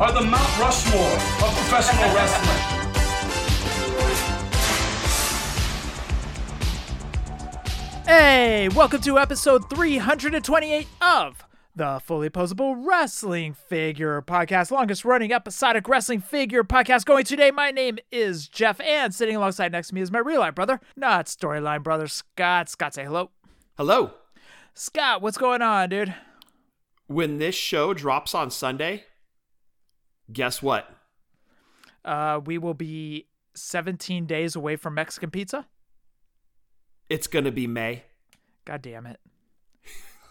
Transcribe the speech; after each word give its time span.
are 0.00 0.12
the 0.12 0.20
Mount 0.20 0.58
Rushmore 0.60 1.02
of 1.02 1.54
professional 1.56 2.14
wrestling. 2.14 2.78
Hey, 8.06 8.68
welcome 8.68 9.00
to 9.00 9.18
episode 9.18 9.68
328 9.68 10.86
of 11.02 11.44
the 11.74 12.00
Fully 12.04 12.30
Posable 12.30 12.76
Wrestling 12.86 13.54
Figure 13.54 14.22
Podcast, 14.22 14.70
longest 14.70 15.04
running 15.04 15.32
episodic 15.32 15.88
wrestling 15.88 16.20
figure 16.20 16.62
podcast 16.62 17.04
going 17.04 17.24
today. 17.24 17.50
My 17.50 17.72
name 17.72 17.98
is 18.12 18.46
Jeff, 18.46 18.80
and 18.80 19.12
sitting 19.12 19.34
alongside 19.34 19.72
next 19.72 19.88
to 19.88 19.96
me 19.96 20.00
is 20.00 20.12
my 20.12 20.20
real 20.20 20.38
life 20.38 20.54
brother, 20.54 20.78
not 20.94 21.26
storyline 21.26 21.82
brother, 21.82 22.06
Scott. 22.06 22.68
Scott, 22.68 22.94
say 22.94 23.02
hello. 23.02 23.30
Hello. 23.76 24.12
Scott, 24.74 25.22
what's 25.22 25.38
going 25.38 25.60
on, 25.60 25.88
dude? 25.88 26.14
When 27.08 27.38
this 27.38 27.56
show 27.56 27.94
drops 27.94 28.32
on 28.32 28.52
Sunday, 28.52 29.04
guess 30.32 30.62
what? 30.62 30.88
Uh, 32.04 32.40
we 32.44 32.58
will 32.58 32.74
be 32.74 33.26
17 33.54 34.26
days 34.26 34.56
away 34.56 34.76
from 34.76 34.94
Mexican 34.94 35.30
pizza. 35.30 35.66
It's 37.08 37.26
going 37.26 37.44
to 37.44 37.52
be 37.52 37.66
May. 37.66 38.04
God 38.64 38.82
damn 38.82 39.06
it. 39.06 39.20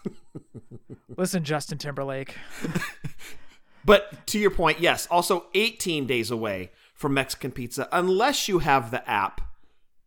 Listen, 1.16 1.44
Justin 1.44 1.78
Timberlake. 1.78 2.34
But 3.88 4.26
to 4.26 4.38
your 4.38 4.50
point, 4.50 4.80
yes, 4.80 5.08
also 5.10 5.46
18 5.54 6.06
days 6.06 6.30
away 6.30 6.72
from 6.92 7.14
Mexican 7.14 7.52
pizza. 7.52 7.88
Unless 7.90 8.46
you 8.46 8.58
have 8.58 8.90
the 8.90 9.08
app, 9.08 9.40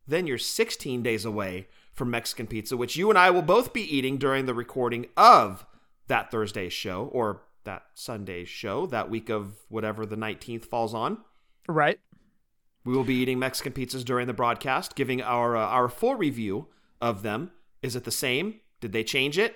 then 0.08 0.28
you're 0.28 0.38
16 0.38 1.02
days 1.02 1.26
away 1.26 1.68
from 1.92 2.12
Mexican 2.12 2.46
pizza, 2.46 2.78
which 2.78 2.96
you 2.96 3.10
and 3.10 3.18
I 3.18 3.32
will 3.32 3.42
both 3.42 3.74
be 3.74 3.82
eating 3.82 4.20
during 4.20 4.46
the 4.46 4.54
recording 4.54 5.08
of 5.18 5.66
that 6.06 6.30
Thursday's 6.30 6.74
show 6.74 7.10
or 7.12 7.42
that 7.64 7.84
Sunday's 7.94 8.50
show, 8.50 8.86
that 8.88 9.10
week 9.10 9.30
of 9.30 9.56
whatever 9.70 10.06
the 10.06 10.16
19th 10.16 10.66
falls 10.66 10.94
on. 10.94 11.20
Right? 11.68 12.00
We 12.84 12.94
will 12.94 13.04
be 13.04 13.16
eating 13.16 13.38
Mexican 13.40 13.74
pizzas 13.74 14.04
during 14.04 14.26
the 14.28 14.34
broadcast, 14.34 14.96
giving 14.96 15.22
our 15.22 15.56
uh, 15.56 15.66
our 15.66 15.88
full 15.88 16.16
review 16.16 16.68
of 17.00 17.22
them. 17.22 17.52
Is 17.84 17.96
it 17.96 18.04
the 18.04 18.12
same? 18.12 18.60
Did 18.80 18.92
they 18.92 19.04
change 19.04 19.38
it? 19.38 19.56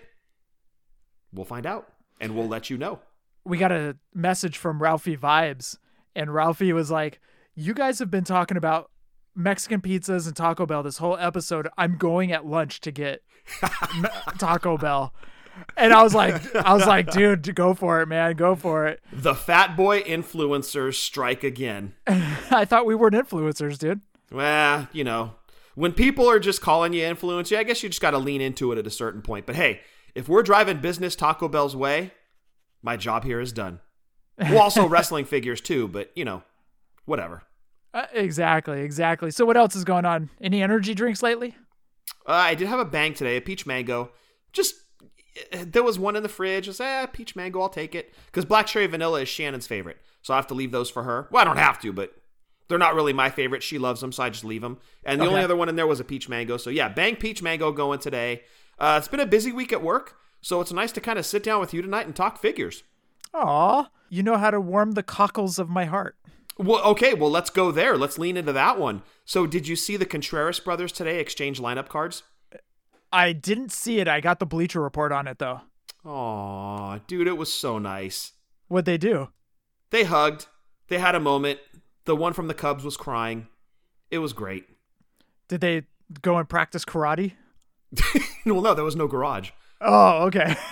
We'll 1.34 1.46
find 1.46 1.66
out, 1.66 1.88
and 2.22 2.36
we'll 2.36 2.48
let 2.48 2.70
you 2.70 2.78
know. 2.78 3.00
we 3.44 3.58
got 3.58 3.72
a 3.72 3.98
message 4.14 4.58
from 4.58 4.82
Ralphie 4.82 5.18
Vibes, 5.18 5.78
and 6.16 6.34
Ralphie 6.34 6.74
was 6.74 6.92
like, 6.92 7.20
"You 7.56 7.74
guys 7.74 7.98
have 8.00 8.12
been 8.12 8.24
talking 8.24 8.58
about 8.58 8.92
Mexican 9.36 9.82
pizzas 9.82 10.28
and 10.28 10.36
Taco 10.36 10.66
Bell 10.68 10.84
this 10.84 11.00
whole 11.00 11.18
episode. 11.18 11.68
I'm 11.78 11.98
going 11.98 12.32
at 12.32 12.46
lunch 12.46 12.80
to 12.82 12.92
get 12.92 13.22
Taco 14.38 14.78
Bell." 14.78 15.14
And 15.78 15.94
I 15.94 16.04
was 16.04 16.14
like, 16.14 16.56
I 16.56 16.74
was 16.74 16.86
like, 16.86 17.12
dude, 17.12 17.54
go 17.56 17.74
for 17.74 18.02
it, 18.02 18.08
man, 18.08 18.36
go 18.36 18.56
for 18.56 18.88
it. 18.88 19.02
The 19.12 19.36
fat 19.36 19.76
boy 19.76 20.02
influencers 20.02 20.96
strike 20.96 21.44
again. 21.44 21.94
I 22.08 22.66
thought 22.66 22.86
we 22.86 22.96
weren't 22.96 23.16
influencers, 23.16 23.78
dude. 23.78 24.02
Well, 24.32 24.88
you 24.92 25.04
know, 25.04 25.36
when 25.76 25.94
people 25.94 26.30
are 26.30 26.40
just 26.40 26.62
calling 26.62 26.94
you 26.94 27.02
influencer, 27.04 27.58
I 27.58 27.64
guess 27.64 27.82
you 27.84 27.90
just 27.90 28.02
got 28.02 28.12
to 28.12 28.18
lean 28.18 28.42
into 28.42 28.72
it 28.72 28.78
at 28.78 28.88
a 28.88 28.92
certain 28.92 29.22
point. 29.22 29.46
But 29.46 29.56
hey, 29.56 29.82
if 30.14 30.30
we're 30.30 30.44
driving 30.44 30.78
business 30.80 31.16
Taco 31.16 31.48
Bell's 31.48 31.76
way, 31.76 32.12
my 32.82 32.98
job 32.98 33.24
here 33.24 33.40
is 33.40 33.52
done. 33.52 33.80
Well, 34.38 34.60
also 34.60 34.88
wrestling 34.88 35.26
figures 35.26 35.62
too, 35.62 35.88
but 35.88 36.12
you 36.16 36.26
know, 36.26 36.44
whatever. 37.06 37.44
Uh, 37.94 38.06
exactly, 38.14 38.82
exactly. 38.82 39.32
So 39.32 39.46
what 39.46 39.58
else 39.58 39.76
is 39.76 39.84
going 39.84 40.06
on? 40.06 40.30
Any 40.42 40.62
energy 40.62 40.94
drinks 40.94 41.24
lately? 41.24 41.56
Uh, 42.28 42.34
I 42.34 42.56
did 42.56 42.68
have 42.68 42.80
a 42.80 42.86
bang 42.86 43.14
today, 43.14 43.38
a 43.38 43.42
peach 43.42 43.66
mango. 43.66 44.12
Just 44.52 44.76
there 45.52 45.84
was 45.84 46.00
one 46.00 46.16
in 46.16 46.24
the 46.24 46.30
fridge. 46.30 46.70
I 46.70 46.72
said, 46.72 47.04
eh, 47.04 47.06
peach 47.08 47.36
mango, 47.36 47.62
I'll 47.62 47.70
take 47.70 47.96
it 47.96 48.14
because 48.28 48.46
black 48.46 48.68
cherry 48.68 48.88
vanilla 48.88 49.22
is 49.22 49.30
Shannon's 49.30 49.68
favorite, 49.68 49.98
so 50.22 50.34
I 50.34 50.38
have 50.38 50.48
to 50.48 50.54
leave 50.54 50.72
those 50.72 50.90
for 50.90 51.04
her. 51.04 51.28
Well, 51.32 51.42
I 51.42 51.46
don't 51.46 51.58
have 51.58 51.80
to, 51.82 51.92
but 51.92 52.14
they're 52.68 52.78
not 52.78 52.96
really 52.96 53.14
my 53.14 53.30
favorite. 53.30 53.64
She 53.64 53.78
loves 53.78 54.02
them, 54.02 54.12
so 54.12 54.24
I 54.24 54.30
just 54.30 54.44
leave 54.46 54.62
them. 54.62 54.80
And 55.04 55.22
the 55.22 55.28
only 55.28 55.42
other 55.42 55.56
one 55.56 55.70
in 55.70 55.76
there 55.76 55.88
was 55.88 56.00
a 56.00 56.06
peach 56.06 56.30
mango. 56.30 56.58
So 56.58 56.70
yeah, 56.70 56.90
bang 56.90 57.16
peach 57.16 57.42
mango 57.42 57.72
going 57.72 58.00
today. 58.00 58.44
Uh, 58.80 58.96
it's 58.98 59.08
been 59.08 59.20
a 59.20 59.26
busy 59.26 59.52
week 59.52 59.72
at 59.72 59.84
work, 59.84 60.18
so 60.42 60.62
it's 60.62 60.74
nice 60.74 60.92
to 60.94 61.02
kind 61.02 61.20
of 61.20 61.26
sit 61.26 61.44
down 61.44 61.60
with 61.60 61.74
you 61.74 61.82
tonight 61.82 62.06
and 62.06 62.16
talk 62.16 62.40
figures. 62.40 62.84
Aw, 63.34 63.90
you 64.10 64.24
know 64.24 64.38
how 64.38 64.52
to 64.52 64.62
warm 64.62 64.94
the 64.94 65.04
cockles 65.04 65.60
of 65.60 65.70
my 65.70 65.86
heart. 65.86 66.16
Well, 66.58 66.82
okay, 66.84 67.14
well 67.14 67.30
let's 67.30 67.50
go 67.50 67.72
there. 67.72 67.98
Let's 67.98 68.18
lean 68.18 68.38
into 68.38 68.54
that 68.54 68.80
one. 68.80 69.04
So, 69.26 69.46
did 69.46 69.68
you 69.68 69.76
see 69.76 69.98
the 69.98 70.06
Contreras 70.06 70.60
brothers 70.60 70.92
today 70.92 71.20
exchange 71.20 71.60
lineup 71.60 71.90
cards? 71.90 72.24
I 73.12 73.34
didn't 73.34 73.72
see 73.72 74.00
it. 74.00 74.08
I 74.08 74.22
got 74.22 74.40
the 74.40 74.46
Bleacher 74.46 74.82
Report 74.82 75.12
on 75.12 75.28
it 75.28 75.40
though. 75.40 75.62
Aw, 76.06 77.00
dude, 77.08 77.28
it 77.28 77.38
was 77.38 77.54
so 77.54 77.80
nice. 77.80 78.34
What'd 78.68 78.86
they 78.86 78.98
do? 78.98 79.30
They 79.90 80.04
hugged. 80.04 80.48
They 80.88 81.00
had 81.00 81.16
a 81.16 81.20
moment. 81.20 81.60
The 82.06 82.16
one 82.16 82.34
from 82.34 82.48
the 82.48 82.54
Cubs 82.54 82.84
was 82.84 82.98
crying. 82.98 83.48
It 84.12 84.20
was 84.20 84.34
great. 84.34 84.66
Did 85.48 85.62
they 85.62 85.84
go 86.22 86.38
and 86.38 86.48
practice 86.48 86.86
karate? 86.86 87.34
well, 88.46 88.62
no, 88.62 88.74
there 88.74 88.84
was 88.84 88.96
no 88.96 89.08
garage. 89.08 89.52
Oh, 89.82 90.26
okay. 90.26 90.56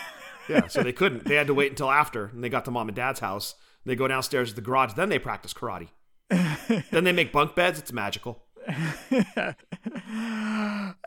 Yeah, 0.50 0.68
so 0.68 0.84
they 0.84 0.92
couldn't. 0.92 1.24
They 1.24 1.36
had 1.36 1.48
to 1.48 1.54
wait 1.54 1.72
until 1.72 1.90
after, 1.90 2.26
and 2.26 2.44
they 2.44 2.50
got 2.50 2.66
to 2.66 2.72
mom 2.72 2.90
and 2.90 2.96
dad's 2.98 3.22
house. 3.22 3.56
They 3.86 3.96
go 3.96 4.10
downstairs 4.10 4.50
to 4.50 4.56
the 4.56 4.62
garage. 4.62 4.94
Then 4.94 5.10
they 5.10 5.20
practice 5.20 5.54
karate. 5.54 5.88
then 6.30 7.04
they 7.06 7.12
make 7.12 7.32
bunk 7.32 7.56
beds. 7.56 7.80
It's 7.80 7.94
magical. 7.94 8.44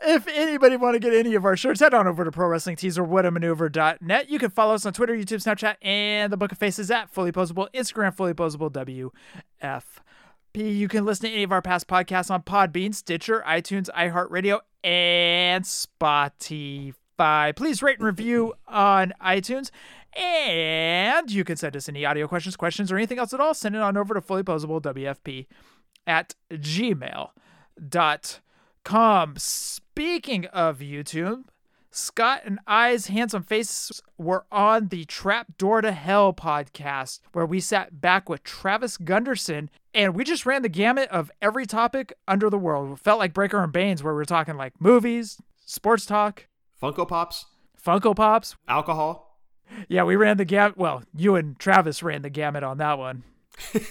if 0.01 0.27
anybody 0.27 0.77
want 0.77 0.95
to 0.95 0.99
get 0.99 1.13
any 1.13 1.35
of 1.35 1.45
our 1.45 1.57
shirts, 1.57 1.79
head 1.79 1.93
on 1.93 2.07
over 2.07 2.23
to 2.23 2.31
Pro 2.31 2.47
Wrestling 2.47 2.75
Tees 2.75 2.97
or 2.97 3.05
whatamaneuver.net. 3.05 4.29
You 4.29 4.39
can 4.39 4.49
follow 4.49 4.75
us 4.75 4.85
on 4.85 4.93
Twitter, 4.93 5.13
YouTube, 5.13 5.43
Snapchat, 5.43 5.75
and 5.81 6.31
the 6.31 6.37
Book 6.37 6.51
of 6.51 6.57
Faces 6.57 6.91
at 6.91 7.11
Fully 7.11 7.31
Posable, 7.31 7.67
Instagram, 7.73 8.13
Fully 8.13 8.33
Posable 8.33 8.71
WFP. 8.71 9.81
You 10.55 10.87
can 10.87 11.05
listen 11.05 11.29
to 11.29 11.33
any 11.33 11.43
of 11.43 11.51
our 11.51 11.61
past 11.61 11.87
podcasts 11.87 12.31
on 12.31 12.43
Podbean, 12.43 12.93
Stitcher, 12.93 13.43
iTunes, 13.47 13.89
iHeartRadio, 13.89 14.59
and 14.83 15.63
Spotify. 15.63 17.55
Please 17.55 17.81
rate 17.81 17.97
and 17.97 18.05
review 18.05 18.53
on 18.67 19.13
iTunes. 19.23 19.71
And 20.15 21.31
you 21.31 21.43
can 21.43 21.57
send 21.57 21.75
us 21.75 21.89
any 21.89 22.05
audio 22.05 22.27
questions, 22.27 22.55
questions, 22.55 22.91
or 22.91 22.97
anything 22.97 23.19
else 23.19 23.33
at 23.33 23.39
all. 23.39 23.53
Send 23.53 23.75
it 23.75 23.81
on 23.81 23.97
over 23.97 24.13
to 24.13 24.21
Fully 24.21 24.43
Posable 24.43 24.81
fullyposablewfp 24.81 25.45
at 26.07 26.35
gmail.com. 26.51 27.29
Speaking 29.37 30.45
of 30.47 30.79
YouTube, 30.79 31.43
Scott 31.91 32.41
and 32.45 32.59
I's 32.67 33.07
handsome 33.07 33.43
faces 33.43 34.01
were 34.17 34.45
on 34.51 34.89
the 34.89 35.05
Trap 35.05 35.57
Door 35.57 35.81
to 35.81 35.91
Hell 35.91 36.33
podcast, 36.33 37.19
where 37.33 37.45
we 37.45 37.59
sat 37.59 37.99
back 38.01 38.29
with 38.29 38.43
Travis 38.43 38.97
Gunderson 38.97 39.69
and 39.93 40.15
we 40.15 40.23
just 40.23 40.45
ran 40.45 40.61
the 40.61 40.69
gamut 40.69 41.09
of 41.09 41.31
every 41.41 41.65
topic 41.65 42.13
under 42.27 42.49
the 42.49 42.57
world. 42.57 42.91
It 42.91 42.99
felt 42.99 43.19
like 43.19 43.33
Breaker 43.33 43.63
and 43.63 43.71
Baines, 43.73 44.03
where 44.03 44.13
we 44.13 44.17
were 44.17 44.25
talking 44.25 44.57
like 44.57 44.79
movies, 44.79 45.41
sports 45.65 46.05
talk, 46.05 46.47
Funko 46.81 47.07
Pops, 47.07 47.45
Funko 47.83 48.15
Pops. 48.15 48.55
alcohol. 48.67 49.39
Yeah, 49.89 50.03
we 50.03 50.15
ran 50.15 50.37
the 50.37 50.45
gamut. 50.45 50.77
Well, 50.77 51.03
you 51.15 51.35
and 51.35 51.57
Travis 51.59 52.01
ran 52.03 52.21
the 52.21 52.29
gamut 52.29 52.63
on 52.63 52.77
that 52.77 52.97
one. 52.97 53.23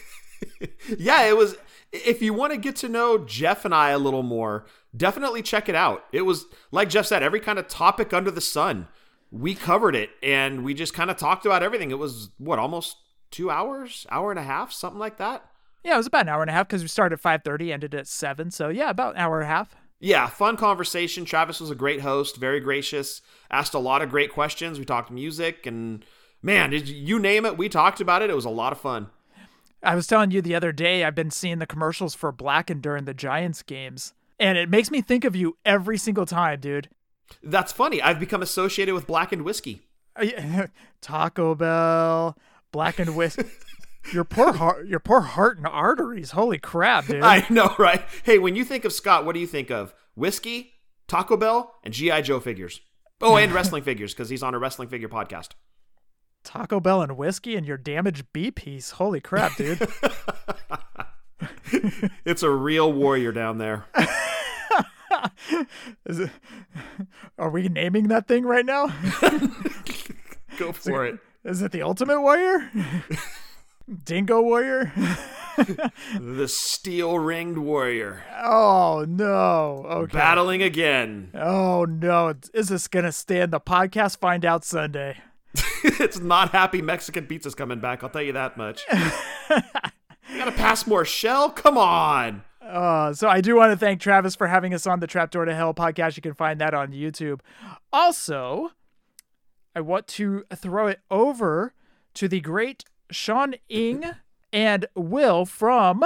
Yeah, 0.98 1.22
it 1.22 1.36
was. 1.36 1.56
If 2.04 2.22
you 2.22 2.34
want 2.34 2.52
to 2.52 2.58
get 2.58 2.76
to 2.76 2.88
know 2.88 3.18
Jeff 3.18 3.64
and 3.64 3.74
I 3.74 3.90
a 3.90 3.98
little 3.98 4.22
more, 4.22 4.66
definitely 4.96 5.42
check 5.42 5.68
it 5.68 5.74
out. 5.74 6.04
It 6.12 6.22
was, 6.22 6.46
like 6.70 6.88
Jeff 6.88 7.06
said, 7.06 7.22
every 7.22 7.40
kind 7.40 7.58
of 7.58 7.68
topic 7.68 8.12
under 8.12 8.30
the 8.30 8.40
sun. 8.40 8.88
We 9.30 9.54
covered 9.54 9.96
it 9.96 10.10
and 10.22 10.64
we 10.64 10.74
just 10.74 10.94
kind 10.94 11.10
of 11.10 11.16
talked 11.16 11.46
about 11.46 11.62
everything. 11.62 11.90
It 11.90 11.98
was, 11.98 12.30
what, 12.38 12.58
almost 12.58 12.96
two 13.30 13.50
hours, 13.50 14.06
hour 14.10 14.30
and 14.30 14.38
a 14.38 14.44
half, 14.44 14.72
something 14.72 15.00
like 15.00 15.18
that? 15.18 15.44
Yeah, 15.84 15.94
it 15.94 15.98
was 15.98 16.06
about 16.06 16.22
an 16.22 16.28
hour 16.30 16.42
and 16.42 16.50
a 16.50 16.54
half 16.54 16.68
because 16.68 16.82
we 16.82 16.88
started 16.88 17.18
at 17.24 17.44
5.30, 17.44 17.72
ended 17.72 17.94
at 17.94 18.08
7. 18.08 18.50
So, 18.50 18.68
yeah, 18.68 18.90
about 18.90 19.14
an 19.14 19.20
hour 19.20 19.40
and 19.40 19.44
a 19.44 19.48
half. 19.48 19.76
Yeah, 20.00 20.28
fun 20.28 20.56
conversation. 20.56 21.24
Travis 21.24 21.60
was 21.60 21.70
a 21.70 21.74
great 21.74 22.00
host, 22.00 22.36
very 22.36 22.60
gracious, 22.60 23.22
asked 23.50 23.74
a 23.74 23.78
lot 23.78 24.02
of 24.02 24.10
great 24.10 24.32
questions. 24.32 24.78
We 24.78 24.84
talked 24.84 25.10
music 25.10 25.66
and 25.66 26.04
man, 26.42 26.70
did 26.70 26.88
you 26.88 27.18
name 27.18 27.46
it, 27.46 27.56
we 27.56 27.68
talked 27.68 28.00
about 28.00 28.22
it. 28.22 28.30
It 28.30 28.36
was 28.36 28.44
a 28.44 28.50
lot 28.50 28.72
of 28.72 28.80
fun. 28.80 29.08
I 29.86 29.94
was 29.94 30.08
telling 30.08 30.32
you 30.32 30.42
the 30.42 30.56
other 30.56 30.72
day, 30.72 31.04
I've 31.04 31.14
been 31.14 31.30
seeing 31.30 31.60
the 31.60 31.66
commercials 31.66 32.12
for 32.12 32.32
Blackened 32.32 32.82
during 32.82 33.04
the 33.04 33.14
Giants 33.14 33.62
games, 33.62 34.14
and 34.38 34.58
it 34.58 34.68
makes 34.68 34.90
me 34.90 35.00
think 35.00 35.24
of 35.24 35.36
you 35.36 35.56
every 35.64 35.96
single 35.96 36.26
time, 36.26 36.58
dude. 36.58 36.88
That's 37.40 37.70
funny. 37.72 38.02
I've 38.02 38.18
become 38.18 38.42
associated 38.42 38.94
with 38.94 39.06
blackened 39.06 39.42
whiskey. 39.42 39.82
Uh, 40.16 40.66
Taco 41.00 41.54
Bell, 41.54 42.36
Blackened 42.72 43.14
whiskey. 43.14 43.44
Your 44.12 44.24
poor 44.24 44.52
heart, 44.52 44.86
your 44.86 45.00
poor 45.00 45.20
heart 45.20 45.56
and 45.56 45.66
arteries. 45.66 46.30
Holy 46.30 46.58
crap, 46.58 47.08
dude! 47.08 47.24
I 47.24 47.44
know, 47.50 47.74
right? 47.76 48.04
Hey, 48.22 48.38
when 48.38 48.54
you 48.54 48.64
think 48.64 48.84
of 48.84 48.92
Scott, 48.92 49.26
what 49.26 49.32
do 49.34 49.40
you 49.40 49.48
think 49.48 49.68
of? 49.68 49.92
Whiskey, 50.14 50.74
Taco 51.08 51.36
Bell, 51.36 51.74
and 51.82 51.92
GI 51.92 52.22
Joe 52.22 52.38
figures. 52.38 52.80
Oh, 53.20 53.36
and 53.36 53.52
wrestling 53.54 53.82
figures 53.82 54.14
because 54.14 54.28
he's 54.28 54.44
on 54.44 54.54
a 54.54 54.60
wrestling 54.60 54.88
figure 54.88 55.08
podcast. 55.08 55.50
Taco 56.46 56.80
Bell 56.80 57.02
and 57.02 57.16
whiskey 57.16 57.56
and 57.56 57.66
your 57.66 57.76
damaged 57.76 58.26
B 58.32 58.50
piece. 58.50 58.92
Holy 58.92 59.20
crap, 59.20 59.56
dude! 59.56 59.86
It's 62.24 62.42
a 62.42 62.50
real 62.50 62.92
warrior 62.92 63.30
down 63.32 63.58
there. 63.58 63.84
Is 66.06 66.20
it, 66.20 66.30
are 67.38 67.50
we 67.50 67.68
naming 67.68 68.08
that 68.08 68.26
thing 68.26 68.44
right 68.44 68.64
now? 68.64 68.86
Go 70.58 70.72
for 70.72 71.04
it. 71.04 71.18
Is 71.44 71.62
it 71.62 71.72
the 71.72 71.82
Ultimate 71.82 72.20
Warrior? 72.20 72.70
Dingo 74.04 74.40
Warrior? 74.42 74.92
The 76.18 76.48
steel 76.48 77.18
ringed 77.18 77.58
warrior 77.58 78.22
Oh 78.44 79.04
no! 79.08 79.84
Okay. 79.88 80.12
battling 80.16 80.62
again. 80.62 81.30
Oh 81.34 81.84
no! 81.84 82.34
Is 82.54 82.68
this 82.68 82.88
gonna 82.88 83.12
stand 83.12 83.52
the 83.52 83.60
podcast? 83.60 84.18
Find 84.18 84.44
out 84.44 84.64
Sunday. 84.64 85.18
it's 86.00 86.18
not 86.18 86.50
happy 86.50 86.82
Mexican 86.82 87.26
pizza's 87.26 87.54
coming 87.54 87.78
back. 87.78 88.02
I'll 88.02 88.10
tell 88.10 88.22
you 88.22 88.32
that 88.32 88.56
much. 88.56 88.82
you 88.92 90.38
gotta 90.38 90.52
pass 90.52 90.86
more 90.86 91.04
shell. 91.04 91.50
Come 91.50 91.78
on. 91.78 92.42
Uh, 92.60 93.12
so 93.12 93.28
I 93.28 93.40
do 93.40 93.54
want 93.54 93.70
to 93.72 93.76
thank 93.76 94.00
Travis 94.00 94.34
for 94.34 94.48
having 94.48 94.74
us 94.74 94.86
on 94.86 94.98
the 94.98 95.06
Trapdoor 95.06 95.44
to 95.44 95.54
Hell 95.54 95.72
podcast. 95.72 96.16
You 96.16 96.22
can 96.22 96.34
find 96.34 96.60
that 96.60 96.74
on 96.74 96.92
YouTube. 96.92 97.40
Also, 97.92 98.72
I 99.74 99.80
want 99.80 100.08
to 100.08 100.44
throw 100.54 100.88
it 100.88 101.00
over 101.10 101.72
to 102.14 102.26
the 102.26 102.40
great 102.40 102.84
Sean 103.10 103.54
Ing 103.68 104.04
and 104.52 104.86
Will 104.96 105.44
from 105.44 106.02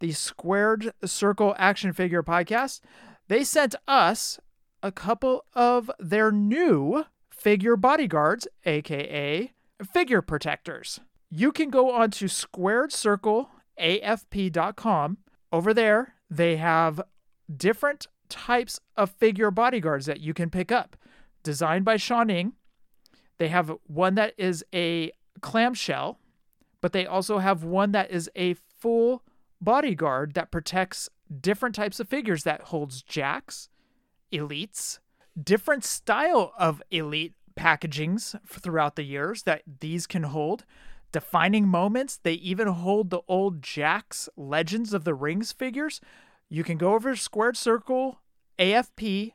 the 0.00 0.12
Squared 0.12 0.92
Circle 1.04 1.54
Action 1.58 1.94
Figure 1.94 2.22
podcast. 2.22 2.80
They 3.28 3.42
sent 3.42 3.74
us 3.88 4.38
a 4.82 4.92
couple 4.92 5.46
of 5.54 5.90
their 5.98 6.30
new 6.30 7.06
figure 7.44 7.76
bodyguards, 7.76 8.48
aka 8.64 9.52
figure 9.92 10.22
protectors. 10.22 11.00
You 11.30 11.52
can 11.52 11.68
go 11.68 11.92
on 11.92 12.10
to 12.12 12.24
squaredcircleafp.com. 12.24 15.18
Over 15.52 15.74
there, 15.74 16.14
they 16.30 16.56
have 16.56 17.02
different 17.54 18.06
types 18.30 18.80
of 18.96 19.10
figure 19.10 19.50
bodyguards 19.50 20.06
that 20.06 20.20
you 20.20 20.32
can 20.32 20.48
pick 20.48 20.72
up, 20.72 20.96
designed 21.42 21.84
by 21.84 21.98
Sean 21.98 22.30
Ing. 22.30 22.54
They 23.36 23.48
have 23.48 23.70
one 23.86 24.14
that 24.14 24.32
is 24.38 24.64
a 24.74 25.12
clamshell, 25.42 26.18
but 26.80 26.94
they 26.94 27.04
also 27.04 27.40
have 27.40 27.62
one 27.62 27.92
that 27.92 28.10
is 28.10 28.30
a 28.34 28.54
full 28.54 29.22
bodyguard 29.60 30.32
that 30.32 30.50
protects 30.50 31.10
different 31.42 31.74
types 31.74 32.00
of 32.00 32.08
figures 32.08 32.44
that 32.44 32.62
holds 32.62 33.02
Jakks, 33.02 33.68
elites, 34.32 34.98
different 35.40 35.84
style 35.84 36.52
of 36.58 36.82
elite 36.90 37.34
packagings 37.56 38.34
throughout 38.46 38.96
the 38.96 39.04
years 39.04 39.44
that 39.44 39.62
these 39.80 40.06
can 40.06 40.24
hold. 40.24 40.64
Defining 41.12 41.68
moments, 41.68 42.18
they 42.22 42.32
even 42.34 42.68
hold 42.68 43.10
the 43.10 43.20
old 43.28 43.62
Jakks 43.62 44.28
Legends 44.36 44.92
of 44.92 45.04
the 45.04 45.14
Rings 45.14 45.52
figures. 45.52 46.00
You 46.48 46.64
can 46.64 46.76
go 46.76 46.94
over 46.94 47.14
to 47.14 47.20
Squared 47.20 47.56
Circle 47.56 48.20
AFP.com 48.58 49.30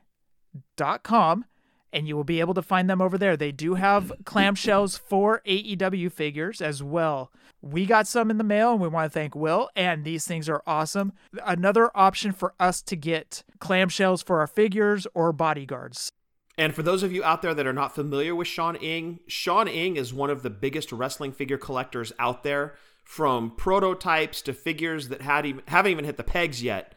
and 1.92 2.06
you 2.06 2.16
will 2.16 2.24
be 2.24 2.40
able 2.40 2.54
to 2.54 2.62
find 2.62 2.88
them 2.88 3.00
over 3.00 3.18
there. 3.18 3.36
They 3.36 3.52
do 3.52 3.74
have 3.74 4.04
mm. 4.04 4.24
clamshells 4.24 4.98
for 4.98 5.42
AEW 5.46 6.12
figures 6.12 6.60
as 6.60 6.82
well. 6.82 7.30
We 7.62 7.86
got 7.86 8.06
some 8.06 8.30
in 8.30 8.38
the 8.38 8.44
mail 8.44 8.72
and 8.72 8.80
we 8.80 8.88
want 8.88 9.10
to 9.12 9.18
thank 9.18 9.34
Will, 9.34 9.68
and 9.76 10.04
these 10.04 10.26
things 10.26 10.48
are 10.48 10.62
awesome. 10.66 11.12
Another 11.44 11.90
option 11.94 12.32
for 12.32 12.54
us 12.58 12.80
to 12.82 12.96
get 12.96 13.42
clamshells 13.58 14.24
for 14.24 14.40
our 14.40 14.46
figures 14.46 15.06
or 15.14 15.32
bodyguards. 15.32 16.10
And 16.56 16.74
for 16.74 16.82
those 16.82 17.02
of 17.02 17.12
you 17.12 17.24
out 17.24 17.42
there 17.42 17.54
that 17.54 17.66
are 17.66 17.72
not 17.72 17.94
familiar 17.94 18.34
with 18.34 18.46
Sean 18.46 18.76
Ing, 18.76 19.20
Sean 19.26 19.66
Ing 19.66 19.96
is 19.96 20.12
one 20.12 20.30
of 20.30 20.42
the 20.42 20.50
biggest 20.50 20.92
wrestling 20.92 21.32
figure 21.32 21.58
collectors 21.58 22.12
out 22.18 22.42
there. 22.42 22.74
From 23.02 23.50
prototypes 23.56 24.40
to 24.42 24.52
figures 24.52 25.08
that 25.08 25.22
had 25.22 25.44
even, 25.44 25.62
haven't 25.66 25.90
even 25.90 26.04
hit 26.04 26.16
the 26.16 26.22
pegs 26.22 26.62
yet, 26.62 26.94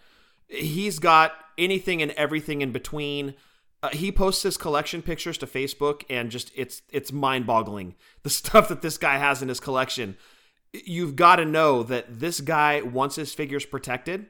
he's 0.48 1.00
got 1.00 1.32
anything 1.58 2.02
and 2.02 2.12
everything 2.12 2.62
in 2.62 2.72
between. 2.72 3.34
Uh, 3.84 3.90
he 3.90 4.14
posts 4.14 4.44
his 4.44 4.56
collection 4.56 5.02
pictures 5.02 5.38
to 5.38 5.46
Facebook, 5.46 6.04
and 6.10 6.32
just 6.32 6.52
it's 6.56 6.82
it's 6.90 7.12
mind 7.12 7.46
boggling 7.46 7.96
the 8.24 8.30
stuff 8.42 8.70
that 8.70 8.82
this 8.82 8.98
guy 8.98 9.18
has 9.18 9.42
in 9.42 9.50
his 9.50 9.60
collection. 9.60 10.18
You've 10.72 11.16
got 11.16 11.36
to 11.36 11.46
know 11.46 11.84
that 11.84 12.20
this 12.20 12.40
guy 12.42 12.82
wants 12.82 13.18
his 13.18 13.34
figures 13.34 13.66
protected, 13.66 14.28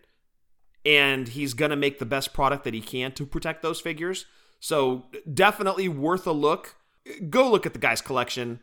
and 0.83 1.27
he's 1.29 1.53
gonna 1.53 1.75
make 1.75 1.99
the 1.99 2.05
best 2.05 2.33
product 2.33 2.63
that 2.63 2.73
he 2.73 2.81
can 2.81 3.11
to 3.13 3.27
protect 3.27 3.61
those 3.61 3.79
figures. 3.79 4.25
So 4.59 5.05
definitely 5.31 5.87
worth 5.87 6.25
a 6.25 6.31
look. 6.31 6.75
Go 7.29 7.51
look 7.51 7.65
at 7.67 7.73
the 7.73 7.79
guy's 7.79 8.01
collection. 8.01 8.59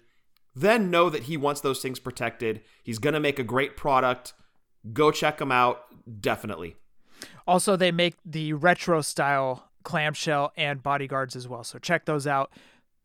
Then 0.56 0.90
know 0.90 1.08
that 1.08 1.24
he 1.24 1.36
wants 1.36 1.60
those 1.60 1.80
things 1.80 2.00
protected. 2.00 2.62
He's 2.82 2.98
to 2.98 3.20
make 3.20 3.38
a 3.38 3.44
great 3.44 3.76
product. 3.76 4.32
Go 4.92 5.12
check 5.12 5.40
him 5.40 5.52
out. 5.52 5.84
Definitely. 6.20 6.74
Also, 7.46 7.76
they 7.76 7.92
make 7.92 8.16
the 8.24 8.54
retro 8.54 9.02
style 9.02 9.69
clamshell 9.82 10.52
and 10.56 10.82
bodyguards 10.82 11.36
as 11.36 11.48
well. 11.48 11.64
So 11.64 11.78
check 11.78 12.04
those 12.04 12.26
out. 12.26 12.52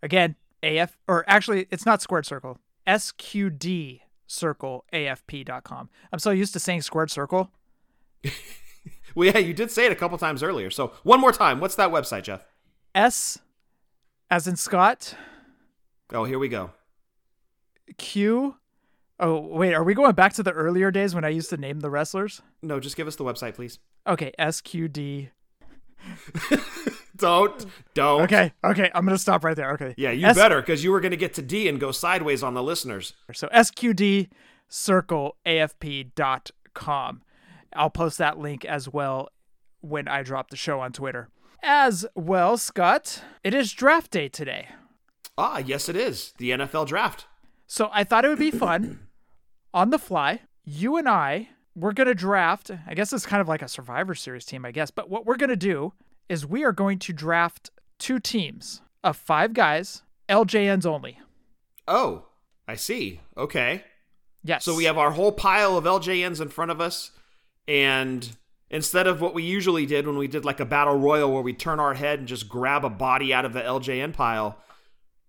Again, 0.04 0.36
AF, 0.63 0.98
or 1.07 1.24
actually, 1.27 1.68
it's 1.72 1.86
not 1.86 2.01
Squared 2.01 2.25
Circle, 2.25 2.60
SQD 2.88 4.01
Circle 4.27 4.86
AFP.com. 4.94 5.89
I'm 6.12 6.19
so 6.19 6.31
used 6.31 6.54
to 6.54 6.60
saying 6.60 6.81
Squared 6.81 7.12
Circle. 7.12 7.51
Well, 9.16 9.30
yeah, 9.30 9.38
you 9.38 9.54
did 9.54 9.72
say 9.72 9.86
it 9.86 9.94
a 9.94 9.95
couple 9.95 10.18
times 10.18 10.44
earlier. 10.44 10.69
So 10.69 10.92
one 11.04 11.22
more 11.22 11.31
time. 11.31 11.62
What's 11.62 11.75
that 11.75 11.89
website, 11.89 12.24
Jeff? 12.24 12.45
S 12.94 13.39
as 14.30 14.45
in 14.45 14.57
Scott, 14.57 15.16
Oh, 16.12 16.24
here 16.25 16.38
we 16.38 16.50
go. 16.50 16.71
Q. 17.98 18.56
Oh, 19.19 19.39
wait, 19.39 19.74
are 19.74 19.83
we 19.83 19.94
going 19.94 20.13
back 20.13 20.33
to 20.33 20.44
the 20.44 20.51
earlier 20.51 20.92
days 20.92 21.16
when 21.16 21.24
I 21.24 21.30
used 21.30 21.50
to 21.51 21.57
name 21.57 21.80
the 21.80 21.89
wrestlers? 21.89 22.42
No, 22.62 22.80
just 22.80 22.98
give 22.98 23.07
us 23.07 23.16
the 23.16 23.24
website, 23.24 23.56
please. 23.56 23.80
Okay, 24.06 24.33
SQD. 24.38 25.30
Don't. 27.18 27.66
Don't. 27.94 28.22
Okay, 28.24 28.52
okay, 28.63 28.92
I'm 28.94 29.06
going 29.06 29.16
to 29.16 29.22
stop 29.22 29.44
right 29.46 29.56
there. 29.56 29.72
Okay. 29.74 29.94
Yeah, 29.98 30.12
you 30.12 30.28
S- 30.28 30.36
better, 30.36 30.60
because 30.62 30.84
you 30.84 30.92
were 30.92 31.00
going 31.00 31.12
to 31.12 31.18
get 31.18 31.34
to 31.36 31.42
D 31.42 31.68
and 31.69 31.80
go 31.80 31.92
sideways 31.92 32.44
on 32.44 32.54
the 32.56 32.63
listeners. 32.63 33.13
So 33.34 33.48
SQD 33.54 34.30
circle 34.68 35.38
AFP.com. 35.46 37.22
I'll 37.74 37.90
post 37.90 38.18
that 38.18 38.38
link 38.38 38.66
as 38.66 38.90
well 38.90 39.30
when 39.81 40.07
I 40.07 40.24
drop 40.24 40.50
the 40.50 40.57
show 40.57 40.80
on 40.81 40.92
Twitter. 40.92 41.30
As 41.64 42.06
well, 42.16 42.57
Scott, 42.57 43.24
it 43.44 43.54
is 43.54 43.71
draft 43.71 44.12
day 44.12 44.28
today. 44.28 44.68
Ah, 45.38 45.57
yes, 45.59 45.90
it 45.90 45.95
is. 45.95 46.33
The 46.38 46.52
NFL 46.52 46.88
draft. 46.88 47.28
So 47.68 47.90
I 47.94 48.04
thought 48.04 48.26
it 48.26 48.30
would 48.30 48.40
be 48.40 48.52
fun 48.52 49.07
on 49.74 49.90
the 49.90 50.00
fly. 50.00 50.42
You 50.64 50.97
and 50.97 51.07
I, 51.09 51.50
we're 51.76 51.94
going 51.94 52.08
to 52.08 52.16
draft. 52.16 52.72
I 52.88 52.94
guess 52.94 53.12
it's 53.12 53.26
kind 53.26 53.42
of 53.42 53.48
like 53.48 53.62
a 53.62 53.68
Survivor 53.68 54.16
Series 54.16 54.46
team, 54.46 54.66
I 54.66 54.72
guess. 54.72 54.92
But 54.92 55.10
what 55.10 55.26
we're 55.26 55.38
going 55.38 55.50
to 55.50 55.56
do 55.56 55.94
is 56.30 56.46
we 56.46 56.64
are 56.64 56.72
going 56.72 57.00
to 57.00 57.14
draft 57.14 57.70
two 58.00 58.20
teams 58.20 58.82
of 59.04 59.18
five 59.18 59.54
guys, 59.54 60.04
LJNs 60.30 60.86
only. 60.86 61.20
Oh, 61.88 62.26
I 62.68 62.76
see. 62.76 63.22
Okay. 63.38 63.84
Yes. 64.44 64.64
So 64.64 64.76
we 64.76 64.86
have 64.86 64.98
our 64.98 65.12
whole 65.12 65.32
pile 65.32 65.78
of 65.78 65.86
LJNs 65.86 66.42
in 66.42 66.50
front 66.50 66.72
of 66.72 66.80
us, 66.80 67.12
and 67.68 68.36
instead 68.70 69.08
of 69.08 69.22
what 69.22 69.34
we 69.34 69.44
usually 69.44 69.86
did 69.86 70.08
when 70.08 70.18
we 70.18 70.28
did 70.28 70.46
like 70.46 70.60
a 70.60 70.66
battle 70.66 70.98
royal 70.98 71.32
where 71.32 71.42
we 71.42 71.54
turn 71.54 71.80
our 71.80 71.94
head 71.94 72.20
and 72.20 72.28
just 72.28 72.48
grab 72.50 72.86
a 72.86 72.90
body 72.90 73.34
out 73.34 73.46
of 73.46 73.54
the 73.54 73.62
LJN 73.62 74.14
pile, 74.14 74.58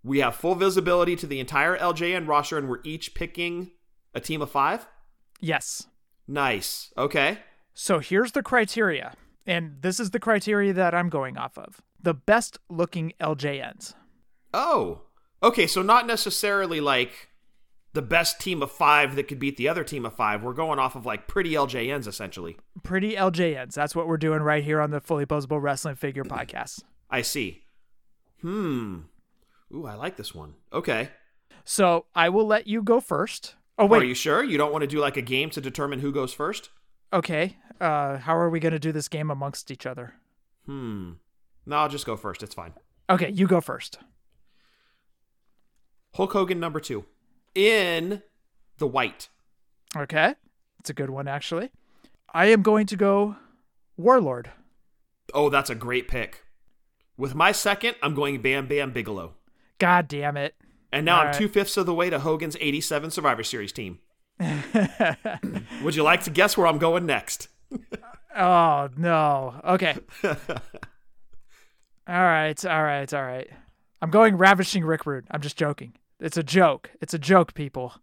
we 0.02 0.20
have 0.20 0.36
full 0.36 0.54
visibility 0.54 1.16
to 1.16 1.26
the 1.26 1.40
entire 1.40 1.76
LJN 1.76 2.28
roster, 2.28 2.58
and 2.58 2.68
we're 2.68 2.82
each 2.84 3.14
picking 3.14 3.70
a 4.14 4.20
team 4.20 4.40
of 4.40 4.50
five. 4.50 4.86
Yes. 5.40 5.86
Nice. 6.28 6.92
Okay. 6.96 7.38
So 7.74 7.98
here's 7.98 8.32
the 8.32 8.42
criteria, 8.42 9.14
and 9.46 9.76
this 9.80 10.00
is 10.00 10.10
the 10.10 10.18
criteria 10.20 10.72
that 10.72 10.94
I'm 10.94 11.08
going 11.08 11.36
off 11.36 11.58
of 11.58 11.80
the 12.02 12.14
best 12.14 12.58
looking 12.68 13.12
LJNs. 13.20 13.94
Oh. 14.54 15.02
Okay. 15.42 15.66
So 15.66 15.82
not 15.82 16.06
necessarily 16.06 16.80
like 16.80 17.28
the 17.92 18.02
best 18.02 18.40
team 18.40 18.62
of 18.62 18.70
five 18.70 19.16
that 19.16 19.26
could 19.26 19.38
beat 19.38 19.56
the 19.56 19.68
other 19.68 19.82
team 19.84 20.04
of 20.06 20.14
five. 20.14 20.42
We're 20.42 20.52
going 20.52 20.78
off 20.78 20.96
of 20.96 21.06
like 21.06 21.26
pretty 21.28 21.52
LJNs 21.52 22.06
essentially. 22.06 22.58
Pretty 22.82 23.14
LJNs. 23.14 23.72
That's 23.74 23.94
what 23.96 24.06
we're 24.06 24.18
doing 24.18 24.42
right 24.42 24.62
here 24.62 24.80
on 24.80 24.90
the 24.90 25.00
Fully 25.00 25.26
Posable 25.26 25.60
Wrestling 25.60 25.96
Figure 25.96 26.24
Podcast. 26.24 26.82
I 27.10 27.22
see. 27.22 27.62
Hmm. 28.42 28.98
Ooh, 29.74 29.86
I 29.86 29.94
like 29.94 30.16
this 30.16 30.34
one. 30.34 30.54
Okay. 30.72 31.10
So 31.64 32.06
I 32.14 32.28
will 32.28 32.46
let 32.46 32.66
you 32.66 32.82
go 32.82 33.00
first. 33.00 33.54
Oh, 33.78 33.86
wait, 33.86 34.02
Are 34.02 34.06
you 34.06 34.14
sure 34.14 34.42
you 34.42 34.56
don't 34.56 34.72
want 34.72 34.82
to 34.82 34.86
do 34.88 34.98
like 35.00 35.16
a 35.16 35.22
game 35.22 35.50
to 35.50 35.60
determine 35.60 36.00
who 36.00 36.12
goes 36.12 36.32
first? 36.32 36.70
Okay. 37.12 37.56
Uh, 37.80 38.16
how 38.18 38.36
are 38.36 38.48
we 38.48 38.58
going 38.60 38.72
to 38.72 38.78
do 38.78 38.92
this 38.92 39.08
game 39.08 39.30
amongst 39.30 39.70
each 39.70 39.84
other? 39.86 40.14
Hmm. 40.64 41.12
No, 41.66 41.76
I'll 41.76 41.88
just 41.88 42.06
go 42.06 42.16
first. 42.16 42.42
It's 42.42 42.54
fine. 42.54 42.72
Okay, 43.10 43.30
you 43.30 43.46
go 43.46 43.60
first. 43.60 43.98
Hulk 46.14 46.32
Hogan 46.32 46.58
number 46.58 46.80
two 46.80 47.04
in 47.54 48.22
the 48.78 48.86
white. 48.86 49.28
Okay. 49.96 50.34
It's 50.80 50.90
a 50.90 50.94
good 50.94 51.10
one, 51.10 51.28
actually. 51.28 51.70
I 52.32 52.46
am 52.46 52.62
going 52.62 52.86
to 52.86 52.96
go 52.96 53.36
Warlord. 53.96 54.50
Oh, 55.34 55.48
that's 55.50 55.70
a 55.70 55.74
great 55.74 56.08
pick. 56.08 56.44
With 57.16 57.34
my 57.34 57.52
second, 57.52 57.96
I'm 58.02 58.14
going 58.14 58.40
Bam 58.40 58.66
Bam 58.66 58.92
Bigelow. 58.92 59.34
God 59.78 60.08
damn 60.08 60.36
it. 60.36 60.54
And 60.92 61.04
now 61.04 61.16
All 61.16 61.20
I'm 61.22 61.26
right. 61.28 61.34
two 61.36 61.48
fifths 61.48 61.76
of 61.76 61.86
the 61.86 61.94
way 61.94 62.10
to 62.10 62.18
Hogan's 62.20 62.56
87 62.60 63.10
Survivor 63.10 63.42
Series 63.42 63.72
team. 63.72 63.98
Would 65.82 65.94
you 65.96 66.02
like 66.02 66.22
to 66.24 66.30
guess 66.30 66.56
where 66.56 66.66
I'm 66.66 66.78
going 66.78 67.06
next? 67.06 67.48
Oh, 68.38 68.90
no. 68.98 69.58
Okay. 69.64 69.96
all 70.22 70.34
right. 72.06 72.66
All 72.66 72.82
right. 72.82 73.14
All 73.14 73.22
right. 73.22 73.48
I'm 74.02 74.10
going 74.10 74.36
Ravishing 74.36 74.84
Rick 74.84 75.06
Rude. 75.06 75.24
I'm 75.30 75.40
just 75.40 75.56
joking. 75.56 75.94
It's 76.20 76.36
a 76.36 76.42
joke. 76.42 76.90
It's 77.00 77.14
a 77.14 77.18
joke, 77.18 77.54
people. 77.54 77.94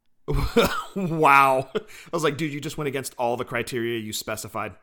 wow. 0.96 1.70
I 1.76 1.80
was 2.12 2.24
like, 2.24 2.38
dude, 2.38 2.52
you 2.52 2.60
just 2.60 2.80
went 2.80 2.88
against 2.88 3.14
all 3.20 3.38
the 3.38 3.46
criteria 3.46 4.00
you 4.00 4.12
specified. 4.12 4.74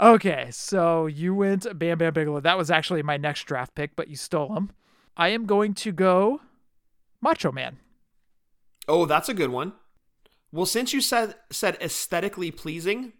Okay, 0.00 0.48
so 0.50 1.06
you 1.06 1.34
went 1.34 1.66
Bam 1.78 1.98
Bam 1.98 2.14
Bigelow. 2.14 2.40
That 2.40 2.56
was 2.56 2.70
actually 2.70 3.02
my 3.02 3.18
next 3.18 3.44
draft 3.44 3.74
pick, 3.74 3.94
but 3.94 4.08
you 4.08 4.16
stole 4.16 4.56
him. 4.56 4.70
I 5.20 5.28
am 5.28 5.44
going 5.44 5.74
to 5.74 5.92
go 5.92 6.40
Macho 7.20 7.52
Man. 7.52 7.76
Oh, 8.88 9.04
that's 9.04 9.28
a 9.28 9.34
good 9.34 9.50
one. 9.50 9.74
Well, 10.50 10.64
since 10.64 10.94
you 10.94 11.02
said 11.02 11.34
said 11.50 11.76
aesthetically 11.82 12.50
pleasing, 12.50 13.12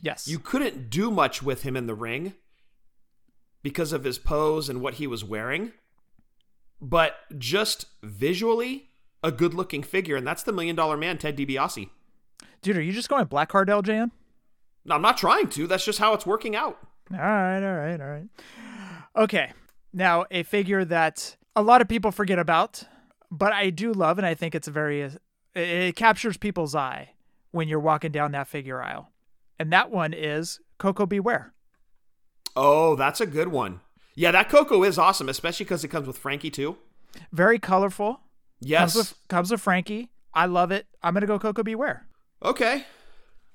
Yes. 0.00 0.26
you 0.26 0.40
couldn't 0.40 0.90
do 0.90 1.12
much 1.12 1.44
with 1.44 1.62
him 1.62 1.76
in 1.76 1.86
the 1.86 1.94
ring 1.94 2.34
because 3.62 3.92
of 3.92 4.02
his 4.02 4.18
pose 4.18 4.68
and 4.68 4.80
what 4.80 4.94
he 4.94 5.06
was 5.06 5.24
wearing. 5.24 5.70
But 6.80 7.14
just 7.38 7.86
visually, 8.02 8.90
a 9.22 9.30
good 9.30 9.54
looking 9.54 9.84
figure, 9.84 10.16
and 10.16 10.26
that's 10.26 10.42
the 10.42 10.52
million 10.52 10.74
dollar 10.74 10.96
man, 10.96 11.18
Ted 11.18 11.36
DiBiase. 11.36 11.88
Dude, 12.62 12.76
are 12.76 12.82
you 12.82 12.92
just 12.92 13.08
going 13.08 13.24
Black 13.26 13.48
Card 13.48 13.68
LJN? 13.68 14.10
No, 14.84 14.96
I'm 14.96 15.02
not 15.02 15.16
trying 15.18 15.48
to. 15.50 15.68
That's 15.68 15.84
just 15.84 16.00
how 16.00 16.14
it's 16.14 16.26
working 16.26 16.56
out. 16.56 16.78
All 17.12 17.18
right, 17.18 17.62
all 17.62 17.76
right, 17.76 18.00
all 18.00 18.08
right. 18.08 18.26
Okay. 19.16 19.52
Now, 19.92 20.26
a 20.32 20.42
figure 20.42 20.84
that 20.86 21.36
a 21.56 21.62
lot 21.62 21.80
of 21.80 21.88
people 21.88 22.10
forget 22.10 22.38
about, 22.38 22.84
but 23.30 23.52
I 23.52 23.70
do 23.70 23.92
love, 23.92 24.18
and 24.18 24.26
I 24.26 24.34
think 24.34 24.54
it's 24.54 24.68
a 24.68 24.72
very, 24.72 25.02
it, 25.02 25.20
it 25.54 25.96
captures 25.96 26.36
people's 26.36 26.74
eye 26.74 27.10
when 27.50 27.68
you're 27.68 27.80
walking 27.80 28.12
down 28.12 28.32
that 28.32 28.48
figure 28.48 28.82
aisle. 28.82 29.10
And 29.58 29.72
that 29.72 29.90
one 29.90 30.12
is 30.12 30.60
Koko 30.78 31.06
B. 31.06 31.20
Ware. 31.20 31.52
Oh, 32.56 32.96
that's 32.96 33.20
a 33.20 33.26
good 33.26 33.48
one. 33.48 33.80
Yeah, 34.16 34.30
that 34.32 34.48
Koko 34.48 34.82
is 34.84 34.98
awesome, 34.98 35.28
especially 35.28 35.64
because 35.64 35.84
it 35.84 35.88
comes 35.88 36.06
with 36.06 36.18
Frankie 36.18 36.50
too. 36.50 36.76
Very 37.32 37.58
colorful. 37.58 38.20
Yes. 38.60 38.80
Comes 38.80 38.94
with, 38.96 39.28
comes 39.28 39.50
with 39.50 39.60
Frankie. 39.60 40.10
I 40.32 40.46
love 40.46 40.70
it. 40.72 40.86
I'm 41.02 41.14
going 41.14 41.20
to 41.22 41.26
go 41.26 41.38
Koko 41.38 41.62
B. 41.62 41.74
Ware. 41.74 42.06
Okay. 42.42 42.84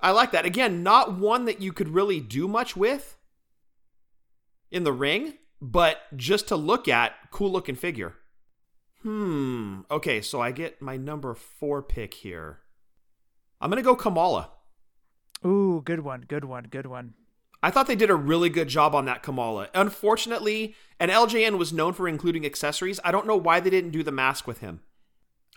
I 0.00 0.12
like 0.12 0.32
that. 0.32 0.46
Again, 0.46 0.82
not 0.82 1.18
one 1.18 1.44
that 1.44 1.60
you 1.60 1.72
could 1.72 1.88
really 1.88 2.20
do 2.20 2.48
much 2.48 2.74
with 2.74 3.18
in 4.70 4.84
the 4.84 4.92
ring, 4.92 5.34
but 5.60 5.98
just 6.16 6.48
to 6.48 6.56
look 6.56 6.88
at, 6.88 7.12
cool 7.30 7.50
looking 7.50 7.76
figure. 7.76 8.14
Hmm. 9.02 9.80
Okay, 9.90 10.20
so 10.20 10.40
I 10.40 10.52
get 10.52 10.82
my 10.82 10.96
number 10.96 11.34
four 11.34 11.82
pick 11.82 12.14
here. 12.14 12.60
I'm 13.60 13.70
going 13.70 13.82
to 13.82 13.86
go 13.86 13.94
Kamala. 13.94 14.50
Ooh, 15.44 15.82
good 15.84 16.00
one, 16.00 16.24
good 16.28 16.44
one, 16.44 16.64
good 16.64 16.86
one. 16.86 17.14
I 17.62 17.70
thought 17.70 17.86
they 17.86 17.96
did 17.96 18.10
a 18.10 18.14
really 18.14 18.48
good 18.48 18.68
job 18.68 18.94
on 18.94 19.04
that 19.04 19.22
Kamala. 19.22 19.68
Unfortunately, 19.74 20.74
and 20.98 21.10
LJN 21.10 21.58
was 21.58 21.72
known 21.72 21.92
for 21.92 22.08
including 22.08 22.46
accessories. 22.46 23.00
I 23.04 23.10
don't 23.10 23.26
know 23.26 23.36
why 23.36 23.60
they 23.60 23.70
didn't 23.70 23.90
do 23.90 24.02
the 24.02 24.12
mask 24.12 24.46
with 24.46 24.58
him. 24.60 24.80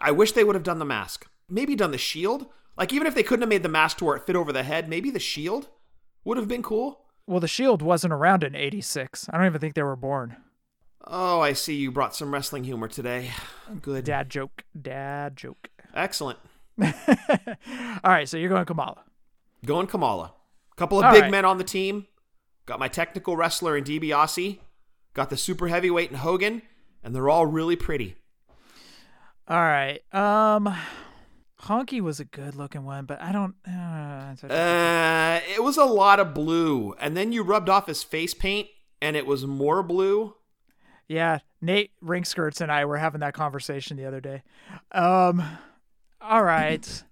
I 0.01 0.11
wish 0.11 0.33
they 0.33 0.43
would 0.43 0.55
have 0.55 0.63
done 0.63 0.79
the 0.79 0.85
mask. 0.85 1.27
Maybe 1.49 1.75
done 1.75 1.91
the 1.91 1.97
shield. 1.97 2.47
Like 2.77 2.91
even 2.91 3.07
if 3.07 3.15
they 3.15 3.23
couldn't 3.23 3.41
have 3.41 3.49
made 3.49 3.63
the 3.63 3.69
mask 3.69 3.97
to 3.97 4.05
where 4.05 4.17
it 4.17 4.25
fit 4.25 4.35
over 4.35 4.51
the 4.51 4.63
head, 4.63 4.89
maybe 4.89 5.11
the 5.11 5.19
shield 5.19 5.69
would 6.25 6.37
have 6.37 6.47
been 6.47 6.63
cool. 6.63 7.02
Well, 7.25 7.39
the 7.39 7.47
Shield 7.47 7.81
wasn't 7.81 8.13
around 8.13 8.43
in 8.43 8.55
86. 8.55 9.29
I 9.31 9.37
don't 9.37 9.45
even 9.47 9.61
think 9.61 9.75
they 9.75 9.83
were 9.83 9.95
born. 9.95 10.35
Oh, 11.05 11.41
I 11.41 11.53
see 11.53 11.75
you 11.75 11.91
brought 11.91 12.15
some 12.15 12.33
wrestling 12.33 12.63
humor 12.63 12.87
today. 12.87 13.31
Good. 13.81 14.05
Dad 14.05 14.29
joke. 14.29 14.63
Dad 14.79 15.35
joke. 15.35 15.69
Excellent. 15.93 16.39
All 16.81 16.89
right, 18.03 18.27
so 18.27 18.37
you're 18.37 18.49
going 18.49 18.65
Kamala. 18.65 19.03
Going 19.65 19.87
Kamala. 19.87 20.33
Couple 20.75 20.99
of 20.99 21.05
All 21.05 21.11
big 21.11 21.23
right. 21.23 21.31
men 21.31 21.45
on 21.45 21.57
the 21.57 21.63
team. 21.63 22.07
Got 22.65 22.79
my 22.79 22.87
technical 22.87 23.35
wrestler 23.37 23.77
in 23.77 23.83
DiBiase. 23.83 24.59
Got 25.13 25.29
the 25.29 25.37
super 25.37 25.67
heavyweight 25.67 26.09
in 26.09 26.17
Hogan, 26.17 26.61
and 27.03 27.13
they're 27.15 27.29
all 27.29 27.45
really 27.45 27.75
pretty. 27.75 28.15
All 29.47 29.57
right. 29.61 30.01
Um 30.13 30.73
Honky 31.63 32.01
was 32.01 32.19
a 32.19 32.25
good 32.25 32.55
looking 32.55 32.83
one, 32.83 33.05
but 33.05 33.21
I 33.21 33.31
don't 33.31 33.55
uh, 33.67 34.35
Uh, 34.47 35.39
it 35.53 35.63
was 35.63 35.77
a 35.77 35.85
lot 35.85 36.19
of 36.19 36.33
blue, 36.33 36.93
and 36.99 37.15
then 37.15 37.31
you 37.31 37.43
rubbed 37.43 37.69
off 37.69 37.87
his 37.87 38.03
face 38.03 38.33
paint, 38.33 38.67
and 39.01 39.15
it 39.15 39.25
was 39.25 39.45
more 39.45 39.81
blue. 39.81 40.35
Yeah, 41.07 41.39
Nate 41.61 41.91
Ringskirts 42.03 42.59
and 42.61 42.71
I 42.71 42.85
were 42.85 42.97
having 42.97 43.21
that 43.21 43.33
conversation 43.33 43.97
the 43.97 44.05
other 44.05 44.21
day. 44.21 44.43
Um 44.91 45.43
all 46.21 46.43
right. 46.43 47.03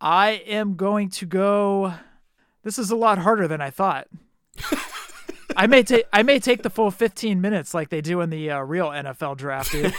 I 0.00 0.30
am 0.46 0.74
going 0.74 1.08
to 1.10 1.26
go 1.26 1.94
This 2.64 2.78
is 2.78 2.90
a 2.90 2.96
lot 2.96 3.18
harder 3.18 3.46
than 3.46 3.60
I 3.60 3.70
thought. 3.70 4.08
I 5.56 5.66
may 5.66 5.82
take 5.82 6.06
I 6.12 6.22
may 6.22 6.38
take 6.38 6.62
the 6.62 6.70
full 6.70 6.90
15 6.90 7.40
minutes 7.40 7.74
like 7.74 7.88
they 7.88 8.00
do 8.00 8.20
in 8.20 8.30
the 8.30 8.50
uh, 8.50 8.60
real 8.60 8.88
NFL 8.88 9.36
draft, 9.36 9.72
dude. 9.72 9.94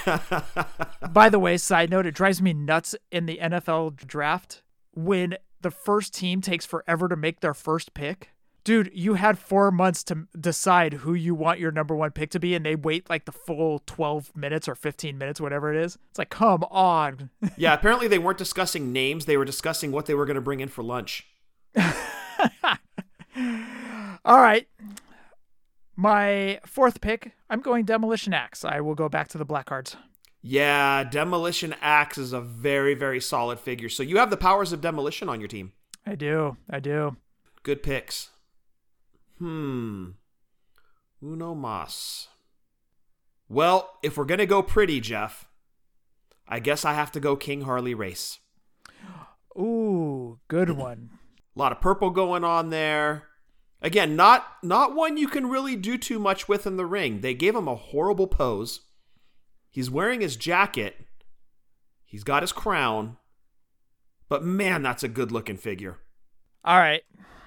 By 1.14 1.30
the 1.30 1.40
way, 1.40 1.58
side 1.58 1.90
note, 1.90 2.06
it 2.06 2.16
drives 2.16 2.42
me 2.42 2.54
nuts 2.54 2.96
in 3.12 3.26
the 3.26 3.40
NFL 3.42 3.96
draft 3.96 4.64
when 4.94 5.38
the 5.62 5.72
first 5.72 6.14
team 6.14 6.42
takes 6.42 6.66
forever 6.66 7.08
to 7.08 7.16
make 7.16 7.40
their 7.40 7.54
first 7.54 7.94
pick. 7.94 8.30
Dude, 8.64 8.92
you 8.94 9.16
had 9.16 9.38
four 9.38 9.72
months 9.72 10.06
to 10.06 10.28
decide 10.40 10.94
who 10.94 11.14
you 11.14 11.36
want 11.36 11.60
your 11.60 11.72
number 11.72 11.94
one 11.94 12.12
pick 12.12 12.30
to 12.30 12.40
be, 12.40 12.56
and 12.56 12.66
they 12.66 12.76
wait 12.76 13.10
like 13.10 13.26
the 13.26 13.34
full 13.34 13.80
12 13.86 14.34
minutes 14.38 14.70
or 14.70 14.76
15 14.76 15.18
minutes, 15.18 15.42
whatever 15.42 15.74
it 15.74 15.84
is. 15.84 15.98
It's 16.10 16.18
like, 16.18 16.30
come 16.30 16.64
on. 16.72 17.30
Yeah, 17.58 17.74
apparently 17.74 18.08
they 18.08 18.20
weren't 18.20 18.38
discussing 18.38 18.94
names; 18.94 19.26
they 19.26 19.36
were 19.36 19.46
discussing 19.46 19.92
what 19.92 20.06
they 20.06 20.14
were 20.14 20.26
going 20.26 20.36
to 20.36 20.42
bring 20.42 20.62
in 20.62 20.70
for 20.70 20.82
lunch. 20.82 21.28
All 24.26 24.40
right. 24.40 24.68
My 25.96 26.60
fourth 26.66 27.02
pick, 27.02 27.34
I'm 27.50 27.62
going 27.62 27.86
Demolition 27.86 28.34
Axe. 28.34 28.66
I 28.66 28.82
will 28.82 28.96
go 28.96 29.10
back 29.10 29.28
to 29.30 29.38
the 29.38 29.46
black 29.46 29.68
cards. 29.68 29.96
Yeah, 30.42 31.04
Demolition 31.04 31.76
Axe 31.82 32.18
is 32.18 32.34
a 32.34 32.42
very, 32.42 32.96
very 32.96 33.22
solid 33.22 33.60
figure. 33.60 33.90
So 33.90 34.04
you 34.04 34.18
have 34.18 34.30
the 34.30 34.38
powers 34.38 34.74
of 34.74 34.82
demolition 34.82 35.30
on 35.30 35.40
your 35.40 35.48
team. 35.48 35.72
I 36.06 36.16
do. 36.16 36.58
I 36.70 36.80
do. 36.80 37.16
Good 37.62 37.82
picks. 37.82 38.30
Hmm. 39.38 40.12
Uno 41.22 41.56
mas. 41.56 42.28
Well, 43.48 43.90
if 44.04 44.18
we're 44.18 44.26
gonna 44.26 44.46
go 44.46 44.62
pretty, 44.62 45.00
Jeff, 45.00 45.48
I 46.48 46.60
guess 46.60 46.84
I 46.84 46.94
have 46.94 47.12
to 47.14 47.20
go 47.20 47.36
King 47.36 47.62
Harley 47.62 47.94
Race. 47.94 48.40
Ooh, 49.58 50.40
good 50.48 50.72
one. 50.72 51.12
A 51.56 51.60
lot 51.60 51.72
of 51.72 51.80
purple 51.80 52.10
going 52.10 52.44
on 52.44 52.70
there. 52.70 53.28
Again, 53.84 54.16
not 54.16 54.48
not 54.64 54.96
one 54.96 55.18
you 55.18 55.28
can 55.28 55.50
really 55.50 55.76
do 55.76 55.98
too 55.98 56.18
much 56.18 56.48
with 56.48 56.66
in 56.66 56.78
the 56.78 56.86
ring. 56.86 57.20
They 57.20 57.34
gave 57.34 57.54
him 57.54 57.68
a 57.68 57.76
horrible 57.76 58.28
pose. 58.28 58.80
He's 59.70 59.92
wearing 59.92 60.22
his 60.22 60.38
jacket. 60.38 60.96
He's 62.06 62.24
got 62.24 62.44
his 62.44 62.54
crown. 62.54 63.18
But 64.30 64.44
man, 64.44 64.84
that's 64.84 65.04
a 65.04 65.10
good 65.10 65.32
looking 65.32 65.58
figure. 65.58 66.00
All 66.64 66.78
right. 66.78 67.04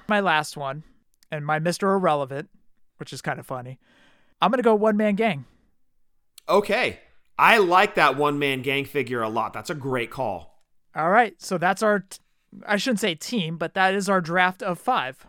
My 0.09 0.21
last 0.21 0.57
one, 0.57 0.85
and 1.31 1.47
my 1.47 1.59
Mr. 1.59 1.95
Irrelevant, 1.95 2.51
which 2.99 3.13
is 3.13 3.23
kind 3.23 3.41
of 3.41 3.47
funny. 3.47 3.79
I'm 4.43 4.51
going 4.51 4.59
to 4.59 4.63
go 4.63 4.75
one 4.75 4.97
man 4.97 5.15
gang. 5.15 5.47
Okay. 6.49 7.01
I 7.39 7.59
like 7.59 7.95
that 7.95 8.17
one 8.17 8.39
man 8.39 8.63
gang 8.63 8.85
figure 8.85 9.23
a 9.23 9.29
lot. 9.29 9.53
That's 9.53 9.71
a 9.71 9.75
great 9.75 10.11
call. 10.11 10.63
All 10.95 11.11
right. 11.11 11.41
So 11.41 11.59
that's 11.59 11.83
our, 11.83 12.01
t- 12.01 12.19
I 12.67 12.77
shouldn't 12.77 13.01
say 13.01 13.15
team, 13.15 13.57
but 13.57 13.75
that 13.75 13.95
is 13.95 14.09
our 14.09 14.21
draft 14.21 14.63
of 14.63 14.79
five. 14.79 15.27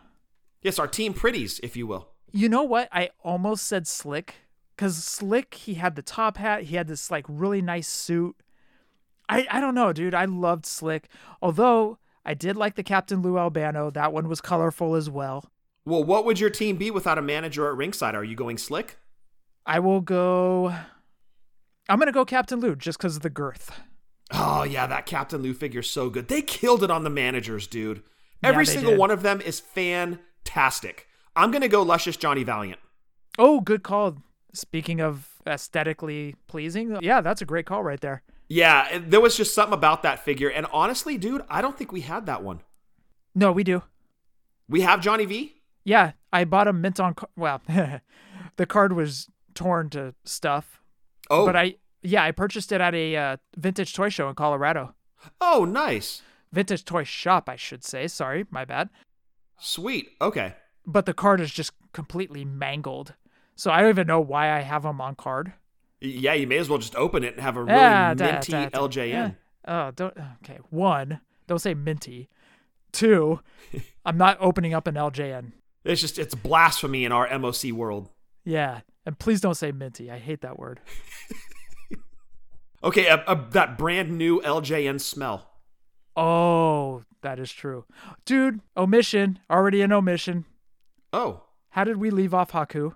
Yes, 0.62 0.80
our 0.80 0.88
team 0.88 1.14
pretties, 1.14 1.60
if 1.64 1.76
you 1.76 1.88
will. 1.88 2.10
You 2.32 2.50
know 2.50 2.64
what? 2.64 2.90
I 2.92 3.10
almost 3.24 3.66
said 3.66 3.88
Slick 3.88 4.36
because 4.76 5.04
Slick, 5.04 5.54
he 5.54 5.76
had 5.76 5.96
the 5.96 6.02
top 6.02 6.38
hat, 6.38 6.64
he 6.64 6.76
had 6.76 6.88
this 6.88 7.10
like 7.10 7.26
really 7.28 7.62
nice 7.62 7.88
suit. 7.88 8.36
I, 9.30 9.48
I 9.50 9.60
don't 9.60 9.76
know, 9.76 9.92
dude. 9.92 10.14
I 10.14 10.26
loved 10.26 10.66
Slick. 10.66 11.10
Although 11.42 11.98
I 12.28 12.34
did 12.34 12.58
like 12.58 12.76
the 12.76 12.84
Captain 12.84 13.22
Lou 13.22 13.38
Albano. 13.38 13.90
That 13.90 14.12
one 14.12 14.28
was 14.28 14.42
colorful 14.42 14.96
as 14.96 15.10
well. 15.10 15.50
Well, 15.86 16.04
what 16.04 16.26
would 16.26 16.42
your 16.42 16.50
team 16.50 16.76
be 16.76 16.92
without 16.92 17.18
a 17.18 17.22
manager 17.22 17.70
at 17.70 17.78
ringside? 17.78 18.16
Are 18.16 18.24
you 18.24 18.36
going 18.36 18.58
slick? 18.58 18.98
I 19.66 19.80
will 19.80 20.02
go. 20.02 20.76
I'm 21.88 21.98
going 21.98 22.08
to 22.08 22.12
go 22.12 22.26
Captain 22.26 22.60
Lou 22.60 22.76
just 22.76 22.98
because 22.98 23.16
of 23.16 23.22
the 23.22 23.30
girth. 23.30 23.80
Oh, 24.32 24.64
yeah, 24.64 24.86
that 24.88 25.06
Captain 25.06 25.42
Lou 25.42 25.54
figure's 25.54 25.90
so 25.90 26.10
good. 26.10 26.28
They 26.28 26.42
killed 26.42 26.84
it 26.84 26.92
on 26.92 27.06
the 27.06 27.10
managers, 27.10 27.66
dude. 27.66 28.04
Every 28.44 28.66
they 28.66 28.74
single 28.74 28.92
did. 28.92 29.00
one 29.00 29.12
of 29.12 29.24
them 29.24 29.40
is 29.40 29.62
fantastic. 30.48 31.08
I'm 31.36 31.51
going 31.51 31.62
to 31.62 31.68
go 31.68 31.82
Luscious 31.84 32.18
Johnny 32.18 32.44
Valiant. 32.44 32.80
Oh, 33.38 33.60
good 33.62 33.84
call. 33.84 34.18
Speaking 34.54 35.01
of 35.01 35.27
aesthetically 35.46 36.36
pleasing, 36.48 36.98
yeah, 37.01 37.22
that's 37.22 37.42
a 37.42 37.46
great 37.46 37.66
call 37.66 37.84
right 37.84 38.00
there. 38.01 38.24
Yeah, 38.50 39.00
there 39.00 39.20
was 39.22 39.36
just 39.38 39.54
something 39.54 39.74
about 39.74 40.04
that 40.04 40.24
figure. 40.24 40.50
And 40.50 40.66
honestly, 40.72 41.18
dude, 41.18 41.44
I 41.50 41.62
don't 41.62 41.77
think 41.77 41.92
we 41.92 42.01
had 42.01 42.25
that 42.25 42.44
one. 42.44 42.62
No, 43.36 43.51
we 43.51 43.63
do. 43.63 43.84
We 44.68 44.82
have 44.82 45.01
Johnny 45.01 45.25
V? 45.25 45.54
Yeah, 45.84 46.13
I 46.34 46.44
bought 46.46 46.68
a 46.68 46.74
mint 46.74 47.00
on. 47.00 47.16
Well, 47.36 47.62
the 48.56 48.66
card 48.66 48.94
was 48.94 49.30
torn 49.54 49.89
to 49.92 50.16
stuff, 50.24 50.82
Oh, 51.30 51.46
but 51.46 51.56
I 51.56 51.75
yeah 52.01 52.24
I 52.24 52.32
purchased 52.32 52.72
it 52.72 52.80
at 52.82 52.94
a 52.96 53.16
uh, 53.16 53.38
vintage 53.58 53.94
toy 53.94 54.10
show 54.10 54.27
in 54.30 54.36
Colorado. 54.36 54.96
oh, 55.42 55.66
nice. 55.66 56.22
Vintage 56.51 56.86
toy 56.86 57.04
shop, 57.04 57.48
I 57.50 57.56
should 57.58 57.84
say. 57.84 58.08
Sorry, 58.08 58.46
my 58.50 58.66
bad. 58.66 58.89
Sweet. 59.60 60.10
Okay. 60.22 60.54
But 60.86 61.06
the 61.06 61.14
card 61.14 61.42
is 61.42 61.52
just 61.52 61.72
completely 61.94 62.46
mangled, 62.46 63.14
so 63.56 63.72
I 63.72 63.82
don't 63.82 63.90
even 63.90 64.08
know 64.08 64.22
why 64.22 64.56
I 64.56 64.62
have 64.62 64.84
them 64.84 65.02
on 65.02 65.16
card. 65.16 65.54
Yeah, 66.00 66.34
you 66.34 66.48
may 66.48 66.58
as 66.58 66.70
well 66.70 66.78
just 66.78 66.96
open 66.96 67.24
it 67.24 67.34
and 67.34 67.42
have 67.42 67.58
a 67.58 67.64
really 67.64 67.76
Ah, 67.80 68.14
da- 68.14 68.26
minty 68.34 68.52
da- 68.52 68.70
da- 68.70 68.88
LJN. 68.88 69.14
eh. 69.16 69.32
Oh, 69.68 69.92
don't. 69.92 70.14
Okay, 70.44 70.60
one, 70.70 71.20
don't 71.48 71.60
say 71.60 71.74
minty. 71.74 72.30
Two, 72.94 73.42
I'm 74.06 74.18
not 74.18 74.38
opening 74.40 74.74
up 74.74 74.88
an 74.88 74.96
LJN. 74.96 75.52
It's 75.84 76.00
just 76.02 76.18
it's 76.20 76.36
blasphemy 76.36 77.04
in 77.04 77.12
our 77.12 77.28
MOC 77.28 77.72
world. 77.74 78.10
Yeah, 78.46 78.82
and 79.06 79.18
please 79.20 79.42
don't 79.42 79.56
say 79.56 79.72
minty. 79.72 80.10
I 80.12 80.20
hate 80.20 80.42
that 80.42 80.58
word. 80.60 80.80
Okay, 82.84 83.08
a, 83.08 83.24
a, 83.28 83.48
that 83.52 83.76
brand 83.78 84.16
new 84.18 84.40
LJN 84.42 85.02
smell. 85.02 85.50
Oh, 86.16 87.04
that 87.21 87.39
is 87.39 87.51
true, 87.51 87.86
dude. 88.25 88.62
Omission, 88.75 89.39
already 89.50 89.81
an 89.81 89.91
omission. 89.91 90.45
Oh, 91.13 91.43
How 91.69 91.83
did 91.83 91.97
we 91.97 92.09
leave 92.09 92.33
off 92.33 92.51
Haku? 92.51 92.95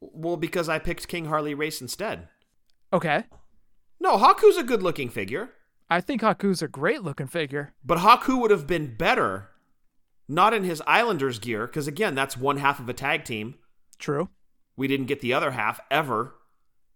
well, 0.00 0.36
because 0.36 0.68
I 0.68 0.78
picked 0.78 1.06
King 1.08 1.26
Harley 1.26 1.54
Race 1.54 1.80
instead. 1.80 2.28
Okay, 2.92 3.24
No, 4.00 4.18
Haku's 4.18 4.56
a 4.56 4.62
good 4.64 4.82
looking 4.82 5.08
figure, 5.08 5.50
I 5.88 6.00
think 6.00 6.22
Haku's 6.22 6.62
a 6.62 6.68
great 6.68 7.02
looking 7.02 7.26
figure. 7.26 7.72
but 7.84 7.98
Haku 7.98 8.40
would 8.40 8.50
have 8.50 8.66
been 8.66 8.94
better 8.96 9.48
not 10.28 10.54
in 10.54 10.64
his 10.64 10.82
Islanders 10.86 11.38
gear, 11.38 11.66
because 11.66 11.86
again, 11.86 12.14
that's 12.14 12.36
one 12.36 12.56
half 12.58 12.80
of 12.80 12.88
a 12.88 12.94
tag 12.94 13.24
team. 13.24 13.56
True. 13.98 14.30
We 14.76 14.88
didn't 14.88 15.06
get 15.06 15.20
the 15.20 15.34
other 15.34 15.50
half 15.50 15.80
ever. 15.90 16.34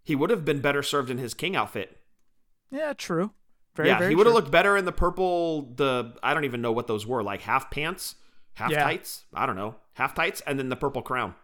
He 0.05 0.15
would 0.15 0.31
have 0.31 0.45
been 0.45 0.61
better 0.61 0.83
served 0.83 1.11
in 1.11 1.19
his 1.19 1.35
King 1.35 1.55
outfit. 1.55 1.99
Yeah, 2.71 2.95
true. 2.95 3.33
Very, 3.77 3.89
yeah, 3.89 3.99
very 3.99 4.11
he 4.11 4.15
would 4.17 4.27
have 4.27 4.35
looked 4.35 4.51
better 4.51 4.77
in 4.77 4.85
the 4.85 4.93
purple. 4.93 5.63
The 5.77 6.15
I 6.23 6.35
don't 6.35 6.45
even 6.45 6.63
know 6.63 6.73
what 6.73 6.87
those 6.87 7.07
were, 7.07 7.23
like 7.23 7.43
half 7.43 7.71
pants, 7.71 8.17
half 8.55 8.71
Yeah. 8.71 8.83
tights. 8.83 9.25
I 9.35 9.47
don't 9.47 9.57
know, 9.57 9.77
half 9.95 10.15
tights, 10.15 10.41
and 10.47 10.59
then 10.59 10.69
the 10.69 10.77
purple 10.77 11.03
crown. 11.03 11.35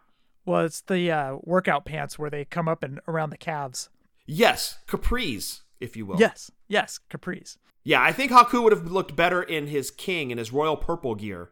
Well, 0.45 0.65
it's 0.65 0.81
the 0.81 1.11
uh, 1.11 1.37
workout 1.43 1.85
pants 1.85 2.19
where 2.19 2.31
they 2.31 2.45
come 2.45 2.69
up 2.69 2.83
and 2.83 3.01
around 3.07 3.31
the 3.31 3.37
calves. 3.37 3.91
Yes, 4.27 4.79
capris, 4.89 5.61
if 5.81 5.97
you 5.97 6.07
will. 6.07 6.19
Yes, 6.19 6.51
yes, 6.69 6.99
capris. 7.11 7.59
Yeah, 7.85 8.03
I 8.03 8.13
think 8.13 8.33
Haku 8.33 8.63
would 8.63 8.73
have 8.73 8.91
looked 8.91 9.15
better 9.17 9.43
in 9.43 9.67
his 9.67 9.91
king 9.91 10.31
and 10.33 10.39
his 10.39 10.53
royal 10.53 10.77
purple 10.77 11.15
gear 11.15 11.51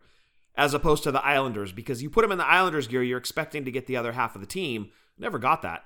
as 0.56 0.74
opposed 0.74 1.02
to 1.04 1.12
the 1.12 1.24
Islanders 1.24 1.72
because 1.72 2.02
you 2.02 2.10
put 2.10 2.24
him 2.24 2.32
in 2.32 2.38
the 2.38 2.46
Islanders 2.46 2.86
gear, 2.88 3.02
you're 3.02 3.18
expecting 3.18 3.64
to 3.64 3.70
get 3.70 3.86
the 3.86 3.96
other 3.96 4.12
half 4.12 4.34
of 4.34 4.40
the 4.40 4.46
team. 4.46 4.90
Never 5.18 5.38
got 5.38 5.62
that. 5.62 5.84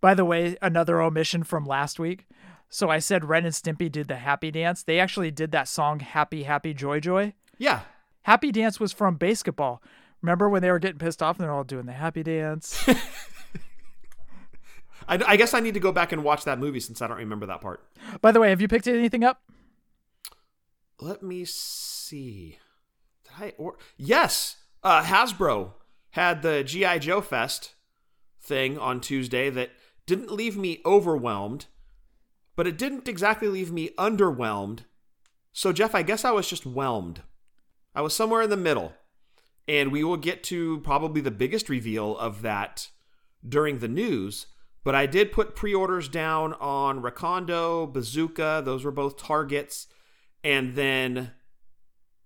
By 0.00 0.14
the 0.14 0.24
way, 0.24 0.56
another 0.62 1.00
omission 1.00 1.42
from 1.44 1.64
last 1.66 1.98
week. 1.98 2.26
So 2.74 2.90
I 2.90 2.98
said 2.98 3.24
Ren 3.26 3.44
and 3.44 3.54
Stimpy 3.54 3.88
did 3.88 4.08
the 4.08 4.16
happy 4.16 4.50
dance. 4.50 4.82
They 4.82 4.98
actually 4.98 5.30
did 5.30 5.52
that 5.52 5.68
song 5.68 6.00
Happy 6.00 6.42
Happy 6.42 6.74
Joy 6.74 6.98
Joy. 6.98 7.32
Yeah. 7.56 7.82
Happy 8.22 8.50
dance 8.50 8.80
was 8.80 8.92
from 8.92 9.14
basketball. 9.14 9.80
Remember 10.20 10.48
when 10.48 10.60
they 10.60 10.72
were 10.72 10.80
getting 10.80 10.98
pissed 10.98 11.22
off 11.22 11.38
and 11.38 11.44
they're 11.44 11.54
all 11.54 11.62
doing 11.62 11.86
the 11.86 11.92
happy 11.92 12.24
dance? 12.24 12.84
I, 15.08 15.22
I 15.24 15.36
guess 15.36 15.54
I 15.54 15.60
need 15.60 15.74
to 15.74 15.80
go 15.80 15.92
back 15.92 16.10
and 16.10 16.24
watch 16.24 16.42
that 16.46 16.58
movie 16.58 16.80
since 16.80 17.00
I 17.00 17.06
don't 17.06 17.18
remember 17.18 17.46
that 17.46 17.60
part. 17.60 17.80
By 18.20 18.32
the 18.32 18.40
way, 18.40 18.50
have 18.50 18.60
you 18.60 18.66
picked 18.66 18.88
anything 18.88 19.22
up? 19.22 19.40
Let 21.00 21.22
me 21.22 21.44
see. 21.44 22.58
Did 23.22 23.32
I 23.38 23.54
or 23.56 23.76
yes, 23.96 24.56
uh, 24.82 25.04
Hasbro 25.04 25.74
had 26.10 26.42
the 26.42 26.64
GI 26.64 26.98
Joe 26.98 27.20
Fest 27.20 27.76
thing 28.40 28.76
on 28.76 29.00
Tuesday 29.00 29.48
that 29.48 29.70
didn't 30.06 30.32
leave 30.32 30.56
me 30.56 30.80
overwhelmed, 30.84 31.66
but 32.56 32.66
it 32.66 32.78
didn't 32.78 33.08
exactly 33.08 33.48
leave 33.48 33.72
me 33.72 33.90
underwhelmed. 33.98 34.80
So 35.52 35.72
Jeff, 35.72 35.94
I 35.94 36.02
guess 36.02 36.24
I 36.24 36.30
was 36.30 36.48
just 36.48 36.64
whelmed. 36.64 37.22
I 37.94 38.00
was 38.00 38.14
somewhere 38.14 38.42
in 38.42 38.50
the 38.50 38.56
middle, 38.56 38.92
and 39.68 39.92
we 39.92 40.02
will 40.02 40.16
get 40.16 40.42
to 40.44 40.80
probably 40.80 41.20
the 41.20 41.30
biggest 41.30 41.68
reveal 41.68 42.16
of 42.18 42.42
that 42.42 42.88
during 43.46 43.78
the 43.78 43.88
news. 43.88 44.46
But 44.82 44.94
I 44.94 45.06
did 45.06 45.32
put 45.32 45.56
pre-orders 45.56 46.08
down 46.08 46.52
on 46.54 47.02
Recondo, 47.02 47.90
Bazooka. 47.90 48.62
Those 48.64 48.84
were 48.84 48.90
both 48.90 49.16
targets 49.16 49.86
and 50.42 50.74
then 50.74 51.32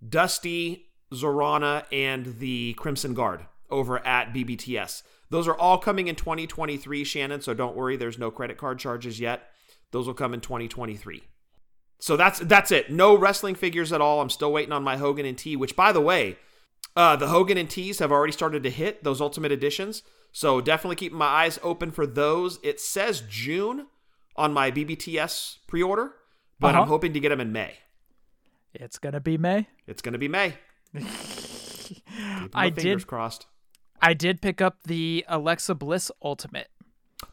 Dusty, 0.06 0.86
Zarana, 1.12 1.84
and 1.92 2.38
the 2.38 2.74
Crimson 2.74 3.14
Guard 3.14 3.46
over 3.70 4.04
at 4.04 4.34
BBTS. 4.34 5.02
Those 5.30 5.46
are 5.46 5.56
all 5.56 5.78
coming 5.78 6.08
in 6.08 6.16
2023, 6.16 7.04
Shannon, 7.04 7.40
so 7.40 7.54
don't 7.54 7.76
worry, 7.76 7.96
there's 7.96 8.18
no 8.18 8.30
credit 8.30 8.56
card 8.56 8.78
charges 8.78 9.20
yet. 9.20 9.50
Those 9.90 10.06
will 10.06 10.14
come 10.14 10.34
in 10.34 10.40
2023. 10.40 11.22
So 12.00 12.16
that's 12.16 12.38
that's 12.40 12.70
it. 12.70 12.90
No 12.92 13.16
wrestling 13.16 13.54
figures 13.54 13.92
at 13.92 14.00
all. 14.00 14.20
I'm 14.20 14.30
still 14.30 14.52
waiting 14.52 14.72
on 14.72 14.82
my 14.84 14.96
Hogan 14.96 15.26
and 15.26 15.36
T, 15.36 15.56
which 15.56 15.74
by 15.74 15.90
the 15.92 16.00
way, 16.00 16.36
uh, 16.94 17.16
the 17.16 17.28
Hogan 17.28 17.58
and 17.58 17.68
T's 17.68 17.98
have 17.98 18.12
already 18.12 18.32
started 18.32 18.62
to 18.62 18.70
hit 18.70 19.02
those 19.02 19.20
Ultimate 19.20 19.50
Editions. 19.52 20.02
So 20.30 20.60
definitely 20.60 20.96
keeping 20.96 21.18
my 21.18 21.26
eyes 21.26 21.58
open 21.62 21.90
for 21.90 22.06
those. 22.06 22.58
It 22.62 22.80
says 22.80 23.22
June 23.28 23.86
on 24.36 24.52
my 24.52 24.70
BBTS 24.70 25.58
pre-order, 25.66 26.12
but 26.60 26.68
Uh-huh. 26.74 26.82
I'm 26.82 26.88
hoping 26.88 27.12
to 27.14 27.20
get 27.20 27.30
them 27.30 27.40
in 27.40 27.50
May. 27.50 27.74
It's 28.74 28.98
gonna 28.98 29.20
be 29.20 29.36
May. 29.38 29.66
It's 29.88 30.02
going 30.02 30.12
to 30.12 30.18
be 30.18 30.28
May. 30.28 30.52
I 32.54 32.70
fingers 32.70 33.02
did- 33.02 33.06
crossed. 33.06 33.46
I 34.00 34.14
did 34.14 34.40
pick 34.40 34.60
up 34.60 34.76
the 34.84 35.24
Alexa 35.28 35.74
Bliss 35.74 36.10
Ultimate. 36.22 36.68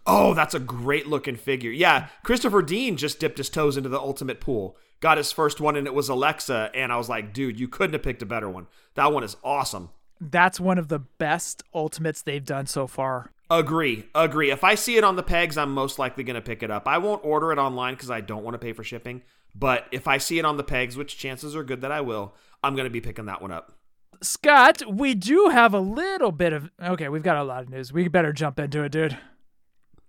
Oh, 0.08 0.34
that's 0.34 0.54
a 0.54 0.60
great 0.60 1.08
looking 1.08 1.36
figure. 1.36 1.72
Yeah, 1.72 2.08
Christopher 2.24 2.62
Dean 2.62 2.98
just 2.98 3.20
dipped 3.20 3.38
his 3.38 3.50
toes 3.50 3.78
into 3.78 3.90
the 3.90 4.00
ultimate 4.00 4.40
pool. 4.40 4.78
Got 5.00 5.18
his 5.18 5.32
first 5.32 5.60
one, 5.60 5.76
and 5.76 5.88
it 5.88 5.94
was 5.94 6.10
Alexa. 6.10 6.72
And 6.74 6.92
I 6.92 6.98
was 6.98 7.10
like, 7.10 7.34
dude, 7.34 7.60
you 7.60 7.68
couldn't 7.68 7.94
have 7.94 8.04
picked 8.04 8.22
a 8.22 8.26
better 8.26 8.50
one. 8.50 8.68
That 8.96 9.14
one 9.14 9.24
is 9.24 9.38
awesome. 9.44 9.90
That's 10.20 10.60
one 10.60 10.78
of 10.78 10.88
the 10.88 11.00
best 11.00 11.64
Ultimates 11.74 12.22
they've 12.22 12.44
done 12.44 12.68
so 12.68 12.88
far. 12.88 13.32
Agree, 13.50 14.08
agree. 14.16 14.50
If 14.50 14.64
I 14.64 14.74
see 14.74 14.98
it 14.98 15.04
on 15.04 15.18
the 15.18 15.24
pegs, 15.24 15.58
I'm 15.58 15.72
most 15.72 16.00
likely 16.00 16.24
going 16.24 16.36
to 16.36 16.42
pick 16.42 16.64
it 16.64 16.72
up. 16.72 16.88
I 16.88 16.98
won't 16.98 17.24
order 17.24 17.52
it 17.52 17.60
online 17.60 17.94
because 17.94 18.10
I 18.10 18.22
don't 18.22 18.44
want 18.44 18.56
to 18.56 18.60
pay 18.60 18.74
for 18.74 18.84
shipping. 18.84 19.22
But 19.54 19.86
if 19.92 20.08
I 20.08 20.18
see 20.18 20.40
it 20.40 20.46
on 20.46 20.58
the 20.58 20.64
pegs, 20.64 20.98
which 20.98 21.18
chances 21.18 21.56
are 21.56 21.64
good 21.64 21.82
that 21.82 21.92
I 21.92 22.02
will, 22.02 22.34
I'm 22.64 22.76
going 22.76 22.86
to 22.86 22.92
be 22.92 23.02
picking 23.02 23.26
that 23.26 23.42
one 23.42 23.52
up. 23.52 23.74
Scott, 24.22 24.82
we 24.92 25.14
do 25.14 25.50
have 25.52 25.74
a 25.74 25.80
little 25.80 26.32
bit 26.32 26.54
of. 26.54 26.72
Okay, 26.82 27.10
we've 27.10 27.22
got 27.22 27.38
a 27.38 27.44
lot 27.44 27.64
of 27.64 27.70
news. 27.70 27.94
We 27.94 28.08
better 28.08 28.34
jump 28.34 28.60
into 28.60 28.82
it, 28.84 28.92
dude. 28.92 29.18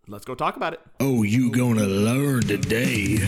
Let's 0.09 0.25
go 0.25 0.37
talk 0.37 0.57
about 0.57 0.73
it. 0.73 0.81
Oh, 1.01 1.25
you 1.25 1.51
gonna 1.51 1.87
learn 1.87 2.43
today. 2.43 3.19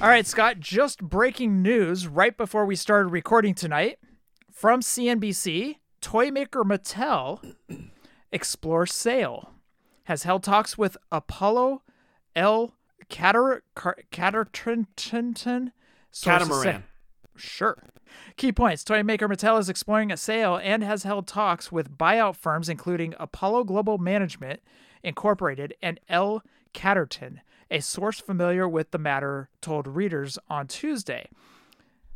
All 0.00 0.08
right, 0.08 0.26
Scott, 0.26 0.60
just 0.60 1.02
breaking 1.02 1.60
news 1.60 2.06
right 2.08 2.34
before 2.36 2.64
we 2.64 2.74
started 2.74 3.08
recording 3.08 3.54
tonight 3.54 3.98
from 4.50 4.80
CNBC 4.80 5.76
toy 6.00 6.30
maker 6.30 6.64
Mattel 6.64 7.54
explore 8.32 8.86
sale. 8.86 9.50
Has 10.04 10.22
held 10.22 10.42
talks 10.42 10.78
with 10.78 10.96
Apollo 11.12 11.82
L. 12.34 12.74
Cater 13.10 13.62
Caterton 14.10 14.86
Catamaran. 14.96 16.84
Sure. 17.36 17.82
Key 18.36 18.52
points 18.52 18.84
Toy 18.84 19.02
maker 19.02 19.28
Mattel 19.28 19.58
is 19.58 19.68
exploring 19.68 20.12
a 20.12 20.16
sale 20.16 20.56
and 20.62 20.82
has 20.84 21.02
held 21.02 21.26
talks 21.26 21.72
with 21.72 21.98
buyout 21.98 22.36
firms 22.36 22.68
including 22.68 23.14
Apollo 23.18 23.64
Global 23.64 23.98
Management 23.98 24.60
Incorporated 25.02 25.74
and 25.82 26.00
L. 26.08 26.42
Catterton, 26.72 27.40
a 27.70 27.80
source 27.80 28.20
familiar 28.20 28.68
with 28.68 28.90
the 28.90 28.98
matter 28.98 29.48
told 29.60 29.86
readers 29.86 30.38
on 30.48 30.66
Tuesday. 30.66 31.28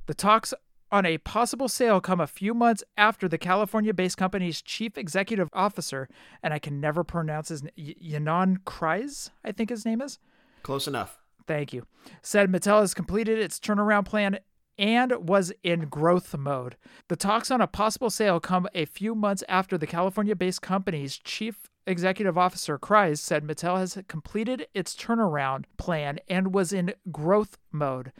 The 0.06 0.14
talks 0.14 0.54
on 0.90 1.04
a 1.04 1.18
possible 1.18 1.68
sale 1.68 2.00
come 2.00 2.20
a 2.20 2.26
few 2.26 2.54
months 2.54 2.82
after 2.96 3.28
the 3.28 3.38
California 3.38 3.92
based 3.92 4.16
company's 4.16 4.62
chief 4.62 4.96
executive 4.96 5.50
officer, 5.52 6.08
and 6.42 6.54
I 6.54 6.58
can 6.58 6.80
never 6.80 7.04
pronounce 7.04 7.48
his 7.48 7.62
name, 7.62 7.72
Ynon 7.76 8.58
Kreiz, 8.64 9.30
I 9.44 9.52
think 9.52 9.70
his 9.70 9.84
name 9.84 10.00
is. 10.00 10.18
Close 10.62 10.88
enough. 10.88 11.18
Thank 11.46 11.72
you. 11.72 11.86
Said 12.22 12.50
Mattel 12.50 12.80
has 12.80 12.94
completed 12.94 13.38
its 13.38 13.58
turnaround 13.58 14.04
plan 14.04 14.38
and 14.78 15.28
was 15.28 15.52
in 15.62 15.88
growth 15.88 16.36
mode. 16.36 16.76
The 17.08 17.16
talks 17.16 17.50
on 17.50 17.60
a 17.60 17.66
possible 17.66 18.10
sale 18.10 18.40
come 18.40 18.68
a 18.74 18.84
few 18.84 19.14
months 19.14 19.42
after 19.48 19.76
the 19.76 19.86
California 19.86 20.36
based 20.36 20.62
company's 20.62 21.18
chief 21.18 21.68
executive 21.86 22.36
officer, 22.36 22.78
Kreiz, 22.78 23.18
said 23.18 23.44
Mattel 23.44 23.78
has 23.78 23.98
completed 24.08 24.66
its 24.74 24.94
turnaround 24.94 25.64
plan 25.78 26.18
and 26.28 26.54
was 26.54 26.72
in 26.72 26.92
growth 27.10 27.56
mode. 27.72 28.12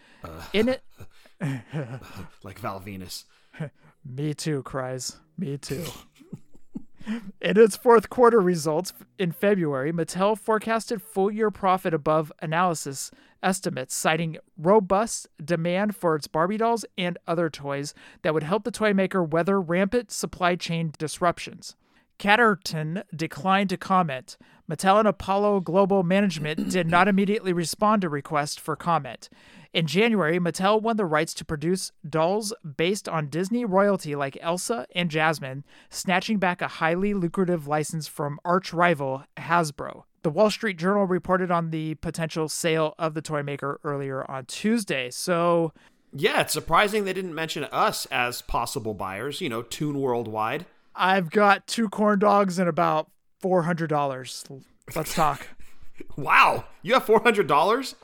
In 0.52 0.68
it, 0.68 0.82
Like 2.42 2.58
Val 2.58 2.80
Venis. 2.80 3.24
Me 4.04 4.34
too, 4.34 4.62
cries. 4.62 5.18
Me 5.36 5.58
too. 5.58 5.84
In 7.06 7.56
its 7.56 7.76
fourth 7.76 8.10
quarter 8.10 8.40
results 8.40 8.92
in 9.18 9.32
February, 9.32 9.92
Mattel 9.92 10.38
forecasted 10.38 11.00
full 11.00 11.30
year 11.30 11.50
profit 11.50 11.94
above 11.94 12.32
analysis 12.40 13.10
estimates, 13.42 13.94
citing 13.94 14.36
robust 14.56 15.28
demand 15.42 15.94
for 15.94 16.16
its 16.16 16.26
Barbie 16.26 16.56
dolls 16.56 16.84
and 16.96 17.16
other 17.26 17.48
toys 17.48 17.94
that 18.22 18.34
would 18.34 18.42
help 18.42 18.64
the 18.64 18.70
toy 18.70 18.92
maker 18.92 19.22
weather 19.22 19.60
rampant 19.60 20.10
supply 20.10 20.56
chain 20.56 20.92
disruptions. 20.98 21.76
Catterton 22.18 23.02
declined 23.14 23.70
to 23.70 23.76
comment. 23.76 24.36
Mattel 24.70 24.98
and 24.98 25.08
Apollo 25.08 25.60
Global 25.60 26.02
Management 26.02 26.70
did 26.70 26.86
not 26.86 27.08
immediately 27.08 27.52
respond 27.52 28.02
to 28.02 28.08
requests 28.08 28.56
for 28.56 28.76
comment. 28.76 29.28
In 29.72 29.86
January, 29.86 30.38
Mattel 30.40 30.80
won 30.80 30.96
the 30.96 31.04
rights 31.04 31.32
to 31.34 31.44
produce 31.44 31.92
dolls 32.08 32.52
based 32.76 33.08
on 33.08 33.28
Disney 33.28 33.64
royalty 33.64 34.16
like 34.16 34.36
Elsa 34.40 34.86
and 34.94 35.10
Jasmine, 35.10 35.64
snatching 35.90 36.38
back 36.38 36.60
a 36.60 36.68
highly 36.68 37.14
lucrative 37.14 37.68
license 37.68 38.06
from 38.08 38.40
arch 38.44 38.72
rival 38.72 39.24
Hasbro. 39.36 40.04
The 40.22 40.30
Wall 40.30 40.50
Street 40.50 40.78
Journal 40.78 41.06
reported 41.06 41.50
on 41.50 41.70
the 41.70 41.94
potential 41.96 42.48
sale 42.48 42.94
of 42.98 43.14
the 43.14 43.22
toy 43.22 43.42
maker 43.42 43.78
earlier 43.84 44.28
on 44.28 44.46
Tuesday. 44.46 45.10
So, 45.10 45.72
Yeah, 46.12 46.40
it's 46.40 46.52
surprising 46.52 47.04
they 47.04 47.12
didn't 47.12 47.34
mention 47.34 47.64
us 47.64 48.06
as 48.06 48.42
possible 48.42 48.94
buyers, 48.94 49.40
you 49.40 49.48
know, 49.48 49.62
Toon 49.62 50.00
Worldwide. 50.00 50.66
I've 50.98 51.30
got 51.30 51.66
two 51.66 51.88
corn 51.88 52.18
dogs 52.18 52.58
and 52.58 52.68
about 52.68 53.10
$400. 53.42 54.62
Let's 54.94 55.14
talk. 55.14 55.46
Wow, 56.16 56.64
you 56.82 56.94
have 56.94 57.06
$400? 57.06 57.94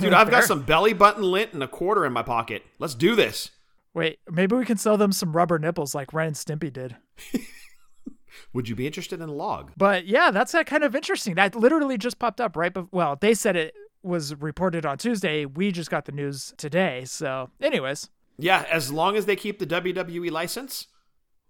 Dude, 0.00 0.14
I've 0.14 0.30
got 0.30 0.44
some 0.44 0.62
belly 0.62 0.94
button 0.94 1.22
lint 1.22 1.52
and 1.52 1.62
a 1.62 1.68
quarter 1.68 2.06
in 2.06 2.12
my 2.12 2.22
pocket. 2.22 2.62
Let's 2.78 2.94
do 2.94 3.14
this. 3.14 3.50
Wait, 3.92 4.18
maybe 4.30 4.56
we 4.56 4.64
can 4.64 4.78
sell 4.78 4.96
them 4.96 5.12
some 5.12 5.36
rubber 5.36 5.58
nipples 5.58 5.94
like 5.94 6.14
Ren 6.14 6.28
and 6.28 6.36
Stimpy 6.36 6.72
did. 6.72 6.96
Would 8.54 8.68
you 8.68 8.74
be 8.74 8.86
interested 8.86 9.20
in 9.20 9.28
a 9.28 9.32
log? 9.32 9.72
But 9.76 10.06
yeah, 10.06 10.30
that's 10.30 10.54
kind 10.66 10.84
of 10.84 10.94
interesting. 10.94 11.34
That 11.34 11.54
literally 11.54 11.98
just 11.98 12.18
popped 12.18 12.40
up 12.40 12.56
right 12.56 12.72
before. 12.72 12.88
Well, 12.92 13.18
they 13.20 13.34
said 13.34 13.56
it 13.56 13.74
was 14.02 14.34
reported 14.34 14.86
on 14.86 14.98
Tuesday. 14.98 15.44
We 15.44 15.70
just 15.70 15.90
got 15.90 16.06
the 16.06 16.12
news 16.12 16.54
today. 16.56 17.04
So, 17.04 17.50
anyways. 17.60 18.08
Yeah, 18.38 18.64
as 18.70 18.92
long 18.92 19.16
as 19.16 19.26
they 19.26 19.36
keep 19.36 19.58
the 19.58 19.66
WWE 19.66 20.30
license, 20.30 20.88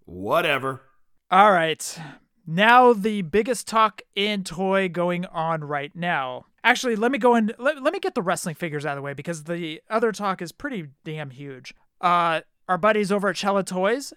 whatever. 0.05 0.81
All 1.29 1.51
right. 1.51 1.99
Now, 2.47 2.93
the 2.93 3.23
biggest 3.23 3.67
talk 3.67 4.01
in 4.15 4.43
toy 4.43 4.87
going 4.87 5.25
on 5.25 5.63
right 5.63 5.95
now. 5.95 6.45
Actually, 6.63 6.95
let 6.95 7.11
me 7.11 7.17
go 7.17 7.33
and 7.33 7.53
let, 7.57 7.81
let 7.81 7.93
me 7.93 7.99
get 7.99 8.15
the 8.15 8.21
wrestling 8.21 8.55
figures 8.55 8.85
out 8.85 8.91
of 8.91 8.97
the 8.97 9.01
way 9.01 9.13
because 9.13 9.43
the 9.43 9.81
other 9.89 10.11
talk 10.11 10.41
is 10.41 10.51
pretty 10.51 10.87
damn 11.03 11.31
huge. 11.31 11.73
Uh, 12.01 12.41
our 12.67 12.77
buddies 12.77 13.11
over 13.11 13.29
at 13.29 13.35
Chella 13.35 13.63
Toys, 13.63 14.13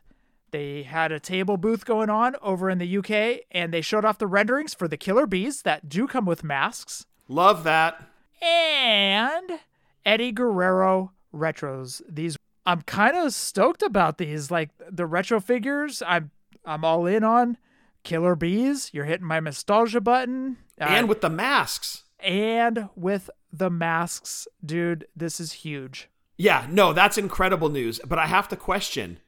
they 0.51 0.83
had 0.83 1.13
a 1.13 1.21
table 1.21 1.57
booth 1.57 1.85
going 1.85 2.11
on 2.11 2.37
over 2.43 2.69
in 2.69 2.79
the 2.79 2.99
UK 2.99 3.45
and 3.51 3.73
they 3.73 3.81
showed 3.81 4.05
off 4.05 4.19
the 4.19 4.27
renderings 4.27 4.75
for 4.75 4.89
the 4.89 4.97
killer 4.97 5.27
bees 5.27 5.63
that 5.63 5.89
do 5.89 6.07
come 6.07 6.25
with 6.25 6.45
masks. 6.45 7.07
Love 7.29 7.65
that. 7.65 8.03
And 8.41 9.61
Eddie 10.05 10.33
Guerrero 10.33 11.13
retros. 11.35 12.01
These 12.09 12.37
I'm 12.69 12.83
kind 12.83 13.17
of 13.17 13.33
stoked 13.33 13.83
about 13.83 14.19
these. 14.19 14.51
Like 14.51 14.69
the 14.91 15.07
retro 15.07 15.41
figures, 15.41 16.03
I'm 16.07 16.31
I'm 16.67 16.85
all 16.85 17.07
in 17.07 17.25
on. 17.25 17.57
Killer 18.05 18.37
bees, 18.37 18.91
you're 18.93 19.07
hitting 19.07 19.27
my 19.27 19.41
nostalgia 19.41 20.03
button. 20.03 20.59
Uh, 20.79 20.85
and 20.85 21.09
with 21.09 21.23
the 21.23 21.31
masks. 21.31 22.05
and 22.21 22.91
with 22.95 23.31
the 23.51 23.71
masks, 23.71 24.47
dude, 24.65 25.07
this 25.17 25.41
is 25.41 25.53
huge. 25.53 26.11
Yeah, 26.37 26.67
no, 26.71 26.93
that's 26.93 27.17
incredible 27.17 27.71
news. 27.71 28.01
But 28.07 28.19
I 28.19 28.27
have 28.27 28.49
to 28.49 28.57
question 28.57 29.21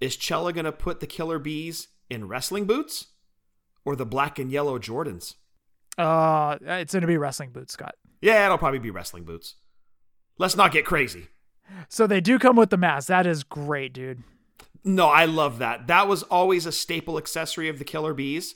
is 0.00 0.16
Chella 0.16 0.50
going 0.54 0.64
to 0.64 0.72
put 0.72 1.00
the 1.00 1.06
killer 1.06 1.38
bees 1.38 1.88
in 2.08 2.28
wrestling 2.28 2.64
boots 2.64 3.08
or 3.84 3.94
the 3.94 4.06
black 4.06 4.38
and 4.38 4.50
yellow 4.50 4.78
Jordans? 4.78 5.34
Uh, 5.98 6.56
it's 6.62 6.94
gonna 6.94 7.06
be 7.06 7.18
wrestling 7.18 7.50
boots, 7.50 7.74
Scott. 7.74 7.94
Yeah, 8.22 8.46
it'll 8.46 8.56
probably 8.56 8.78
be 8.78 8.90
wrestling 8.90 9.24
boots. 9.24 9.56
Let's 10.38 10.56
not 10.56 10.72
get 10.72 10.86
crazy. 10.86 11.28
So 11.88 12.06
they 12.06 12.20
do 12.20 12.38
come 12.38 12.56
with 12.56 12.70
the 12.70 12.76
mask. 12.76 13.08
That 13.08 13.26
is 13.26 13.42
great, 13.42 13.92
dude. 13.92 14.22
No, 14.84 15.08
I 15.08 15.26
love 15.26 15.58
that. 15.58 15.86
That 15.86 16.08
was 16.08 16.22
always 16.24 16.66
a 16.66 16.72
staple 16.72 17.18
accessory 17.18 17.68
of 17.68 17.78
the 17.78 17.84
Killer 17.84 18.14
Bees. 18.14 18.54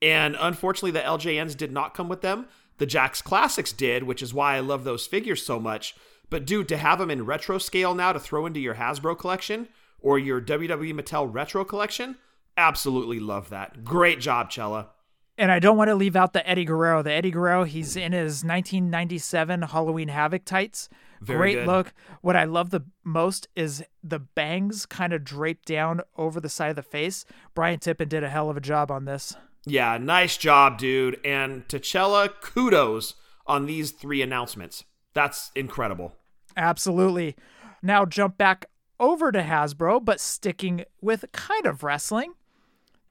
And 0.00 0.36
unfortunately, 0.38 0.92
the 0.92 1.00
LJNs 1.00 1.56
did 1.56 1.72
not 1.72 1.94
come 1.94 2.08
with 2.08 2.22
them. 2.22 2.46
The 2.78 2.86
Jakks 2.86 3.22
Classics 3.22 3.72
did, 3.72 4.02
which 4.02 4.22
is 4.22 4.34
why 4.34 4.56
I 4.56 4.60
love 4.60 4.84
those 4.84 5.06
figures 5.06 5.44
so 5.44 5.58
much. 5.58 5.94
But 6.28 6.44
dude, 6.44 6.68
to 6.68 6.76
have 6.76 6.98
them 6.98 7.10
in 7.10 7.24
retro 7.24 7.58
scale 7.58 7.94
now 7.94 8.12
to 8.12 8.20
throw 8.20 8.46
into 8.46 8.60
your 8.60 8.74
Hasbro 8.74 9.18
collection 9.18 9.68
or 10.00 10.18
your 10.18 10.40
WWE 10.40 10.92
Mattel 10.92 11.32
retro 11.32 11.64
collection, 11.64 12.16
absolutely 12.56 13.20
love 13.20 13.50
that. 13.50 13.84
Great 13.84 14.20
job, 14.20 14.50
Chella. 14.50 14.90
And 15.38 15.52
I 15.52 15.58
don't 15.58 15.76
want 15.76 15.88
to 15.88 15.94
leave 15.94 16.16
out 16.16 16.32
the 16.32 16.46
Eddie 16.48 16.64
Guerrero. 16.64 17.02
The 17.02 17.12
Eddie 17.12 17.30
Guerrero, 17.30 17.64
he's 17.64 17.96
in 17.96 18.12
his 18.12 18.42
1997 18.42 19.62
Halloween 19.62 20.08
Havoc 20.08 20.44
tights. 20.44 20.88
Very 21.20 21.38
Great 21.38 21.54
good. 21.54 21.66
look. 21.66 21.94
What 22.20 22.36
I 22.36 22.44
love 22.44 22.70
the 22.70 22.84
most 23.04 23.48
is 23.56 23.84
the 24.02 24.18
bangs 24.18 24.86
kind 24.86 25.12
of 25.12 25.24
draped 25.24 25.66
down 25.66 26.00
over 26.16 26.40
the 26.40 26.48
side 26.48 26.70
of 26.70 26.76
the 26.76 26.82
face. 26.82 27.24
Brian 27.54 27.78
Tippin 27.78 28.08
did 28.08 28.22
a 28.24 28.28
hell 28.28 28.50
of 28.50 28.56
a 28.56 28.60
job 28.60 28.90
on 28.90 29.04
this. 29.04 29.34
Yeah, 29.64 29.98
nice 29.98 30.36
job, 30.36 30.78
dude. 30.78 31.18
And 31.24 31.68
to 31.68 31.80
Chella, 31.80 32.28
kudos 32.28 33.14
on 33.46 33.66
these 33.66 33.90
three 33.90 34.22
announcements. 34.22 34.84
That's 35.14 35.50
incredible. 35.54 36.14
Absolutely. 36.56 37.36
Now 37.82 38.04
jump 38.04 38.38
back 38.38 38.66
over 38.98 39.32
to 39.32 39.42
Hasbro, 39.42 40.04
but 40.04 40.20
sticking 40.20 40.84
with 41.00 41.24
kind 41.32 41.66
of 41.66 41.82
wrestling. 41.82 42.34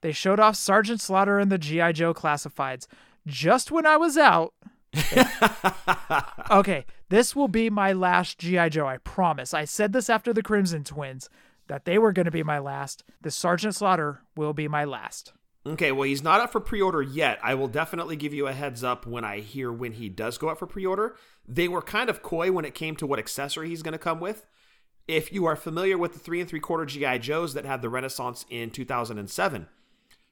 They 0.00 0.12
showed 0.12 0.40
off 0.40 0.56
Sergeant 0.56 1.00
Slaughter 1.00 1.38
and 1.38 1.50
the 1.50 1.58
G.I. 1.58 1.92
Joe 1.92 2.14
classifieds. 2.14 2.86
Just 3.26 3.70
when 3.70 3.86
I 3.86 3.96
was 3.96 4.16
out. 4.16 4.54
okay, 6.50 6.84
this 7.08 7.36
will 7.36 7.48
be 7.48 7.70
my 7.70 7.92
last 7.92 8.38
G.I. 8.38 8.68
Joe, 8.70 8.86
I 8.86 8.98
promise. 8.98 9.54
I 9.54 9.64
said 9.64 9.92
this 9.92 10.10
after 10.10 10.32
the 10.32 10.42
Crimson 10.42 10.84
Twins 10.84 11.28
that 11.68 11.84
they 11.84 11.98
were 11.98 12.12
going 12.12 12.26
to 12.26 12.30
be 12.30 12.42
my 12.42 12.58
last. 12.58 13.04
The 13.22 13.30
Sergeant 13.30 13.74
Slaughter 13.74 14.22
will 14.36 14.52
be 14.52 14.68
my 14.68 14.84
last. 14.84 15.32
Okay, 15.66 15.90
well, 15.90 16.04
he's 16.04 16.22
not 16.22 16.40
up 16.40 16.52
for 16.52 16.60
pre 16.60 16.80
order 16.80 17.02
yet. 17.02 17.40
I 17.42 17.54
will 17.54 17.66
definitely 17.66 18.14
give 18.14 18.32
you 18.32 18.46
a 18.46 18.52
heads 18.52 18.84
up 18.84 19.04
when 19.04 19.24
I 19.24 19.40
hear 19.40 19.72
when 19.72 19.92
he 19.92 20.08
does 20.08 20.38
go 20.38 20.48
up 20.48 20.58
for 20.58 20.66
pre 20.66 20.86
order. 20.86 21.16
They 21.46 21.66
were 21.66 21.82
kind 21.82 22.08
of 22.08 22.22
coy 22.22 22.52
when 22.52 22.64
it 22.64 22.74
came 22.74 22.94
to 22.96 23.06
what 23.06 23.18
accessory 23.18 23.68
he's 23.68 23.82
going 23.82 23.92
to 23.92 23.98
come 23.98 24.20
with. 24.20 24.46
If 25.08 25.32
you 25.32 25.44
are 25.44 25.56
familiar 25.56 25.98
with 25.98 26.12
the 26.12 26.18
three 26.18 26.40
and 26.40 26.48
three 26.48 26.60
quarter 26.60 26.86
GI 26.86 27.18
Joes 27.18 27.54
that 27.54 27.64
had 27.64 27.82
the 27.82 27.88
Renaissance 27.88 28.46
in 28.48 28.70
2007 28.70 29.68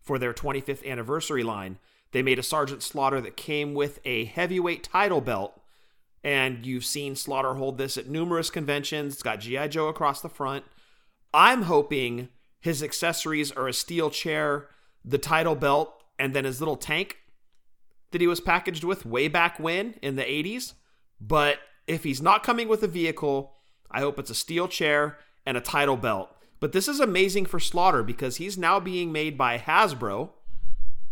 for 0.00 0.18
their 0.18 0.32
25th 0.32 0.87
anniversary 0.87 1.42
line, 1.42 1.78
they 2.12 2.22
made 2.22 2.38
a 2.38 2.42
Sergeant 2.44 2.82
Slaughter 2.82 3.20
that 3.20 3.37
came 3.37 3.74
with 3.74 3.98
a 4.04 4.24
heavyweight 4.24 4.84
title 4.84 5.20
belt. 5.20 5.60
And 6.24 6.64
you've 6.64 6.87
seen 6.87 7.14
Slaughter 7.14 7.54
hold 7.54 7.78
this 7.78 7.96
at 7.96 8.08
numerous 8.08 8.50
conventions. 8.50 9.12
It's 9.12 9.22
got 9.22 9.40
GI 9.40 9.68
Joe 9.68 9.88
across 9.88 10.22
the 10.22 10.28
front. 10.28 10.64
I'm 11.32 11.62
hoping 11.62 12.30
his 12.60 12.82
accessories 12.82 13.52
are 13.52 13.68
a 13.68 13.74
steel 13.74 14.08
chair, 14.08 14.68
the 15.04 15.18
title 15.18 15.54
belt, 15.54 16.02
and 16.18 16.34
then 16.34 16.44
his 16.44 16.60
little 16.60 16.76
tank 16.76 17.18
that 18.12 18.20
he 18.20 18.26
was 18.26 18.40
packaged 18.40 18.84
with 18.84 19.04
way 19.04 19.28
back 19.28 19.60
when 19.60 19.94
in 20.00 20.16
the 20.16 20.22
80s. 20.22 20.72
But 21.20 21.58
if 21.87 22.04
he's 22.04 22.22
not 22.22 22.42
coming 22.42 22.68
with 22.68 22.82
a 22.82 22.88
vehicle, 22.88 23.52
I 23.90 24.00
hope 24.00 24.18
it's 24.18 24.30
a 24.30 24.34
steel 24.34 24.68
chair 24.68 25.18
and 25.44 25.56
a 25.56 25.60
title 25.60 25.96
belt. 25.96 26.30
But 26.60 26.72
this 26.72 26.88
is 26.88 27.00
amazing 27.00 27.46
for 27.46 27.60
Slaughter 27.60 28.02
because 28.02 28.37
he's 28.37 28.56
now 28.56 28.80
being 28.80 29.12
made 29.12 29.37
by 29.37 29.58
Hasbro 29.58 30.30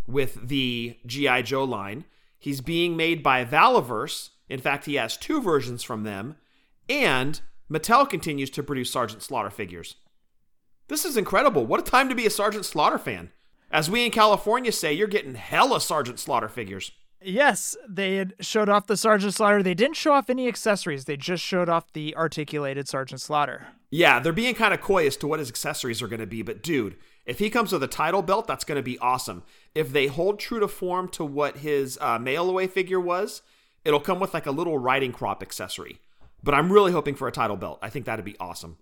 with 0.07 0.47
the 0.47 0.97
G.I. 1.05 1.43
Joe 1.43 1.63
line. 1.63 2.05
He's 2.39 2.61
being 2.61 2.97
made 2.97 3.21
by 3.21 3.45
Valaverse. 3.45 4.29
In 4.49 4.59
fact, 4.59 4.85
he 4.85 4.95
has 4.95 5.17
two 5.17 5.41
versions 5.41 5.83
from 5.83 6.03
them. 6.03 6.35
And 6.89 7.41
Mattel 7.71 8.09
continues 8.09 8.49
to 8.51 8.63
produce 8.63 8.91
Sergeant 8.91 9.23
Slaughter 9.23 9.49
figures. 9.49 9.95
This 10.89 11.05
is 11.05 11.17
incredible. 11.17 11.65
What 11.65 11.79
a 11.79 11.83
time 11.83 12.09
to 12.09 12.15
be 12.15 12.25
a 12.25 12.29
Sergeant 12.29 12.65
Slaughter 12.65 12.97
fan. 12.97 13.31
As 13.71 13.89
we 13.89 14.05
in 14.05 14.11
California 14.11 14.71
say, 14.71 14.93
you're 14.93 15.07
getting 15.07 15.35
hella 15.35 15.81
Sergeant 15.81 16.19
Slaughter 16.19 16.49
figures. 16.49 16.91
Yes, 17.25 17.77
they 17.87 18.17
had 18.17 18.33
showed 18.41 18.67
off 18.67 18.87
the 18.87 18.97
Sergeant 18.97 19.33
Slaughter. 19.33 19.63
They 19.63 19.73
didn't 19.73 19.95
show 19.95 20.11
off 20.11 20.29
any 20.29 20.47
accessories. 20.47 21.05
They 21.05 21.15
just 21.15 21.43
showed 21.43 21.69
off 21.69 21.93
the 21.93 22.15
articulated 22.15 22.89
Sergeant 22.89 23.21
Slaughter. 23.21 23.67
Yeah, 23.89 24.19
they're 24.19 24.33
being 24.33 24.55
kind 24.55 24.73
of 24.73 24.81
coy 24.81 25.07
as 25.07 25.15
to 25.17 25.27
what 25.27 25.39
his 25.39 25.49
accessories 25.49 26.01
are 26.01 26.07
going 26.07 26.19
to 26.19 26.27
be, 26.27 26.41
but 26.41 26.61
dude, 26.61 26.97
if 27.25 27.39
he 27.39 27.49
comes 27.49 27.71
with 27.71 27.83
a 27.83 27.87
title 27.87 28.21
belt, 28.21 28.47
that's 28.47 28.65
going 28.65 28.75
to 28.75 28.83
be 28.83 28.99
awesome. 28.99 29.43
If 29.73 29.93
they 29.93 30.07
hold 30.07 30.39
true 30.39 30.59
to 30.59 30.67
form 30.67 31.07
to 31.09 31.23
what 31.23 31.57
his 31.57 31.97
uh, 32.01 32.19
mail 32.19 32.49
away 32.49 32.67
figure 32.67 32.99
was, 32.99 33.41
it'll 33.85 33.99
come 33.99 34.19
with 34.19 34.33
like 34.33 34.45
a 34.45 34.51
little 34.51 34.77
riding 34.77 35.11
crop 35.11 35.41
accessory. 35.41 35.99
But 36.41 36.53
I'm 36.53 36.71
really 36.71 36.91
hoping 36.91 37.15
for 37.15 37.27
a 37.27 37.31
title 37.31 37.55
belt. 37.55 37.79
I 37.81 37.89
think 37.89 38.05
that'd 38.05 38.25
be 38.25 38.37
awesome. 38.39 38.77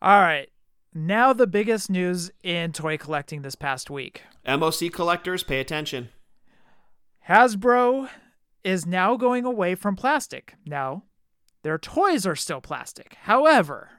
All 0.00 0.20
right. 0.20 0.48
Now 0.94 1.32
the 1.32 1.46
biggest 1.46 1.90
news 1.90 2.30
in 2.42 2.72
toy 2.72 2.98
collecting 2.98 3.42
this 3.42 3.54
past 3.54 3.90
week. 3.90 4.22
MOC 4.46 4.92
collectors, 4.92 5.42
pay 5.42 5.60
attention. 5.60 6.08
Hasbro 7.28 8.08
is 8.64 8.86
now 8.86 9.16
going 9.16 9.44
away 9.44 9.74
from 9.74 9.94
plastic. 9.96 10.54
Now, 10.66 11.04
their 11.62 11.78
toys 11.78 12.26
are 12.26 12.36
still 12.36 12.60
plastic. 12.60 13.16
However, 13.22 13.90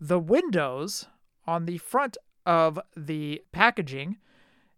the 0.00 0.18
windows 0.18 1.06
on 1.46 1.64
the 1.64 1.78
front 1.78 2.16
of 2.44 2.80
the 2.96 3.42
packaging 3.52 4.16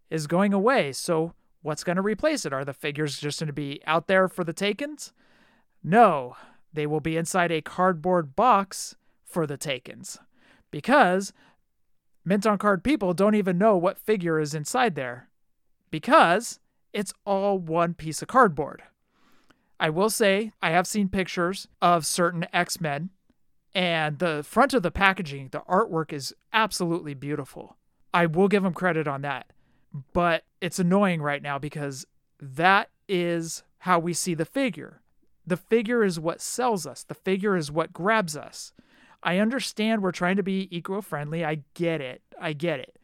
is 0.09 0.27
going 0.27 0.53
away. 0.53 0.91
So, 0.91 1.33
what's 1.61 1.83
going 1.83 1.95
to 1.95 2.01
replace 2.01 2.45
it? 2.45 2.53
Are 2.53 2.65
the 2.65 2.73
figures 2.73 3.19
just 3.19 3.39
going 3.39 3.47
to 3.47 3.53
be 3.53 3.81
out 3.85 4.07
there 4.07 4.27
for 4.27 4.43
the 4.43 4.53
takens? 4.53 5.11
No, 5.83 6.35
they 6.73 6.85
will 6.85 6.99
be 6.99 7.17
inside 7.17 7.51
a 7.51 7.61
cardboard 7.61 8.35
box 8.35 8.95
for 9.25 9.47
the 9.47 9.57
takens 9.57 10.17
because 10.69 11.33
mint 12.25 12.45
on 12.45 12.57
card 12.57 12.83
people 12.83 13.13
don't 13.13 13.35
even 13.35 13.57
know 13.57 13.77
what 13.77 13.97
figure 13.97 14.39
is 14.39 14.53
inside 14.53 14.95
there 14.95 15.29
because 15.89 16.59
it's 16.93 17.13
all 17.25 17.57
one 17.57 17.93
piece 17.93 18.21
of 18.21 18.27
cardboard. 18.27 18.83
I 19.79 19.89
will 19.89 20.09
say 20.09 20.51
I 20.61 20.71
have 20.71 20.85
seen 20.85 21.09
pictures 21.09 21.67
of 21.81 22.05
certain 22.05 22.45
X-Men 22.53 23.09
and 23.73 24.19
the 24.19 24.43
front 24.43 24.73
of 24.73 24.83
the 24.83 24.91
packaging, 24.91 25.49
the 25.51 25.61
artwork 25.61 26.11
is 26.11 26.33
absolutely 26.51 27.13
beautiful. 27.13 27.77
I 28.13 28.25
will 28.25 28.49
give 28.49 28.63
them 28.63 28.73
credit 28.73 29.07
on 29.07 29.21
that. 29.21 29.51
But 30.13 30.43
it's 30.61 30.79
annoying 30.79 31.21
right 31.21 31.41
now 31.41 31.59
because 31.59 32.05
that 32.39 32.89
is 33.07 33.63
how 33.79 33.99
we 33.99 34.13
see 34.13 34.33
the 34.33 34.45
figure. 34.45 35.01
The 35.45 35.57
figure 35.57 36.03
is 36.03 36.19
what 36.19 36.39
sells 36.41 36.85
us, 36.85 37.03
the 37.03 37.15
figure 37.15 37.57
is 37.57 37.71
what 37.71 37.93
grabs 37.93 38.37
us. 38.37 38.73
I 39.23 39.37
understand 39.37 40.01
we're 40.01 40.11
trying 40.11 40.37
to 40.37 40.43
be 40.43 40.67
eco 40.75 41.01
friendly. 41.01 41.45
I 41.45 41.63
get 41.73 42.01
it. 42.01 42.21
I 42.39 42.53
get 42.53 42.79
it. 42.79 42.97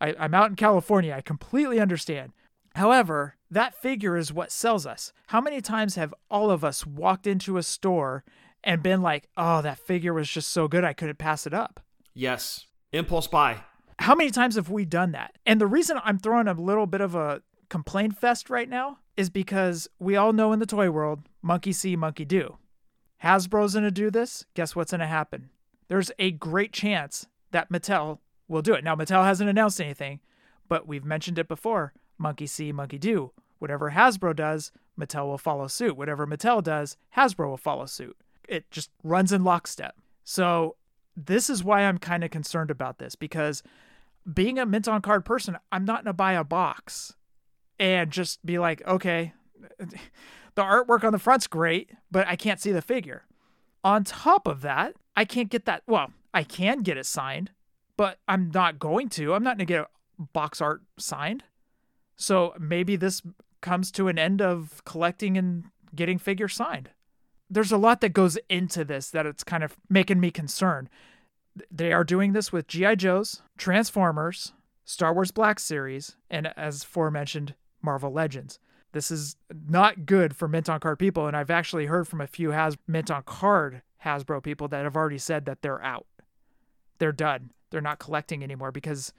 I, 0.00 0.14
I'm 0.18 0.34
out 0.34 0.50
in 0.50 0.56
California. 0.56 1.14
I 1.14 1.22
completely 1.22 1.80
understand. 1.80 2.32
However, 2.74 3.36
that 3.50 3.74
figure 3.74 4.16
is 4.16 4.32
what 4.32 4.52
sells 4.52 4.86
us. 4.86 5.12
How 5.28 5.40
many 5.40 5.60
times 5.60 5.94
have 5.94 6.14
all 6.30 6.50
of 6.50 6.64
us 6.64 6.86
walked 6.86 7.26
into 7.26 7.56
a 7.56 7.62
store 7.62 8.24
and 8.62 8.82
been 8.82 9.00
like, 9.00 9.28
oh, 9.36 9.62
that 9.62 9.78
figure 9.78 10.12
was 10.12 10.28
just 10.28 10.48
so 10.50 10.68
good, 10.68 10.84
I 10.84 10.92
couldn't 10.92 11.18
pass 11.18 11.46
it 11.46 11.54
up? 11.54 11.80
Yes. 12.14 12.66
Impulse 12.92 13.26
buy. 13.26 13.64
How 13.98 14.14
many 14.14 14.30
times 14.30 14.56
have 14.56 14.70
we 14.70 14.84
done 14.84 15.12
that? 15.12 15.36
And 15.44 15.60
the 15.60 15.66
reason 15.66 15.98
I'm 16.04 16.18
throwing 16.18 16.48
a 16.48 16.54
little 16.54 16.86
bit 16.86 17.00
of 17.00 17.14
a 17.14 17.42
complaint 17.68 18.16
fest 18.18 18.48
right 18.48 18.68
now 18.68 18.98
is 19.16 19.28
because 19.28 19.88
we 19.98 20.16
all 20.16 20.32
know 20.32 20.52
in 20.52 20.60
the 20.60 20.66
toy 20.66 20.90
world, 20.90 21.20
monkey 21.42 21.72
see, 21.72 21.96
monkey 21.96 22.24
do. 22.24 22.56
Hasbro's 23.22 23.74
going 23.74 23.84
to 23.84 23.90
do 23.90 24.10
this. 24.10 24.46
Guess 24.54 24.76
what's 24.76 24.92
going 24.92 25.00
to 25.00 25.06
happen? 25.06 25.50
There's 25.88 26.12
a 26.18 26.30
great 26.30 26.72
chance 26.72 27.26
that 27.50 27.70
Mattel 27.70 28.18
will 28.46 28.62
do 28.62 28.74
it. 28.74 28.84
Now, 28.84 28.94
Mattel 28.94 29.24
hasn't 29.24 29.50
announced 29.50 29.80
anything, 29.80 30.20
but 30.68 30.86
we've 30.86 31.04
mentioned 31.04 31.38
it 31.38 31.48
before 31.48 31.92
monkey 32.18 32.46
see, 32.46 32.72
monkey 32.72 32.98
do. 32.98 33.32
Whatever 33.58 33.90
Hasbro 33.90 34.36
does, 34.36 34.70
Mattel 34.98 35.26
will 35.26 35.38
follow 35.38 35.66
suit. 35.66 35.96
Whatever 35.96 36.26
Mattel 36.26 36.62
does, 36.62 36.96
Hasbro 37.16 37.48
will 37.48 37.56
follow 37.56 37.86
suit. 37.86 38.16
It 38.48 38.70
just 38.70 38.90
runs 39.02 39.32
in 39.32 39.44
lockstep. 39.44 39.96
So, 40.24 40.76
this 41.16 41.50
is 41.50 41.64
why 41.64 41.82
I'm 41.82 41.98
kind 41.98 42.22
of 42.22 42.30
concerned 42.30 42.70
about 42.70 42.98
this 42.98 43.16
because 43.16 43.62
being 44.32 44.58
a 44.58 44.66
mint 44.66 44.88
on 44.88 45.02
card 45.02 45.24
person, 45.24 45.58
I'm 45.72 45.84
not 45.84 46.04
to 46.04 46.12
buy 46.12 46.34
a 46.34 46.44
box 46.44 47.14
and 47.78 48.10
just 48.10 48.44
be 48.44 48.58
like, 48.58 48.86
okay, 48.86 49.32
the 49.78 50.62
artwork 50.62 51.04
on 51.04 51.12
the 51.12 51.18
front's 51.18 51.46
great, 51.46 51.90
but 52.10 52.26
I 52.26 52.36
can't 52.36 52.60
see 52.60 52.72
the 52.72 52.82
figure. 52.82 53.24
On 53.84 54.04
top 54.04 54.46
of 54.46 54.60
that, 54.62 54.94
I 55.16 55.24
can't 55.24 55.48
get 55.48 55.64
that. 55.66 55.82
Well, 55.86 56.12
I 56.34 56.42
can 56.42 56.80
get 56.80 56.96
it 56.96 57.06
signed, 57.06 57.50
but 57.96 58.18
I'm 58.28 58.50
not 58.52 58.78
going 58.78 59.08
to. 59.10 59.34
I'm 59.34 59.44
not 59.44 59.58
to 59.58 59.64
get 59.64 59.80
a 59.80 60.22
box 60.32 60.60
art 60.60 60.82
signed. 60.98 61.44
So 62.16 62.54
maybe 62.58 62.96
this 62.96 63.22
comes 63.60 63.90
to 63.92 64.08
an 64.08 64.18
end 64.18 64.42
of 64.42 64.82
collecting 64.84 65.38
and 65.38 65.64
getting 65.94 66.18
figures 66.18 66.54
signed. 66.54 66.90
There's 67.48 67.72
a 67.72 67.78
lot 67.78 68.00
that 68.02 68.10
goes 68.10 68.36
into 68.48 68.84
this 68.84 69.10
that 69.10 69.26
it's 69.26 69.44
kind 69.44 69.64
of 69.64 69.76
making 69.88 70.20
me 70.20 70.30
concerned. 70.30 70.90
They 71.70 71.92
are 71.92 72.04
doing 72.04 72.32
this 72.32 72.52
with 72.52 72.68
G.I. 72.68 72.96
Joe's, 72.96 73.42
Transformers, 73.56 74.52
Star 74.84 75.12
Wars 75.12 75.30
Black 75.30 75.58
Series, 75.58 76.16
and 76.30 76.52
as 76.56 76.82
aforementioned, 76.82 77.54
Marvel 77.82 78.12
Legends. 78.12 78.58
This 78.92 79.10
is 79.10 79.36
not 79.68 80.06
good 80.06 80.34
for 80.34 80.48
mint 80.48 80.68
on 80.68 80.80
card 80.80 80.98
people, 80.98 81.26
and 81.26 81.36
I've 81.36 81.50
actually 81.50 81.86
heard 81.86 82.08
from 82.08 82.20
a 82.20 82.26
few 82.26 82.50
has 82.50 82.76
mint 82.86 83.10
on 83.10 83.22
card 83.22 83.82
Hasbro 84.04 84.42
people 84.42 84.68
that 84.68 84.84
have 84.84 84.96
already 84.96 85.18
said 85.18 85.44
that 85.44 85.62
they're 85.62 85.82
out. 85.82 86.06
They're 86.98 87.12
done. 87.12 87.50
They're 87.70 87.80
not 87.80 87.98
collecting 87.98 88.42
anymore 88.42 88.72
because 88.72 89.12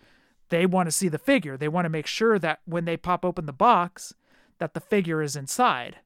they 0.49 0.65
want 0.65 0.87
to 0.87 0.91
see 0.91 1.07
the 1.07 1.17
figure. 1.17 1.55
They 1.55 1.67
want 1.67 1.85
to 1.85 1.89
make 1.89 2.07
sure 2.07 2.39
that 2.39 2.59
when 2.65 2.85
they 2.85 2.97
pop 2.97 3.23
open 3.23 3.45
the 3.45 3.53
box, 3.53 4.13
that 4.57 4.73
the 4.73 4.79
figure 4.79 5.21
is 5.21 5.35
inside. 5.35 5.97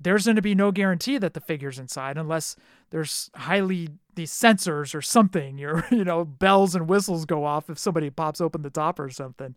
There's 0.00 0.24
going 0.24 0.36
to 0.36 0.42
be 0.42 0.54
no 0.54 0.72
guarantee 0.72 1.18
that 1.18 1.34
the 1.34 1.40
figure's 1.40 1.78
inside 1.78 2.16
unless 2.16 2.56
there's 2.90 3.30
highly 3.34 3.88
these 4.14 4.32
sensors 4.32 4.94
or 4.94 5.02
something. 5.02 5.58
Your 5.58 5.86
you 5.90 6.04
know 6.04 6.24
bells 6.24 6.74
and 6.74 6.88
whistles 6.88 7.24
go 7.24 7.44
off 7.44 7.68
if 7.68 7.78
somebody 7.78 8.10
pops 8.10 8.40
open 8.40 8.62
the 8.62 8.70
top 8.70 8.98
or 8.98 9.10
something. 9.10 9.54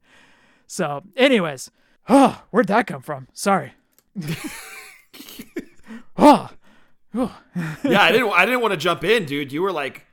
So, 0.67 1.03
anyways, 1.15 1.71
oh, 2.10 2.43
where'd 2.51 2.67
that 2.67 2.88
come 2.88 3.01
from? 3.01 3.27
Sorry. 3.34 3.73
oh, 6.17 6.49
oh. 7.15 7.41
yeah, 7.84 8.01
I 8.01 8.12
didn't. 8.12 8.32
I 8.32 8.45
didn't 8.45 8.62
want 8.62 8.73
to 8.73 8.77
jump 8.77 9.03
in, 9.03 9.25
dude. 9.25 9.51
You 9.51 9.62
were 9.62 9.71
like 9.71 10.06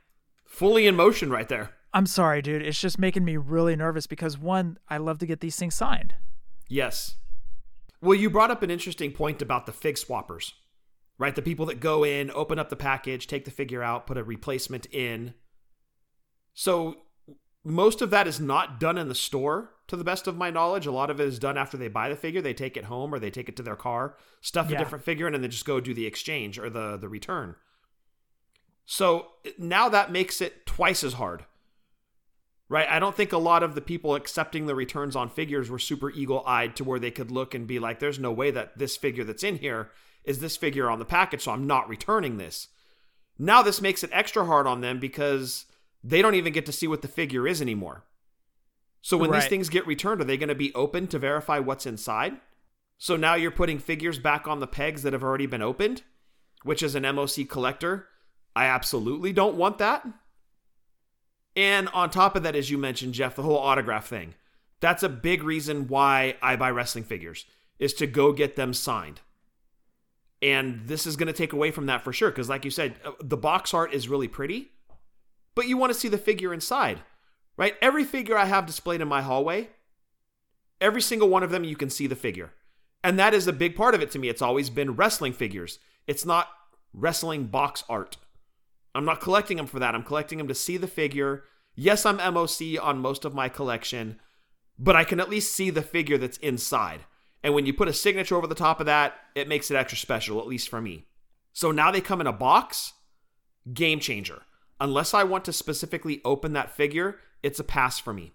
fully 0.45 0.87
in 0.87 0.95
motion 0.95 1.29
right 1.29 1.47
there. 1.49 1.71
I'm 1.93 2.05
sorry, 2.05 2.41
dude. 2.41 2.61
It's 2.61 2.79
just 2.79 2.97
making 2.97 3.25
me 3.25 3.35
really 3.37 3.75
nervous 3.75 4.07
because 4.07 4.37
one, 4.37 4.77
I 4.89 4.97
love 4.97 5.19
to 5.19 5.25
get 5.25 5.41
these 5.41 5.57
things 5.57 5.75
signed. 5.75 6.15
Yes. 6.69 7.17
Well, 8.01 8.17
you 8.17 8.29
brought 8.29 8.51
up 8.51 8.63
an 8.63 8.71
interesting 8.71 9.11
point 9.11 9.41
about 9.41 9.65
the 9.65 9.71
fig 9.71 9.95
swappers, 9.95 10.53
right? 11.17 11.35
The 11.35 11.41
people 11.41 11.67
that 11.67 11.79
go 11.79 12.03
in, 12.03 12.31
open 12.31 12.57
up 12.57 12.69
the 12.69 12.75
package, 12.75 13.27
take 13.27 13.45
the 13.45 13.51
figure 13.51 13.83
out, 13.83 14.07
put 14.07 14.17
a 14.17 14.23
replacement 14.23 14.87
in. 14.87 15.35
So 16.53 16.95
most 17.63 18.01
of 18.01 18.09
that 18.09 18.27
is 18.27 18.39
not 18.39 18.79
done 18.79 18.97
in 18.97 19.07
the 19.07 19.15
store, 19.15 19.71
to 19.87 19.95
the 19.95 20.03
best 20.03 20.25
of 20.25 20.37
my 20.37 20.49
knowledge. 20.49 20.85
A 20.85 20.91
lot 20.91 21.09
of 21.09 21.19
it 21.19 21.27
is 21.27 21.37
done 21.37 21.57
after 21.57 21.77
they 21.77 21.89
buy 21.89 22.09
the 22.09 22.15
figure. 22.15 22.41
They 22.41 22.53
take 22.53 22.77
it 22.77 22.85
home 22.85 23.13
or 23.13 23.19
they 23.19 23.29
take 23.29 23.49
it 23.49 23.57
to 23.57 23.63
their 23.63 23.75
car, 23.75 24.17
stuff 24.39 24.69
yeah. 24.69 24.77
a 24.77 24.79
different 24.79 25.03
figure, 25.03 25.27
in, 25.27 25.35
and 25.35 25.43
then 25.43 25.49
they 25.49 25.53
just 25.53 25.65
go 25.65 25.79
do 25.79 25.93
the 25.93 26.05
exchange 26.05 26.57
or 26.57 26.69
the, 26.69 26.97
the 26.97 27.09
return. 27.09 27.55
So 28.85 29.27
now 29.57 29.89
that 29.89 30.11
makes 30.11 30.41
it 30.41 30.65
twice 30.65 31.03
as 31.03 31.13
hard 31.13 31.45
right? 32.71 32.87
I 32.89 32.99
don't 32.99 33.15
think 33.15 33.33
a 33.33 33.37
lot 33.37 33.63
of 33.63 33.75
the 33.75 33.81
people 33.81 34.15
accepting 34.15 34.65
the 34.65 34.75
returns 34.75 35.13
on 35.13 35.29
figures 35.29 35.69
were 35.69 35.77
super 35.77 36.09
eagle 36.09 36.41
eyed 36.47 36.75
to 36.77 36.85
where 36.85 36.99
they 36.99 37.11
could 37.11 37.29
look 37.29 37.53
and 37.53 37.67
be 37.67 37.79
like, 37.79 37.99
there's 37.99 38.17
no 38.17 38.31
way 38.31 38.49
that 38.49 38.77
this 38.77 38.95
figure 38.95 39.25
that's 39.25 39.43
in 39.43 39.57
here 39.57 39.91
is 40.23 40.39
this 40.39 40.55
figure 40.55 40.89
on 40.89 40.97
the 40.97 41.05
package, 41.05 41.41
so 41.41 41.51
I'm 41.51 41.67
not 41.67 41.89
returning 41.89 42.37
this. 42.37 42.69
Now, 43.37 43.61
this 43.61 43.81
makes 43.81 44.03
it 44.03 44.09
extra 44.13 44.45
hard 44.45 44.67
on 44.67 44.79
them 44.79 44.99
because 44.99 45.65
they 46.01 46.21
don't 46.21 46.35
even 46.35 46.53
get 46.53 46.65
to 46.67 46.71
see 46.71 46.87
what 46.87 47.01
the 47.01 47.09
figure 47.09 47.45
is 47.45 47.61
anymore. 47.61 48.05
So, 49.01 49.17
when 49.17 49.31
right. 49.31 49.41
these 49.41 49.49
things 49.49 49.67
get 49.67 49.85
returned, 49.85 50.21
are 50.21 50.25
they 50.25 50.37
going 50.37 50.47
to 50.47 50.55
be 50.55 50.73
open 50.73 51.07
to 51.07 51.19
verify 51.19 51.59
what's 51.59 51.85
inside? 51.85 52.37
So 53.01 53.17
now 53.17 53.33
you're 53.33 53.49
putting 53.49 53.79
figures 53.79 54.19
back 54.19 54.47
on 54.47 54.59
the 54.59 54.67
pegs 54.67 55.01
that 55.01 55.13
have 55.13 55.23
already 55.23 55.47
been 55.47 55.63
opened, 55.63 56.03
which 56.61 56.83
as 56.83 56.93
an 56.93 57.01
MOC 57.01 57.49
collector, 57.49 58.07
I 58.55 58.65
absolutely 58.65 59.33
don't 59.33 59.55
want 59.55 59.79
that. 59.79 60.05
And 61.55 61.89
on 61.89 62.09
top 62.09 62.35
of 62.35 62.43
that, 62.43 62.55
as 62.55 62.69
you 62.69 62.77
mentioned, 62.77 63.13
Jeff, 63.13 63.35
the 63.35 63.43
whole 63.43 63.57
autograph 63.57 64.07
thing. 64.07 64.35
That's 64.79 65.03
a 65.03 65.09
big 65.09 65.43
reason 65.43 65.87
why 65.87 66.35
I 66.41 66.55
buy 66.55 66.71
wrestling 66.71 67.03
figures, 67.03 67.45
is 67.77 67.93
to 67.95 68.07
go 68.07 68.31
get 68.31 68.55
them 68.55 68.73
signed. 68.73 69.21
And 70.41 70.87
this 70.87 71.05
is 71.05 71.15
going 71.15 71.27
to 71.27 71.33
take 71.33 71.53
away 71.53 71.71
from 71.71 71.85
that 71.85 72.03
for 72.03 72.11
sure. 72.11 72.31
Because, 72.31 72.49
like 72.49 72.65
you 72.65 72.71
said, 72.71 72.95
uh, 73.05 73.11
the 73.19 73.37
box 73.37 73.73
art 73.73 73.93
is 73.93 74.09
really 74.09 74.27
pretty, 74.27 74.71
but 75.53 75.67
you 75.67 75.77
want 75.77 75.93
to 75.93 75.99
see 75.99 76.07
the 76.07 76.17
figure 76.17 76.53
inside, 76.53 77.01
right? 77.57 77.75
Every 77.81 78.03
figure 78.03 78.37
I 78.37 78.45
have 78.45 78.65
displayed 78.65 79.01
in 79.01 79.07
my 79.07 79.21
hallway, 79.21 79.69
every 80.79 81.01
single 81.01 81.29
one 81.29 81.43
of 81.43 81.51
them, 81.51 81.63
you 81.63 81.75
can 81.75 81.89
see 81.89 82.07
the 82.07 82.15
figure. 82.15 82.53
And 83.03 83.19
that 83.19 83.33
is 83.33 83.47
a 83.47 83.53
big 83.53 83.75
part 83.75 83.93
of 83.93 84.01
it 84.01 84.09
to 84.11 84.19
me. 84.19 84.29
It's 84.29 84.41
always 84.41 84.69
been 84.69 84.95
wrestling 84.95 85.33
figures, 85.33 85.77
it's 86.07 86.25
not 86.25 86.49
wrestling 86.93 87.45
box 87.45 87.83
art. 87.87 88.17
I'm 88.93 89.05
not 89.05 89.21
collecting 89.21 89.57
them 89.57 89.67
for 89.67 89.79
that. 89.79 89.95
I'm 89.95 90.03
collecting 90.03 90.37
them 90.37 90.47
to 90.47 90.55
see 90.55 90.77
the 90.77 90.87
figure. 90.87 91.43
Yes, 91.75 92.05
I'm 92.05 92.17
MOC 92.17 92.77
on 92.81 92.99
most 92.99 93.25
of 93.25 93.33
my 93.33 93.49
collection, 93.49 94.19
but 94.77 94.95
I 94.95 95.03
can 95.03 95.19
at 95.19 95.29
least 95.29 95.53
see 95.53 95.69
the 95.69 95.81
figure 95.81 96.17
that's 96.17 96.37
inside. 96.37 97.01
And 97.43 97.53
when 97.53 97.65
you 97.65 97.73
put 97.73 97.87
a 97.87 97.93
signature 97.93 98.35
over 98.35 98.47
the 98.47 98.55
top 98.55 98.79
of 98.79 98.85
that, 98.85 99.15
it 99.35 99.47
makes 99.47 99.71
it 99.71 99.75
extra 99.75 99.97
special, 99.97 100.39
at 100.39 100.47
least 100.47 100.69
for 100.69 100.81
me. 100.81 101.05
So 101.53 101.71
now 101.71 101.91
they 101.91 102.01
come 102.01 102.21
in 102.21 102.27
a 102.27 102.33
box, 102.33 102.93
game 103.73 103.99
changer. 103.99 104.43
Unless 104.79 105.13
I 105.13 105.23
want 105.23 105.45
to 105.45 105.53
specifically 105.53 106.21
open 106.25 106.53
that 106.53 106.71
figure, 106.71 107.19
it's 107.43 107.59
a 107.59 107.63
pass 107.63 107.99
for 107.99 108.13
me. 108.13 108.33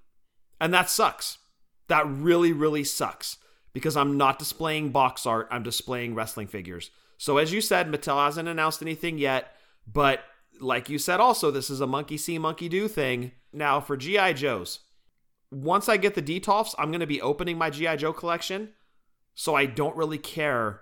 And 0.61 0.73
that 0.73 0.91
sucks. 0.91 1.39
That 1.89 2.07
really, 2.09 2.53
really 2.53 2.85
sucks 2.85 3.39
because 3.73 3.97
I'm 3.97 4.17
not 4.17 4.39
displaying 4.39 4.91
box 4.91 5.27
art, 5.27 5.49
I'm 5.51 5.63
displaying 5.63 6.15
wrestling 6.15 6.47
figures. 6.47 6.91
So, 7.19 7.37
as 7.37 7.53
you 7.53 7.61
said, 7.61 7.89
Mattel 7.89 8.25
hasn't 8.25 8.49
announced 8.49 8.83
anything 8.83 9.19
yet, 9.19 9.55
but 9.87 10.21
like 10.61 10.89
you 10.89 10.99
said 10.99 11.21
also 11.21 11.51
this 11.51 11.71
is 11.71 11.81
a 11.81 11.87
monkey 11.87 12.17
see 12.17 12.39
monkey 12.39 12.69
do 12.69 12.89
thing 12.89 13.33
now 13.53 13.81
for 13.81 13.97
gi 13.97 14.33
joes 14.35 14.81
once 15.51 15.89
i 15.89 15.97
get 15.97 16.15
the 16.15 16.23
detolfs 16.23 16.75
i'm 16.79 16.91
going 16.91 17.01
to 17.01 17.07
be 17.07 17.21
opening 17.23 17.59
my 17.59 17.71
gi 17.71 17.97
joe 17.97 18.13
collection 18.13 18.71
so 19.35 19.55
i 19.55 19.67
don't 19.67 19.97
really 19.97 20.19
care 20.19 20.81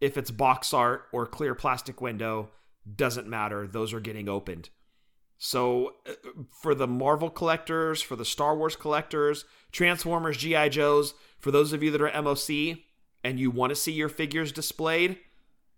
if 0.00 0.16
it's 0.16 0.30
box 0.30 0.72
art 0.72 1.04
or 1.12 1.26
clear 1.26 1.54
plastic 1.54 2.00
window 2.00 2.50
doesn't 2.96 3.28
matter 3.28 3.66
those 3.66 3.92
are 3.92 4.00
getting 4.00 4.28
opened 4.28 4.70
So, 5.40 5.94
uh, 6.04 6.14
for 6.50 6.74
the 6.74 6.88
Marvel 6.88 7.30
collectors, 7.30 8.02
for 8.02 8.16
the 8.16 8.24
Star 8.24 8.56
Wars 8.56 8.74
collectors, 8.74 9.44
Transformers, 9.70 10.36
G.I. 10.36 10.68
Joes, 10.68 11.14
for 11.38 11.52
those 11.52 11.72
of 11.72 11.80
you 11.80 11.92
that 11.92 12.02
are 12.02 12.10
MOC 12.10 12.82
and 13.22 13.38
you 13.38 13.50
want 13.50 13.70
to 13.70 13.76
see 13.76 13.92
your 13.92 14.08
figures 14.08 14.50
displayed, 14.50 15.18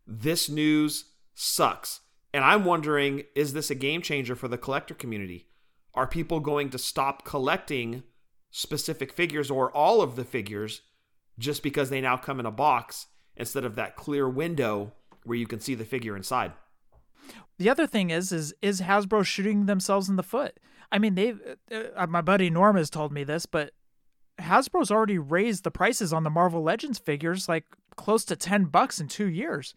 this 0.07 0.48
news 0.48 1.05
sucks. 1.35 2.00
And 2.33 2.45
I'm 2.45 2.64
wondering 2.64 3.25
is 3.35 3.53
this 3.53 3.71
a 3.71 3.75
game 3.75 4.03
changer 4.03 4.37
for 4.37 4.49
the 4.49 4.59
collector 4.59 4.95
community? 4.95 5.47
Are 5.95 6.07
people 6.07 6.40
going 6.40 6.71
to 6.71 6.79
stop 6.79 7.25
collecting 7.25 8.05
specific 8.51 9.12
figures 9.12 9.51
or 9.51 9.71
all 9.73 10.03
of 10.03 10.16
the 10.16 10.25
figures 10.25 10.83
just 11.38 11.62
because 11.62 11.90
they 11.90 12.01
now 12.01 12.16
come 12.16 12.38
in 12.38 12.47
a 12.47 12.51
box 12.51 13.07
instead 13.37 13.64
of 13.64 13.75
that 13.77 13.97
clear 13.97 14.29
window 14.29 14.93
where 15.25 15.38
you 15.38 15.47
can 15.47 15.61
see 15.61 15.75
the 15.75 15.85
figure 15.85 16.16
inside? 16.16 16.53
The 17.59 17.69
other 17.69 17.87
thing 17.87 18.11
is, 18.11 18.33
is 18.33 18.55
is 18.62 18.81
Hasbro 18.81 19.25
shooting 19.25 19.66
themselves 19.66 20.09
in 20.09 20.16
the 20.16 20.23
foot? 20.23 20.59
I 20.93 20.99
mean, 20.99 21.14
they, 21.14 21.35
uh, 21.71 22.07
my 22.07 22.21
buddy 22.21 22.51
Norm 22.51 22.77
has 22.77 22.90
told 22.90 23.12
me 23.12 23.23
this, 23.23 23.47
but 23.47 23.73
Hasbro's 24.40 24.90
already 24.90 25.19
raised 25.19 25.64
the 25.64 25.71
prices 25.71 26.12
on 26.12 26.25
the 26.25 26.31
Marvel 26.31 26.62
Legends 26.62 26.99
figures 26.99 27.49
like 27.49 27.64
close 27.97 28.25
to 28.27 28.37
ten 28.37 28.64
bucks 28.64 29.01
in 29.01 29.09
two 29.09 29.29
years, 29.29 29.75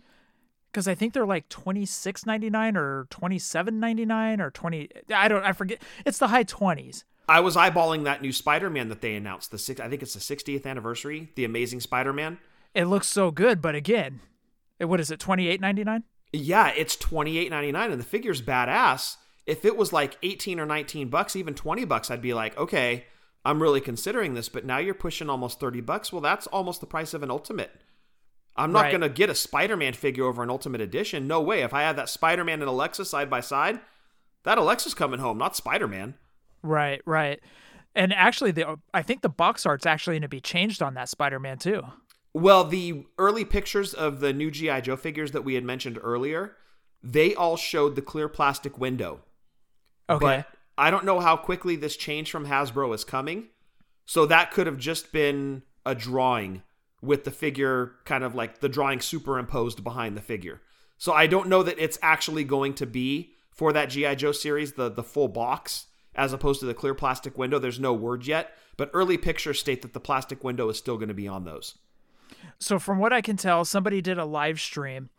because 0.73 0.87
I 0.87 0.95
think 0.95 1.13
they're 1.13 1.25
like 1.25 1.47
twenty 1.49 1.85
six 1.85 2.25
ninety 2.25 2.49
nine 2.49 2.75
or 2.75 3.05
twenty 3.09 3.37
seven 3.37 3.79
ninety 3.79 4.05
nine 4.05 4.41
or 4.41 4.49
twenty. 4.49 4.89
I 5.13 5.27
don't, 5.27 5.43
I 5.43 5.53
forget. 5.53 5.81
It's 6.05 6.17
the 6.17 6.29
high 6.29 6.43
twenties. 6.43 7.05
I 7.29 7.39
was 7.39 7.55
eyeballing 7.55 8.03
that 8.03 8.21
new 8.21 8.33
Spider-Man 8.33 8.89
that 8.89 8.99
they 8.99 9.15
announced. 9.15 9.51
The 9.51 9.57
six, 9.57 9.79
I 9.79 9.87
think 9.87 10.01
it's 10.03 10.13
the 10.13 10.19
60th 10.19 10.65
anniversary. 10.65 11.29
The 11.35 11.45
Amazing 11.45 11.79
Spider-Man. 11.79 12.37
It 12.73 12.85
looks 12.85 13.07
so 13.07 13.31
good, 13.31 13.61
but 13.61 13.75
again, 13.75 14.19
what 14.79 14.99
is 14.99 15.09
it? 15.09 15.19
Twenty 15.19 15.47
eight 15.47 15.61
ninety 15.61 15.83
nine. 15.83 16.03
Yeah, 16.31 16.73
it's 16.75 16.95
twenty 16.95 17.37
eight 17.37 17.51
ninety 17.51 17.71
nine, 17.71 17.91
and 17.91 18.01
the 18.01 18.05
figure's 18.05 18.41
badass. 18.41 19.17
If 19.45 19.65
it 19.65 19.77
was 19.77 19.93
like 19.93 20.17
eighteen 20.23 20.59
or 20.59 20.65
nineteen 20.65 21.09
bucks, 21.09 21.35
even 21.35 21.53
twenty 21.53 21.85
bucks, 21.85 22.09
I'd 22.09 22.21
be 22.21 22.33
like, 22.33 22.57
okay, 22.57 23.05
I'm 23.45 23.61
really 23.61 23.81
considering 23.81 24.33
this. 24.33 24.49
But 24.49 24.65
now 24.65 24.79
you're 24.79 24.95
pushing 24.95 25.29
almost 25.29 25.59
thirty 25.59 25.81
bucks. 25.81 26.11
Well, 26.11 26.21
that's 26.21 26.47
almost 26.47 26.81
the 26.81 26.87
price 26.87 27.13
of 27.13 27.21
an 27.21 27.29
Ultimate. 27.29 27.71
I'm 28.55 28.71
not 28.71 28.83
Right. 28.83 28.91
gonna 28.91 29.09
get 29.09 29.29
a 29.29 29.35
Spider-Man 29.35 29.93
figure 29.93 30.25
over 30.25 30.43
an 30.43 30.49
Ultimate 30.49 30.81
Edition. 30.81 31.27
No 31.27 31.41
way. 31.41 31.61
If 31.61 31.73
I 31.73 31.81
had 31.81 31.95
that 31.95 32.09
Spider-Man 32.09 32.61
and 32.61 32.69
Alexa 32.69 33.05
side 33.05 33.29
by 33.29 33.39
side, 33.39 33.79
that 34.43 34.57
Alexa's 34.57 34.93
coming 34.93 35.19
home, 35.19 35.37
not 35.37 35.55
Spider-Man. 35.55 36.15
Right, 36.61 37.01
right. 37.05 37.39
And 37.95 38.13
actually, 38.13 38.51
the 38.51 38.79
I 38.93 39.01
think 39.01 39.21
the 39.21 39.29
box 39.29 39.65
art's 39.65 39.85
actually 39.85 40.15
going 40.15 40.23
to 40.23 40.27
be 40.27 40.41
changed 40.41 40.81
on 40.81 40.93
that 40.95 41.09
Spider 41.09 41.39
Man 41.39 41.57
too. 41.57 41.83
Well, 42.33 42.63
the 42.63 43.05
early 43.19 43.45
pictures 43.45 43.93
of 43.93 44.19
the 44.19 44.33
new 44.33 44.49
G.I. 44.49 44.81
Joe 44.81 44.95
figures 44.95 45.31
that 45.33 45.43
we 45.43 45.53
had 45.53 45.63
mentioned 45.63 45.99
earlier, 46.01 46.55
they 47.03 47.35
all 47.35 47.57
showed 47.57 47.95
the 47.95 48.01
clear 48.01 48.27
plastic 48.27 48.79
window. 48.79 49.21
Okay. 50.09 50.25
But 50.25 50.47
I 50.75 50.89
don't 50.89 51.05
know 51.05 51.19
how 51.19 51.37
quickly 51.37 51.75
this 51.75 51.95
change 51.95 52.31
from 52.31 52.47
Hasbro 52.47 52.93
is 52.95 53.03
coming. 53.03 53.49
So 54.05 54.25
that 54.25 54.51
could 54.51 54.65
have 54.65 54.77
just 54.79 55.11
been 55.11 55.61
a 55.85 55.93
drawing 55.93 56.63
with 57.03 57.25
the 57.25 57.31
figure 57.31 57.93
kind 58.05 58.23
of 58.23 58.33
like 58.33 58.59
the 58.59 58.69
drawing 58.69 59.01
superimposed 59.01 59.83
behind 59.83 60.15
the 60.15 60.21
figure. 60.21 60.61
So 60.97 61.11
I 61.11 61.27
don't 61.27 61.49
know 61.49 61.61
that 61.63 61.77
it's 61.77 61.99
actually 62.01 62.45
going 62.45 62.73
to 62.75 62.85
be 62.85 63.33
for 63.51 63.73
that 63.73 63.89
GI 63.89 64.15
Joe 64.15 64.31
series 64.31 64.73
the 64.73 64.89
the 64.89 65.03
full 65.03 65.27
box 65.27 65.87
as 66.15 66.31
opposed 66.31 66.59
to 66.61 66.65
the 66.65 66.73
clear 66.73 66.93
plastic 66.93 67.37
window. 67.37 67.59
There's 67.59 67.79
no 67.79 67.93
word 67.93 68.25
yet, 68.25 68.55
but 68.77 68.89
early 68.93 69.17
pictures 69.17 69.59
state 69.59 69.81
that 69.81 69.93
the 69.93 69.99
plastic 69.99 70.43
window 70.43 70.69
is 70.69 70.77
still 70.77 70.95
going 70.95 71.07
to 71.09 71.13
be 71.13 71.27
on 71.27 71.43
those. 71.43 71.75
So 72.59 72.79
from 72.79 72.99
what 72.99 73.13
I 73.13 73.21
can 73.21 73.35
tell, 73.35 73.65
somebody 73.65 74.01
did 74.01 74.17
a 74.17 74.25
live 74.25 74.59
stream 74.59 75.09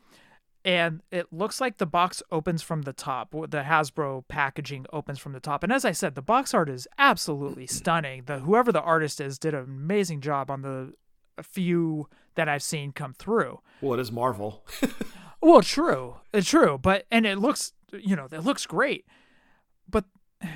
and 0.65 1.03
it 1.11 1.31
looks 1.31 1.61
like 1.61 1.77
the 1.77 1.87
box 1.87 2.23
opens 2.33 2.63
from 2.63 2.83
the 2.83 2.95
top. 2.95 3.33
The 3.33 3.65
Hasbro 3.67 4.27
packaging 4.29 4.87
opens 4.93 5.19
from 5.19 5.33
the 5.33 5.41
top. 5.41 5.63
And 5.63 5.73
as 5.73 5.85
I 5.85 5.93
said, 5.93 6.15
the 6.15 6.23
box 6.23 6.55
art 6.55 6.71
is 6.71 6.89
absolutely 6.97 7.67
stunning. 7.67 8.23
The 8.25 8.39
whoever 8.39 8.73
the 8.73 8.81
artist 8.81 9.21
is 9.21 9.39
did 9.39 9.53
an 9.53 9.65
amazing 9.65 10.23
job 10.23 10.51
on 10.51 10.63
the 10.63 10.95
few 11.43 12.09
that 12.35 12.49
I've 12.49 12.63
seen 12.63 12.93
come 12.93 13.13
through. 13.13 13.61
Well, 13.81 13.95
it 13.95 14.01
is 14.01 14.13
Marvel. 14.13 14.65
Well, 15.45 15.61
true. 15.61 16.17
It's 16.33 16.49
true, 16.49 16.79
but 16.79 17.05
and 17.11 17.27
it 17.27 17.39
looks, 17.39 17.75
you 17.93 18.17
know, 18.17 18.27
it 18.33 18.45
looks 18.45 18.65
great. 18.65 19.05
But 19.87 20.07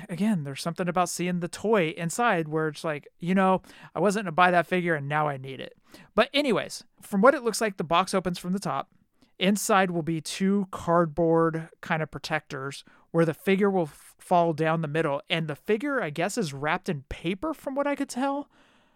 again, 0.09 0.43
there's 0.43 0.63
something 0.63 0.89
about 0.89 1.09
seeing 1.09 1.41
the 1.41 1.47
toy 1.47 1.89
inside 1.95 2.47
where 2.47 2.69
it's 2.69 2.83
like, 2.83 3.07
you 3.19 3.35
know, 3.35 3.61
I 3.93 3.99
wasn't 3.99 4.25
to 4.25 4.31
buy 4.31 4.49
that 4.49 4.65
figure 4.65 4.95
and 4.95 5.07
now 5.07 5.27
I 5.27 5.37
need 5.37 5.59
it. 5.59 5.75
But 6.15 6.31
anyways, 6.33 6.85
from 7.03 7.21
what 7.21 7.35
it 7.35 7.43
looks 7.43 7.61
like, 7.61 7.77
the 7.77 7.83
box 7.83 8.15
opens 8.15 8.39
from 8.39 8.53
the 8.53 8.59
top. 8.59 8.89
Inside 9.37 9.91
will 9.91 10.01
be 10.01 10.21
two 10.21 10.67
cardboard 10.71 11.69
kind 11.81 12.01
of 12.01 12.09
protectors 12.09 12.83
where 13.11 13.25
the 13.25 13.35
figure 13.35 13.69
will 13.69 13.83
f- 13.83 14.15
fall 14.17 14.53
down 14.53 14.81
the 14.81 14.87
middle 14.87 15.21
and 15.29 15.47
the 15.47 15.55
figure 15.55 16.01
I 16.01 16.09
guess 16.09 16.35
is 16.35 16.51
wrapped 16.51 16.89
in 16.89 17.03
paper 17.09 17.53
from 17.53 17.75
what 17.75 17.85
I 17.85 17.95
could 17.95 18.09
tell 18.09 18.49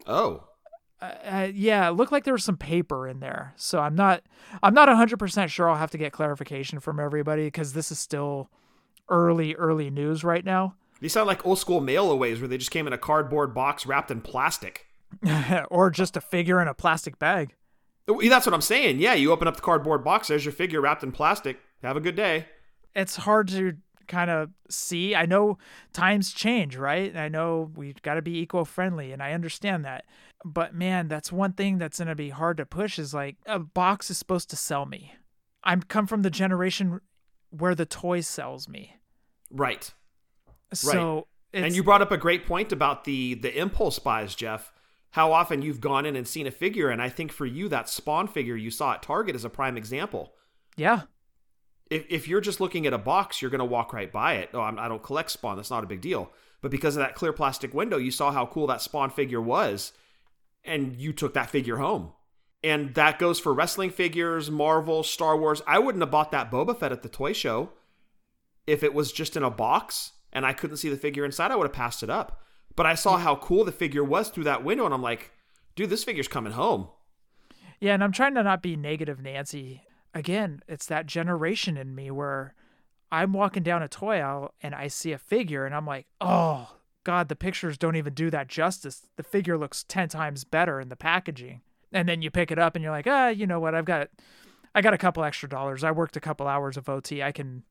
oh. 0.08 0.46
Uh, 1.04 1.50
yeah, 1.54 1.90
it 1.90 1.94
looked 1.94 2.12
like 2.12 2.24
there 2.24 2.34
was 2.34 2.44
some 2.44 2.58
paper 2.58 3.08
in 3.08 3.20
there. 3.20 3.54
So 3.56 3.80
I'm 3.80 3.96
not 3.96 4.24
I'm 4.62 4.74
not 4.74 4.88
100% 4.90 5.48
sure 5.50 5.70
I'll 5.70 5.76
have 5.76 5.92
to 5.92 5.98
get 5.98 6.14
clarification 6.14 6.80
from 6.80 7.00
everybody 7.00 7.50
cuz 7.52 7.74
this 7.74 7.92
is 7.92 8.00
still 8.00 8.50
early 9.10 9.56
early 9.56 9.90
news 9.90 10.24
right 10.24 10.46
now. 10.46 10.76
These 11.02 11.14
sound 11.14 11.28
like 11.28 11.46
old 11.46 11.60
school 11.60 11.82
mail-aways 11.82 12.40
where 12.40 12.48
they 12.48 12.58
just 12.58 12.72
came 12.72 12.88
in 12.88 12.94
a 12.94 12.98
cardboard 12.98 13.54
box 13.54 13.86
wrapped 13.86 14.10
in 14.10 14.22
plastic. 14.22 14.88
or 15.70 15.90
just 15.90 16.16
a 16.16 16.22
figure 16.22 16.62
in 16.62 16.68
a 16.68 16.74
plastic 16.74 17.20
bag. 17.20 17.56
Oh, 18.08 18.22
That's 18.22 18.46
what 18.46 18.54
I'm 18.54 18.62
saying. 18.62 19.00
Yeah, 19.00 19.14
you 19.14 19.32
open 19.32 19.48
up 19.48 19.56
the 19.56 19.62
cardboard 19.62 20.04
box, 20.04 20.28
there's 20.28 20.46
your 20.46 20.54
figure 20.54 20.82
wrapped 20.82 21.04
in 21.04 21.12
plastic. 21.12 21.60
Have 21.84 21.98
a 21.98 22.02
good 22.02 22.16
day. 22.16 22.46
It's 22.96 23.18
hard 23.18 23.50
to 23.50 23.78
kind 24.08 24.30
of 24.30 24.50
see. 24.70 25.16
I 25.16 25.26
know 25.26 25.58
times 25.92 26.34
change, 26.34 26.76
right? 26.78 27.10
And 27.10 27.20
I 27.20 27.28
know 27.28 27.72
we've 27.76 28.02
got 28.02 28.16
to 28.16 28.22
be 28.22 28.38
eco-friendly 28.40 29.12
and 29.12 29.22
I 29.22 29.34
understand 29.34 29.86
that. 29.86 30.06
But 30.46 30.74
man, 30.76 31.08
that's 31.08 31.32
one 31.32 31.54
thing 31.54 31.78
that's 31.78 32.00
going 32.00 32.08
to 32.10 32.16
be 32.16 32.30
hard 32.30 32.58
to 32.58 32.66
push 32.66 33.00
is 33.00 33.14
like 33.14 33.38
a 33.46 33.60
box 33.60 34.10
is 34.10 34.18
supposed 34.18 34.50
to 34.50 34.56
sell 34.56 34.86
me. 34.86 35.14
I'm 35.64 35.82
come 35.82 36.08
from 36.08 36.22
the 36.22 36.30
generation 36.30 37.00
where 37.50 37.76
the 37.76 37.86
toy 37.86 38.22
sells 38.22 38.68
me. 38.68 38.98
Right. 39.50 39.94
So 40.74 41.28
it's, 41.54 41.66
and 41.66 41.76
you 41.76 41.84
brought 41.84 42.02
up 42.02 42.12
a 42.12 42.18
great 42.18 42.46
point 42.46 42.72
about 42.72 43.04
the 43.06 43.36
the 43.36 43.58
impulse 43.58 44.00
buys, 44.00 44.36
Jeff. 44.36 44.72
How 45.12 45.32
often 45.32 45.62
you've 45.62 45.80
gone 45.80 46.06
in 46.08 46.16
and 46.16 46.28
seen 46.28 46.48
a 46.48 46.52
figure, 46.52 46.90
and 46.90 47.00
I 47.02 47.08
think 47.08 47.32
for 47.32 47.46
you 47.46 47.70
that 47.70 47.88
Spawn 47.88 48.28
figure 48.28 48.56
you 48.56 48.72
saw 48.72 48.94
at 48.94 49.04
Target 49.04 49.36
is 49.36 49.46
a 49.46 49.50
prime 49.50 49.78
example. 49.78 50.34
yeah, 50.76 51.02
If 51.92 52.06
if 52.10 52.28
you're 52.28 52.42
just 52.42 52.60
looking 52.60 52.88
at 52.88 52.94
a 52.94 52.98
box, 52.98 53.40
you're 53.42 53.52
going 53.52 53.60
to 53.60 53.66
walk 53.66 53.94
right 53.94 54.12
by 54.12 54.34
it. 54.36 54.50
Oh, 54.54 54.62
I'm, 54.62 54.80
I 54.80 54.88
don't 54.88 55.04
collect 55.04 55.30
Spawn. 55.30 55.56
That's 55.56 55.70
not 55.70 55.84
a 55.84 55.88
big 55.88 56.02
deal. 56.02 56.32
But 56.62 56.72
because 56.72 56.96
of 56.96 57.02
that 57.02 57.14
clear 57.14 57.32
plastic 57.34 57.74
window, 57.74 57.98
you 57.98 58.10
saw 58.10 58.32
how 58.32 58.48
cool 58.48 58.66
that 58.68 58.82
Spawn 58.82 59.12
figure 59.12 59.42
was, 59.42 59.94
and 60.64 60.96
you 60.96 61.14
took 61.14 61.34
that 61.34 61.50
figure 61.50 61.78
home. 61.78 62.14
And 62.64 62.94
that 62.96 63.20
goes 63.20 63.40
for 63.40 63.54
wrestling 63.54 63.90
figures, 63.90 64.50
Marvel, 64.50 65.04
Star 65.04 65.38
Wars. 65.38 65.62
I 65.68 65.80
wouldn't 65.80 66.02
have 66.02 66.12
bought 66.12 66.32
that 66.32 66.50
Boba 66.50 66.78
Fett 66.78 66.94
at 66.94 67.04
the 67.04 67.10
toy 67.10 67.34
show 67.34 67.72
if 68.66 68.84
it 68.84 68.94
was 68.94 69.12
just 69.12 69.36
in 69.36 69.44
a 69.44 69.50
box 69.50 70.14
and 70.34 70.46
I 70.46 70.54
couldn't 70.54 70.78
see 70.78 70.90
the 70.90 70.98
figure 70.98 71.24
inside. 71.24 71.52
I 71.52 71.56
would 71.56 71.68
have 71.68 71.74
passed 71.74 72.04
it 72.04 72.10
up. 72.10 72.42
But 72.76 72.88
I 72.88 72.96
saw 72.96 73.18
how 73.18 73.36
cool 73.36 73.64
the 73.64 73.72
figure 73.72 74.04
was 74.04 74.30
through 74.30 74.46
that 74.46 74.64
window, 74.64 74.86
and 74.86 74.94
I'm 74.94 75.02
like, 75.02 75.32
dude, 75.76 75.92
this 75.92 76.04
figure's 76.04 76.28
coming 76.28 76.54
home. 76.54 76.88
yeah, 77.80 77.94
and 77.94 78.04
I'm 78.04 78.12
trying 78.12 78.34
to 78.34 78.42
not 78.42 78.64
be 78.64 78.76
negative, 78.76 79.22
Nancy. 79.22 79.84
Again, 80.16 80.62
it's 80.68 80.88
that 80.88 81.06
generation 81.06 81.78
in 81.78 81.94
me 81.94 82.10
where 82.10 82.56
I'm 83.12 83.32
walking 83.32 83.62
down 83.62 83.84
a 83.84 83.88
toy 83.88 84.18
aisle 84.18 84.54
and 84.62 84.74
I 84.74 84.88
see 84.88 85.12
a 85.12 85.20
figure, 85.20 85.66
and 85.68 85.76
I'm 85.76 85.86
like, 85.86 86.08
oh 86.20 86.68
God, 87.04 87.30
the 87.30 87.36
pictures 87.36 87.78
don't 87.78 87.96
even 87.96 88.14
do 88.14 88.30
that 88.30 88.48
justice. 88.48 89.08
The 89.16 89.24
figure 89.24 89.58
looks 89.58 89.84
ten 89.84 90.10
times 90.10 90.44
better 90.44 90.80
in 90.80 90.90
the 90.90 90.96
packaging. 90.96 91.62
And 91.92 92.10
then 92.10 92.22
you 92.22 92.32
pick 92.32 92.52
it 92.52 92.58
up 92.58 92.76
and 92.76 92.84
you're 92.84 92.92
like, 92.92 93.08
ah, 93.08 93.28
you 93.28 93.46
know 93.46 93.60
what? 93.60 93.76
I've 93.76 93.86
got, 93.86 94.10
I 94.74 94.82
got 94.82 94.94
a 94.94 94.98
couple 94.98 95.24
extra 95.24 95.48
dollars. 95.48 95.84
I 95.84 95.92
worked 95.92 96.18
a 96.18 96.22
couple 96.22 96.48
hours 96.48 96.78
of 96.78 96.90
OT. 96.90 97.22
I 97.22 97.32
can 97.32 97.64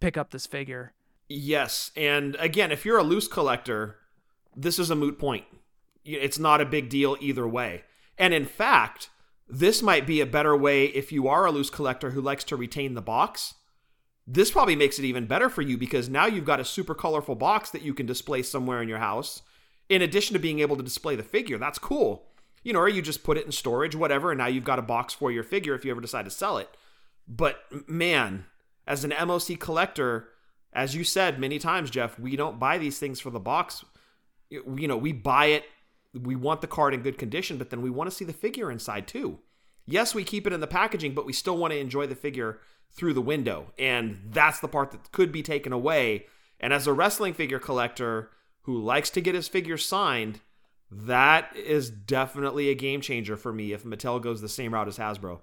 pick 0.00 0.16
up 0.16 0.30
this 0.30 0.46
figure. 0.46 0.92
Yes, 1.28 1.92
and 1.96 2.34
again, 2.40 2.72
if 2.72 2.84
you're 2.84 2.98
a 2.98 3.04
loose 3.04 3.28
collector, 3.28 3.98
this 4.56 4.80
is 4.80 4.90
a 4.90 4.96
moot 4.96 5.18
point. 5.18 5.44
It's 6.04 6.40
not 6.40 6.60
a 6.60 6.66
big 6.66 6.88
deal 6.88 7.16
either 7.20 7.46
way. 7.46 7.84
And 8.18 8.34
in 8.34 8.44
fact, 8.44 9.10
this 9.48 9.80
might 9.80 10.06
be 10.06 10.20
a 10.20 10.26
better 10.26 10.56
way 10.56 10.86
if 10.86 11.12
you 11.12 11.28
are 11.28 11.46
a 11.46 11.52
loose 11.52 11.70
collector 11.70 12.10
who 12.10 12.20
likes 12.20 12.44
to 12.44 12.56
retain 12.56 12.94
the 12.94 13.00
box. 13.00 13.54
This 14.32 14.52
probably 14.52 14.76
makes 14.76 15.00
it 15.00 15.04
even 15.04 15.26
better 15.26 15.48
for 15.48 15.60
you 15.60 15.76
because 15.76 16.08
now 16.08 16.26
you've 16.26 16.44
got 16.44 16.60
a 16.60 16.64
super 16.64 16.94
colorful 16.94 17.34
box 17.34 17.70
that 17.70 17.82
you 17.82 17.92
can 17.92 18.06
display 18.06 18.42
somewhere 18.42 18.80
in 18.80 18.88
your 18.88 18.98
house, 18.98 19.42
in 19.88 20.02
addition 20.02 20.34
to 20.34 20.38
being 20.38 20.60
able 20.60 20.76
to 20.76 20.84
display 20.84 21.16
the 21.16 21.24
figure. 21.24 21.58
That's 21.58 21.80
cool. 21.80 22.26
You 22.62 22.72
know, 22.72 22.78
or 22.78 22.88
you 22.88 23.02
just 23.02 23.24
put 23.24 23.38
it 23.38 23.44
in 23.44 23.50
storage, 23.50 23.96
whatever, 23.96 24.30
and 24.30 24.38
now 24.38 24.46
you've 24.46 24.62
got 24.62 24.78
a 24.78 24.82
box 24.82 25.12
for 25.12 25.32
your 25.32 25.42
figure 25.42 25.74
if 25.74 25.84
you 25.84 25.90
ever 25.90 26.00
decide 26.00 26.26
to 26.26 26.30
sell 26.30 26.58
it. 26.58 26.68
But 27.26 27.64
man, 27.88 28.44
as 28.86 29.02
an 29.02 29.10
MOC 29.10 29.58
collector, 29.58 30.28
as 30.72 30.94
you 30.94 31.02
said 31.02 31.40
many 31.40 31.58
times, 31.58 31.90
Jeff, 31.90 32.16
we 32.16 32.36
don't 32.36 32.60
buy 32.60 32.78
these 32.78 33.00
things 33.00 33.18
for 33.18 33.30
the 33.30 33.40
box. 33.40 33.84
You 34.48 34.86
know, 34.86 34.96
we 34.96 35.12
buy 35.12 35.46
it, 35.46 35.64
we 36.14 36.36
want 36.36 36.60
the 36.60 36.68
card 36.68 36.94
in 36.94 37.02
good 37.02 37.18
condition, 37.18 37.58
but 37.58 37.70
then 37.70 37.82
we 37.82 37.90
want 37.90 38.08
to 38.08 38.16
see 38.16 38.24
the 38.24 38.32
figure 38.32 38.70
inside 38.70 39.08
too. 39.08 39.40
Yes, 39.86 40.14
we 40.14 40.22
keep 40.22 40.46
it 40.46 40.52
in 40.52 40.60
the 40.60 40.68
packaging, 40.68 41.14
but 41.14 41.26
we 41.26 41.32
still 41.32 41.56
want 41.56 41.72
to 41.72 41.78
enjoy 41.80 42.06
the 42.06 42.14
figure 42.14 42.60
through 42.92 43.14
the 43.14 43.22
window. 43.22 43.72
And 43.78 44.20
that's 44.30 44.60
the 44.60 44.68
part 44.68 44.90
that 44.90 45.12
could 45.12 45.32
be 45.32 45.42
taken 45.42 45.72
away 45.72 46.26
And 46.60 46.72
as 46.72 46.86
a 46.86 46.92
wrestling 46.92 47.34
figure 47.34 47.58
collector 47.58 48.30
who 48.62 48.78
likes 48.78 49.10
to 49.10 49.20
get 49.20 49.34
his 49.34 49.48
figures 49.48 49.84
signed, 49.86 50.40
that 50.90 51.56
is 51.56 51.90
definitely 51.90 52.68
a 52.68 52.74
game 52.74 53.00
changer 53.00 53.36
for 53.36 53.52
me 53.52 53.72
if 53.72 53.84
Mattel 53.84 54.20
goes 54.20 54.40
the 54.40 54.48
same 54.48 54.74
route 54.74 54.88
as 54.88 54.98
Hasbro. 54.98 55.40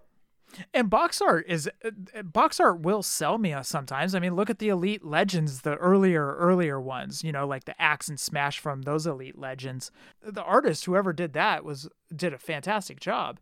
And 0.74 0.90
box 0.90 1.22
art 1.22 1.46
is 1.50 1.70
uh, 1.84 2.22
box 2.24 2.60
art 2.62 2.80
will 2.80 3.04
sell 3.04 3.38
me 3.38 3.54
sometimes. 3.64 4.16
I 4.16 4.20
mean, 4.20 4.34
look 4.34 4.50
at 4.50 4.60
the 4.60 4.70
Elite 4.70 5.04
Legends, 5.04 5.62
the 5.62 5.76
earlier 5.76 6.36
earlier 6.36 6.80
ones. 6.80 7.22
You 7.22 7.34
know, 7.34 7.46
like 7.46 7.66
the 7.66 7.80
Axe 7.82 8.08
and 8.08 8.18
Smash 8.18 8.58
from 8.60 8.84
those 8.84 9.06
Elite 9.06 9.38
Legends. 9.38 9.92
The 10.24 10.44
artist, 10.44 10.86
whoever 10.86 11.12
did 11.12 11.34
that, 11.34 11.66
was 11.66 11.90
did 12.16 12.34
a 12.34 12.38
fantastic 12.38 13.02
job. 13.02 13.40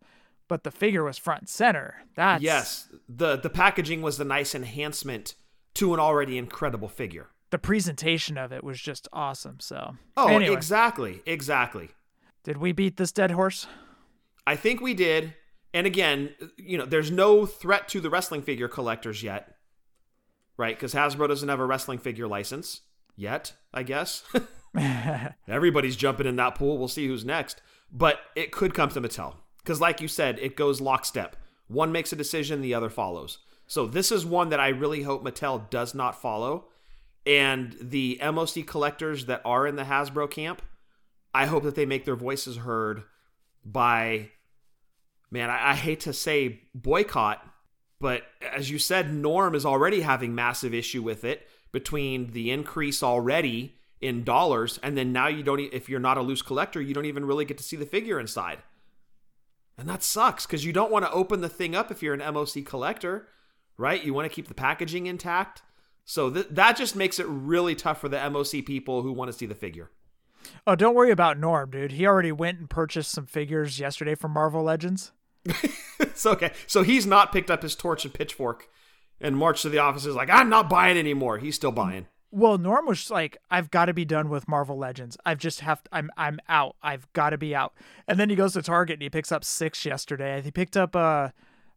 But 0.48 0.62
the 0.64 0.70
figure 0.70 1.02
was 1.04 1.18
front 1.18 1.40
and 1.42 1.48
center. 1.48 2.04
That's 2.14 2.42
Yes, 2.42 2.88
the 3.08 3.36
the 3.36 3.50
packaging 3.50 4.02
was 4.02 4.16
the 4.18 4.24
nice 4.24 4.54
enhancement 4.54 5.34
to 5.74 5.92
an 5.94 6.00
already 6.00 6.38
incredible 6.38 6.88
figure. 6.88 7.28
the 7.50 7.58
presentation 7.58 8.36
of 8.38 8.52
it 8.52 8.62
was 8.64 8.80
just 8.80 9.08
awesome. 9.12 9.58
So, 9.60 9.96
Oh, 10.16 10.28
anyway, 10.28 10.52
exactly, 10.54 11.22
exactly. 11.26 11.90
did 12.44 12.56
we 12.58 12.72
beat 12.72 12.96
this 12.96 13.12
dead 13.12 13.30
horse? 13.32 13.66
I 14.46 14.56
think 14.56 14.80
we 14.80 14.94
did. 14.94 15.34
And 15.74 15.86
again, 15.86 16.30
you 16.56 16.78
know, 16.78 16.86
there's 16.86 17.10
no 17.10 17.44
threat 17.46 17.88
to 17.88 18.00
the 18.00 18.08
wrestling 18.10 18.42
figure 18.42 18.68
collectors 18.68 19.22
yet, 19.22 19.56
right? 20.56 20.76
Because 20.76 20.94
Hasbro 20.94 21.28
doesn't 21.28 21.48
have 21.48 21.60
a 21.60 21.66
wrestling 21.66 21.98
figure 21.98 22.26
license 22.28 22.80
yet, 23.16 23.52
I 23.74 23.82
guess. 23.82 24.22
Everybody's 25.48 25.96
jumping 25.96 26.26
in 26.26 26.36
that 26.36 26.54
pool. 26.54 26.78
We'll 26.78 26.88
see 26.88 27.06
who's 27.06 27.24
next. 27.24 27.60
But 27.92 28.20
it 28.34 28.52
could 28.52 28.74
come 28.74 28.88
to 28.90 29.00
Mattel. 29.00 29.34
Because, 29.66 29.80
like 29.80 30.00
you 30.00 30.06
said, 30.06 30.38
it 30.38 30.54
goes 30.54 30.80
lockstep. 30.80 31.34
One 31.66 31.90
makes 31.90 32.12
a 32.12 32.16
decision, 32.16 32.60
the 32.60 32.72
other 32.72 32.88
follows. 32.88 33.38
So, 33.66 33.84
this 33.84 34.12
is 34.12 34.24
one 34.24 34.50
that 34.50 34.60
I 34.60 34.68
really 34.68 35.02
hope 35.02 35.24
Mattel 35.24 35.68
does 35.70 35.92
not 35.92 36.22
follow. 36.22 36.66
And 37.26 37.76
the 37.80 38.20
MOC 38.22 38.64
collectors 38.64 39.26
that 39.26 39.42
are 39.44 39.66
in 39.66 39.74
the 39.74 39.82
Hasbro 39.82 40.30
camp, 40.30 40.62
I 41.34 41.46
hope 41.46 41.64
that 41.64 41.74
they 41.74 41.84
make 41.84 42.04
their 42.04 42.14
voices 42.14 42.58
heard 42.58 43.02
by, 43.64 44.30
man, 45.32 45.50
I, 45.50 45.72
I 45.72 45.74
hate 45.74 45.98
to 46.02 46.12
say 46.12 46.60
boycott, 46.72 47.44
but 48.00 48.22
as 48.40 48.70
you 48.70 48.78
said, 48.78 49.12
Norm 49.12 49.56
is 49.56 49.66
already 49.66 50.02
having 50.02 50.32
massive 50.32 50.74
issue 50.74 51.02
with 51.02 51.24
it 51.24 51.48
between 51.72 52.30
the 52.30 52.52
increase 52.52 53.02
already 53.02 53.74
in 54.00 54.22
dollars, 54.22 54.78
and 54.84 54.96
then 54.96 55.12
now 55.12 55.26
you 55.26 55.42
don't. 55.42 55.58
If 55.58 55.88
you're 55.88 55.98
not 55.98 56.18
a 56.18 56.22
loose 56.22 56.42
collector, 56.42 56.80
you 56.80 56.94
don't 56.94 57.06
even 57.06 57.24
really 57.24 57.44
get 57.44 57.58
to 57.58 57.64
see 57.64 57.76
the 57.76 57.84
figure 57.84 58.20
inside, 58.20 58.58
and 59.78 59.88
that 59.88 60.02
sucks 60.02 60.46
because 60.46 60.64
you 60.64 60.72
don't 60.72 60.90
want 60.90 61.04
to 61.04 61.12
open 61.12 61.40
the 61.40 61.48
thing 61.48 61.74
up 61.74 61.90
if 61.90 62.02
you're 62.02 62.14
an 62.14 62.20
MOC 62.34 62.64
collector, 62.64 63.28
right? 63.76 64.02
You 64.02 64.14
want 64.14 64.28
to 64.30 64.34
keep 64.34 64.48
the 64.48 64.54
packaging 64.54 65.06
intact. 65.06 65.62
So 66.04 66.30
th- 66.30 66.48
that 66.50 66.76
just 66.76 66.96
makes 66.96 67.18
it 67.18 67.26
really 67.26 67.74
tough 67.74 68.00
for 68.00 68.08
the 68.08 68.18
MOC 68.18 68.64
people 68.64 69.02
who 69.02 69.12
want 69.12 69.30
to 69.30 69.36
see 69.36 69.46
the 69.46 69.54
figure. 69.54 69.90
Oh, 70.66 70.76
don't 70.76 70.94
worry 70.94 71.10
about 71.10 71.38
Norm, 71.38 71.70
dude. 71.70 71.92
He 71.92 72.06
already 72.06 72.32
went 72.32 72.58
and 72.58 72.70
purchased 72.70 73.10
some 73.10 73.26
figures 73.26 73.80
yesterday 73.80 74.14
from 74.14 74.32
Marvel 74.32 74.62
Legends. 74.62 75.12
It's 76.16 76.24
okay. 76.24 76.52
So 76.66 76.82
he's 76.82 77.04
not 77.06 77.30
picked 77.30 77.50
up 77.50 77.62
his 77.62 77.74
torch 77.74 78.06
and 78.06 78.14
pitchfork 78.14 78.68
and 79.20 79.36
marched 79.36 79.62
to 79.62 79.68
the 79.68 79.78
office. 79.78 80.06
Is 80.06 80.14
like, 80.14 80.30
I'm 80.30 80.48
not 80.48 80.70
buying 80.70 80.96
anymore. 80.96 81.36
He's 81.36 81.56
still 81.56 81.72
buying. 81.72 82.06
Well, 82.30 82.58
Norm 82.58 82.86
was 82.86 83.10
like, 83.10 83.38
"I've 83.50 83.70
got 83.70 83.86
to 83.86 83.94
be 83.94 84.04
done 84.04 84.28
with 84.28 84.48
Marvel 84.48 84.76
Legends. 84.76 85.16
I've 85.24 85.38
just 85.38 85.60
have. 85.60 85.82
To, 85.84 85.88
I'm 85.92 86.10
I'm 86.16 86.38
out. 86.48 86.76
I've 86.82 87.10
got 87.12 87.30
to 87.30 87.38
be 87.38 87.54
out." 87.54 87.72
And 88.08 88.18
then 88.18 88.28
he 88.30 88.36
goes 88.36 88.52
to 88.54 88.62
Target 88.62 88.94
and 88.94 89.02
he 89.02 89.10
picks 89.10 89.32
up 89.32 89.44
six 89.44 89.84
yesterday. 89.84 90.40
He 90.42 90.50
picked 90.50 90.76
up 90.76 90.94
uh, 90.96 91.30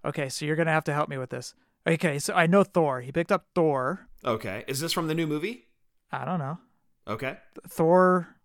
okay, 0.04 0.28
so 0.30 0.45
you're 0.45 0.56
gonna 0.56 0.72
have 0.72 0.84
to 0.86 0.93
help 0.93 1.10
me 1.10 1.18
with 1.18 1.30
this. 1.30 1.54
Okay, 1.88 2.20
so 2.20 2.34
I 2.34 2.45
know 2.47 2.64
Thor. 2.64 3.02
He 3.02 3.12
picked 3.12 3.32
up 3.32 3.45
Thor. 3.56 4.08
Okay. 4.26 4.66
Is 4.68 4.80
this 4.82 4.91
from 4.91 5.08
the 5.08 5.16
new 5.16 5.26
movie? 5.28 5.68
I 6.12 6.26
don't 6.26 6.39
know 6.39 6.58
Okay. 7.08 7.38
Thor. 7.68 8.36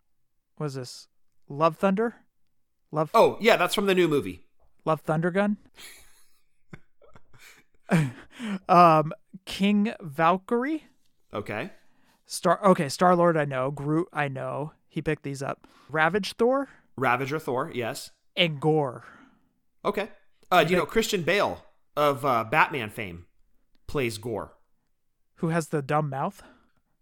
What 0.56 0.66
is 0.66 0.74
this? 0.74 1.08
Love 1.48 1.76
Thunder. 1.76 2.14
Love 2.92 3.10
Oh, 3.12 3.36
yeah, 3.40 3.56
that's 3.56 3.74
from 3.74 3.86
the 3.86 3.94
new 3.94 4.06
movie. 4.08 4.46
Love 4.84 5.00
Thunder 5.00 5.30
Gun. 5.30 5.56
um, 8.68 9.12
King 9.44 9.92
Valkyrie. 10.00 10.84
Okay. 11.32 11.70
Star. 12.34 12.64
Okay, 12.64 12.88
Star 12.88 13.16
Lord. 13.16 13.36
I 13.36 13.44
know. 13.44 13.70
Groot. 13.70 14.08
I 14.12 14.28
know. 14.28 14.72
He 14.88 15.02
picked 15.02 15.22
these 15.22 15.42
up. 15.42 15.66
Ravage 15.88 16.34
Thor 16.34 16.68
Ravager 16.96 17.38
Thor, 17.38 17.70
yes. 17.74 18.10
and 18.36 18.60
Gorr. 18.60 19.04
Okay. 19.84 20.08
Uh, 20.50 20.64
you 20.66 20.76
know, 20.76 20.86
Christian 20.86 21.22
Bale 21.22 21.64
of 21.96 22.24
uh, 22.24 22.44
Batman 22.44 22.90
fame 22.90 23.26
plays 23.86 24.18
Gorr. 24.18 24.52
Who 25.36 25.48
has 25.48 25.68
the 25.68 25.82
dumb 25.82 26.08
mouth? 26.08 26.42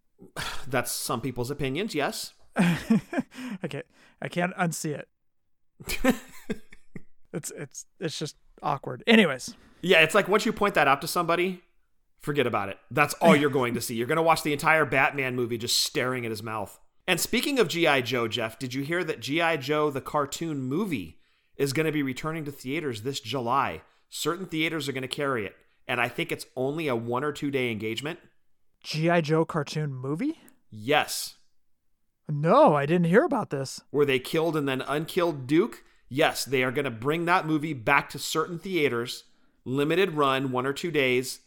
That's 0.67 0.91
some 0.91 1.21
people's 1.21 1.51
opinions, 1.51 1.95
yes. 1.95 2.33
okay, 3.65 3.83
I 4.21 4.29
can't 4.29 4.55
unsee 4.57 4.99
it. 4.99 5.09
it's 7.33 7.51
it's 7.57 7.87
it's 7.99 8.19
just 8.19 8.37
awkward. 8.63 9.03
Anyways, 9.07 9.55
Yeah, 9.81 10.01
it's 10.01 10.15
like 10.15 10.29
once 10.29 10.45
you 10.47 10.53
point 10.53 10.75
that 10.75 10.87
out 10.87 11.01
to 11.01 11.09
somebody, 11.09 11.63
forget 12.23 12.47
about 12.47 12.69
it. 12.69 12.79
That's 12.91 13.15
all 13.15 13.37
you're 13.37 13.51
going 13.51 13.75
to 13.75 13.81
see. 13.81 13.95
You're 13.95 14.07
going 14.07 14.17
to 14.17 14.23
watch 14.23 14.43
the 14.43 14.53
entire 14.53 14.85
Batman 14.85 15.37
movie 15.37 15.59
just 15.59 15.83
staring 15.83 16.25
at 16.25 16.31
his 16.31 16.43
mouth. 16.43 16.79
And 17.07 17.21
speaking 17.21 17.59
of 17.59 17.69
G.I. 17.69 18.03
Joe, 18.03 18.29
Jeff, 18.29 18.59
did 18.59 18.75
you 18.75 18.83
hear 18.83 19.03
that 19.05 19.21
G.I. 19.21 19.57
Joe, 19.59 19.91
the 19.91 20.01
cartoon 20.01 20.63
movie, 20.63 21.19
is 21.57 21.73
going 21.73 21.87
to 21.87 21.93
be 21.93 22.03
returning 22.03 22.45
to 22.45 22.53
theaters 22.53 23.03
this 23.03 23.21
July? 23.21 23.83
Certain 24.09 24.47
theaters 24.47 24.89
are 24.89 24.93
going 24.93 25.03
to 25.03 25.09
carry 25.09 25.45
it. 25.45 25.57
And 25.89 26.01
I 26.01 26.09
think 26.09 26.31
it's 26.31 26.47
only 26.57 26.87
a 26.87 26.97
one 26.97 27.25
or 27.25 27.33
two 27.33 27.51
day 27.51 27.71
engagement. 27.71 28.21
GI 28.85 29.23
Joe 29.23 29.45
cartoon 29.45 29.93
movie? 29.93 30.39
Yes. 30.71 31.37
No, 32.29 32.75
I 32.75 32.87
didn't 32.87 33.09
hear 33.09 33.25
about 33.25 33.51
this. 33.51 33.81
Were 33.91 34.05
they 34.05 34.19
killed 34.19 34.57
and 34.57 34.69
then 34.69 34.81
unkilled 34.83 35.47
Duke. 35.47 35.83
Yes, 36.09 36.45
they 36.45 36.63
are 36.63 36.73
going 36.73 36.85
to 36.85 36.91
bring 36.91 37.25
that 37.25 37.47
movie 37.47 37.75
back 37.75 38.11
to 38.11 38.19
certain 38.19 38.59
theaters. 38.59 39.25
Limited 39.65 40.13
run, 40.13 40.53
one 40.53 40.67
or 40.67 40.73
two 40.73 40.91
days. 40.91 41.41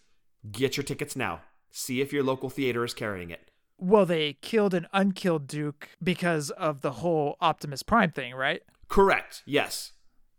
Get 0.52 0.78
your 0.78 0.84
tickets 0.84 1.16
now. 1.16 1.42
See 1.72 2.02
if 2.02 2.14
your 2.14 2.24
local 2.24 2.50
theater 2.50 2.84
is 2.84 2.94
carrying 2.94 3.30
it. 3.30 3.52
Well, 3.78 4.06
they 4.06 4.34
killed 4.42 4.74
and 4.74 4.88
unkilled 4.94 5.48
Duke 5.48 5.90
because 6.02 6.50
of 6.52 6.82
the 6.82 6.92
whole 6.92 7.36
Optimus 7.42 7.84
Prime 7.84 8.12
thing, 8.12 8.34
right? 8.34 8.62
Correct. 8.88 9.44
Yes. 9.46 9.92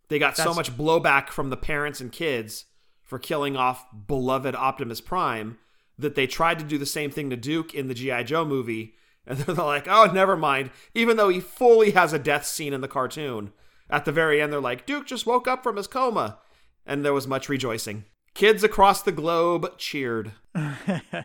They 0.08 0.18
got 0.18 0.36
so 0.36 0.54
much 0.54 0.76
blowback 0.76 1.28
from 1.28 1.50
the 1.50 1.56
parents 1.56 2.00
and 2.00 2.12
kids 2.12 2.66
for 3.02 3.18
killing 3.18 3.56
off 3.56 3.86
beloved 4.06 4.54
Optimus 4.54 5.00
Prime 5.00 5.58
that 5.98 6.14
they 6.14 6.26
tried 6.26 6.58
to 6.58 6.64
do 6.64 6.78
the 6.78 6.86
same 6.86 7.10
thing 7.10 7.30
to 7.30 7.36
Duke 7.36 7.74
in 7.74 7.88
the 7.88 7.94
G.I. 7.94 8.22
Joe 8.22 8.44
movie. 8.44 8.94
And 9.26 9.38
they're 9.40 9.54
like, 9.54 9.88
oh, 9.88 10.10
never 10.12 10.36
mind. 10.36 10.70
Even 10.94 11.16
though 11.16 11.28
he 11.28 11.40
fully 11.40 11.90
has 11.92 12.12
a 12.12 12.18
death 12.18 12.46
scene 12.46 12.72
in 12.72 12.80
the 12.80 12.88
cartoon, 12.88 13.52
at 13.90 14.04
the 14.04 14.12
very 14.12 14.40
end, 14.40 14.52
they're 14.52 14.60
like, 14.60 14.86
Duke 14.86 15.06
just 15.06 15.26
woke 15.26 15.48
up 15.48 15.62
from 15.62 15.76
his 15.76 15.86
coma. 15.86 16.38
And 16.86 17.04
there 17.04 17.14
was 17.14 17.26
much 17.26 17.48
rejoicing. 17.48 18.04
Kids 18.36 18.62
across 18.62 19.00
the 19.00 19.12
globe 19.12 19.78
cheered. 19.78 20.32
I 20.54 21.24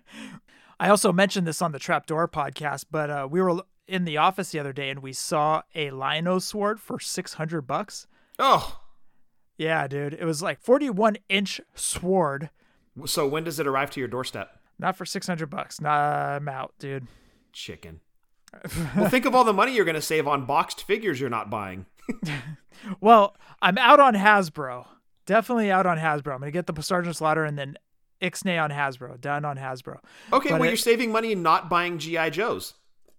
also 0.80 1.12
mentioned 1.12 1.46
this 1.46 1.62
on 1.62 1.74
the 1.74 1.78
Trapdoor 1.80 2.30
podcast, 2.30 2.86
but 2.90 3.10
uh, 3.10 3.28
we 3.30 3.42
were 3.42 3.64
in 3.86 4.06
the 4.06 4.16
office 4.16 4.52
the 4.52 4.60
other 4.60 4.72
day 4.72 4.90
and 4.90 5.02
we 5.02 5.12
saw 5.12 5.62
a 5.76 5.92
Lino 5.92 6.40
sword 6.40 6.80
for 6.80 7.02
600 7.02 7.64
bucks. 7.64 8.08
Oh, 8.40 8.80
Yeah, 9.58 9.88
dude. 9.90 10.14
It 10.14 10.24
was 10.24 10.42
like 10.42 10.62
41 10.62 11.18
inch 11.28 11.60
sword, 11.76 12.50
so 13.06 13.28
when 13.28 13.44
does 13.44 13.60
it 13.60 13.68
arrive 13.68 13.92
to 13.92 14.00
your 14.00 14.08
doorstep? 14.10 14.58
not 14.80 14.96
for 14.96 15.06
600 15.06 15.48
bucks. 15.50 15.82
Nah, 15.82 16.38
I'm 16.38 16.48
out, 16.48 16.74
dude. 16.80 17.08
Chicken. 17.52 18.00
well, 18.96 19.10
think 19.10 19.26
of 19.26 19.36
all 19.36 19.44
the 19.44 19.52
money 19.54 19.76
you're 19.76 19.86
going 19.86 19.96
to 19.96 20.02
save 20.02 20.28
on 20.30 20.46
boxed 20.46 20.84
figures 20.84 21.20
you're 21.20 21.30
not 21.30 21.50
buying. 21.50 21.86
Well, 23.00 23.36
I'm 23.62 23.78
out 23.78 24.00
on 24.00 24.16
Hasbro. 24.16 24.88
Definitely 25.26 25.72
out 25.72 25.86
on 25.86 25.98
Hasbro. 25.98 26.34
I'm 26.34 26.40
going 26.40 26.52
to 26.52 26.52
get 26.52 26.66
the 26.68 26.82
Sergeant 26.82 27.16
Slaughter 27.16 27.44
and 27.46 27.58
then 27.58 27.78
Ixnay 28.22 28.62
on 28.62 28.70
Hasbro. 28.72 29.20
Done 29.22 29.46
on 29.46 29.58
Hasbro. 29.58 30.00
Okay, 30.34 30.50
But 30.50 30.60
well, 30.60 30.64
it- 30.64 30.68
you're 30.72 30.78
saving 30.78 31.12
money 31.12 31.34
and 31.34 31.44
not 31.44 31.70
buying 31.70 31.98
GI 32.00 32.32
Joes. 32.32 32.74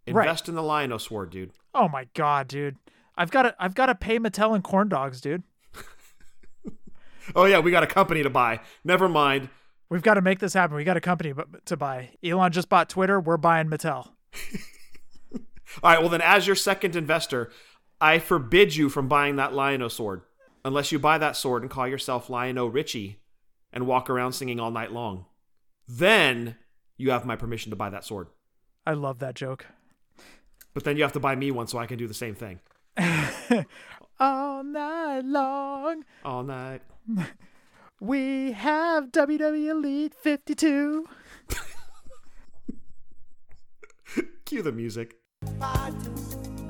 Right. 0.09 0.27
Invest 0.27 0.49
in 0.49 0.55
the 0.57 0.63
Lionel 0.63 0.99
sword, 0.99 1.31
dude. 1.31 1.53
Oh 1.75 1.89
my 1.89 2.09
god, 2.15 2.49
dude. 2.49 2.77
I've 3.17 3.31
got 3.31 3.43
to 3.43 3.55
I've 3.59 3.75
got 3.75 3.87
to 3.87 3.95
pay 3.95 4.19
Mattel 4.19 4.55
and 4.55 4.65
corn 4.65 4.89
dogs, 4.89 5.21
dude. 5.21 5.43
Oh 7.37 7.45
yeah, 7.45 7.61
we 7.61 7.71
got 7.71 7.85
a 7.85 7.87
company 7.87 8.23
to 8.25 8.31
buy. 8.31 8.61
Never 8.85 9.09
mind. 9.09 9.49
We've 9.89 10.03
got 10.03 10.15
to 10.15 10.23
make 10.23 10.41
this 10.41 10.55
happen. 10.55 10.75
We 10.77 10.83
got 10.85 10.97
a 10.97 11.01
company 11.01 11.33
to 11.67 11.77
buy. 11.77 12.11
Elon 12.25 12.51
just 12.51 12.69
bought 12.69 12.89
Twitter. 12.89 13.21
We're 13.21 13.37
buying 13.37 13.69
Mattel. 13.69 14.09
All 15.35 15.41
right, 15.85 16.01
well 16.01 16.09
then, 16.09 16.21
as 16.21 16.47
your 16.47 16.57
second 16.57 16.97
investor, 16.97 17.51
I 18.01 18.19
forbid 18.19 18.75
you 18.75 18.89
from 18.89 19.07
buying 19.09 19.37
that 19.37 19.53
Lionel 19.55 19.89
sword 19.89 20.23
unless 20.65 20.93
you 20.93 20.99
buy 20.99 21.19
that 21.19 21.37
sword 21.37 21.63
and 21.63 21.71
call 21.71 21.89
yourself 21.89 22.31
Lionel 22.31 22.71
Richie 22.71 23.19
and 23.73 23.87
walk 23.87 24.11
around 24.11 24.33
singing 24.33 24.61
all 24.61 24.71
night 24.71 24.93
long. 24.93 25.27
Then 25.89 26.57
you 26.97 27.11
have 27.11 27.25
my 27.25 27.37
permission 27.37 27.71
to 27.71 27.77
buy 27.77 27.91
that 27.91 28.05
sword. 28.05 28.29
I 28.87 28.93
love 28.93 29.19
that 29.21 29.35
joke. 29.35 29.67
But 30.75 30.85
then 30.85 30.97
you 30.97 31.03
have 31.03 31.13
to 31.13 31.21
buy 31.21 31.35
me 31.35 31.51
one 31.51 31.67
so 31.67 31.79
I 31.79 31.87
can 31.87 31.99
do 31.99 32.07
the 32.07 32.15
same 32.15 32.35
thing 32.35 32.61
All 34.21 34.63
night 34.63 35.25
long, 35.25 36.05
all 36.25 36.45
night. 36.45 36.83
we 38.01 38.53
have 38.53 39.11
WWE 39.11 39.69
Elite 39.69 40.15
52. 40.15 41.09
Cue 44.45 44.63
the 44.63 44.71
music. 44.71 45.17
Party, 45.59 45.97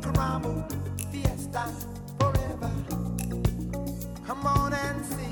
caramba, 0.01 0.67
fiesta, 1.11 1.67
forever. 1.67 1.92
Come 4.43 4.57
on 4.57 4.73
and 4.73 5.05
sing 5.07 5.32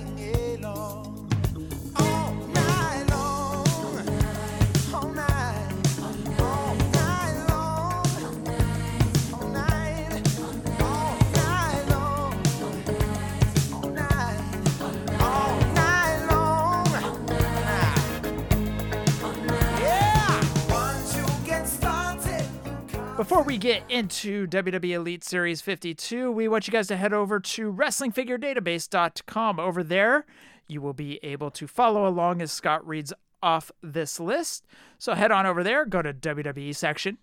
Before 23.21 23.43
we 23.43 23.59
get 23.59 23.83
into 23.91 24.47
WWE 24.47 24.93
Elite 24.93 25.23
Series 25.23 25.61
52, 25.61 26.33
we 26.33 26.49
want 26.49 26.66
you 26.66 26.73
guys 26.73 26.87
to 26.87 26.97
head 26.97 27.12
over 27.12 27.39
to 27.39 27.71
WrestlingFigureDatabase.com. 27.71 29.61
Over 29.61 29.85
there, 29.85 30.25
you 30.66 30.81
will 30.81 30.95
be 30.95 31.21
able 31.23 31.51
to 31.51 31.66
follow 31.66 32.09
along 32.09 32.41
as 32.41 32.51
Scott 32.51 32.81
reads 32.89 33.12
off 33.43 33.71
this 33.83 34.21
list. 34.21 34.64
So 34.97 35.12
head 35.12 35.31
on 35.31 35.45
over 35.45 35.62
there, 35.62 35.85
go 35.85 36.01
to 36.01 36.14
WWE 36.14 36.75
section, 36.75 37.18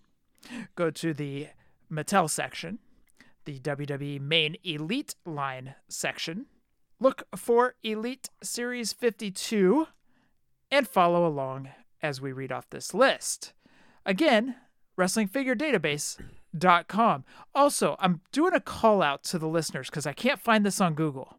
go 0.76 0.92
to 0.92 1.12
the 1.12 1.48
Mattel 1.90 2.30
section, 2.30 2.78
the 3.44 3.58
WWE 3.58 4.20
Main 4.20 4.54
Elite 4.62 5.16
line 5.26 5.74
section. 5.88 6.46
Look 7.00 7.24
for 7.34 7.74
Elite 7.82 8.30
Series 8.40 8.92
52 8.92 9.88
and 10.70 10.86
follow 10.86 11.26
along 11.26 11.70
as 12.00 12.20
we 12.20 12.30
read 12.30 12.52
off 12.52 12.70
this 12.70 12.94
list. 12.94 13.52
Again, 14.06 14.54
WrestlingFigureDatabase.com. 14.98 17.24
Also, 17.54 17.96
I'm 17.98 18.20
doing 18.32 18.54
a 18.54 18.60
call 18.60 19.02
out 19.02 19.22
to 19.24 19.38
the 19.38 19.48
listeners 19.48 19.88
because 19.88 20.06
I 20.06 20.12
can't 20.12 20.40
find 20.40 20.66
this 20.66 20.80
on 20.80 20.94
Google. 20.94 21.38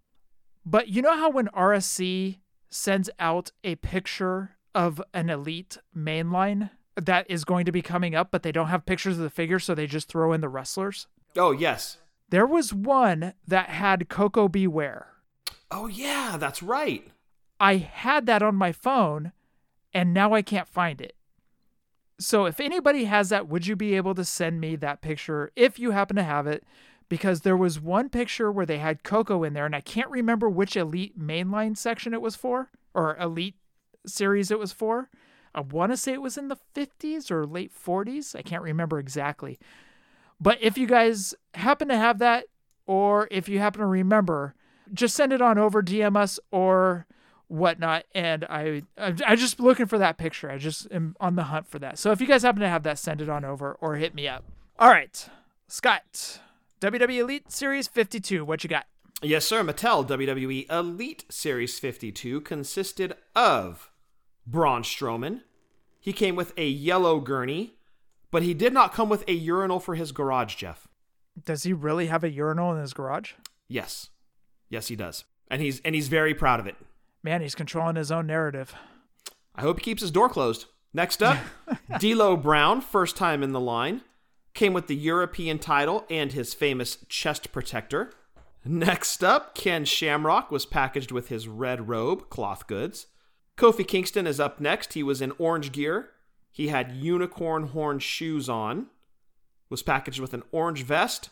But 0.66 0.89
you 0.89 1.01
know 1.01 1.18
how 1.18 1.30
when 1.30 1.47
RSC 1.47 2.38
sends 2.70 3.10
out 3.20 3.51
a 3.64 3.76
picture 3.76 4.55
of 4.74 5.01
an 5.14 5.30
elite 5.30 5.78
mainline 5.95 6.70
that 6.95 7.26
is 7.30 7.45
going 7.45 7.66
to 7.66 7.72
be 7.72 7.82
coming 7.82 8.16
up, 8.16 8.30
but 8.32 8.43
they 8.43 8.51
don't 8.51 8.68
have 8.68 8.86
pictures 8.86 9.18
of 9.18 9.24
the 9.24 9.30
figure, 9.30 9.60
so 9.60 9.74
they 9.74 9.88
just 9.88 10.07
throw 10.07 10.34
in 10.34 10.41
the 10.41 10.49
wrestlers? 10.49 11.07
Oh, 11.36 11.51
yes. 11.51 11.97
There 12.30 12.45
was 12.45 12.74
one 12.74 13.34
that 13.47 13.70
had 13.70 14.10
Koko 14.10 14.47
B. 14.47 14.68
Ware. 14.68 15.07
Oh, 15.72 15.88
yeah, 15.88 16.38
that's 16.38 16.62
right. 16.62 17.07
I 17.60 17.78
had 17.78 18.26
that 18.28 18.41
on 18.41 18.55
my 18.55 18.72
phone 18.72 19.32
and 19.93 20.14
now 20.14 20.34
I 20.34 20.41
can't 20.41 20.68
find 20.68 21.01
it. 21.01 21.16
So 22.20 22.45
if 22.45 22.59
anybody 22.59 23.05
has 23.05 23.30
that, 23.30 23.47
would 23.47 23.65
you 23.65 23.76
be 23.76 23.95
able 23.95 24.13
to 24.15 24.26
send 24.26 24.59
me 24.59 24.76
that 24.76 25.01
picture 25.01 25.51
if 25.55 25.80
you 25.80 25.91
happen 25.91 26.17
to 26.17 26.24
have 26.24 26.47
it? 26.47 26.63
Because 27.07 27.41
there 27.41 27.57
was 27.57 27.80
one 27.80 28.09
picture 28.09 28.51
where 28.51 28.65
they 28.65 28.78
had 28.78 29.03
Koko 29.03 29.43
in 29.43 29.53
there 29.53 29.65
and 29.65 29.76
I 29.76 29.82
can't 29.82 30.11
remember 30.11 30.49
which 30.49 30.76
elite 30.76 31.17
mainline 31.17 31.76
section 31.78 32.13
it 32.13 32.22
was 32.22 32.36
for 32.36 32.70
or 32.93 33.17
elite 33.17 33.55
series 34.05 34.51
it 34.51 34.59
was 34.59 34.74
for. 34.74 35.09
I 35.55 35.61
want 35.61 35.91
to 35.91 35.97
say 35.97 36.13
it 36.13 36.22
was 36.22 36.38
in 36.38 36.49
the 36.49 36.57
50s 36.76 37.32
or 37.32 37.47
late 37.47 37.72
40s. 37.74 38.36
I 38.36 38.41
can't 38.41 38.61
remember 38.61 38.99
exactly. 38.99 39.57
But 40.39 40.59
if 40.61 40.78
you 40.78 40.88
guys 40.88 41.34
happen 41.53 41.88
to 41.88 41.97
have 41.97 42.20
that, 42.20 42.45
or 42.86 43.28
if 43.32 43.49
you 43.49 43.59
happen 43.59 43.82
to 43.82 43.86
remember, 43.86 44.55
just 44.93 45.15
send 45.15 45.34
it 45.34 45.41
on 45.41 45.57
over, 45.57 45.82
DM 45.82 46.15
us 46.15 46.39
or 46.51 47.05
whatnot. 47.50 48.06
And 48.16 48.45
I, 48.45 48.84
I'm 48.97 49.38
just 49.38 49.60
looking 49.60 49.86
for 49.86 49.97
that 49.97 50.18
picture. 50.18 50.50
I 50.50 50.58
just 50.58 50.88
am 50.91 51.16
on 51.20 51.36
the 51.36 51.43
hunt 51.43 51.68
for 51.68 51.80
that. 51.80 52.00
So 52.00 52.12
if 52.12 52.22
you 52.22 52.28
guys 52.28 52.43
happen 52.43 52.62
to 52.62 52.70
have 52.70 52.84
that, 52.84 52.97
send 52.97 53.22
it 53.22 53.30
on 53.30 53.43
over 53.43 53.74
or 53.82 53.95
hit 53.95 54.16
me 54.16 54.28
up. 54.28 54.45
All 54.78 54.89
right, 54.89 55.28
Scott, 55.68 56.39
WWE 56.80 57.20
Elite 57.20 57.52
Series 57.52 57.88
52. 57.88 58.45
What 58.45 58.64
you 58.64 58.70
got? 58.70 58.86
Yes, 59.22 59.45
sir. 59.45 59.64
Mattel 59.64 60.08
WWE 60.08 60.72
Elite 60.72 61.26
Series 61.30 61.78
52 61.78 62.39
consisted 62.41 63.16
of 63.36 63.91
Braun 64.47 64.84
Strowman. 64.84 65.41
He 66.00 66.14
came 66.14 66.38
with 66.38 66.54
a 66.56 66.66
yellow 66.66 67.20
gurney, 67.20 67.76
but 68.32 68.43
he 68.43 68.54
did 68.54 68.72
not 68.72 68.93
come 68.93 69.10
with 69.10 69.28
a 69.28 69.34
urinal 69.34 69.82
for 69.82 69.95
his 69.95 70.14
garage, 70.14 70.56
Jeff. 70.56 70.88
Does 71.43 71.64
he 71.64 71.74
really 71.74 72.08
have 72.08 72.24
a 72.24 72.30
urinal 72.32 72.74
in 72.74 72.80
his 72.80 72.93
garage? 72.93 73.34
Yes. 73.68 74.10
Yes, 74.70 74.88
he 74.88 74.95
does. 74.95 75.26
And 75.52 75.62
he's 75.62 75.82
and 75.82 75.95
he's 75.95 76.08
very 76.08 76.34
proud 76.34 76.60
of 76.60 76.68
it. 76.68 76.76
Man, 77.24 77.41
he's 77.41 77.55
controlling 77.55 77.95
his 77.95 78.11
own 78.11 78.28
narrative. 78.28 78.74
I 79.55 79.61
hope 79.61 79.80
he 79.80 79.84
keeps 79.84 80.01
his 80.01 80.11
door 80.11 80.30
closed. 80.30 80.65
Next 80.93 81.22
up, 81.22 81.38
D'Lo 81.99 82.36
Brown, 82.38 82.82
first 82.82 83.15
time 83.15 83.43
in 83.43 83.51
the 83.51 83.59
line, 83.59 84.01
came 84.53 84.74
with 84.74 84.88
the 84.88 84.95
European 84.95 85.59
title 85.59 86.05
and 86.09 86.32
his 86.32 86.53
famous 86.53 86.97
chest 87.09 87.51
protector. 87.51 88.11
Next 88.65 89.24
up, 89.24 89.55
Ken 89.55 89.86
Shamrock 89.86 90.51
was 90.51 90.65
packaged 90.65 91.11
with 91.11 91.30
his 91.30 91.47
red 91.47 91.88
robe, 91.88 92.30
cloth 92.30 92.67
goods. 92.67 93.07
Kofi 93.57 93.88
Kingston 93.88 94.26
is 94.26 94.39
up 94.39 94.59
next. 94.59 94.93
He 94.93 95.03
was 95.03 95.22
in 95.22 95.34
orange 95.38 95.72
gear. 95.72 96.09
He 96.51 96.70
had 96.70 96.91
unicorn 96.91 97.67
horn 97.67 97.99
shoes 97.99 98.49
on. 98.49 98.88
Was 99.70 99.84
packaged 99.84 100.20
with 100.20 100.34
an 100.34 100.43
orange 100.51 100.84
vest 100.84 101.30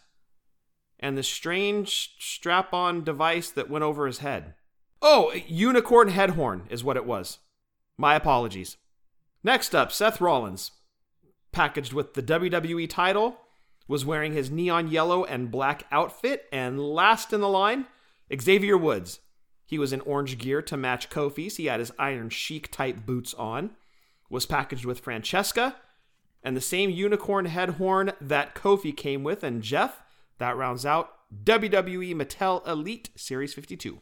and 0.99 1.17
the 1.17 1.23
strange 1.23 2.15
strap-on 2.19 3.03
device 3.03 3.49
that 3.49 3.69
went 3.69 3.83
over 3.83 4.07
his 4.07 4.19
head. 4.19 4.55
Oh, 5.01 5.33
unicorn 5.47 6.09
head 6.09 6.31
horn 6.31 6.63
is 6.69 6.83
what 6.83 6.97
it 6.97 7.05
was. 7.05 7.39
My 7.97 8.15
apologies. 8.15 8.77
Next 9.43 9.75
up, 9.75 9.91
Seth 9.91 10.19
Rollins, 10.19 10.71
packaged 11.51 11.93
with 11.93 12.13
the 12.13 12.23
WWE 12.23 12.89
title, 12.89 13.37
was 13.87 14.05
wearing 14.05 14.33
his 14.33 14.51
neon 14.51 14.89
yellow 14.89 15.23
and 15.23 15.51
black 15.51 15.85
outfit. 15.91 16.45
And 16.51 16.79
last 16.79 17.31
in 17.31 17.41
the 17.41 17.47
line, 17.47 17.85
Xavier 18.39 18.77
Woods. 18.77 19.19
He 19.65 19.77
was 19.77 19.91
in 19.91 20.01
orange 20.01 20.37
gear 20.37 20.61
to 20.61 20.77
match 20.77 21.09
Kofi's. 21.09 21.57
He 21.57 21.65
had 21.65 21.79
his 21.79 21.91
Iron 21.99 22.29
Sheik 22.29 22.71
type 22.71 23.05
boots 23.05 23.33
on. 23.33 23.71
Was 24.29 24.45
packaged 24.45 24.85
with 24.85 24.99
Francesca 24.99 25.75
and 26.43 26.55
the 26.55 26.61
same 26.61 26.89
unicorn 26.89 27.45
head 27.45 27.71
horn 27.71 28.13
that 28.21 28.55
Kofi 28.55 28.95
came 28.95 29.23
with. 29.23 29.43
And 29.43 29.61
Jeff, 29.61 30.01
that 30.37 30.55
rounds 30.55 30.85
out 30.85 31.11
WWE 31.43 32.15
Mattel 32.15 32.65
Elite 32.67 33.09
Series 33.15 33.53
52. 33.53 33.99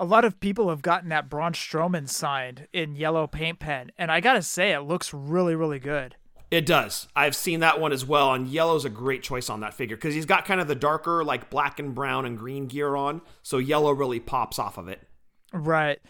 A 0.00 0.06
lot 0.06 0.24
of 0.24 0.40
people 0.40 0.70
have 0.70 0.80
gotten 0.80 1.10
that 1.10 1.28
Braun 1.28 1.52
Strowman 1.52 2.08
signed 2.08 2.66
in 2.72 2.96
yellow 2.96 3.26
paint 3.26 3.58
pen, 3.58 3.92
and 3.98 4.10
I 4.10 4.20
gotta 4.20 4.40
say, 4.40 4.72
it 4.72 4.80
looks 4.80 5.12
really, 5.12 5.54
really 5.54 5.78
good. 5.78 6.16
It 6.50 6.64
does. 6.64 7.06
I've 7.14 7.36
seen 7.36 7.60
that 7.60 7.78
one 7.78 7.92
as 7.92 8.06
well, 8.06 8.32
and 8.32 8.48
yellow's 8.48 8.86
a 8.86 8.90
great 8.90 9.22
choice 9.22 9.50
on 9.50 9.60
that 9.60 9.74
figure 9.74 9.96
because 9.96 10.14
he's 10.14 10.24
got 10.24 10.46
kind 10.46 10.58
of 10.58 10.68
the 10.68 10.74
darker, 10.74 11.22
like 11.22 11.50
black 11.50 11.78
and 11.78 11.94
brown 11.94 12.24
and 12.24 12.38
green 12.38 12.66
gear 12.66 12.96
on, 12.96 13.20
so 13.42 13.58
yellow 13.58 13.92
really 13.92 14.20
pops 14.20 14.58
off 14.58 14.78
of 14.78 14.88
it. 14.88 15.06
Right. 15.52 16.00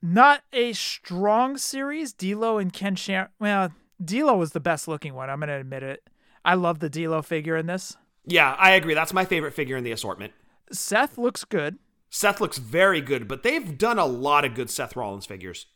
Not 0.00 0.42
a 0.52 0.72
strong 0.72 1.58
series. 1.58 2.12
D'Lo 2.12 2.58
and 2.58 2.72
Ken 2.72 2.94
Sham. 2.94 3.28
Well, 3.40 3.72
D'Lo 4.02 4.36
was 4.36 4.52
the 4.52 4.60
best 4.60 4.86
looking 4.86 5.12
one. 5.12 5.28
I'm 5.28 5.40
gonna 5.40 5.58
admit 5.58 5.82
it. 5.82 6.08
I 6.44 6.54
love 6.54 6.78
the 6.78 6.88
D'Lo 6.88 7.20
figure 7.20 7.56
in 7.56 7.66
this. 7.66 7.96
Yeah, 8.26 8.54
I 8.60 8.70
agree. 8.70 8.94
That's 8.94 9.12
my 9.12 9.24
favorite 9.24 9.54
figure 9.54 9.76
in 9.76 9.82
the 9.82 9.90
assortment. 9.90 10.34
Seth 10.70 11.18
looks 11.18 11.44
good. 11.44 11.78
Seth 12.14 12.40
looks 12.40 12.58
very 12.58 13.00
good, 13.00 13.26
but 13.26 13.42
they've 13.42 13.76
done 13.76 13.98
a 13.98 14.06
lot 14.06 14.44
of 14.44 14.54
good 14.54 14.70
Seth 14.70 14.94
Rollins 14.94 15.26
figures. 15.26 15.66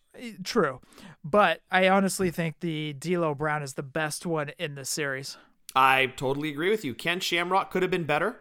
True, 0.45 0.81
but 1.25 1.63
I 1.69 1.89
honestly 1.89 2.31
think 2.31 2.61
the 2.61 2.93
D'Lo 2.93 3.35
Brown 3.35 3.61
is 3.61 3.75
the 3.75 3.83
best 3.83 4.25
one 4.25 4.53
in 4.57 4.77
the 4.77 4.85
series. 4.85 5.37
I 5.75 6.07
totally 6.17 6.51
agree 6.51 6.71
with 6.71 6.85
you. 6.85 6.95
Ken 6.95 7.19
Shamrock 7.19 7.73
could 7.73 7.83
have 7.83 7.91
been 7.91 8.05
better. 8.05 8.41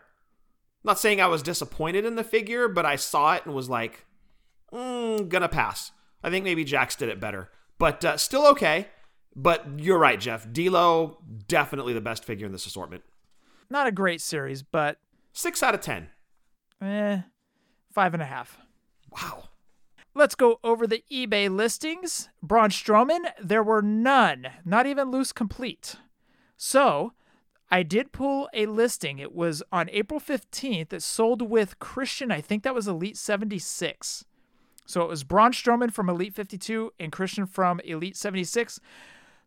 not 0.84 1.00
saying 1.00 1.20
I 1.20 1.26
was 1.26 1.42
disappointed 1.42 2.06
in 2.06 2.16
the 2.16 2.24
figure, 2.24 2.68
but 2.68 2.86
I 2.86 2.98
saw 2.98 3.34
it 3.34 3.48
and 3.48 3.56
was 3.56 3.68
like, 3.68 4.06
mm, 4.72 5.28
gonna 5.28 5.50
pass. 5.50 5.92
I 6.24 6.30
think 6.30 6.46
maybe 6.46 6.64
Jakks 6.66 6.96
did 6.96 7.10
it 7.10 7.20
better, 7.20 7.50
but 7.80 8.06
uh, 8.06 8.18
still 8.18 8.46
okay. 8.50 8.90
But 9.36 9.66
you're 9.78 9.98
right, 9.98 10.20
Jeff. 10.20 10.48
D'Lo 10.54 11.18
definitely 11.48 11.94
the 11.94 12.02
best 12.02 12.24
figure 12.24 12.46
in 12.46 12.52
this 12.52 12.68
assortment. 12.68 13.02
Not 13.72 13.88
a 13.88 13.92
great 13.92 14.22
series, 14.22 14.62
but 14.62 15.00
six 15.34 15.64
out 15.64 15.74
of 15.74 15.82
ten. 15.82 16.10
Eh, 16.80 17.22
five 17.98 18.14
and 18.14 18.22
a 18.22 18.28
half. 18.28 18.60
Wow. 19.10 19.46
Let's 20.14 20.36
go 20.36 20.60
over 20.64 20.86
the 20.86 21.04
eBay 21.12 21.50
listings. 21.50 22.30
Braun 22.44 22.70
Strowman, 22.70 23.32
there 23.42 23.64
were 23.64 23.82
none, 23.82 24.50
not 24.64 24.86
even 24.86 25.10
loose 25.10 25.32
complete. 25.32 25.96
So, 26.56 27.14
I 27.72 27.82
did 27.82 28.12
pull 28.12 28.50
a 28.54 28.68
listing. 28.68 29.18
It 29.18 29.34
was 29.34 29.64
on 29.72 29.90
April 29.90 30.20
15th. 30.20 30.94
It 30.94 31.02
sold 31.02 31.42
with 31.42 31.80
Christian, 31.80 32.32
I 32.32 32.40
think 32.40 32.62
that 32.62 32.76
was 32.76 32.88
Elite 32.88 33.18
76. 33.18 34.26
So 34.86 35.02
it 35.02 35.10
was 35.10 35.24
Braun 35.24 35.52
Strowman 35.52 35.92
from 35.92 36.08
Elite 36.08 36.36
52 36.36 36.94
and 37.00 37.12
Christian 37.12 37.48
from 37.48 37.80
Elite 37.80 38.16
76. 38.16 38.80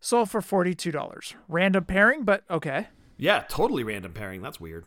Sold 0.01 0.28
for 0.28 0.40
$42. 0.40 1.34
Random 1.46 1.84
pairing, 1.84 2.24
but 2.24 2.42
okay. 2.51 2.88
Yeah, 3.16 3.44
totally 3.48 3.84
random 3.84 4.12
pairing. 4.12 4.42
That's 4.42 4.59
weird. 4.59 4.86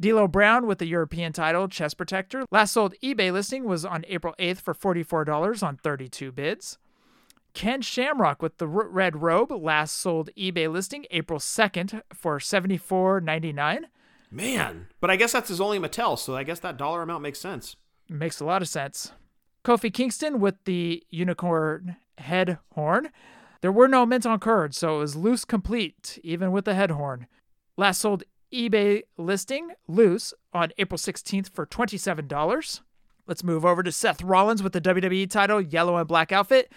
D'Lo 0.00 0.26
Brown 0.26 0.66
with 0.66 0.78
the 0.78 0.86
European 0.86 1.32
title, 1.32 1.68
chest 1.68 1.96
protector. 1.96 2.44
Last 2.50 2.72
sold 2.72 2.94
eBay 3.02 3.32
listing 3.32 3.64
was 3.64 3.84
on 3.84 4.04
April 4.08 4.34
8th 4.38 4.60
for 4.60 4.74
$44 4.74 5.62
on 5.62 5.76
32 5.76 6.32
bids. 6.32 6.78
Ken 7.52 7.82
Shamrock 7.82 8.42
with 8.42 8.58
the 8.58 8.68
red 8.68 9.20
robe 9.20 9.50
last 9.50 9.96
sold 9.96 10.30
eBay 10.36 10.70
listing 10.70 11.06
April 11.10 11.38
2nd 11.38 12.02
for 12.12 12.38
$74.99. 12.38 13.84
Man, 14.30 14.86
but 15.00 15.10
I 15.10 15.16
guess 15.16 15.32
that's 15.32 15.48
his 15.48 15.60
only 15.60 15.80
Mattel, 15.80 16.16
so 16.16 16.36
I 16.36 16.44
guess 16.44 16.60
that 16.60 16.76
dollar 16.76 17.02
amount 17.02 17.22
makes 17.22 17.40
sense. 17.40 17.74
Makes 18.08 18.38
a 18.40 18.44
lot 18.44 18.62
of 18.62 18.68
sense. 18.68 19.12
Kofi 19.64 19.92
Kingston 19.92 20.40
with 20.40 20.54
the 20.64 21.02
unicorn 21.10 21.96
head 22.18 22.58
horn. 22.72 23.10
There 23.60 23.72
were 23.72 23.88
no 23.88 24.06
mints 24.06 24.26
on 24.26 24.38
cards, 24.38 24.78
so 24.78 24.96
it 24.96 25.00
was 25.00 25.16
loose 25.16 25.44
complete, 25.44 26.18
even 26.22 26.52
with 26.52 26.64
the 26.64 26.74
head 26.74 26.92
horn. 26.92 27.26
Last 27.76 28.00
sold 28.00 28.22
eBay 28.52 29.02
listing 29.16 29.70
loose 29.86 30.34
on 30.52 30.72
April 30.78 30.98
16th 30.98 31.52
for 31.52 31.66
$27. 31.66 32.80
Let's 33.26 33.44
move 33.44 33.64
over 33.64 33.82
to 33.82 33.92
Seth 33.92 34.22
Rollins 34.22 34.62
with 34.62 34.72
the 34.72 34.80
WWE 34.80 35.30
title, 35.30 35.60
yellow 35.60 35.96
and 35.96 36.08
black 36.08 36.32
outfit. 36.32 36.72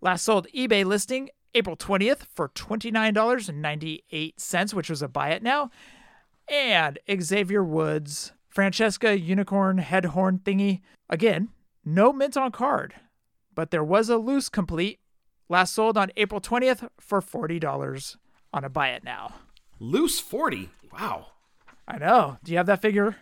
Last 0.00 0.24
sold 0.24 0.46
eBay 0.54 0.84
listing 0.84 1.28
April 1.54 1.76
20th 1.76 2.22
for 2.34 2.48
$29.98, 2.48 4.74
which 4.74 4.88
was 4.88 5.02
a 5.02 5.08
buy 5.08 5.30
it 5.30 5.42
now. 5.42 5.70
And 6.48 6.98
Xavier 7.20 7.62
Woods, 7.62 8.32
Francesca 8.48 9.18
Unicorn 9.18 9.78
head 9.78 10.06
horn 10.06 10.38
thingy. 10.38 10.80
Again, 11.10 11.50
no 11.84 12.12
mint 12.12 12.36
on 12.36 12.52
card, 12.52 12.94
but 13.54 13.70
there 13.70 13.84
was 13.84 14.08
a 14.08 14.16
loose 14.16 14.48
complete. 14.48 14.98
Last 15.48 15.74
sold 15.74 15.98
on 15.98 16.10
April 16.16 16.40
20th 16.40 16.88
for 16.98 17.20
$40 17.20 18.16
on 18.52 18.64
a 18.64 18.70
buy 18.70 18.88
it 18.88 19.04
now. 19.04 19.34
Loose 19.82 20.20
40. 20.20 20.70
Wow. 20.92 21.26
I 21.88 21.98
know. 21.98 22.38
Do 22.44 22.52
you 22.52 22.58
have 22.58 22.66
that 22.66 22.80
figure? 22.80 23.16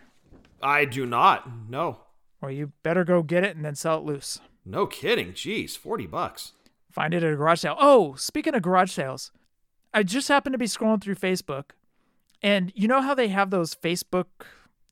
I 0.61 0.85
do 0.85 1.07
not. 1.07 1.49
No. 1.67 2.01
Well, 2.39 2.51
you 2.51 2.73
better 2.83 3.03
go 3.03 3.23
get 3.23 3.43
it 3.43 3.55
and 3.55 3.65
then 3.65 3.73
sell 3.73 3.97
it 3.97 4.03
loose. 4.03 4.39
No 4.63 4.85
kidding. 4.85 5.33
Jeez, 5.33 5.75
40 5.75 6.05
bucks. 6.05 6.51
Find 6.91 7.15
it 7.15 7.23
at 7.23 7.33
a 7.33 7.35
garage 7.35 7.61
sale. 7.61 7.77
Oh, 7.79 8.13
speaking 8.13 8.53
of 8.53 8.61
garage 8.61 8.91
sales, 8.91 9.31
I 9.91 10.03
just 10.03 10.27
happened 10.27 10.53
to 10.53 10.59
be 10.59 10.67
scrolling 10.67 11.01
through 11.01 11.15
Facebook, 11.15 11.71
and 12.43 12.71
you 12.75 12.87
know 12.87 13.01
how 13.01 13.15
they 13.15 13.29
have 13.29 13.49
those 13.49 13.73
Facebook 13.73 14.27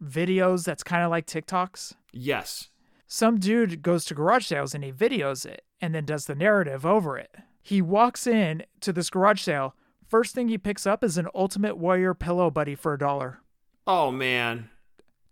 videos 0.04 0.66
that's 0.66 0.82
kind 0.82 1.04
of 1.04 1.12
like 1.12 1.28
TikToks? 1.28 1.94
Yes. 2.12 2.70
Some 3.06 3.38
dude 3.38 3.84
goes 3.84 4.06
to 4.06 4.16
garage 4.16 4.48
sales 4.48 4.74
and 4.74 4.84
he 4.84 4.92
videos 4.92 5.46
it 5.46 5.64
and 5.80 5.94
then 5.94 6.06
does 6.06 6.26
the 6.26 6.34
narrative 6.34 6.84
over 6.84 7.16
it. 7.16 7.36
He 7.62 7.80
walks 7.80 8.26
in 8.26 8.64
to 8.82 8.92
this 8.92 9.12
garage 9.12 9.44
sale. 9.44 9.76
First 10.10 10.34
thing 10.34 10.48
he 10.48 10.58
picks 10.58 10.88
up 10.88 11.04
is 11.04 11.18
an 11.20 11.28
Ultimate 11.36 11.78
Warrior 11.78 12.16
pillow 12.16 12.50
buddy 12.50 12.74
for 12.74 12.94
a 12.94 12.98
dollar. 12.98 13.42
Oh, 13.86 14.10
man. 14.12 14.72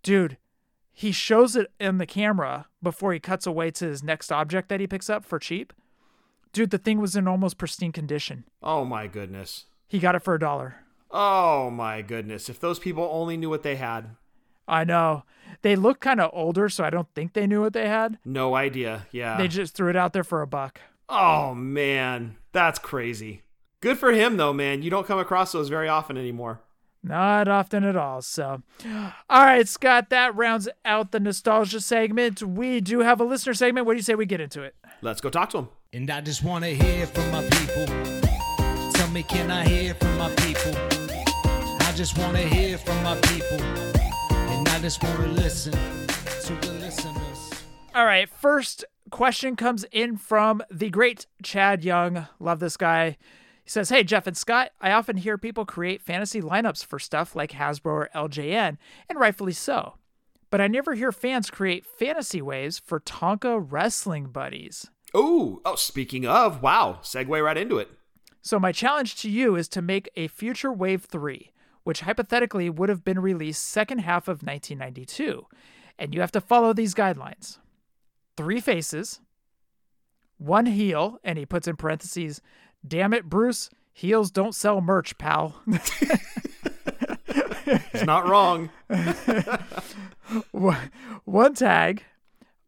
Dude, 0.04 0.38
he 0.94 1.12
shows 1.12 1.56
it 1.56 1.72
in 1.80 1.98
the 1.98 2.06
camera 2.06 2.68
before 2.84 3.12
he 3.12 3.20
cuts 3.20 3.48
away 3.48 3.72
to 3.72 3.86
his 3.86 4.04
next 4.04 4.32
object 4.32 4.70
that 4.70 4.80
he 4.80 4.86
picks 4.86 5.10
up 5.10 5.26
for 5.26 5.40
cheap. 5.40 5.74
Dude, 6.54 6.70
the 6.70 6.78
thing 6.78 7.00
was 7.02 7.16
in 7.16 7.28
almost 7.28 7.58
pristine 7.58 7.92
condition. 7.92 8.44
Oh, 8.62 8.86
my 8.86 9.08
goodness. 9.08 9.66
He 9.88 9.98
got 9.98 10.14
it 10.14 10.22
for 10.22 10.36
a 10.36 10.40
dollar. 10.40 10.76
Oh, 11.10 11.72
my 11.72 12.04
goodness. 12.04 12.48
If 12.48 12.60
those 12.60 12.78
people 12.78 13.10
only 13.12 13.36
knew 13.36 13.50
what 13.50 13.64
they 13.64 13.78
had. 13.78 14.16
I 14.68 14.84
know. 14.84 15.24
They 15.64 15.76
look 15.76 16.02
kind 16.02 16.22
of 16.22 16.30
older, 16.34 16.70
so 16.70 16.84
I 16.84 16.92
don't 16.92 17.08
think 17.16 17.34
they 17.34 17.48
knew 17.48 17.62
what 17.62 17.74
they 17.74 17.88
had. 17.88 18.20
No 18.24 18.54
idea. 18.56 19.08
Yeah. 19.12 19.38
They 19.38 19.48
just 19.48 19.74
threw 19.74 19.90
it 19.90 19.96
out 19.96 20.14
there 20.14 20.24
for 20.24 20.44
a 20.44 20.48
buck. 20.48 20.82
oh, 21.10 21.56
man. 21.56 22.38
That's 22.52 22.78
crazy. 22.78 23.42
Good 23.80 24.00
for 24.00 24.12
him, 24.12 24.38
though, 24.38 24.54
man. 24.54 24.82
You 24.82 24.90
don't 24.90 25.06
come 25.06 25.20
across 25.20 25.52
those 25.52 25.70
very 25.70 25.88
often 25.88 26.18
anymore. 26.18 26.62
Not 27.04 27.48
often 27.48 27.84
at 27.84 27.96
all. 27.96 28.22
So, 28.22 28.64
all 29.30 29.46
right, 29.46 29.68
Scott, 29.68 30.10
that 30.10 30.36
rounds 30.36 30.68
out 30.84 31.12
the 31.12 31.20
nostalgia 31.20 31.80
segment. 31.80 32.42
We 32.42 32.82
do 32.82 33.00
have 33.00 33.22
a 33.22 33.24
listener 33.24 33.54
segment. 33.54 33.86
What 33.86 33.94
do 33.94 33.98
you 33.98 34.04
say 34.04 34.16
we 34.16 34.26
get 34.26 34.42
into 34.42 34.64
it? 34.64 34.76
Let's 35.02 35.22
go 35.22 35.30
talk 35.30 35.52
to 35.52 35.60
him. 35.60 35.70
And 35.94 36.10
I 36.10 36.22
just 36.22 36.44
want 36.44 36.66
to 36.66 36.76
hear 36.76 37.06
from 37.06 37.32
my 37.32 37.44
people. 37.44 37.86
Tell 38.94 39.10
me, 39.10 39.24
can 39.24 39.52
I 39.52 39.66
hear 39.68 39.94
from 39.94 40.18
my 40.18 40.34
people? 40.36 40.74
I 40.76 41.94
just 41.96 42.18
want 42.18 42.36
to 42.36 42.44
hear 42.44 42.78
from 42.80 43.02
my 43.04 43.16
people. 43.22 43.62
And 43.62 44.68
I 44.68 44.80
just 44.80 45.02
want 45.04 45.18
to 45.22 45.28
listen 45.28 45.74
to 45.74 46.54
the 46.68 46.74
listeners. 46.82 47.52
All 47.94 48.06
right, 48.06 48.28
first 48.28 48.84
question 49.12 49.56
comes 49.56 49.86
in 49.92 50.18
from 50.18 50.62
the 50.70 50.90
great 50.90 51.28
Chad 51.44 51.86
Young. 51.86 52.28
Love 52.40 52.60
this 52.60 52.76
guy. 52.76 53.18
He 53.68 53.72
says, 53.72 53.90
Hey, 53.90 54.06
Jeff 54.06 54.28
and 54.28 54.38
Scott, 54.38 54.72
I 54.80 54.94
often 54.94 55.18
hear 55.18 55.38
people 55.38 55.66
create 55.66 56.02
fantasy 56.02 56.40
lineups 56.40 56.86
for 56.86 57.00
stuff 57.00 57.36
like 57.36 57.52
Hasbro 57.52 57.86
or 57.86 58.10
LJN, 58.16 58.78
and 59.10 59.20
rightfully 59.20 59.52
so. 59.52 59.96
But 60.50 60.62
I 60.62 60.68
never 60.68 60.94
hear 60.94 61.12
fans 61.12 61.50
create 61.50 61.86
fantasy 61.86 62.42
waves 62.42 62.80
for 62.80 63.02
Tonka 63.02 63.60
wrestling 63.70 64.28
buddies. 64.28 64.90
Ooh. 65.14 65.62
Oh, 65.66 65.76
speaking 65.76 66.26
of, 66.26 66.62
wow. 66.62 67.00
Segue 67.04 67.44
right 67.44 67.58
into 67.58 67.78
it. 67.78 67.90
So, 68.42 68.58
my 68.58 68.72
challenge 68.72 69.18
to 69.18 69.30
you 69.30 69.58
is 69.58 69.68
to 69.68 69.82
make 69.82 70.10
a 70.16 70.30
future 70.30 70.72
Wave 70.72 71.04
3, 71.04 71.52
which 71.84 72.00
hypothetically 72.00 72.70
would 72.70 72.88
have 72.88 73.04
been 73.04 73.20
released 73.20 73.66
second 73.66 74.00
half 74.00 74.30
of 74.30 74.44
1992. 74.44 75.46
And 76.00 76.16
you 76.16 76.22
have 76.22 76.32
to 76.32 76.40
follow 76.40 76.72
these 76.72 76.96
guidelines 76.96 77.58
three 78.38 78.62
faces, 78.62 79.20
one 80.38 80.68
heel, 80.68 81.20
and 81.22 81.38
he 81.38 81.46
puts 81.46 81.68
in 81.68 81.76
parentheses, 81.76 82.42
damn 82.88 83.14
it, 83.14 83.26
Bruce, 83.26 83.70
heels 83.94 84.32
don't 84.32 84.56
sell 84.56 84.82
merch, 84.82 85.18
pal. 85.18 85.62
It's 87.68 88.06
not 88.06 88.28
wrong. 88.28 88.70
One- 90.52 91.54
tag, 91.54 92.04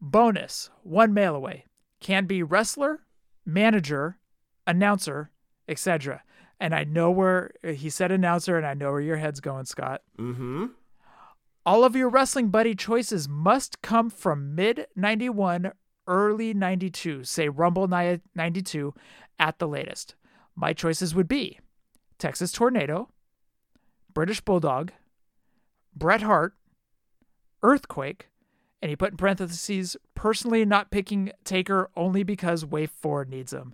bonus, 0.02 0.70
one 0.84 1.14
mail 1.14 1.36
away. 1.36 1.66
Can 2.02 2.26
be 2.26 2.44
wrestler, 2.44 3.02
manager, 3.46 4.18
announcer, 4.66 5.32
etc. 5.68 6.24
And 6.60 6.74
I 6.74 6.84
know 6.84 7.12
where 7.12 7.52
he 7.64 7.90
said 7.90 8.12
announcer, 8.12 8.58
and 8.58 8.66
I 8.66 8.74
know 8.74 8.92
where 8.92 9.02
your 9.02 9.18
head's 9.18 9.40
going, 9.40 9.66
Scott. 9.66 10.02
mm-hmm. 10.18 10.68
All 11.66 11.84
of 11.84 11.96
your 11.96 12.10
wrestling 12.10 12.50
buddy 12.50 12.74
choices 12.74 13.28
must 13.30 13.82
come 13.82 14.10
from 14.10 14.56
mid 14.56 14.88
91, 14.96 15.72
early 16.08 16.54
92, 16.54 17.24
say 17.26 17.48
Rumble 17.50 17.88
92 17.88 18.94
at 19.40 19.60
the 19.60 19.68
latest. 19.68 20.16
My 20.56 20.74
choices 20.74 21.16
would 21.16 21.28
be 21.28 21.60
Texas 22.18 22.52
Tornado, 22.52 23.10
British 24.14 24.42
Bulldog, 24.42 24.92
Bret 25.96 26.22
Hart, 26.22 26.54
Earthquake, 27.64 28.28
and 28.82 28.90
he 28.90 28.96
put 28.96 29.12
in 29.12 29.18
parentheses, 29.18 29.98
personally 30.16 30.66
not 30.66 30.92
picking 30.92 31.32
Taker 31.44 31.90
only 31.96 32.24
because 32.24 32.66
Wave 32.66 32.92
4 32.92 33.26
needs 33.26 33.54
him. 33.54 33.74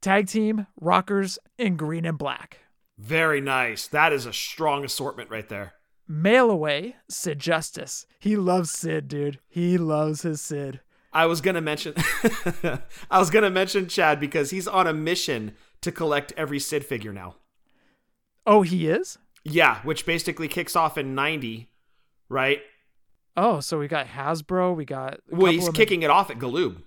Tag 0.00 0.26
team, 0.26 0.66
Rockers, 0.80 1.38
in 1.58 1.76
green 1.76 2.04
and 2.04 2.18
black. 2.18 2.58
Very 2.98 3.40
nice. 3.40 3.86
That 3.86 4.12
is 4.12 4.26
a 4.26 4.32
strong 4.32 4.84
assortment 4.84 5.30
right 5.30 5.48
there. 5.48 5.74
Mail 6.08 6.50
away, 6.50 6.96
Sid 7.08 7.38
Justice. 7.38 8.06
He 8.18 8.36
loves 8.36 8.70
Sid, 8.70 9.08
dude. 9.08 9.40
He 9.48 9.76
loves 9.76 10.22
his 10.22 10.40
Sid. 10.40 10.80
I 11.16 11.24
was 11.24 11.40
gonna 11.40 11.62
mention 11.62 11.94
I 13.10 13.18
was 13.18 13.30
gonna 13.30 13.48
mention 13.48 13.88
Chad 13.88 14.20
because 14.20 14.50
he's 14.50 14.68
on 14.68 14.86
a 14.86 14.92
mission 14.92 15.54
to 15.80 15.90
collect 15.90 16.34
every 16.36 16.58
Sid 16.58 16.84
figure 16.84 17.10
now. 17.10 17.36
Oh, 18.46 18.60
he 18.60 18.86
is? 18.86 19.16
Yeah, 19.42 19.80
which 19.82 20.04
basically 20.04 20.46
kicks 20.46 20.76
off 20.76 20.98
in 20.98 21.14
ninety, 21.14 21.70
right? 22.28 22.60
Oh, 23.34 23.60
so 23.60 23.78
we 23.78 23.88
got 23.88 24.08
Hasbro, 24.08 24.76
we 24.76 24.84
got 24.84 25.20
Well, 25.30 25.52
he's 25.52 25.70
kicking 25.70 26.02
it 26.02 26.10
off 26.10 26.30
at 26.30 26.38
Galoob. 26.38 26.82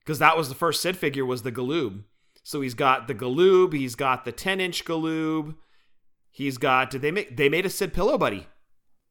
Because 0.00 0.18
that 0.18 0.36
was 0.36 0.50
the 0.50 0.54
first 0.54 0.82
Sid 0.82 0.98
figure 0.98 1.24
was 1.24 1.42
the 1.42 1.52
Galoob. 1.52 2.04
So 2.42 2.60
he's 2.60 2.74
got 2.74 3.08
the 3.08 3.14
Galoob, 3.14 3.72
he's 3.72 3.94
got 3.94 4.26
the 4.26 4.32
10 4.32 4.60
inch 4.60 4.84
Galoob, 4.84 5.54
he's 6.30 6.58
got 6.58 6.90
did 6.90 7.00
they 7.00 7.10
make 7.10 7.34
they 7.34 7.48
made 7.48 7.64
a 7.64 7.70
Sid 7.70 7.94
pillow 7.94 8.18
buddy. 8.18 8.46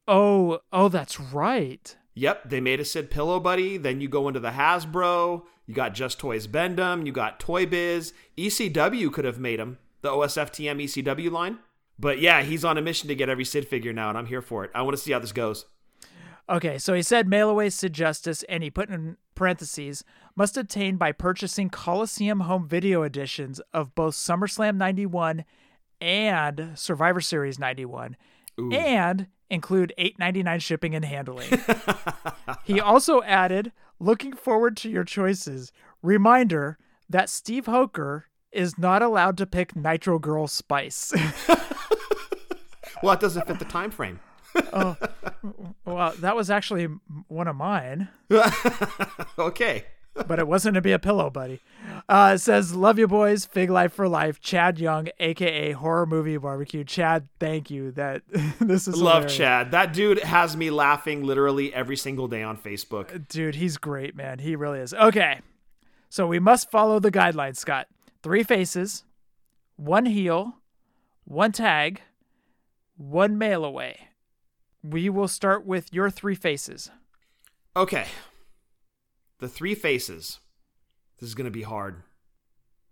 Oh, 0.07 0.59
oh, 0.71 0.89
that's 0.89 1.19
right. 1.19 1.95
Yep, 2.19 2.49
they 2.49 2.59
made 2.59 2.81
a 2.81 2.85
Sid 2.85 3.09
Pillow 3.09 3.39
Buddy. 3.39 3.77
Then 3.77 4.01
you 4.01 4.09
go 4.09 4.27
into 4.27 4.41
the 4.41 4.49
Hasbro. 4.49 5.43
You 5.65 5.73
got 5.73 5.93
Just 5.93 6.19
Toys 6.19 6.47
Bend-Ems. 6.47 7.05
You 7.05 7.13
got 7.13 7.39
Toy 7.39 7.65
Biz. 7.65 8.11
ECW 8.37 9.13
could 9.13 9.23
have 9.23 9.39
made 9.39 9.57
him, 9.57 9.77
the 10.01 10.09
OSFTM 10.09 10.83
ECW 10.83 11.31
line. 11.31 11.59
But 11.97 12.19
yeah, 12.19 12.41
he's 12.41 12.65
on 12.65 12.77
a 12.77 12.81
mission 12.81 13.07
to 13.07 13.15
get 13.15 13.29
every 13.29 13.45
Sid 13.45 13.69
figure 13.69 13.93
now, 13.93 14.09
and 14.09 14.17
I'm 14.17 14.25
here 14.25 14.41
for 14.41 14.65
it. 14.65 14.71
I 14.75 14.81
want 14.81 14.97
to 14.97 15.01
see 15.01 15.13
how 15.13 15.19
this 15.19 15.31
goes. 15.31 15.65
Okay, 16.49 16.77
so 16.77 16.93
he 16.93 17.01
said 17.03 17.29
mail 17.29 17.49
away 17.49 17.69
Sid 17.69 17.93
Justice, 17.93 18.43
and 18.49 18.63
he 18.63 18.69
put 18.69 18.89
in 18.89 19.15
parentheses, 19.33 20.03
must 20.35 20.57
obtain 20.57 20.97
by 20.97 21.13
purchasing 21.13 21.69
Coliseum 21.69 22.41
home 22.41 22.67
video 22.67 23.03
editions 23.03 23.61
of 23.73 23.95
both 23.95 24.15
SummerSlam 24.15 24.75
91 24.75 25.45
and 26.01 26.71
Survivor 26.75 27.21
Series 27.21 27.59
91, 27.59 28.17
and 28.73 29.27
include 29.49 29.93
8.99 29.97 30.61
shipping 30.61 30.95
and 30.95 31.05
handling. 31.05 31.49
he 32.65 32.79
also 32.79 33.21
added, 33.23 33.71
looking 33.99 34.33
forward 34.33 34.77
to 34.77 34.89
your 34.89 35.03
choices. 35.03 35.71
Reminder 36.01 36.77
that 37.09 37.29
Steve 37.29 37.65
Hoker 37.65 38.25
is 38.51 38.77
not 38.77 39.01
allowed 39.01 39.37
to 39.37 39.45
pick 39.45 39.75
Nitro 39.75 40.19
Girl 40.19 40.47
Spice. 40.47 41.13
Well, 43.01 43.13
that 43.13 43.21
doesn't 43.21 43.47
fit 43.47 43.59
the 43.59 43.65
time 43.65 43.91
frame. 43.91 44.19
Oh, 44.73 44.97
well, 45.85 46.11
that 46.19 46.35
was 46.35 46.49
actually 46.49 46.85
one 47.27 47.47
of 47.47 47.55
mine. 47.55 48.09
okay. 49.37 49.85
but 50.27 50.39
it 50.39 50.47
wasn't 50.47 50.73
to 50.73 50.81
be 50.81 50.91
a 50.91 50.99
pillow 50.99 51.29
buddy. 51.29 51.61
Uh, 52.09 52.31
it 52.33 52.39
says, 52.39 52.75
Love 52.75 52.97
you 52.97 53.07
boys, 53.07 53.45
Fig 53.45 53.69
Life 53.69 53.93
for 53.93 54.09
Life, 54.09 54.39
Chad 54.39 54.79
Young, 54.79 55.09
aka 55.19 55.73
Horror 55.73 56.07
Movie 56.07 56.37
Barbecue. 56.37 56.83
Chad, 56.83 57.27
thank 57.39 57.69
you. 57.69 57.91
That 57.91 58.23
this 58.59 58.87
is 58.87 58.95
Love 58.97 59.13
hilarious. 59.23 59.37
Chad. 59.37 59.71
That 59.71 59.93
dude 59.93 60.19
has 60.23 60.57
me 60.57 60.71
laughing 60.71 61.23
literally 61.23 61.71
every 61.71 61.95
single 61.95 62.27
day 62.27 62.41
on 62.41 62.57
Facebook. 62.57 63.27
Dude, 63.27 63.55
he's 63.55 63.77
great, 63.77 64.15
man. 64.15 64.39
He 64.39 64.55
really 64.55 64.79
is. 64.79 64.91
Okay. 64.91 65.41
So 66.09 66.25
we 66.25 66.39
must 66.39 66.71
follow 66.71 66.99
the 66.99 67.11
guidelines, 67.11 67.57
Scott. 67.57 67.87
Three 68.23 68.41
faces, 68.41 69.03
one 69.75 70.07
heel, 70.07 70.55
one 71.25 71.51
tag, 71.51 72.01
one 72.97 73.37
mail 73.37 73.63
away. 73.63 74.07
We 74.81 75.09
will 75.09 75.27
start 75.27 75.63
with 75.63 75.93
your 75.93 76.09
three 76.09 76.33
faces. 76.33 76.89
Okay. 77.75 78.07
The 79.37 79.47
three 79.47 79.75
faces. 79.75 80.39
This 81.19 81.27
is 81.29 81.35
going 81.35 81.45
to 81.45 81.51
be 81.51 81.63
hard. 81.63 82.03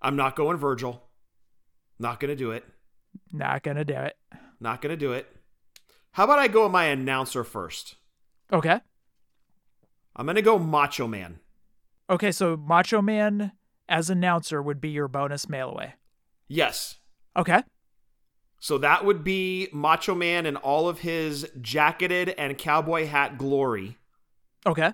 I'm 0.01 0.15
not 0.15 0.35
going 0.35 0.57
Virgil. 0.57 1.03
Not 1.99 2.19
going 2.19 2.29
to 2.29 2.35
do 2.35 2.51
it. 2.51 2.65
Not 3.31 3.63
gonna 3.63 3.85
do 3.85 3.95
it. 3.95 4.15
Not 4.59 4.81
going 4.81 4.91
to 4.91 4.97
do 4.97 5.13
it. 5.13 5.27
How 6.11 6.25
about 6.25 6.39
I 6.39 6.47
go 6.47 6.63
with 6.63 6.71
my 6.71 6.85
announcer 6.85 7.43
first? 7.43 7.95
Okay. 8.51 8.79
I'm 10.15 10.25
going 10.25 10.35
to 10.35 10.41
go 10.41 10.57
Macho 10.57 11.07
Man. 11.07 11.39
Okay, 12.09 12.31
so 12.31 12.57
Macho 12.57 13.01
Man 13.01 13.51
as 13.87 14.09
announcer 14.09 14.61
would 14.61 14.81
be 14.81 14.89
your 14.89 15.07
bonus 15.07 15.47
mail 15.47 15.69
away. 15.69 15.93
Yes. 16.47 16.97
Okay. 17.35 17.63
So 18.59 18.77
that 18.79 19.05
would 19.05 19.23
be 19.23 19.67
Macho 19.71 20.15
Man 20.15 20.45
in 20.45 20.55
all 20.55 20.89
of 20.89 20.99
his 20.99 21.49
jacketed 21.61 22.29
and 22.29 22.57
cowboy 22.57 23.05
hat 23.05 23.37
glory. 23.37 23.97
Okay. 24.65 24.93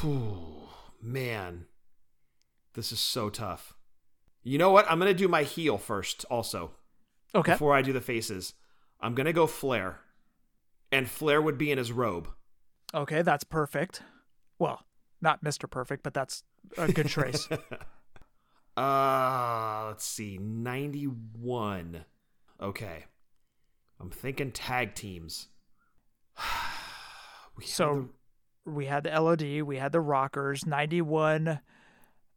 Whew, 0.00 0.68
man. 1.02 1.66
This 2.74 2.92
is 2.92 3.00
so 3.00 3.30
tough. 3.30 3.74
You 4.42 4.58
know 4.58 4.70
what? 4.70 4.86
I'm 4.90 4.98
going 4.98 5.10
to 5.10 5.18
do 5.18 5.28
my 5.28 5.42
heel 5.42 5.78
first 5.78 6.24
also. 6.30 6.72
Okay. 7.34 7.52
Before 7.52 7.74
I 7.74 7.82
do 7.82 7.92
the 7.92 8.00
faces. 8.00 8.54
I'm 9.00 9.14
going 9.14 9.26
to 9.26 9.32
go 9.32 9.46
Flair. 9.46 10.00
And 10.92 11.08
Flair 11.08 11.40
would 11.42 11.58
be 11.58 11.72
in 11.72 11.78
his 11.78 11.90
robe. 11.90 12.28
Okay, 12.92 13.22
that's 13.22 13.42
perfect. 13.42 14.02
Well, 14.58 14.84
not 15.20 15.42
Mr. 15.42 15.68
Perfect, 15.68 16.02
but 16.04 16.14
that's 16.14 16.44
a 16.78 16.92
good 16.92 17.08
trace. 17.08 17.48
Uh, 18.76 19.84
let's 19.86 20.04
see. 20.04 20.36
91. 20.36 22.04
Okay. 22.60 23.04
I'm 24.00 24.10
thinking 24.10 24.50
tag 24.52 24.94
teams. 24.94 25.48
We 27.56 27.66
so 27.66 28.08
we 28.66 28.86
had 28.86 29.04
the 29.04 29.10
LOD, 29.10 29.62
we 29.62 29.76
had 29.76 29.92
the 29.92 30.00
Rockers, 30.00 30.66
91. 30.66 31.60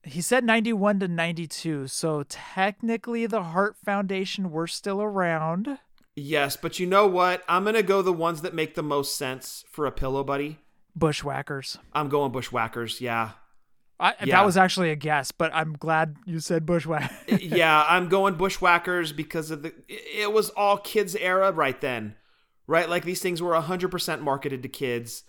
He 0.07 0.21
said 0.21 0.43
91 0.43 0.99
to 1.01 1.07
92. 1.07 1.87
So 1.87 2.23
technically 2.23 3.25
the 3.25 3.43
Heart 3.43 3.77
Foundation 3.83 4.51
were 4.51 4.67
still 4.67 5.01
around. 5.01 5.79
Yes, 6.15 6.57
but 6.57 6.79
you 6.79 6.87
know 6.87 7.05
what? 7.05 7.43
I'm 7.47 7.63
going 7.63 7.75
to 7.75 7.83
go 7.83 8.01
the 8.01 8.11
ones 8.11 8.41
that 8.41 8.53
make 8.53 8.73
the 8.73 8.83
most 8.83 9.15
sense 9.15 9.63
for 9.69 9.85
a 9.85 9.91
pillow 9.91 10.23
buddy. 10.23 10.59
Bushwhackers. 10.95 11.77
I'm 11.93 12.09
going 12.09 12.31
bushwhackers. 12.31 12.99
Yeah. 12.99 13.31
I, 13.99 14.13
Yeah. 14.23 14.37
That 14.37 14.45
was 14.45 14.57
actually 14.57 14.91
a 14.91 14.95
guess, 14.95 15.31
but 15.31 15.51
I'm 15.53 15.73
glad 15.73 16.17
you 16.25 16.39
said 16.39 16.65
Bushwhackers. 16.65 17.41
yeah, 17.41 17.85
I'm 17.87 18.09
going 18.09 18.35
bushwhackers 18.35 19.11
because 19.11 19.51
of 19.51 19.63
the 19.63 19.73
it 19.87 20.31
was 20.31 20.49
all 20.51 20.77
kids 20.77 21.15
era 21.15 21.51
right 21.51 21.79
then. 21.81 22.15
Right? 22.67 22.89
Like 22.89 23.05
these 23.05 23.21
things 23.21 23.41
were 23.41 23.53
100% 23.53 24.21
marketed 24.21 24.61
to 24.63 24.69
kids. 24.69 25.23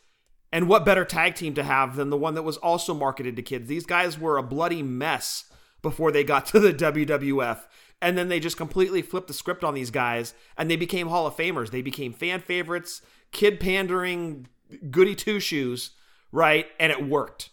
And 0.53 0.69
what 0.69 0.85
better 0.85 1.05
tag 1.05 1.35
team 1.35 1.55
to 1.55 1.63
have 1.63 1.97
than 1.97 2.11
the 2.11 2.17
one 2.17 2.35
that 2.35 2.43
was 2.43 2.57
also 2.57 2.95
marketed 2.95 3.37
to 3.37 3.43
kids? 3.43 3.69
These 3.69 3.87
guys 3.87 4.19
were 4.19 4.39
a 4.39 4.43
bloody 4.43 4.83
mess 4.83 5.45
before 5.83 6.11
they 6.11 6.25
got 6.25 6.47
to 6.47 6.61
the 6.61 6.73
WWF. 6.73 7.61
And 8.01 8.17
then 8.17 8.29
they 8.29 8.41
just 8.41 8.57
completely 8.57 9.03
flipped 9.03 9.29
the 9.29 9.35
script 9.35 9.65
on 9.65 9.75
these 9.75 9.91
guys 9.91 10.35
and 10.57 10.71
they 10.71 10.77
became 10.77 11.09
Hall 11.09 11.27
of 11.27 11.37
Famers. 11.37 11.71
They 11.71 11.83
became 11.83 12.13
fan 12.13 12.41
favorites, 12.41 13.03
kid 13.33 13.59
pandering, 13.59 14.47
goody 14.91 15.17
two 15.17 15.41
shoes, 15.41 15.91
right? 16.31 16.67
And 16.79 16.93
it 16.93 17.07
worked. 17.07 17.51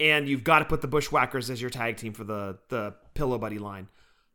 And 0.00 0.28
you've 0.28 0.44
got 0.44 0.60
to 0.60 0.64
put 0.64 0.80
the 0.80 0.88
Bushwhackers 0.88 1.50
as 1.50 1.60
your 1.60 1.70
tag 1.70 1.98
team 1.98 2.14
for 2.14 2.24
the 2.24 2.58
the 2.68 2.94
Pillow 3.14 3.38
Buddy 3.38 3.58
line. 3.58 3.88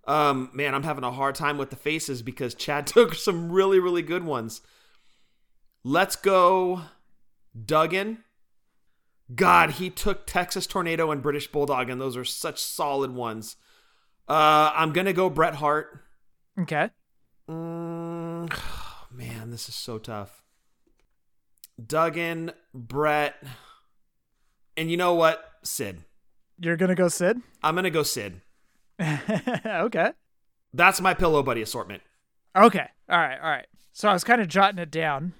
Um, 0.05 0.49
man, 0.53 0.73
I'm 0.73 0.83
having 0.83 1.03
a 1.03 1.11
hard 1.11 1.35
time 1.35 1.57
with 1.57 1.69
the 1.69 1.75
faces 1.75 2.21
because 2.21 2.55
Chad 2.55 2.87
took 2.87 3.13
some 3.13 3.51
really, 3.51 3.79
really 3.79 4.01
good 4.01 4.23
ones. 4.23 4.61
Let's 5.83 6.15
go 6.15 6.81
Duggan. 7.65 8.23
God, 9.33 9.71
he 9.71 9.89
took 9.89 10.25
Texas 10.25 10.65
Tornado 10.65 11.11
and 11.11 11.21
British 11.21 11.47
Bulldog, 11.51 11.89
and 11.89 12.01
those 12.01 12.17
are 12.17 12.25
such 12.25 12.61
solid 12.61 13.13
ones. 13.13 13.55
Uh, 14.27 14.71
I'm 14.73 14.91
gonna 14.91 15.13
go 15.13 15.29
Bret 15.29 15.55
Hart. 15.55 16.03
okay. 16.59 16.89
Mm, 17.49 18.51
man, 19.11 19.49
this 19.51 19.69
is 19.69 19.75
so 19.75 19.97
tough. 19.97 20.43
Duggan, 21.83 22.51
Brett, 22.73 23.35
and 24.75 24.91
you 24.91 24.97
know 24.97 25.13
what? 25.13 25.43
Sid. 25.63 26.03
You're 26.59 26.77
going 26.77 26.89
to 26.89 26.95
go 26.95 27.07
Sid? 27.07 27.41
I'm 27.63 27.75
gonna 27.75 27.89
go 27.89 28.03
Sid. 28.03 28.41
okay. 29.01 30.11
That's 30.73 31.01
my 31.01 31.13
pillow 31.13 31.41
buddy 31.41 31.61
assortment. 31.61 32.03
Okay. 32.55 32.87
All 33.09 33.17
right. 33.17 33.39
All 33.41 33.49
right. 33.49 33.67
So 33.93 34.09
I 34.09 34.13
was 34.13 34.23
kind 34.23 34.41
of 34.41 34.47
jotting 34.47 34.79
it 34.79 34.91
down. 34.91 35.33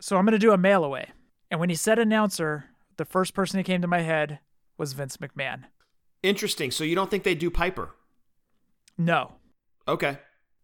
So 0.00 0.16
I'm 0.16 0.24
going 0.24 0.32
to 0.32 0.38
do 0.38 0.52
a 0.52 0.58
mail 0.58 0.82
away. 0.84 1.08
And 1.52 1.60
when 1.60 1.68
he 1.68 1.76
said 1.76 1.98
announcer, 1.98 2.70
the 2.96 3.04
first 3.04 3.34
person 3.34 3.58
that 3.58 3.64
came 3.64 3.82
to 3.82 3.86
my 3.86 4.00
head 4.00 4.38
was 4.78 4.94
Vince 4.94 5.18
McMahon. 5.18 5.64
Interesting. 6.22 6.70
So 6.70 6.82
you 6.82 6.94
don't 6.94 7.10
think 7.10 7.24
they 7.24 7.34
do 7.34 7.50
Piper? 7.50 7.90
No. 8.96 9.34
Okay. 9.86 10.16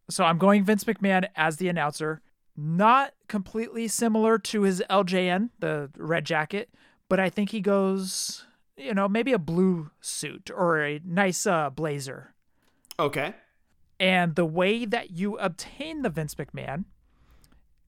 So 0.08 0.24
I'm 0.24 0.38
going 0.38 0.64
Vince 0.64 0.84
McMahon 0.84 1.28
as 1.36 1.58
the 1.58 1.68
announcer. 1.68 2.22
Not 2.56 3.12
completely 3.28 3.86
similar 3.86 4.38
to 4.38 4.62
his 4.62 4.82
LJN, 4.88 5.50
the 5.58 5.90
red 5.98 6.24
jacket, 6.24 6.70
but 7.10 7.20
I 7.20 7.28
think 7.28 7.50
he 7.50 7.60
goes, 7.60 8.46
you 8.74 8.94
know, 8.94 9.08
maybe 9.08 9.34
a 9.34 9.38
blue 9.38 9.90
suit 10.00 10.50
or 10.50 10.82
a 10.82 11.02
nice 11.04 11.46
uh, 11.46 11.68
blazer. 11.68 12.32
Okay. 12.98 13.34
And 14.00 14.36
the 14.36 14.46
way 14.46 14.86
that 14.86 15.10
you 15.10 15.36
obtain 15.36 16.00
the 16.00 16.08
Vince 16.08 16.34
McMahon 16.34 16.86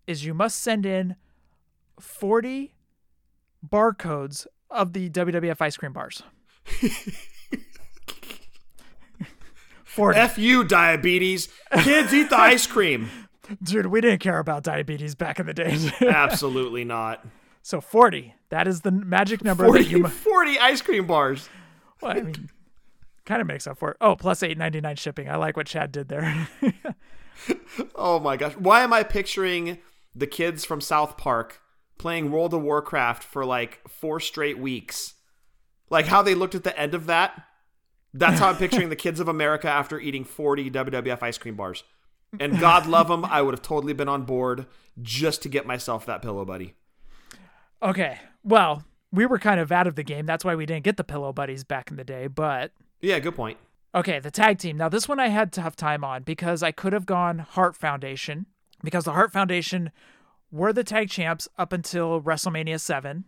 is 0.06 0.26
you 0.26 0.34
must 0.34 0.60
send 0.60 0.84
in 0.84 1.16
40 1.98 2.74
barcodes 3.66 4.46
of 4.70 4.92
the 4.92 5.10
WWF 5.10 5.60
ice 5.60 5.76
cream 5.76 5.92
bars. 5.92 6.22
40. 9.84 10.18
F 10.18 10.38
you, 10.38 10.62
diabetes. 10.64 11.48
Kids 11.82 12.14
eat 12.14 12.30
the 12.30 12.38
ice 12.38 12.66
cream. 12.66 13.10
Dude, 13.62 13.86
we 13.86 14.00
didn't 14.00 14.20
care 14.20 14.38
about 14.38 14.62
diabetes 14.62 15.16
back 15.16 15.40
in 15.40 15.46
the 15.46 15.54
day. 15.54 15.76
Absolutely 16.06 16.84
not. 16.84 17.26
so 17.62 17.80
40. 17.80 18.34
That 18.50 18.68
is 18.68 18.82
the 18.82 18.92
magic 18.92 19.42
number 19.42 19.64
40, 19.64 19.82
that 19.82 19.90
you 19.90 19.98
mu- 19.98 20.08
40 20.08 20.58
ice 20.60 20.80
cream 20.80 21.06
bars. 21.06 21.48
Well, 22.00 22.12
I 22.16 22.20
mean, 22.20 22.48
kind 23.26 23.40
of 23.40 23.48
makes 23.48 23.66
up 23.66 23.78
for 23.78 23.90
it. 23.90 23.96
Oh, 24.00 24.14
plus 24.14 24.40
8.99 24.42 24.96
shipping. 24.98 25.28
I 25.28 25.34
like 25.36 25.56
what 25.56 25.66
Chad 25.66 25.90
did 25.90 26.08
there. 26.08 26.48
Oh 27.96 28.20
my 28.20 28.36
gosh. 28.36 28.52
Why 28.52 28.82
am 28.82 28.92
I 28.92 29.02
picturing 29.02 29.78
the 30.14 30.26
kids 30.26 30.64
from 30.64 30.80
South 30.80 31.16
Park 31.16 31.60
playing 32.00 32.30
World 32.30 32.54
of 32.54 32.62
Warcraft 32.62 33.22
for 33.22 33.44
like 33.44 33.86
four 33.86 34.20
straight 34.20 34.58
weeks? 34.58 35.14
Like 35.90 36.06
how 36.06 36.22
they 36.22 36.34
looked 36.34 36.54
at 36.54 36.64
the 36.64 36.78
end 36.78 36.94
of 36.94 37.06
that? 37.06 37.44
That's 38.14 38.40
how 38.40 38.48
I'm 38.48 38.56
picturing 38.56 38.88
the 38.88 38.96
kids 38.96 39.20
of 39.20 39.28
America 39.28 39.68
after 39.68 40.00
eating 40.00 40.24
40 40.24 40.70
WWF 40.70 41.22
ice 41.22 41.38
cream 41.38 41.56
bars. 41.56 41.84
And 42.40 42.58
God 42.58 42.86
love 42.86 43.08
them, 43.08 43.24
I 43.24 43.42
would 43.42 43.54
have 43.54 43.62
totally 43.62 43.92
been 43.92 44.08
on 44.08 44.22
board 44.22 44.66
just 45.02 45.42
to 45.42 45.48
get 45.48 45.66
myself 45.66 46.06
that 46.06 46.22
pillow 46.22 46.44
buddy. 46.44 46.74
okay. 47.82 48.18
Well, 48.42 48.84
we 49.12 49.26
were 49.26 49.38
kind 49.38 49.60
of 49.60 49.70
out 49.70 49.86
of 49.86 49.96
the 49.96 50.02
game. 50.02 50.24
That's 50.24 50.44
why 50.44 50.54
we 50.54 50.64
didn't 50.64 50.84
get 50.84 50.96
the 50.96 51.04
pillow 51.04 51.32
buddies 51.32 51.64
back 51.64 51.90
in 51.90 51.96
the 51.96 52.04
day, 52.04 52.26
but 52.26 52.72
Yeah, 53.00 53.18
good 53.18 53.34
point. 53.34 53.58
Okay, 53.94 54.20
the 54.20 54.30
tag 54.30 54.58
team. 54.58 54.76
Now, 54.76 54.88
this 54.88 55.08
one 55.08 55.18
I 55.20 55.28
had 55.28 55.52
tough 55.52 55.76
time 55.76 56.04
on 56.04 56.22
because 56.22 56.62
I 56.62 56.70
could 56.72 56.92
have 56.92 57.06
gone 57.06 57.40
Heart 57.40 57.76
Foundation 57.76 58.46
because 58.82 59.04
the 59.04 59.12
Heart 59.12 59.32
Foundation 59.32 59.90
were 60.50 60.72
the 60.72 60.84
tag 60.84 61.08
champs 61.08 61.48
up 61.58 61.72
until 61.72 62.20
WrestleMania 62.20 62.80
7, 62.80 63.24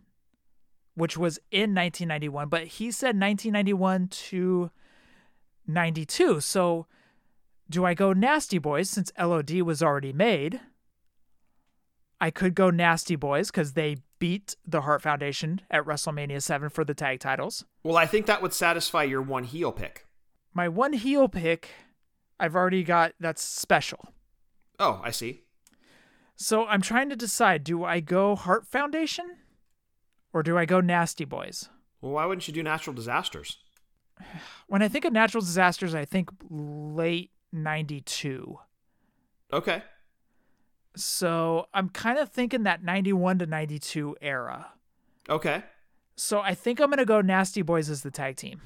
which 0.95 1.17
was 1.17 1.39
in 1.51 1.75
1991, 1.75 2.49
but 2.49 2.65
he 2.65 2.91
said 2.91 3.19
1991 3.19 4.09
to 4.09 4.71
92. 5.67 6.41
So, 6.41 6.87
do 7.71 7.85
I 7.85 7.95
go 7.95 8.13
Nasty 8.13 8.59
Boys 8.59 8.91
since 8.91 9.13
LOD 9.19 9.63
was 9.63 9.83
already 9.83 10.13
made? 10.13 10.61
I 12.21 12.31
could 12.31 12.55
go 12.55 12.71
Nasty 12.71 13.17
Boys 13.17 13.51
because 13.51 13.73
they 13.73 13.97
beat 14.19 14.55
the 14.65 14.83
Heart 14.83 15.03
Foundation 15.03 15.61
at 15.71 15.85
WrestleMania 15.85 16.41
7 16.41 16.69
for 16.69 16.85
the 16.85 16.95
tag 16.95 17.19
titles. 17.19 17.65
Well, 17.83 17.97
I 17.97 18.07
think 18.07 18.27
that 18.27 18.41
would 18.41 18.53
satisfy 18.53 19.03
your 19.03 19.23
one 19.23 19.45
heel 19.45 19.73
pick. 19.73 20.07
My 20.55 20.69
one 20.69 20.93
heel 20.93 21.29
pick, 21.29 21.71
I've 22.39 22.55
already 22.55 22.85
got 22.85 23.15
that's 23.19 23.43
special. 23.43 24.09
Oh, 24.79 25.01
I 25.03 25.11
see. 25.11 25.42
So 26.37 26.67
I'm 26.67 26.83
trying 26.83 27.11
to 27.11 27.17
decide 27.17 27.65
do 27.65 27.85
I 27.85 28.01
go 28.01 28.35
Heart 28.35 28.67
Foundation 28.67 29.37
or 30.33 30.43
do 30.43 30.57
I 30.59 30.65
go 30.65 30.81
Nasty 30.81 31.25
Boys? 31.25 31.69
Well, 32.01 32.13
why 32.13 32.27
wouldn't 32.27 32.49
you 32.49 32.55
do 32.55 32.63
natural 32.63 32.95
disasters? 32.95 33.59
when 34.67 34.83
I 34.83 34.89
think 34.89 35.05
of 35.05 35.13
natural 35.13 35.43
disasters, 35.43 35.95
I 35.95 36.05
think 36.05 36.31
late 36.51 37.31
92. 37.53 38.59
Okay. 39.53 39.83
So 40.97 41.67
I'm 41.73 41.89
kind 41.89 42.19
of 42.19 42.29
thinking 42.31 42.65
that 42.65 42.83
91 42.83 43.39
to 43.41 43.47
92 43.47 44.17
era. 44.21 44.73
Okay. 45.29 45.63
So 46.17 46.41
I 46.41 46.55
think 46.55 46.81
I'm 46.81 46.89
going 46.89 46.99
to 46.99 47.05
go 47.05 47.21
Nasty 47.21 47.63
Boys 47.63 47.89
as 47.89 48.03
the 48.03 48.11
tag 48.11 48.37
team. 48.37 48.61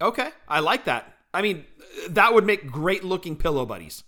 Okay. 0.00 0.30
I 0.48 0.60
like 0.60 0.84
that. 0.84 1.12
I 1.32 1.42
mean, 1.42 1.64
that 2.08 2.32
would 2.32 2.44
make 2.44 2.70
great 2.70 3.02
looking 3.02 3.36
pillow 3.36 3.66
buddies. 3.66 4.04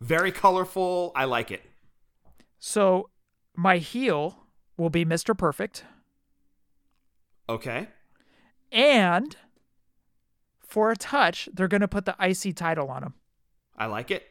Very 0.00 0.32
colorful. 0.32 1.12
I 1.14 1.24
like 1.24 1.50
it. 1.50 1.62
So 2.60 3.08
my 3.56 3.78
heel 3.78 4.44
will 4.76 4.90
be 4.90 5.04
Mr. 5.04 5.36
Perfect. 5.36 5.84
Okay. 7.48 7.88
And 8.70 9.34
for 10.60 10.92
a 10.92 10.96
touch, 10.96 11.48
they're 11.52 11.66
going 11.66 11.80
to 11.80 11.88
put 11.88 12.04
the 12.04 12.14
IC 12.20 12.54
title 12.54 12.88
on 12.88 13.02
him. 13.02 13.14
I 13.76 13.86
like 13.86 14.10
it. 14.10 14.24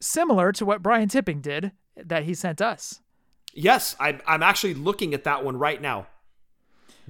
Similar 0.00 0.50
to 0.52 0.66
what 0.66 0.82
Brian 0.82 1.08
Tipping 1.08 1.40
did 1.40 1.72
that 1.96 2.24
he 2.24 2.34
sent 2.34 2.60
us. 2.60 3.00
Yes, 3.54 3.94
I, 4.00 4.18
I'm 4.26 4.42
actually 4.42 4.74
looking 4.74 5.14
at 5.14 5.24
that 5.24 5.44
one 5.44 5.56
right 5.56 5.80
now. 5.80 6.06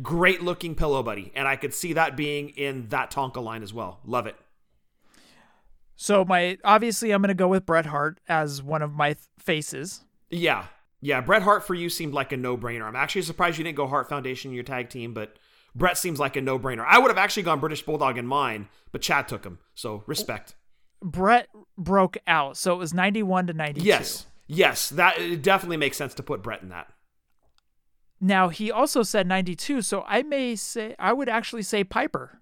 Great 0.03 0.43
looking 0.43 0.75
pillow 0.75 1.03
buddy. 1.03 1.33
And 1.35 1.47
I 1.47 1.57
could 1.57 1.73
see 1.73 1.93
that 1.95 2.17
being 2.17 2.51
in 2.51 2.89
that 2.89 3.11
Tonka 3.11 3.43
line 3.43 3.63
as 3.63 3.73
well. 3.73 4.01
Love 4.05 4.27
it. 4.27 4.37
So 5.97 6.25
my 6.25 6.59
obviously 6.65 7.13
I'm 7.13 7.23
going 7.23 7.29
to 7.29 7.35
go 7.35 7.49
with 7.49 7.67
Bret 7.67 7.87
Hart 7.87 8.21
as 8.29 8.63
one 8.63 8.83
of 8.83 8.93
my 8.93 9.15
th- 9.15 9.27
faces. 9.39 10.05
Yeah. 10.31 10.67
Yeah. 11.01 11.21
Bret 11.21 11.43
Hart 11.43 11.67
for 11.67 11.75
you 11.75 11.89
seemed 11.89 12.15
like 12.15 12.33
a 12.33 12.37
no 12.37 12.57
brainer. 12.57 12.85
I'm 12.85 12.97
actually 12.97 13.23
surprised 13.23 13.59
you 13.59 13.65
didn't 13.65 13.77
go 13.77 13.87
Hart 13.87 14.09
Foundation 14.09 14.51
in 14.51 14.55
your 14.55 14.65
tag 14.65 14.89
team, 14.89 15.15
but 15.15 15.37
Bret 15.75 15.97
seems 15.99 16.19
like 16.19 16.37
a 16.37 16.41
no 16.41 16.59
brainer. 16.59 16.85
I 16.87 16.99
would 16.99 17.11
have 17.11 17.19
actually 17.19 17.45
gone 17.45 17.61
British 17.61 17.83
Bulldog 17.83 18.19
in 18.19 18.27
mine, 18.27 18.69
but 18.91 19.03
Chad 19.03 19.29
took 19.29 19.45
him. 19.45 19.59
So 19.75 20.03
respect. 20.07 20.55
Bret 21.03 21.49
broke 21.77 22.17
out, 22.27 22.57
so 22.57 22.73
it 22.73 22.79
was 22.79 22.95
91 22.95 23.49
to 23.49 23.53
92. 23.53 23.87
Yes. 23.87 24.27
Yes. 24.47 24.89
That 24.91 25.19
it 25.19 25.43
definitely 25.43 25.77
makes 25.79 25.97
sense 25.97 26.15
to 26.15 26.23
put 26.23 26.43
Bret 26.43 26.63
in 26.63 26.69
that. 26.69 26.93
Now 28.21 28.51
he 28.51 28.71
also 28.71 29.03
said 29.03 29.27
92, 29.27 29.83
so 29.83 30.05
I 30.07 30.23
may 30.23 30.55
say 30.55 30.95
I 30.99 31.13
would 31.13 31.29
actually 31.29 31.63
say 31.63 31.83
Piper. 31.83 32.41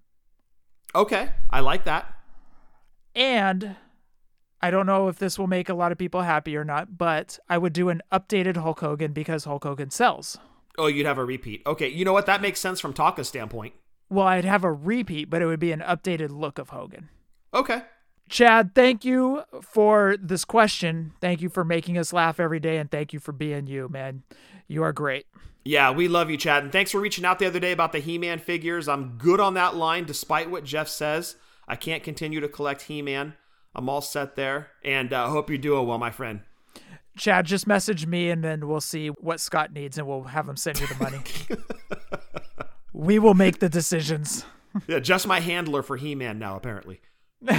Okay. 0.93 1.31
I 1.49 1.61
like 1.61 1.85
that. 1.85 2.13
And 3.15 3.75
I 4.61 4.71
don't 4.71 4.85
know 4.85 5.07
if 5.07 5.17
this 5.17 5.39
will 5.39 5.47
make 5.47 5.69
a 5.69 5.73
lot 5.73 5.91
of 5.91 5.97
people 5.97 6.21
happy 6.21 6.55
or 6.55 6.63
not, 6.63 6.97
but 6.97 7.39
I 7.49 7.57
would 7.57 7.73
do 7.73 7.89
an 7.89 8.01
updated 8.11 8.57
Hulk 8.57 8.79
Hogan 8.79 9.11
because 9.11 9.45
Hulk 9.45 9.63
Hogan 9.63 9.89
sells. 9.89 10.37
Oh, 10.77 10.87
you'd 10.87 11.05
have 11.05 11.17
a 11.17 11.25
repeat. 11.25 11.61
Okay. 11.65 11.87
You 11.87 12.05
know 12.05 12.13
what? 12.13 12.25
That 12.25 12.41
makes 12.41 12.59
sense 12.59 12.79
from 12.79 12.93
Tonka's 12.93 13.27
standpoint. 13.27 13.73
Well, 14.09 14.27
I'd 14.27 14.45
have 14.45 14.63
a 14.63 14.71
repeat, 14.71 15.29
but 15.29 15.41
it 15.41 15.45
would 15.45 15.59
be 15.59 15.71
an 15.71 15.81
updated 15.81 16.29
look 16.31 16.59
of 16.59 16.69
Hogan. 16.69 17.09
Okay. 17.53 17.81
Chad, 18.29 18.73
thank 18.75 19.03
you 19.03 19.43
for 19.61 20.15
this 20.21 20.45
question. 20.45 21.13
Thank 21.19 21.41
you 21.41 21.49
for 21.49 21.65
making 21.65 21.97
us 21.97 22.13
laugh 22.13 22.39
every 22.39 22.59
day, 22.61 22.77
and 22.77 22.89
thank 22.89 23.11
you 23.11 23.19
for 23.19 23.33
being 23.33 23.67
you, 23.67 23.89
man. 23.89 24.23
You 24.67 24.83
are 24.83 24.93
great. 24.93 25.25
Yeah, 25.65 25.91
we 25.91 26.07
love 26.07 26.29
you, 26.29 26.37
Chad. 26.37 26.63
And 26.63 26.71
thanks 26.71 26.91
for 26.91 26.99
reaching 26.99 27.25
out 27.25 27.39
the 27.39 27.45
other 27.45 27.59
day 27.59 27.73
about 27.73 27.91
the 27.91 27.99
He 27.99 28.17
Man 28.17 28.39
figures. 28.39 28.87
I'm 28.87 29.17
good 29.17 29.39
on 29.39 29.53
that 29.55 29.75
line, 29.75 30.05
despite 30.05 30.49
what 30.49 30.63
Jeff 30.63 30.87
says. 30.87 31.35
I 31.71 31.77
can't 31.77 32.03
continue 32.03 32.41
to 32.41 32.49
collect 32.49 32.81
He 32.81 33.01
Man. 33.01 33.33
I'm 33.73 33.87
all 33.87 34.01
set 34.01 34.35
there. 34.35 34.71
And 34.83 35.13
I 35.13 35.23
uh, 35.23 35.29
hope 35.29 35.49
you're 35.49 35.57
doing 35.57 35.87
well, 35.87 35.97
my 35.97 36.11
friend. 36.11 36.41
Chad, 37.17 37.45
just 37.45 37.65
message 37.65 38.05
me, 38.05 38.29
and 38.29 38.43
then 38.43 38.67
we'll 38.67 38.81
see 38.81 39.07
what 39.07 39.39
Scott 39.39 39.71
needs, 39.71 39.97
and 39.97 40.05
we'll 40.05 40.23
have 40.23 40.49
him 40.49 40.57
send 40.57 40.81
you 40.81 40.87
the 40.87 40.95
money. 40.95 41.19
we 42.93 43.19
will 43.19 43.35
make 43.35 43.59
the 43.59 43.69
decisions. 43.69 44.45
yeah, 44.85 44.99
just 44.99 45.25
my 45.25 45.39
handler 45.39 45.81
for 45.81 45.95
He 45.95 46.13
Man 46.13 46.39
now, 46.39 46.57
apparently. 46.57 46.99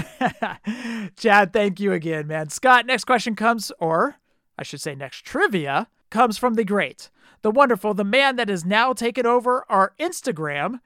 Chad, 1.16 1.54
thank 1.54 1.80
you 1.80 1.94
again, 1.94 2.26
man. 2.26 2.50
Scott, 2.50 2.84
next 2.84 3.04
question 3.04 3.34
comes, 3.34 3.72
or 3.80 4.16
I 4.58 4.62
should 4.62 4.82
say, 4.82 4.94
next 4.94 5.24
trivia 5.24 5.88
comes 6.10 6.36
from 6.36 6.54
the 6.54 6.64
great, 6.64 7.08
the 7.40 7.50
wonderful, 7.50 7.94
the 7.94 8.04
man 8.04 8.36
that 8.36 8.50
has 8.50 8.62
now 8.62 8.92
taken 8.92 9.24
over 9.24 9.64
our 9.70 9.94
Instagram, 9.98 10.80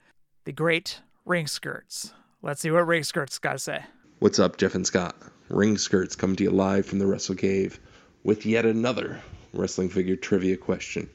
the 0.45 0.53
great 0.53 1.01
Ring 1.25 1.45
Skirts. 1.45 2.13
Let's 2.43 2.61
see 2.61 2.69
what 2.69 2.85
Ring 2.85 3.03
Skirts 3.03 3.39
got 3.39 3.53
to 3.53 3.59
say. 3.59 3.83
What's 4.19 4.37
up, 4.37 4.57
Jeff 4.57 4.75
and 4.75 4.85
Scott? 4.85 5.15
Ring 5.49 5.75
Skirts 5.79 6.15
come 6.15 6.35
to 6.35 6.43
you 6.43 6.51
live 6.51 6.85
from 6.85 6.99
the 6.99 7.07
Wrestle 7.07 7.33
Cave 7.33 7.79
with 8.23 8.45
yet 8.45 8.63
another 8.63 9.21
wrestling 9.53 9.89
figure 9.89 10.15
trivia 10.15 10.55
question. 10.55 11.09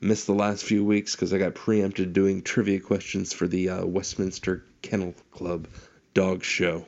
Missed 0.00 0.26
the 0.26 0.32
last 0.32 0.64
few 0.64 0.86
weeks 0.86 1.14
because 1.14 1.34
I 1.34 1.38
got 1.38 1.54
preempted 1.54 2.14
doing 2.14 2.40
trivia 2.40 2.80
questions 2.80 3.34
for 3.34 3.46
the 3.46 3.68
uh, 3.68 3.84
Westminster 3.84 4.64
Kennel 4.80 5.14
Club 5.32 5.68
dog 6.14 6.42
show. 6.42 6.86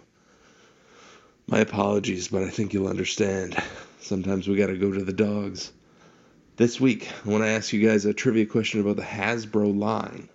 My 1.46 1.58
apologies, 1.58 2.28
but 2.28 2.44
I 2.44 2.48
think 2.48 2.72
you'll 2.72 2.88
understand. 2.88 3.62
Sometimes 4.00 4.48
we 4.48 4.56
gotta 4.56 4.78
go 4.78 4.90
to 4.90 5.04
the 5.04 5.12
dogs. 5.12 5.70
This 6.56 6.80
week, 6.80 7.10
I 7.26 7.28
want 7.28 7.44
to 7.44 7.50
ask 7.50 7.74
you 7.74 7.86
guys 7.86 8.06
a 8.06 8.14
trivia 8.14 8.46
question 8.46 8.80
about 8.80 8.96
the 8.96 9.02
Hasbro 9.02 9.78
line. 9.78 10.30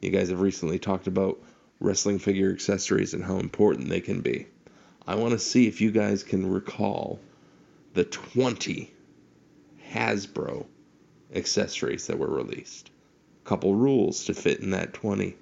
You 0.00 0.08
guys 0.08 0.30
have 0.30 0.40
recently 0.40 0.78
talked 0.78 1.08
about 1.08 1.38
wrestling 1.84 2.18
figure 2.18 2.50
accessories 2.50 3.12
and 3.14 3.22
how 3.22 3.38
important 3.38 3.88
they 3.88 4.00
can 4.00 4.20
be. 4.22 4.46
I 5.06 5.16
want 5.16 5.32
to 5.32 5.38
see 5.38 5.68
if 5.68 5.82
you 5.82 5.90
guys 5.90 6.22
can 6.22 6.50
recall 6.50 7.20
the 7.92 8.04
20 8.04 8.90
Hasbro 9.92 10.64
accessories 11.34 12.06
that 12.06 12.18
were 12.18 12.30
released. 12.30 12.90
A 13.44 13.48
Couple 13.48 13.74
rules 13.74 14.24
to 14.24 14.34
fit 14.34 14.60
in 14.60 14.70
that 14.70 14.94
20. 14.94 15.36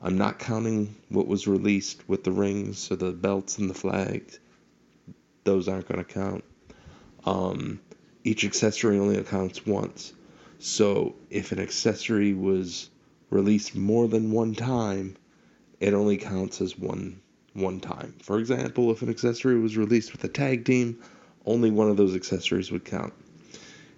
I'm 0.00 0.16
not 0.16 0.38
counting 0.38 0.96
what 1.10 1.26
was 1.26 1.46
released 1.46 2.08
with 2.08 2.24
the 2.24 2.32
rings 2.32 2.90
or 2.90 2.96
the 2.96 3.12
belts 3.12 3.58
and 3.58 3.68
the 3.68 3.74
flags. 3.74 4.38
Those 5.44 5.68
aren't 5.68 5.88
going 5.88 6.02
to 6.02 6.12
count. 6.12 6.44
Um, 7.24 7.80
each 8.24 8.44
accessory 8.44 8.98
only 8.98 9.18
accounts 9.18 9.66
once. 9.66 10.14
So 10.58 11.14
if 11.28 11.52
an 11.52 11.58
accessory 11.58 12.32
was 12.32 12.88
released 13.30 13.74
more 13.74 14.08
than 14.08 14.32
one 14.32 14.54
time, 14.54 15.16
it 15.82 15.94
only 15.94 16.16
counts 16.16 16.60
as 16.60 16.78
one 16.78 17.20
one 17.54 17.80
time. 17.80 18.14
For 18.22 18.38
example, 18.38 18.92
if 18.92 19.02
an 19.02 19.10
accessory 19.10 19.58
was 19.58 19.76
released 19.76 20.12
with 20.12 20.22
a 20.22 20.28
tag 20.28 20.64
team, 20.64 21.00
only 21.44 21.72
one 21.72 21.90
of 21.90 21.96
those 21.96 22.14
accessories 22.14 22.70
would 22.70 22.84
count. 22.84 23.12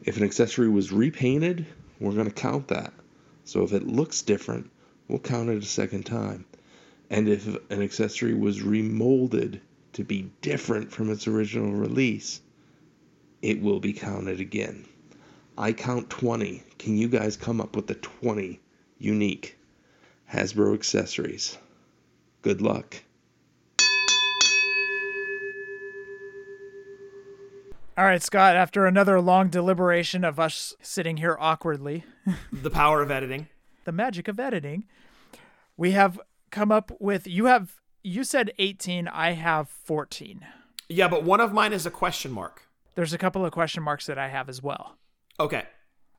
If 0.02 0.16
an 0.16 0.22
accessory 0.22 0.70
was 0.70 0.92
repainted, 0.92 1.66
we're 2.00 2.14
going 2.14 2.24
to 2.24 2.32
count 2.32 2.68
that. 2.68 2.94
So 3.44 3.64
if 3.64 3.74
it 3.74 3.86
looks 3.86 4.22
different, 4.22 4.70
we'll 5.08 5.18
count 5.18 5.50
it 5.50 5.62
a 5.62 5.66
second 5.66 6.06
time. 6.06 6.46
And 7.10 7.28
if 7.28 7.46
an 7.70 7.82
accessory 7.82 8.32
was 8.32 8.62
remolded 8.62 9.60
to 9.92 10.04
be 10.04 10.32
different 10.40 10.90
from 10.90 11.10
its 11.10 11.28
original 11.28 11.72
release, 11.72 12.40
it 13.42 13.60
will 13.60 13.78
be 13.78 13.92
counted 13.92 14.40
again. 14.40 14.86
I 15.58 15.74
count 15.74 16.08
20. 16.08 16.62
Can 16.78 16.96
you 16.96 17.08
guys 17.08 17.36
come 17.36 17.60
up 17.60 17.76
with 17.76 17.88
the 17.88 17.94
20 17.94 18.58
unique 18.98 19.58
Hasbro 20.32 20.72
accessories? 20.72 21.58
Good 22.44 22.60
luck. 22.60 22.96
All 27.96 28.04
right, 28.04 28.22
Scott, 28.22 28.54
after 28.54 28.84
another 28.84 29.18
long 29.18 29.48
deliberation 29.48 30.24
of 30.24 30.38
us 30.38 30.74
sitting 30.82 31.16
here 31.16 31.38
awkwardly, 31.40 32.04
the 32.52 32.68
power 32.68 33.00
of 33.00 33.10
editing, 33.10 33.48
the 33.86 33.92
magic 33.92 34.28
of 34.28 34.38
editing, 34.38 34.84
we 35.78 35.92
have 35.92 36.20
come 36.50 36.70
up 36.70 36.92
with 37.00 37.26
you 37.26 37.46
have 37.46 37.80
you 38.02 38.24
said 38.24 38.52
18, 38.58 39.08
I 39.08 39.32
have 39.32 39.70
14. 39.70 40.44
Yeah, 40.90 41.08
but 41.08 41.24
one 41.24 41.40
of 41.40 41.54
mine 41.54 41.72
is 41.72 41.86
a 41.86 41.90
question 41.90 42.30
mark. 42.30 42.68
There's 42.94 43.14
a 43.14 43.18
couple 43.18 43.46
of 43.46 43.52
question 43.52 43.82
marks 43.82 44.04
that 44.04 44.18
I 44.18 44.28
have 44.28 44.50
as 44.50 44.62
well. 44.62 44.98
Okay. 45.40 45.62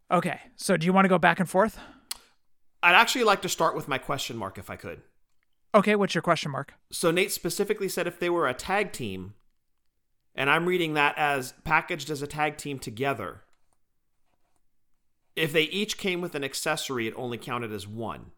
Okay. 0.10 0.40
So 0.56 0.76
do 0.76 0.88
you 0.88 0.94
want 0.94 1.06
to 1.06 1.10
go 1.10 1.20
back 1.20 1.40
and 1.40 1.48
forth? 1.48 1.78
I'd 2.82 2.96
actually 2.96 3.26
like 3.26 3.44
to 3.44 3.50
start 3.50 3.76
with 3.76 3.88
my 3.88 4.00
question 4.00 4.38
mark 4.38 4.58
if 4.58 4.72
I 4.72 4.76
could. 4.76 5.04
Okay, 5.76 5.96
what's 5.98 6.16
your 6.16 6.22
question 6.22 6.52
mark? 6.52 6.74
So 6.90 7.12
Nate 7.12 7.34
specifically 7.34 7.90
said 7.90 8.08
if 8.08 8.18
they 8.18 8.30
were 8.30 8.48
a 8.48 8.54
tag 8.54 8.94
team, 8.94 9.34
and 10.34 10.50
I'm 10.50 10.66
reading 10.66 10.94
that 10.94 11.18
as 11.18 11.54
packaged 11.66 12.10
as 12.10 12.22
a 12.22 12.28
tag 12.28 12.56
team 12.56 12.80
together. 12.80 13.42
If 15.36 15.52
they 15.52 15.64
each 15.64 15.98
came 15.98 16.22
with 16.22 16.34
an 16.34 16.46
accessory, 16.46 17.08
it 17.08 17.14
only 17.18 17.38
counted 17.38 17.74
as 17.74 17.86
one. 17.86 18.32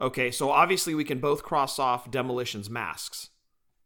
Okay, 0.00 0.32
so 0.32 0.50
obviously 0.50 0.96
we 0.96 1.04
can 1.04 1.20
both 1.20 1.44
cross 1.44 1.78
off 1.78 2.10
Demolition's 2.10 2.68
masks. 2.68 3.30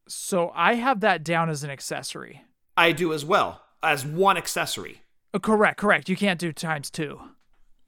So 0.09 0.53
I 0.55 0.77
have 0.77 1.01
that 1.01 1.23
down 1.23 1.51
as 1.51 1.63
an 1.63 1.69
accessory. 1.69 2.43
I 2.75 2.93
do 2.93 3.13
as 3.13 3.23
well, 3.23 3.61
as 3.83 4.07
one 4.07 4.39
accessory. 4.39 5.03
Oh, 5.35 5.41
correct, 5.41 5.77
correct. 5.77 6.09
You 6.09 6.17
can't 6.17 6.41
do 6.41 6.55
times 6.55 6.89
two. 6.89 7.21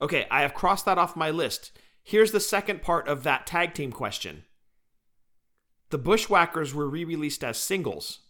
Okay, 0.03 0.27
I 0.31 0.43
have 0.43 0.53
crossed 0.53 0.85
that 0.85 0.99
off 0.99 1.17
my 1.17 1.31
list. 1.31 1.73
Here's 2.09 2.33
the 2.33 2.41
second 2.41 2.81
part 2.81 3.07
of 3.07 3.23
that 3.25 3.47
tag 3.47 3.75
team 3.75 3.93
question. 3.93 4.45
The 5.91 5.99
Bushwhackers 5.99 6.73
were 6.73 6.89
re 6.89 7.05
released 7.05 7.45
as 7.45 7.59
singles. 7.59 8.21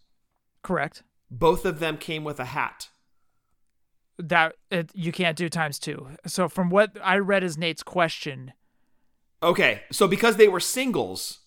Correct. 0.63 1.03
Both 1.31 1.63
of 1.63 1.79
them 1.79 1.97
came 1.97 2.25
with 2.25 2.41
a 2.41 2.45
hat. 2.45 2.89
That 4.17 4.55
it, 4.69 4.91
you 4.93 5.13
can't 5.13 5.37
do 5.37 5.47
times 5.47 5.79
two. 5.79 6.09
So 6.27 6.49
from 6.49 6.69
what 6.69 6.97
I 7.01 7.19
read 7.19 7.41
as 7.41 7.57
Nate's 7.57 7.81
question, 7.81 8.51
Okay, 9.41 9.83
so 9.93 10.09
because 10.09 10.35
they 10.35 10.49
were 10.49 10.59
singles, 10.59 11.39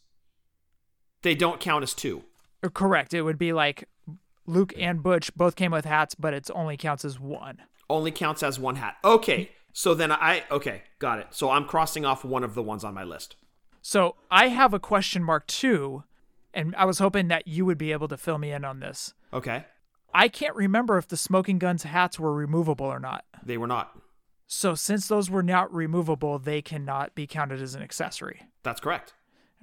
they 1.21 1.35
don't 1.35 1.61
count 1.61 1.83
as 1.83 1.93
two. 1.93 2.25
Uh, 2.63 2.71
Correct. 2.71 3.13
It 3.13 3.21
would 3.21 3.37
be 3.37 3.53
like 3.53 3.87
Luke 4.47 4.73
and 4.79 5.03
Butch 5.03 5.35
both 5.35 5.55
came 5.55 5.73
with 5.73 5.85
hats, 5.85 6.15
but 6.15 6.33
it 6.33 6.49
only 6.55 6.79
counts 6.79 7.05
as 7.05 7.21
one. 7.21 7.59
Only 7.91 8.11
counts 8.11 8.43
as 8.43 8.59
one 8.59 8.77
hat. 8.77 8.97
Okay, 9.05 9.51
so 9.73 9.95
then 9.95 10.13
I 10.13 10.45
okay, 10.51 10.83
got 10.99 11.19
it. 11.19 11.29
So 11.31 11.51
I'm 11.51 11.65
crossing 11.65 12.05
off 12.05 12.25
one 12.25 12.45
of 12.45 12.55
the 12.55 12.63
ones 12.63 12.85
on 12.85 12.95
my 12.95 13.05
list. 13.05 13.37
So 13.81 14.17
I 14.31 14.49
have 14.49 14.73
a 14.73 14.79
question 14.79 15.23
mark 15.25 15.47
too, 15.47 16.05
and 16.55 16.75
I 16.77 16.85
was 16.85 16.99
hoping 16.99 17.29
that 17.29 17.49
you 17.49 17.65
would 17.65 17.79
be 17.79 17.93
able 17.93 18.09
to 18.09 18.17
fill 18.17 18.39
me 18.39 18.53
in 18.53 18.65
on 18.65 18.81
this. 18.81 19.15
Okay, 19.33 19.65
I 20.15 20.29
can't 20.29 20.55
remember 20.55 20.99
if 20.99 21.09
the 21.09 21.17
smoking 21.17 21.59
guns 21.59 21.83
hats 21.85 22.19
were 22.19 22.33
removable 22.35 22.87
or 22.87 23.01
not. 23.01 23.25
they 23.45 23.57
were 23.59 23.67
not. 23.67 23.99
So 24.47 24.75
since 24.75 25.09
those 25.09 25.31
were 25.31 25.43
not 25.43 25.73
removable, 25.73 26.39
they 26.39 26.61
cannot 26.61 27.15
be 27.15 27.27
counted 27.27 27.63
as 27.63 27.75
an 27.75 27.83
accessory. 27.83 28.43
That's 28.63 28.81
correct. 28.83 29.15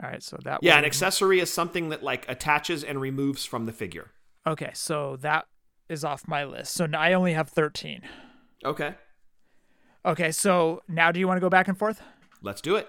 All 0.02 0.10
right, 0.10 0.24
so 0.24 0.38
that 0.44 0.64
Yeah, 0.64 0.80
an 0.80 0.86
accessory 0.86 1.40
is 1.40 1.54
something 1.54 1.90
that 1.90 2.02
like 2.04 2.28
attaches 2.28 2.84
and 2.84 3.00
removes 3.00 3.46
from 3.46 3.66
the 3.68 3.72
figure. 3.72 4.12
Okay, 4.48 4.72
so 4.74 5.18
that 5.18 5.46
is 5.90 6.04
off 6.04 6.28
my 6.28 6.44
list. 6.44 6.74
So 6.74 6.86
now 6.88 7.00
I 7.00 7.14
only 7.14 7.34
have 7.34 7.50
13. 7.50 8.02
Okay, 8.66 8.96
Okay, 10.06 10.32
so 10.32 10.82
now 10.88 11.12
do 11.12 11.20
you 11.20 11.28
want 11.28 11.38
to 11.38 11.42
go 11.42 11.50
back 11.50 11.68
and 11.68 11.78
forth? 11.78 12.02
let's 12.42 12.62
do 12.62 12.76
it. 12.78 12.88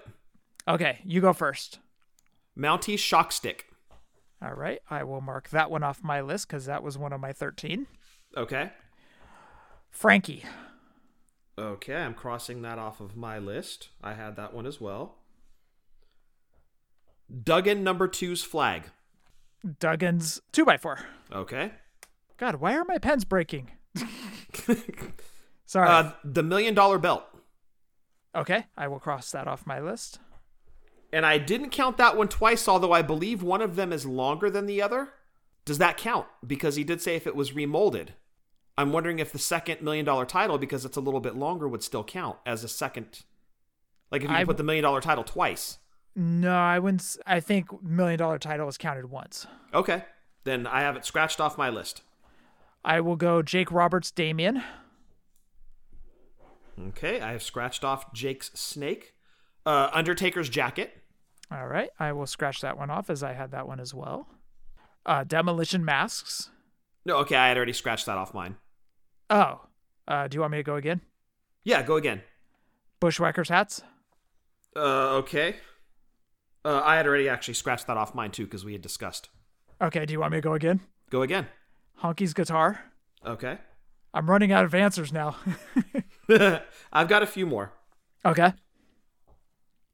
Okay, 0.67 0.99
you 1.03 1.19
go 1.19 1.33
first. 1.33 1.79
Mountie 2.57 2.97
shock 2.97 3.31
stick. 3.31 3.65
All 4.41 4.53
right, 4.53 4.79
I 4.89 5.03
will 5.03 5.21
mark 5.21 5.49
that 5.49 5.69
one 5.69 5.83
off 5.83 6.03
my 6.03 6.21
list 6.21 6.47
because 6.47 6.65
that 6.65 6.83
was 6.83 6.97
one 6.97 7.13
of 7.13 7.19
my 7.19 7.33
13. 7.33 7.85
Okay. 8.37 8.71
Frankie. 9.89 10.43
Okay, 11.57 11.95
I'm 11.95 12.13
crossing 12.13 12.61
that 12.61 12.79
off 12.79 13.01
of 13.01 13.15
my 13.17 13.37
list. 13.37 13.89
I 14.01 14.13
had 14.13 14.35
that 14.37 14.53
one 14.53 14.65
as 14.65 14.79
well. 14.79 15.17
Duggan 17.43 17.83
number 17.83 18.07
two's 18.07 18.43
flag. 18.43 18.83
Duggan's 19.79 20.41
two 20.51 20.65
by 20.65 20.77
four. 20.77 20.99
Okay. 21.31 21.73
God, 22.37 22.55
why 22.55 22.75
are 22.75 22.85
my 22.85 22.97
pens 22.97 23.25
breaking? 23.25 23.71
Sorry. 25.71 25.87
Uh, 25.87 26.11
the 26.25 26.43
million 26.43 26.73
dollar 26.73 26.97
belt. 26.97 27.23
okay, 28.35 28.65
I 28.75 28.89
will 28.89 28.99
cross 28.99 29.31
that 29.31 29.47
off 29.47 29.65
my 29.65 29.79
list. 29.79 30.19
And 31.13 31.25
I 31.25 31.37
didn't 31.37 31.69
count 31.69 31.95
that 31.95 32.17
one 32.17 32.27
twice, 32.27 32.67
although 32.67 32.91
I 32.91 33.01
believe 33.01 33.41
one 33.41 33.61
of 33.61 33.77
them 33.77 33.93
is 33.93 34.05
longer 34.05 34.49
than 34.49 34.65
the 34.65 34.81
other. 34.81 35.13
Does 35.63 35.77
that 35.77 35.95
count? 35.95 36.27
Because 36.45 36.75
he 36.75 36.83
did 36.83 37.01
say 37.01 37.15
if 37.15 37.25
it 37.25 37.37
was 37.37 37.53
remolded. 37.53 38.09
I'm 38.77 38.91
wondering 38.91 39.19
if 39.19 39.31
the 39.31 39.39
second 39.39 39.81
million 39.81 40.03
dollar 40.03 40.25
title, 40.25 40.57
because 40.57 40.83
it's 40.83 40.97
a 40.97 41.01
little 41.01 41.21
bit 41.21 41.37
longer, 41.37 41.69
would 41.69 41.83
still 41.83 42.03
count 42.03 42.35
as 42.45 42.65
a 42.65 42.67
second. 42.67 43.21
Like 44.11 44.23
if 44.23 44.29
you 44.29 44.35
I- 44.35 44.43
put 44.43 44.57
the 44.57 44.63
million 44.63 44.83
dollar 44.83 44.99
title 44.99 45.23
twice. 45.23 45.77
No, 46.17 46.53
I 46.53 46.79
wouldn't. 46.79 47.15
I 47.25 47.39
think 47.39 47.81
million 47.81 48.19
dollar 48.19 48.39
title 48.39 48.67
is 48.67 48.77
counted 48.77 49.05
once. 49.09 49.47
Okay. 49.73 50.03
Then 50.43 50.67
I 50.67 50.81
have 50.81 50.97
it 50.97 51.05
scratched 51.05 51.39
off 51.39 51.57
my 51.57 51.69
list. 51.69 52.01
I 52.83 52.99
will 52.99 53.15
go 53.15 53.41
Jake 53.41 53.71
Roberts, 53.71 54.11
Damien. 54.11 54.61
Okay, 56.89 57.21
I 57.21 57.31
have 57.31 57.43
scratched 57.43 57.83
off 57.83 58.13
Jake's 58.13 58.51
snake. 58.53 59.13
Uh, 59.65 59.89
Undertaker's 59.93 60.49
jacket. 60.49 60.91
All 61.51 61.67
right, 61.67 61.89
I 61.99 62.13
will 62.13 62.25
scratch 62.25 62.61
that 62.61 62.77
one 62.77 62.89
off 62.89 63.09
as 63.09 63.23
I 63.23 63.33
had 63.33 63.51
that 63.51 63.67
one 63.67 63.79
as 63.79 63.93
well. 63.93 64.27
Uh, 65.05 65.23
demolition 65.23 65.83
masks. 65.83 66.49
No, 67.05 67.17
okay, 67.17 67.35
I 67.35 67.47
had 67.49 67.57
already 67.57 67.73
scratched 67.73 68.05
that 68.05 68.17
off 68.17 68.33
mine. 68.33 68.55
Oh, 69.29 69.61
uh, 70.07 70.27
do 70.27 70.35
you 70.35 70.41
want 70.41 70.51
me 70.51 70.59
to 70.59 70.63
go 70.63 70.75
again? 70.75 71.01
Yeah, 71.63 71.83
go 71.83 71.95
again. 71.95 72.21
Bushwhackers 72.99 73.49
hats. 73.49 73.81
Uh, 74.75 75.15
okay. 75.17 75.55
Uh, 76.63 76.81
I 76.83 76.95
had 76.95 77.07
already 77.07 77.27
actually 77.27 77.55
scratched 77.55 77.87
that 77.87 77.97
off 77.97 78.13
mine 78.15 78.31
too 78.31 78.45
because 78.45 78.63
we 78.63 78.73
had 78.73 78.81
discussed. 78.81 79.29
Okay, 79.81 80.05
do 80.05 80.13
you 80.13 80.19
want 80.19 80.31
me 80.31 80.37
to 80.37 80.41
go 80.41 80.53
again? 80.53 80.81
Go 81.09 81.23
again. 81.23 81.47
Honky's 82.01 82.33
guitar. 82.33 82.91
Okay. 83.25 83.57
I'm 84.13 84.29
running 84.29 84.51
out 84.51 84.65
of 84.65 84.75
answers 84.75 85.11
now. 85.11 85.37
I've 86.93 87.07
got 87.07 87.23
a 87.23 87.27
few 87.27 87.45
more. 87.45 87.73
okay. 88.25 88.53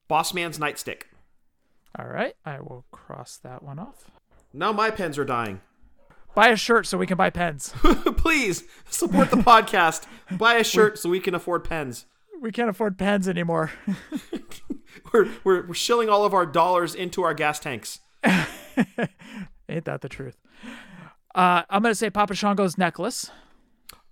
Boss 0.07 0.33
Man's 0.33 0.57
nightstick. 0.57 1.03
All 1.99 2.05
right, 2.07 2.35
I 2.45 2.59
will 2.61 2.85
cross 2.91 3.37
that 3.43 3.61
one 3.63 3.79
off. 3.79 4.09
Now 4.53 4.71
my 4.71 4.89
pens 4.91 5.17
are 5.17 5.25
dying. 5.25 5.61
Buy 6.35 6.49
a 6.49 6.55
shirt 6.55 6.85
so 6.85 6.97
we 6.97 7.07
can 7.07 7.17
buy 7.17 7.29
pens. 7.31 7.73
Please 8.17 8.63
support 8.89 9.31
the 9.31 9.37
podcast. 9.37 10.05
Buy 10.37 10.55
a 10.55 10.63
shirt 10.63 10.99
so 10.99 11.09
we 11.09 11.19
can 11.19 11.33
afford 11.33 11.63
pens. 11.63 12.05
we 12.39 12.51
can't 12.51 12.69
afford 12.69 12.97
pens 12.97 13.27
anymore. 13.27 13.71
We're, 15.13 15.29
we're, 15.45 15.67
we're 15.67 15.73
shilling 15.73 16.09
all 16.09 16.25
of 16.25 16.33
our 16.33 16.45
dollars 16.45 16.93
into 16.93 17.23
our 17.23 17.33
gas 17.33 17.59
tanks. 17.59 17.99
Ain't 18.25 19.85
that 19.85 20.01
the 20.01 20.09
truth? 20.09 20.35
Uh, 21.33 21.63
I'm 21.69 21.81
gonna 21.81 21.95
say 21.95 22.09
Papa 22.09 22.33
Shango's 22.35 22.77
necklace. 22.77 23.31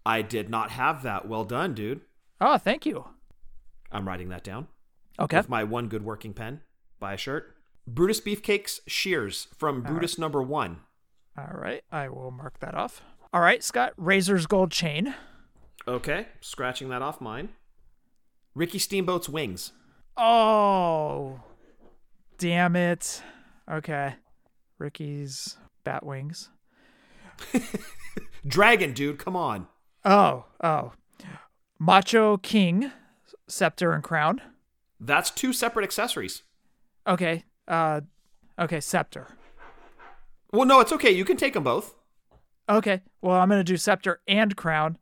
I 0.06 0.22
did 0.22 0.50
not 0.50 0.72
have 0.72 1.04
that. 1.04 1.28
Well 1.28 1.44
done, 1.44 1.74
dude. 1.74 2.02
Oh, 2.42 2.58
thank 2.58 2.86
you. 2.86 3.06
I'm 3.92 4.08
writing 4.08 4.30
that 4.30 4.44
down. 4.44 4.68
Okay. 5.20 5.38
With 5.38 5.50
my 5.50 5.64
one 5.64 5.88
good 5.88 6.04
working 6.04 6.34
pen. 6.34 6.62
Buy 7.00 7.14
a 7.14 7.18
shirt. 7.18 7.56
Brutus 7.88 8.20
Beefcake's 8.20 8.82
shears 8.88 9.48
from 9.56 9.82
Brutus 9.84 10.18
number 10.18 10.42
one. 10.42 10.80
All 11.38 11.52
right, 11.54 11.84
I 11.92 12.10
will 12.10 12.32
mark 12.32 12.60
that 12.60 12.74
off. 12.74 13.04
All 13.34 13.42
right, 13.42 13.64
Scott, 13.64 13.94
Razor's 13.98 14.48
gold 14.48 14.72
chain. 14.72 15.14
Okay, 15.88 16.28
scratching 16.42 16.90
that 16.90 17.02
off 17.02 17.22
mine. 17.22 17.50
Ricky 18.56 18.80
Steamboat's 18.80 19.30
wings. 19.30 19.74
Oh, 20.18 21.42
damn 22.38 22.76
it. 22.76 23.22
Okay, 23.70 24.16
Ricky's 24.80 25.58
bat 25.84 26.06
wings. 26.06 26.50
Dragon, 28.48 28.94
dude, 28.94 29.20
come 29.20 29.36
on. 29.36 29.68
Oh, 30.04 30.46
oh, 30.64 30.94
Macho 31.80 32.38
King, 32.38 32.92
scepter 33.48 33.92
and 33.92 34.04
crown. 34.04 34.42
That's 35.00 35.30
two 35.30 35.54
separate 35.54 35.84
accessories. 35.84 36.44
Okay, 37.08 37.44
uh, 37.68 38.02
okay, 38.58 38.80
scepter. 38.80 39.28
Well, 40.52 40.66
no, 40.66 40.80
it's 40.80 40.94
okay. 40.94 41.12
You 41.12 41.26
can 41.26 41.38
take 41.38 41.54
them 41.54 41.64
both. 41.64 41.96
Okay, 42.70 43.02
well, 43.22 43.38
I'm 43.38 43.50
gonna 43.50 43.64
do 43.64 43.78
scepter 43.78 44.22
and 44.28 44.56
crown, 44.56 44.98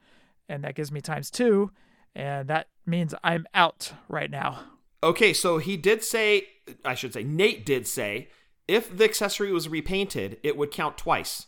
and 0.50 0.64
that 0.64 0.76
gives 0.76 0.92
me 0.92 1.00
times 1.00 1.30
two, 1.30 1.72
and 2.16 2.48
that 2.50 2.68
means 2.86 3.14
I'm 3.24 3.46
out 3.54 3.94
right 4.10 4.30
now. 4.30 4.66
Okay, 5.04 5.34
so 5.34 5.60
he 5.60 5.78
did 5.78 6.04
say, 6.04 6.48
I 6.84 6.96
should 6.96 7.14
say, 7.14 7.24
Nate 7.24 7.66
did 7.66 7.88
say, 7.88 8.30
if 8.68 8.96
the 8.96 9.04
accessory 9.04 9.52
was 9.52 9.70
repainted, 9.70 10.38
it 10.44 10.58
would 10.58 10.72
count 10.72 10.98
twice. 10.98 11.48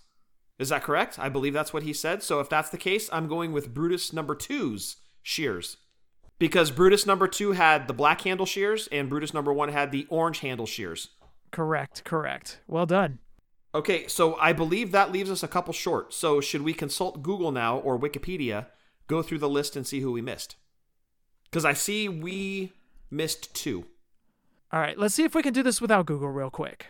Is 0.59 0.69
that 0.69 0.83
correct? 0.83 1.17
I 1.17 1.29
believe 1.29 1.53
that's 1.53 1.73
what 1.73 1.83
he 1.83 1.93
said. 1.93 2.23
So 2.23 2.39
if 2.39 2.49
that's 2.49 2.69
the 2.69 2.77
case, 2.77 3.09
I'm 3.11 3.27
going 3.27 3.51
with 3.51 3.73
Brutus 3.73 4.13
number 4.13 4.35
two's 4.35 4.97
shears. 5.25 5.77
Because 6.37 6.69
Brutus 6.69 7.05
number 7.05 7.27
two 7.27 7.53
had 7.53 7.87
the 7.87 7.93
black 7.93 8.21
handle 8.21 8.45
shears, 8.45 8.87
and 8.91 9.09
Brutus 9.09 9.33
number 9.33 9.51
one 9.51 9.69
had 9.69 9.91
the 9.91 10.05
orange 10.09 10.39
handle 10.39 10.67
shears. 10.67 11.09
Correct, 11.51 12.03
correct. 12.03 12.59
Well 12.67 12.85
done. 12.85 13.19
Okay, 13.73 14.07
so 14.07 14.35
I 14.35 14.53
believe 14.53 14.91
that 14.91 15.11
leaves 15.11 15.31
us 15.31 15.41
a 15.41 15.47
couple 15.47 15.73
short. 15.73 16.13
So 16.13 16.39
should 16.39 16.61
we 16.61 16.73
consult 16.73 17.23
Google 17.23 17.51
now 17.51 17.79
or 17.79 17.99
Wikipedia, 17.99 18.67
go 19.07 19.21
through 19.21 19.39
the 19.39 19.49
list 19.49 19.75
and 19.75 19.87
see 19.87 20.01
who 20.01 20.11
we 20.11 20.21
missed? 20.21 20.57
Because 21.45 21.65
I 21.65 21.73
see 21.73 22.07
we 22.07 22.73
missed 23.09 23.53
two. 23.55 23.85
All 24.71 24.79
right, 24.79 24.97
let's 24.97 25.15
see 25.15 25.23
if 25.23 25.33
we 25.33 25.41
can 25.41 25.53
do 25.53 25.63
this 25.63 25.81
without 25.81 26.05
Google 26.05 26.29
real 26.29 26.49
quick. 26.51 26.87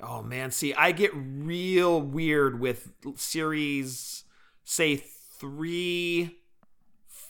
Oh 0.00 0.22
man, 0.22 0.50
see, 0.50 0.74
I 0.74 0.92
get 0.92 1.12
real 1.14 2.00
weird 2.00 2.58
with 2.58 2.92
series, 3.14 4.24
say 4.64 4.96
three, 4.96 6.38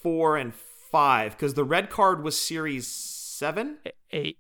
four, 0.07 0.36
and 0.36 0.54
five, 0.54 1.32
because 1.32 1.54
the 1.54 1.64
red 1.64 1.90
card 1.90 2.22
was 2.22 2.40
series 2.40 2.86
seven. 2.86 3.78
Eight. 4.12 4.38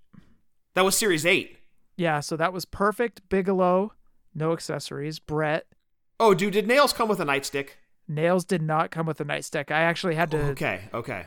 That 0.74 0.84
was 0.84 0.96
series 0.96 1.26
eight. 1.26 1.58
Yeah, 1.96 2.20
so 2.20 2.36
that 2.36 2.52
was 2.52 2.64
perfect. 2.64 3.28
Bigelow, 3.28 3.92
no 4.32 4.52
accessories. 4.52 5.18
Bret, 5.18 5.66
Oh, 6.20 6.34
dude, 6.34 6.52
did 6.52 6.68
nails 6.68 6.92
come 6.92 7.08
with 7.08 7.18
a 7.18 7.24
nightstick? 7.24 7.70
nails 8.06 8.44
did 8.44 8.62
not 8.62 8.92
come 8.92 9.06
with 9.06 9.20
a 9.20 9.24
nightstick. 9.24 9.72
I 9.72 9.80
actually 9.80 10.14
had 10.14 10.30
to. 10.30 10.38
Okay, 10.50 10.82
okay. 10.94 11.26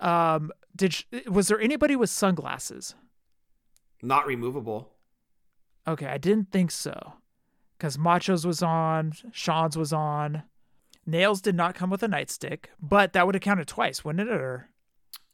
Um, 0.00 0.50
did 0.76 0.92
sh- 0.92 1.04
was 1.26 1.48
there 1.48 1.58
anybody 1.58 1.96
with 1.96 2.10
sunglasses? 2.10 2.94
Not 4.02 4.26
removable. 4.26 4.92
Okay, 5.88 6.06
I 6.06 6.18
didn't 6.18 6.52
think 6.52 6.70
so, 6.70 7.14
because 7.78 7.96
Macho's 7.96 8.46
was 8.46 8.62
on, 8.62 9.12
Shawn's 9.32 9.78
was 9.78 9.94
on. 9.94 10.42
Nails 11.10 11.40
did 11.40 11.54
not 11.54 11.74
come 11.74 11.90
with 11.90 12.02
a 12.02 12.08
nightstick, 12.08 12.66
but 12.80 13.12
that 13.12 13.26
would 13.26 13.34
have 13.34 13.42
counted 13.42 13.66
twice, 13.68 14.04
wouldn't 14.04 14.28
it? 14.28 14.32
Or 14.32 14.68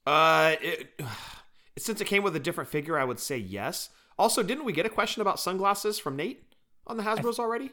Uh, 0.06 0.56
it, 0.60 1.00
since 1.78 2.00
it 2.00 2.06
came 2.06 2.22
with 2.22 2.34
a 2.36 2.40
different 2.40 2.70
figure, 2.70 2.98
I 2.98 3.04
would 3.04 3.20
say 3.20 3.36
yes. 3.36 3.90
Also, 4.18 4.42
didn't 4.42 4.64
we 4.64 4.72
get 4.72 4.86
a 4.86 4.90
question 4.90 5.20
about 5.20 5.38
sunglasses 5.38 5.98
from 5.98 6.16
Nate 6.16 6.42
on 6.86 6.96
the 6.96 7.02
Hasbro's 7.02 7.38
already? 7.38 7.72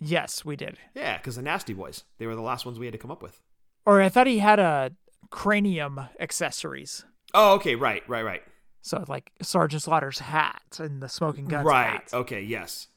yes, 0.00 0.44
we 0.44 0.56
did. 0.56 0.78
Yeah, 0.94 1.18
because 1.18 1.36
the 1.36 1.42
Nasty 1.42 1.72
Boys. 1.72 2.04
They 2.18 2.26
were 2.26 2.34
the 2.34 2.42
last 2.42 2.64
ones 2.66 2.78
we 2.78 2.86
had 2.86 2.92
to 2.92 2.98
come 2.98 3.10
up 3.10 3.22
with. 3.22 3.40
Or 3.86 4.00
I 4.02 4.08
thought 4.08 4.26
he 4.26 4.38
had 4.38 4.58
a 4.58 4.92
cranium 5.30 6.00
accessories. 6.20 7.04
Oh, 7.34 7.54
okay, 7.54 7.74
right, 7.74 8.02
right, 8.08 8.24
right. 8.24 8.42
So 8.82 9.04
like 9.08 9.32
Sergeant 9.42 9.82
Slaughter's 9.82 10.18
hat 10.18 10.78
and 10.78 11.02
the 11.02 11.08
smoking 11.08 11.46
guns 11.46 11.66
right. 11.66 11.86
hat. 11.92 12.10
Okay. 12.12 12.42
Yes. 12.42 12.88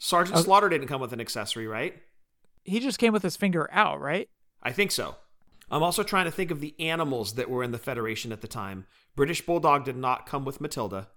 Sergeant 0.00 0.36
Okay. 0.36 0.44
Slaughter 0.44 0.68
didn't 0.68 0.88
come 0.88 1.00
with 1.00 1.12
an 1.12 1.20
accessory, 1.20 1.66
right? 1.66 1.96
He 2.68 2.80
just 2.80 2.98
came 2.98 3.12
with 3.12 3.22
his 3.22 3.36
finger 3.36 3.68
out, 3.72 4.00
right? 4.00 4.28
I 4.62 4.72
think 4.72 4.90
so. 4.90 5.16
I'm 5.70 5.82
also 5.82 6.02
trying 6.02 6.24
to 6.24 6.30
think 6.30 6.50
of 6.50 6.60
the 6.60 6.74
animals 6.78 7.34
that 7.34 7.50
were 7.50 7.62
in 7.62 7.72
the 7.72 7.78
Federation 7.78 8.32
at 8.32 8.40
the 8.40 8.48
time. 8.48 8.86
British 9.14 9.44
Bulldog 9.44 9.84
did 9.84 9.96
not 9.96 10.26
come 10.26 10.44
with 10.44 10.60
Matilda. 10.60 11.08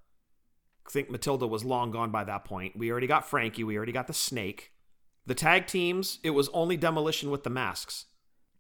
I 0.86 0.90
think 0.90 1.10
Matilda 1.10 1.48
was 1.48 1.64
long 1.64 1.92
gone 1.92 2.12
by 2.12 2.24
that 2.24 2.44
point. 2.44 2.76
We 2.76 2.92
already 2.92 3.08
got 3.08 3.28
Frankie. 3.28 3.64
We 3.64 3.78
already 3.78 3.92
got 3.92 4.08
the 4.08 4.14
snake. 4.14 4.72
The 5.26 5.36
tag 5.36 5.68
teams, 5.68 6.20
it 6.24 6.32
was 6.32 6.50
only 6.50 6.76
demolition 6.76 7.30
with 7.30 7.44
the 7.44 7.50
masks. 7.50 8.06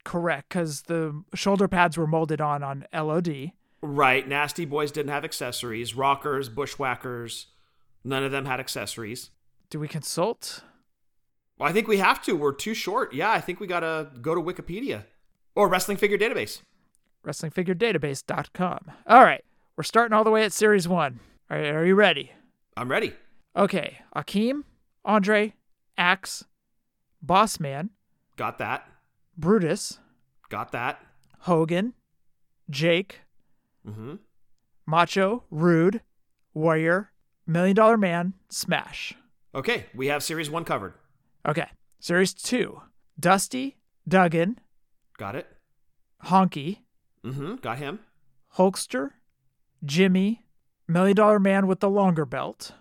Correct, 0.04 0.50
because 0.50 0.84
the 0.84 1.24
shoulder 1.34 1.68
pads 1.68 1.98
were 1.98 2.08
molded 2.08 2.40
on 2.40 2.64
on 2.64 2.86
LOD. 2.94 3.52
Right. 3.82 4.28
Nasty 4.28 4.66
Boys 4.66 4.92
didn't 4.92 5.12
have 5.12 5.26
accessories. 5.26 5.96
Rockers, 5.96 6.50
Bushwhackers, 6.50 7.48
none 8.04 8.24
of 8.24 8.32
them 8.32 8.46
had 8.46 8.60
accessories. 8.60 9.32
Do 9.70 9.80
we 9.80 9.88
consult? 9.88 10.64
Well, 11.62 11.70
I 11.70 11.74
think 11.74 11.88
we 11.88 11.98
have 11.98 12.24
to. 12.24 12.36
We're 12.36 12.54
too 12.54 12.74
short. 12.74 13.14
Yeah, 13.14 13.30
I 13.30 13.40
think 13.40 13.60
we 13.60 13.68
got 13.68 13.82
to 13.82 14.08
go 14.20 14.34
to 14.34 14.42
Wikipedia 14.42 15.04
or 15.54 15.68
Wrestling 15.68 15.96
Figure 15.98 16.18
Database. 16.18 16.62
WrestlingFigureDatabase.com. 17.24 18.80
All 19.06 19.22
right, 19.24 19.44
we're 19.78 19.84
starting 19.84 20.12
all 20.18 20.24
the 20.24 20.32
way 20.32 20.44
at 20.44 20.54
Series 20.54 20.88
1. 20.88 21.20
All 21.52 21.58
right, 21.58 21.68
are 21.68 21.86
you 21.86 21.94
ready? 21.94 22.32
I'm 22.76 22.90
ready. 22.90 23.14
Okay, 23.56 24.00
Akeem, 24.16 24.64
Andre, 25.06 25.54
Axe, 26.00 26.46
Bossman, 27.24 27.90
Got 28.38 28.58
that. 28.58 28.88
Brutus, 29.38 30.00
Got 30.50 30.72
that. 30.72 31.00
Hogan, 31.42 31.94
Jake, 32.72 33.20
Mm-hmm. 33.88 34.16
Macho, 34.88 35.44
Rude, 35.52 36.02
Warrior, 36.56 37.12
Million 37.46 37.76
Dollar 37.76 37.98
Man, 37.98 38.34
Smash. 38.50 39.14
Okay, 39.54 39.86
we 39.94 40.08
have 40.08 40.24
Series 40.24 40.50
1 40.50 40.66
covered. 40.66 40.96
Okay, 41.48 41.68
Series 42.00 42.34
2, 42.34 42.82
Dusty, 43.20 43.78
Duggan, 44.08 44.60
Got 45.18 45.36
it. 45.36 45.48
Honky, 46.26 46.80
Mm-hmm. 47.24 47.56
Got 47.58 47.78
him. 47.78 48.00
Hulkster, 48.58 49.12
Jimmy, 49.86 50.44
Million 50.88 51.16
Dollar 51.16 51.40
Man 51.40 51.68
with 51.68 51.80
the 51.80 51.90
longer 51.90 52.26
belt. 52.26 52.74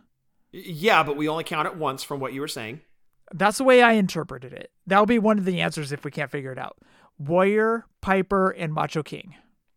Yeah, 0.50 1.02
but 1.02 1.16
we 1.16 1.28
only 1.28 1.44
count 1.44 1.68
it 1.68 1.76
once 1.76 2.02
from 2.02 2.20
what 2.20 2.32
you 2.32 2.40
were 2.40 2.48
saying. 2.48 2.80
That's 3.32 3.58
the 3.58 3.64
way 3.64 3.82
I 3.82 3.92
interpreted 3.92 4.52
it. 4.54 4.70
That'll 4.86 5.06
be 5.06 5.18
one 5.18 5.38
of 5.38 5.44
the 5.44 5.60
answers 5.60 5.92
if 5.92 6.04
we 6.04 6.10
can't 6.10 6.30
figure 6.30 6.52
it 6.52 6.58
out. 6.58 6.78
Warrior, 7.18 7.84
Piper, 8.00 8.50
and 8.50 8.72
Macho 8.72 9.02
King. 9.02 9.34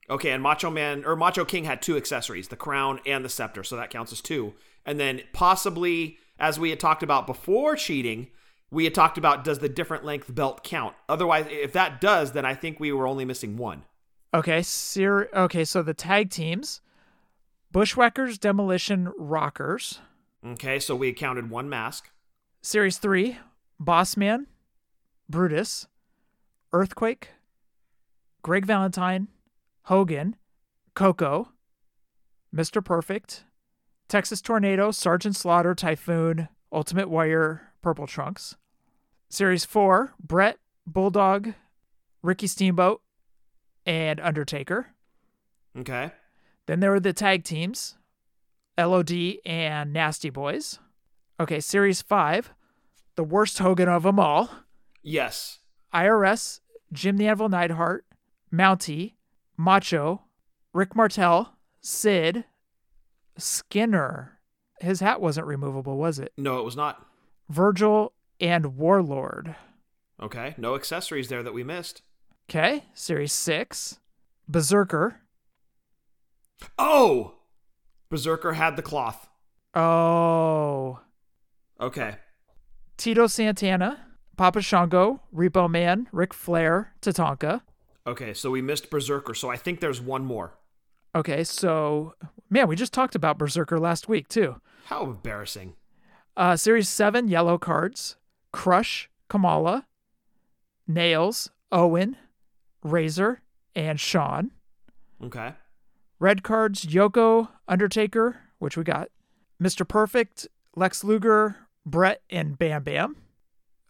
Okay, 0.10 0.32
and 0.32 0.42
Macho 0.42 0.70
Man 0.70 1.04
or 1.06 1.16
Macho 1.16 1.46
King 1.46 1.66
had 1.66 1.82
two 1.82 1.98
accessories, 1.98 2.48
the 2.48 2.56
crown 2.56 3.00
and 3.06 3.24
the 3.24 3.30
scepter, 3.30 3.64
so 3.64 3.76
that 3.76 3.90
counts 3.90 4.12
as 4.14 4.22
two. 4.22 4.54
And 4.86 5.00
then 5.00 5.22
possibly, 5.34 6.18
as 6.40 6.58
we 6.60 6.70
had 6.72 6.80
talked 6.80 7.04
about 7.04 7.28
before 7.28 7.76
cheating, 7.76 8.30
we 8.74 8.84
had 8.86 8.96
talked 8.96 9.18
about 9.18 9.44
does 9.44 9.60
the 9.60 9.70
different 9.70 10.04
length 10.04 10.34
belt 10.34 10.64
count? 10.64 10.96
Otherwise, 11.08 11.46
if 11.50 11.74
that 11.74 12.02
does, 12.02 12.32
then 12.32 12.46
I 12.46 12.56
think 12.56 12.80
we 12.80 12.92
were 12.92 13.08
only 13.08 13.24
missing 13.24 13.56
one. 13.56 13.84
Okay, 14.34 14.64
ser- 14.64 15.30
okay, 15.34 15.64
so 15.64 15.84
the 15.84 15.94
tag 15.94 16.32
teams 16.32 16.82
Bushwhackers, 17.72 18.38
Demolition, 18.38 19.12
Rockers. 19.18 20.00
Okay, 20.46 20.80
so 20.80 20.96
we 20.96 21.14
counted 21.14 21.50
one 21.50 21.70
mask. 21.70 22.10
Series 22.62 22.98
3 22.98 23.38
Bossman, 23.82 24.48
Brutus, 25.30 25.88
Earthquake, 26.72 27.30
Greg 28.42 28.66
Valentine, 28.66 29.28
Hogan, 29.84 30.36
Koko, 30.96 31.50
Mr. 32.54 32.84
Perfect, 32.84 33.46
Texas 34.08 34.42
Tornado, 34.42 34.92
Sergeant 34.92 35.36
Slaughter, 35.36 35.76
Typhoon, 35.76 36.48
Ultimate 36.72 37.10
Warrior, 37.10 37.74
Purple 37.82 38.08
Trunks. 38.08 38.56
Series 39.34 39.66
4 39.66 40.14
Bret, 40.20 40.60
Bulldog, 40.86 41.56
Ricky 42.22 42.46
Steamboat, 42.46 43.02
and 43.84 44.20
Undertaker. 44.20 44.90
Okay. 45.76 46.12
Then 46.68 46.82
there 46.82 46.92
were 46.92 47.00
the 47.00 47.14
tag 47.14 47.44
teams, 47.44 47.98
LOD 48.78 49.12
and 49.44 49.92
Nasty 49.92 50.30
Boys. 50.30 50.78
Okay, 51.40 51.60
Series 51.60 52.04
5, 52.04 52.54
the 53.16 53.24
worst 53.24 53.58
Hogan 53.58 53.90
of 53.90 54.04
them 54.04 54.20
all. 54.20 54.52
Yes. 55.02 55.62
IRS, 55.92 56.60
Jim 56.92 57.18
the 57.18 57.26
Anvil 57.26 57.50
Neidhart, 57.50 58.06
Mountie, 58.54 59.16
Macho, 59.58 60.22
Rick 60.74 60.96
Martel, 60.96 61.56
Sid, 61.82 62.46
Skinner. 63.40 64.38
His 64.80 65.00
hat 65.00 65.20
wasn't 65.20 65.48
removable, 65.48 65.98
was 65.98 66.20
it? 66.20 66.34
No, 66.38 66.60
it 66.60 66.64
was 66.64 66.76
not. 66.76 67.04
Virgil 67.50 68.13
and 68.44 68.76
Warlord. 68.76 69.56
Okay. 70.22 70.54
No 70.58 70.76
accessories 70.76 71.30
there 71.30 71.42
that 71.44 71.54
we 71.54 71.64
missed. 71.64 72.02
Okay, 72.50 72.84
Series 72.94 73.32
6, 73.34 74.00
Berserker. 74.48 75.22
Oh! 76.78 77.36
Berserker 78.10 78.54
had 78.54 78.76
the 78.76 78.82
cloth. 78.82 79.30
Oh, 79.74 81.00
Okay. 81.82 82.18
Tito 82.98 83.26
Santana, 83.28 84.06
Papa 84.38 84.62
Shango, 84.62 85.22
Repo 85.36 85.70
Man, 85.70 86.08
Ric 86.12 86.34
Flair, 86.34 86.94
Tatanka. 87.02 87.62
Okay, 88.06 88.34
so 88.34 88.52
we 88.52 88.62
missed 88.62 88.90
Berserker, 88.90 89.34
so 89.34 89.50
I 89.50 89.56
think 89.58 89.80
there's 89.80 90.00
one 90.00 90.24
more. 90.24 90.54
Okay, 91.16 91.44
so 91.44 92.14
man, 92.50 92.68
we 92.68 92.76
just 92.76 92.94
talked 92.94 93.16
about 93.16 93.38
Berserker 93.40 93.80
last 93.80 94.08
week 94.08 94.28
too. 94.28 94.58
How 94.86 95.04
embarrassing. 95.06 95.74
Uh, 96.38 96.56
series 96.56 96.88
seven, 96.90 97.28
yellow 97.28 97.58
cards: 97.58 98.18
Crush, 98.54 99.10
Kamala, 99.28 99.86
Nails, 100.88 101.50
Owen, 101.72 102.16
Razor, 102.84 103.42
and 103.76 104.00
Shawn. 104.00 104.52
Okay. 105.22 105.54
Red 106.20 106.44
cards: 106.44 106.86
Yoko, 106.86 107.50
Undertaker, 107.68 108.40
which 108.60 108.78
we 108.78 108.86
got, 108.86 109.10
Mr. 109.62 109.86
Perfect, 109.86 110.48
Lex 110.76 111.04
Luger, 111.04 111.58
Bret, 111.86 112.22
and 112.30 112.58
Bam 112.58 112.84
Bam. 112.84 113.18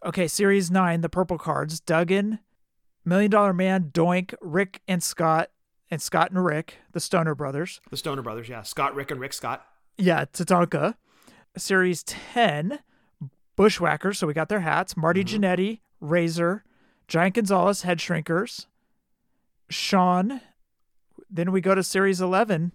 Okay, 0.04 0.26
series 0.26 0.70
nine, 0.70 1.02
the 1.02 1.08
purple 1.08 1.38
cards: 1.38 1.78
Duggan, 1.78 2.40
Million 3.04 3.30
Dollar 3.30 3.52
Man, 3.52 3.90
Doink, 3.92 4.34
Rick 4.40 4.80
and 4.88 5.02
Scott, 5.02 5.50
and 5.90 6.00
Scott 6.00 6.30
and 6.30 6.44
Rick, 6.44 6.78
the 6.92 7.00
Steiner 7.00 7.34
Brothers. 7.34 7.80
The 7.90 7.96
Steiner 7.96 8.22
Brothers, 8.22 8.48
yeah. 8.48 8.62
Scott, 8.62 8.94
Rick, 8.94 9.10
and 9.10 9.20
Rick 9.20 9.34
Scott. 9.34 9.64
Yeah, 9.98 10.24
Tatanka. 10.24 10.94
Series 11.56 12.02
10, 12.02 12.80
Bushwhackers. 13.56 14.18
So 14.18 14.26
we 14.26 14.34
got 14.34 14.48
their 14.48 14.60
hats. 14.60 14.96
Marty 14.96 15.24
mm-hmm. 15.24 15.44
Jannetty, 15.44 15.80
Razor, 16.00 16.64
Giant 17.08 17.34
Gonzalez, 17.34 17.82
Head 17.82 17.98
Shrinkers, 17.98 18.66
Shawn. 19.68 20.40
Then 21.30 21.52
we 21.52 21.60
go 21.60 21.74
to 21.74 21.82
Series 21.82 22.20
11. 22.20 22.72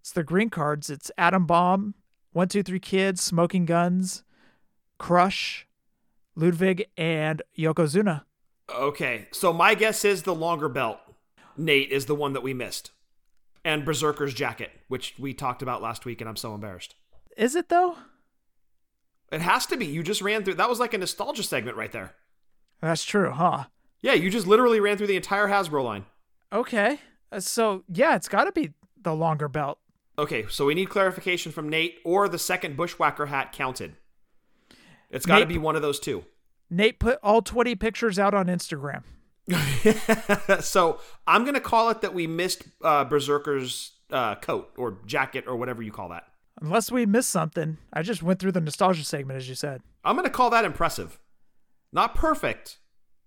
It's 0.00 0.12
the 0.12 0.24
green 0.24 0.50
cards. 0.50 0.90
It's 0.90 1.10
Adam 1.18 1.46
Bomb, 1.46 1.94
123 2.32 2.80
Kids, 2.80 3.20
Smoking 3.20 3.66
Guns, 3.66 4.24
Crush, 4.98 5.66
Ludwig, 6.34 6.86
and 6.96 7.42
Yokozuna. 7.58 8.24
Okay, 8.74 9.28
so 9.32 9.52
my 9.52 9.74
guess 9.74 10.04
is 10.04 10.22
the 10.22 10.34
longer 10.34 10.68
belt, 10.68 10.98
Nate, 11.56 11.90
is 11.90 12.06
the 12.06 12.14
one 12.14 12.32
that 12.32 12.42
we 12.42 12.54
missed. 12.54 12.92
And 13.64 13.84
Berserker's 13.84 14.32
jacket, 14.32 14.70
which 14.88 15.14
we 15.18 15.34
talked 15.34 15.60
about 15.60 15.82
last 15.82 16.04
week, 16.04 16.20
and 16.20 16.30
I'm 16.30 16.36
so 16.36 16.54
embarrassed. 16.54 16.94
Is 17.36 17.54
it 17.54 17.68
though? 17.68 17.96
It 19.30 19.40
has 19.40 19.66
to 19.66 19.76
be. 19.76 19.86
You 19.86 20.02
just 20.02 20.22
ran 20.22 20.44
through. 20.44 20.54
That 20.54 20.68
was 20.68 20.80
like 20.80 20.94
a 20.94 20.98
nostalgia 20.98 21.42
segment 21.42 21.76
right 21.76 21.92
there. 21.92 22.14
That's 22.80 23.04
true, 23.04 23.30
huh? 23.30 23.64
Yeah, 24.00 24.14
you 24.14 24.30
just 24.30 24.46
literally 24.46 24.80
ran 24.80 24.96
through 24.96 25.06
the 25.08 25.16
entire 25.16 25.48
Hasbro 25.48 25.84
line. 25.84 26.06
Okay. 26.52 26.98
Uh, 27.30 27.40
So, 27.40 27.84
yeah, 27.92 28.16
it's 28.16 28.28
got 28.28 28.44
to 28.44 28.52
be 28.52 28.72
the 29.00 29.14
longer 29.14 29.48
belt. 29.48 29.78
Okay, 30.18 30.46
so 30.48 30.66
we 30.66 30.74
need 30.74 30.90
clarification 30.90 31.52
from 31.52 31.68
Nate 31.68 31.98
or 32.04 32.28
the 32.28 32.38
second 32.38 32.76
Bushwhacker 32.76 33.26
hat 33.26 33.52
counted. 33.52 33.96
It's 35.08 35.26
got 35.26 35.38
to 35.38 35.46
be 35.46 35.58
one 35.58 35.76
of 35.76 35.82
those 35.82 35.98
two. 35.98 36.24
Nate 36.68 36.98
put 36.98 37.18
all 37.22 37.42
20 37.42 37.74
pictures 37.76 38.18
out 38.18 38.34
on 38.34 38.46
Instagram. 38.46 39.02
so 40.60 41.00
I'm 41.26 41.42
going 41.42 41.54
to 41.54 41.60
call 41.60 41.90
it 41.90 42.02
that 42.02 42.14
we 42.14 42.26
missed 42.26 42.64
uh, 42.82 43.04
Berserker's 43.04 43.92
uh, 44.10 44.36
coat 44.36 44.70
or 44.76 44.98
jacket 45.06 45.44
or 45.46 45.56
whatever 45.56 45.82
you 45.82 45.90
call 45.90 46.10
that. 46.10 46.24
Unless 46.60 46.92
we 46.92 47.06
missed 47.06 47.30
something. 47.30 47.78
I 47.92 48.02
just 48.02 48.22
went 48.22 48.38
through 48.38 48.52
the 48.52 48.60
nostalgia 48.60 49.04
segment, 49.04 49.38
as 49.38 49.48
you 49.48 49.54
said. 49.54 49.82
I'm 50.04 50.14
going 50.14 50.24
to 50.24 50.30
call 50.30 50.50
that 50.50 50.64
impressive. 50.64 51.18
Not 51.92 52.14
perfect, 52.14 52.78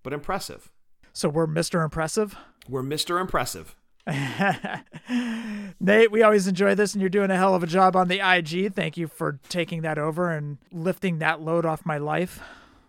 but 0.03 0.13
impressive. 0.13 0.71
So 1.13 1.29
we're 1.29 1.47
Mr. 1.47 1.83
Impressive. 1.83 2.35
We're 2.69 2.83
Mr. 2.83 3.19
Impressive. 3.19 3.75
Nate, 5.79 6.11
we 6.11 6.21
always 6.21 6.47
enjoy 6.47 6.75
this, 6.75 6.93
and 6.93 7.01
you're 7.01 7.09
doing 7.09 7.31
a 7.31 7.37
hell 7.37 7.55
of 7.55 7.63
a 7.63 7.67
job 7.67 7.95
on 7.95 8.07
the 8.07 8.19
IG. 8.19 8.73
Thank 8.73 8.97
you 8.97 9.07
for 9.07 9.39
taking 9.49 9.81
that 9.81 9.97
over 9.97 10.31
and 10.31 10.57
lifting 10.71 11.19
that 11.19 11.41
load 11.41 11.65
off 11.65 11.85
my 11.85 11.97
life. 11.97 12.39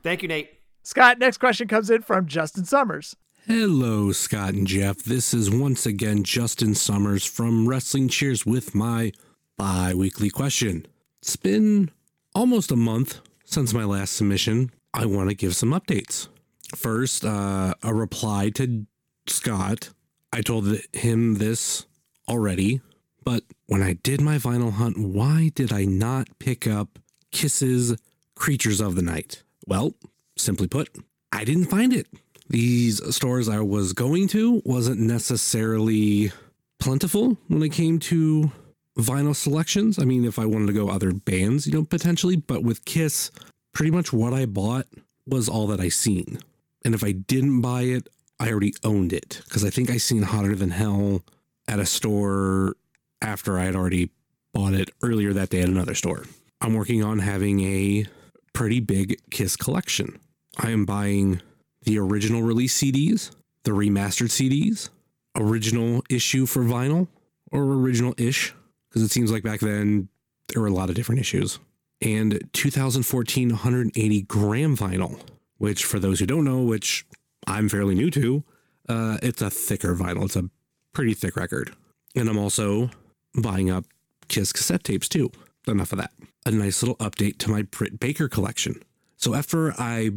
Thank 0.03 0.23
you, 0.23 0.29
Nate. 0.29 0.51
Scott, 0.83 1.19
next 1.19 1.39
question 1.39 1.69
comes 1.69 1.89
in 1.89 2.03
from 2.03 2.27
Justin 2.27 2.65
Summers. 2.65 3.17
Hello, 3.47 4.11
Scott 4.13 4.55
and 4.55 4.67
Jeff. 4.67 5.03
This 5.03 5.35
is 5.35 5.51
once 5.51 5.87
again 5.87 6.25
Justin 6.25 6.75
Summers 6.75 7.25
from 7.25 7.69
Wrestling 7.69 8.09
Cheers 8.09 8.47
with 8.47 8.75
my 8.75 9.13
bi 9.57 9.95
weekly 9.95 10.31
question. 10.31 10.87
It's 11.23 11.37
been 11.37 11.91
almost 12.35 12.71
a 12.71 12.77
month 12.77 13.21
since 13.45 13.73
my 13.73 13.85
last 13.85 14.15
submission. 14.15 14.71
I 14.93 15.07
want 15.07 15.29
to 15.29 15.35
give 15.35 15.57
some 15.57 15.71
updates. 15.71 16.29
First, 16.75 17.25
uh, 17.25 17.75
a 17.83 17.95
reply 17.95 18.51
to 18.51 18.87
Scott. 19.27 19.91
I 20.33 20.41
told 20.41 20.67
him 20.93 21.35
this 21.35 21.87
already, 22.29 22.81
but 23.23 23.45
when 23.67 23.83
I 23.83 23.95
did 23.95 24.21
my 24.21 24.39
vinyl 24.39 24.73
hunt, 24.73 24.99
why 24.99 25.51
did 25.55 25.73
I 25.73 25.85
not 25.85 26.29
pick 26.39 26.67
up 26.67 26.99
Kiss's 27.31 27.97
Creatures 28.35 28.81
of 28.81 28.97
the 28.97 29.03
Night? 29.03 29.43
Well, 29.67 29.95
simply 30.37 30.67
put, 30.67 30.89
I 31.33 31.45
didn't 31.45 31.67
find 31.67 31.93
it. 31.93 32.09
These 32.49 33.15
stores 33.15 33.49
I 33.49 33.61
was 33.61 33.93
going 33.93 34.29
to 34.29 34.61
wasn't 34.65 35.01
necessarily 35.01 36.33
plentiful 36.79 37.39
when 37.49 37.63
it 37.63 37.73
came 37.73 37.99
to 38.01 38.53
vinyl 38.99 39.35
selections. 39.35 39.99
I 39.99 40.05
mean, 40.05 40.25
if 40.25 40.39
I 40.39 40.47
wanted 40.47 40.67
to 40.67 40.73
go 40.73 40.89
other 40.89 41.13
bands, 41.13 41.67
you 41.67 41.73
know, 41.73 41.85
potentially, 41.85 42.37
but 42.37 42.63
with 42.63 42.85
Kiss, 42.85 43.31
pretty 43.73 43.91
much 43.91 44.13
what 44.13 44.33
I 44.33 44.47
bought 44.47 44.87
was 45.27 45.49
all 45.49 45.67
that 45.69 45.81
I 45.81 45.89
seen. 45.89 46.39
And 46.85 46.95
if 46.95 47.03
I 47.03 47.13
didn't 47.13 47.61
buy 47.61 47.83
it, 47.83 48.09
I 48.39 48.51
already 48.51 48.75
owned 48.83 49.13
it 49.13 49.41
because 49.45 49.65
I 49.65 49.71
think 49.71 49.91
I 49.91 49.97
seen 49.97 50.23
Hotter 50.23 50.55
Than 50.55 50.71
Hell 50.71 51.23
at 51.67 51.79
a 51.79 51.87
store 51.87 52.77
after 53.23 53.59
I 53.59 53.65
had 53.65 53.77
already 53.77 54.11
bought 54.53 54.75
it 54.75 54.91
earlier 55.03 55.33
that 55.33 55.51
day 55.51 55.63
at 55.63 55.69
another 55.69 55.95
store. 55.95 56.25
I'm 56.61 56.75
working 56.75 57.03
on 57.03 57.21
having 57.21 57.61
a 57.61 58.07
pretty 58.53 58.81
big 58.81 59.19
Kiss 59.31 59.57
collection. 59.57 60.19
I 60.59 60.71
am 60.71 60.85
buying 60.85 61.41
the 61.83 61.99
original 61.99 62.43
release 62.43 62.81
CDs, 62.81 63.31
the 63.65 63.73
remastered 63.73 64.31
CDs, 64.31 64.91
original 65.37 66.03
issue 66.09 66.47
for 66.47 66.63
vinyl, 66.63 67.09
or 67.51 67.63
original 67.65 68.15
ish, 68.17 68.55
because 68.95 69.05
it 69.05 69.11
seems 69.11 69.33
like 69.33 69.43
back 69.43 69.59
then 69.59 70.09
there 70.49 70.63
were 70.63 70.69
a 70.69 70.73
lot 70.73 70.89
of 70.89 70.95
different 70.95 71.21
issues, 71.21 71.59
and 72.01 72.41
2014 72.53 73.49
180 73.49 74.23
gram 74.23 74.77
vinyl, 74.77 75.19
which 75.59 75.85
for 75.85 75.99
those 75.99 76.21
who 76.21 76.27
don't 76.27 76.45
know, 76.45 76.63
which 76.63 77.05
I'm 77.49 77.69
fairly 77.69 77.97
new 77.97 78.09
to, 78.13 78.45
uh, 78.89 79.19
it's 79.21 79.43
a 79.43 79.51
thicker 79.51 79.97
vinyl. 79.97 80.27
It's 80.27 80.37
a 80.37 80.49
pretty 80.93 81.13
thick 81.13 81.35
record. 81.35 81.75
And 82.15 82.29
I'm 82.29 82.39
also 82.39 82.91
buying 83.35 83.69
up 83.69 83.85
Kiss 84.29 84.53
cassette 84.53 84.85
tapes 84.85 85.09
too. 85.09 85.33
Enough 85.67 85.93
of 85.93 85.99
that. 85.99 86.13
A 86.47 86.53
nice 86.53 86.81
little 86.81 86.97
update 86.97 87.39
to 87.39 87.51
my 87.51 87.63
Britt 87.63 87.99
Baker 87.99 88.29
collection. 88.29 88.81
So 89.17 89.35
after 89.35 89.73
I 89.73 90.11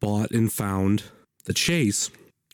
bought 0.00 0.32
and 0.32 0.52
found 0.52 1.04
the 1.46 1.54
Chase, 1.54 2.10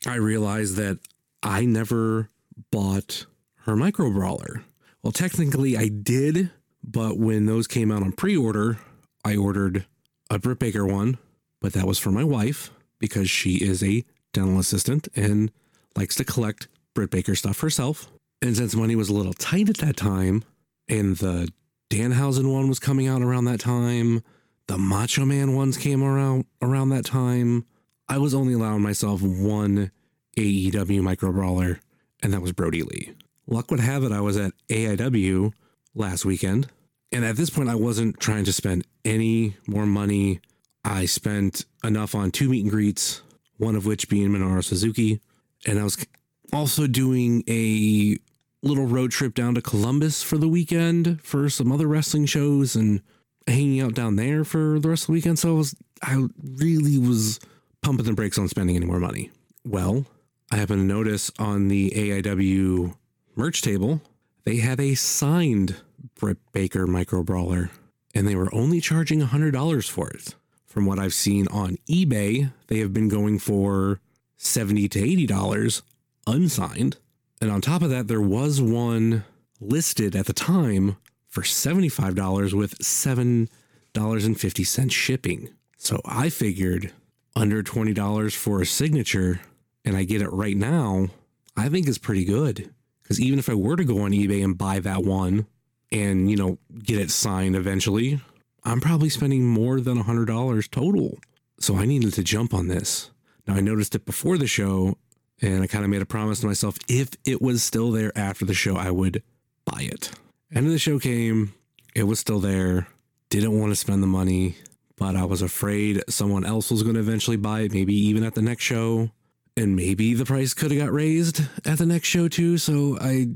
I 0.07 0.15
realized 0.15 0.77
that 0.77 0.99
I 1.43 1.65
never 1.65 2.29
bought 2.71 3.25
her 3.63 3.75
micro 3.75 4.09
brawler. 4.11 4.63
Well, 5.05 5.11
technically 5.11 5.77
I 5.77 5.87
did, 5.87 6.49
but 6.83 7.19
when 7.19 7.45
those 7.45 7.67
came 7.67 7.91
out 7.91 8.01
on 8.01 8.11
pre-order, 8.11 8.79
I 9.23 9.35
ordered 9.35 9.85
a 10.31 10.39
Britt 10.39 10.57
Baker 10.57 10.83
one, 10.83 11.19
but 11.61 11.73
that 11.73 11.85
was 11.85 11.99
for 11.99 12.09
my 12.09 12.23
wife 12.23 12.71
because 12.97 13.29
she 13.29 13.57
is 13.57 13.83
a 13.83 14.03
dental 14.33 14.57
assistant 14.57 15.07
and 15.15 15.51
likes 15.95 16.15
to 16.15 16.23
collect 16.23 16.69
Britt 16.95 17.11
Baker 17.11 17.35
stuff 17.35 17.59
herself. 17.59 18.09
And 18.41 18.57
since 18.57 18.73
money 18.73 18.95
was 18.95 19.09
a 19.09 19.13
little 19.13 19.33
tight 19.33 19.69
at 19.69 19.77
that 19.77 19.95
time, 19.95 20.43
and 20.89 21.17
the 21.17 21.49
Danhausen 21.91 22.51
one 22.51 22.67
was 22.67 22.79
coming 22.79 23.07
out 23.07 23.21
around 23.21 23.45
that 23.45 23.59
time, 23.59 24.23
the 24.65 24.79
Macho 24.79 25.23
Man 25.23 25.53
ones 25.53 25.77
came 25.77 26.03
around 26.03 26.45
around 26.63 26.89
that 26.89 27.05
time, 27.05 27.63
I 28.09 28.17
was 28.17 28.33
only 28.33 28.53
allowing 28.53 28.81
myself 28.81 29.21
one 29.21 29.91
AEW 30.35 31.03
micro 31.03 31.31
brawler, 31.31 31.79
and 32.23 32.33
that 32.33 32.41
was 32.41 32.53
Brodie 32.53 32.81
Lee. 32.81 33.13
Luck 33.47 33.69
would 33.71 33.79
have 33.79 34.03
it, 34.03 34.11
I 34.11 34.21
was 34.21 34.37
at 34.37 34.53
AIW 34.69 35.53
last 35.93 36.25
weekend, 36.25 36.67
and 37.11 37.23
at 37.23 37.37
this 37.37 37.49
point, 37.49 37.69
I 37.69 37.75
wasn't 37.75 38.19
trying 38.19 38.45
to 38.45 38.53
spend 38.53 38.85
any 39.03 39.55
more 39.67 39.85
money. 39.85 40.39
I 40.83 41.05
spent 41.05 41.65
enough 41.83 42.15
on 42.15 42.31
two 42.31 42.49
meet 42.49 42.63
and 42.63 42.71
greets, 42.71 43.21
one 43.57 43.75
of 43.75 43.85
which 43.85 44.09
being 44.09 44.29
Minoru 44.29 44.63
Suzuki, 44.63 45.21
and 45.65 45.79
I 45.79 45.83
was 45.83 46.05
also 46.51 46.87
doing 46.87 47.43
a 47.47 48.17
little 48.63 48.85
road 48.87 49.11
trip 49.11 49.35
down 49.35 49.55
to 49.55 49.61
Columbus 49.61 50.23
for 50.23 50.37
the 50.37 50.47
weekend 50.47 51.21
for 51.21 51.49
some 51.49 51.71
other 51.71 51.87
wrestling 51.87 52.25
shows 52.25 52.75
and 52.75 53.01
hanging 53.47 53.79
out 53.79 53.93
down 53.93 54.15
there 54.15 54.43
for 54.43 54.79
the 54.79 54.89
rest 54.89 55.03
of 55.03 55.07
the 55.07 55.13
weekend. 55.13 55.37
So 55.37 55.49
I 55.49 55.57
was, 55.57 55.75
I 56.01 56.25
really 56.43 56.97
was 56.97 57.39
pumping 57.83 58.05
the 58.05 58.13
brakes 58.13 58.39
on 58.39 58.47
spending 58.47 58.75
any 58.75 58.85
more 58.85 58.99
money. 58.99 59.29
Well, 59.63 60.05
I 60.51 60.57
happened 60.57 60.81
to 60.81 60.95
notice 60.95 61.31
on 61.37 61.67
the 61.67 61.91
AIW 61.91 62.95
merch 63.35 63.61
table, 63.61 64.01
they 64.43 64.57
had 64.57 64.79
a 64.79 64.95
signed 64.95 65.77
Britt 66.19 66.37
Baker 66.51 66.87
micro 66.87 67.23
brawler 67.23 67.69
and 68.13 68.27
they 68.27 68.35
were 68.35 68.53
only 68.53 68.79
charging 68.79 69.21
$100 69.21 69.89
for 69.89 70.09
it. 70.09 70.35
From 70.65 70.85
what 70.85 70.99
I've 70.99 71.13
seen 71.13 71.47
on 71.49 71.77
eBay, 71.89 72.51
they 72.67 72.79
have 72.79 72.93
been 72.93 73.07
going 73.07 73.39
for 73.39 73.99
70 74.37 74.89
to 74.89 74.99
$80 74.99 75.81
unsigned. 76.27 76.97
And 77.41 77.51
on 77.51 77.61
top 77.61 77.81
of 77.81 77.89
that, 77.89 78.07
there 78.07 78.21
was 78.21 78.61
one 78.61 79.25
listed 79.59 80.15
at 80.15 80.25
the 80.25 80.33
time 80.33 80.97
for 81.27 81.43
$75 81.43 82.53
with 82.53 82.77
$7.50 82.79 84.91
shipping. 84.91 85.49
So 85.77 86.01
I 86.05 86.29
figured 86.29 86.93
under 87.35 87.61
$20 87.61 88.35
for 88.35 88.61
a 88.61 88.65
signature 88.65 89.41
and 89.83 89.97
I 89.97 90.03
get 90.03 90.21
it 90.21 90.31
right 90.31 90.57
now, 90.57 91.07
I 91.55 91.69
think 91.69 91.87
is 91.87 91.97
pretty 91.97 92.25
good. 92.25 92.73
Because 93.05 93.21
even 93.21 93.37
if 93.37 93.49
I 93.49 93.53
were 93.53 93.75
to 93.75 93.85
go 93.85 94.01
on 94.01 94.11
eBay 94.11 94.43
and 94.43 94.57
buy 94.57 94.79
that 94.79 95.03
one 95.03 95.45
and, 95.91 96.29
you 96.29 96.35
know, 96.35 96.57
get 96.83 96.97
it 96.97 97.11
signed 97.11 97.55
eventually, 97.55 98.19
I'm 98.63 98.81
probably 98.81 99.09
spending 99.09 99.45
more 99.45 99.79
than 99.79 100.03
$100 100.03 100.71
total. 100.71 101.19
So 101.59 101.77
I 101.77 101.85
needed 101.85 102.13
to 102.15 102.23
jump 102.23 102.51
on 102.51 102.67
this. 102.67 103.11
Now 103.47 103.53
I 103.53 103.61
noticed 103.61 103.93
it 103.93 104.05
before 104.05 104.39
the 104.39 104.47
show 104.47 104.97
and 105.39 105.61
I 105.61 105.67
kind 105.67 105.83
of 105.83 105.91
made 105.91 106.01
a 106.01 106.05
promise 106.07 106.39
to 106.39 106.47
myself 106.47 106.77
if 106.89 107.09
it 107.25 107.43
was 107.43 107.61
still 107.61 107.91
there 107.91 108.11
after 108.17 108.43
the 108.43 108.55
show, 108.55 108.75
I 108.75 108.89
would 108.89 109.21
buy 109.65 109.81
it. 109.81 110.11
End 110.53 110.65
of 110.65 110.71
the 110.71 110.79
show 110.79 110.97
came, 110.97 111.53
it 111.93 112.03
was 112.03 112.19
still 112.19 112.39
there. 112.39 112.87
Didn't 113.29 113.59
want 113.59 113.71
to 113.71 113.75
spend 113.75 114.01
the 114.01 114.07
money, 114.07 114.55
but 114.97 115.15
I 115.15 115.25
was 115.25 115.41
afraid 115.41 116.03
someone 116.09 116.45
else 116.45 116.71
was 116.71 116.83
going 116.83 116.95
to 116.95 117.01
eventually 117.01 117.37
buy 117.37 117.61
it, 117.61 117.73
maybe 117.73 117.93
even 117.93 118.23
at 118.23 118.33
the 118.33 118.41
next 118.41 118.63
show. 118.63 119.11
And 119.57 119.75
maybe 119.75 120.13
the 120.13 120.25
price 120.25 120.53
could 120.53 120.71
have 120.71 120.79
got 120.79 120.91
raised 120.91 121.41
at 121.65 121.77
the 121.77 121.85
next 121.85 122.07
show 122.07 122.27
too. 122.27 122.57
So 122.57 122.97
I 122.99 123.27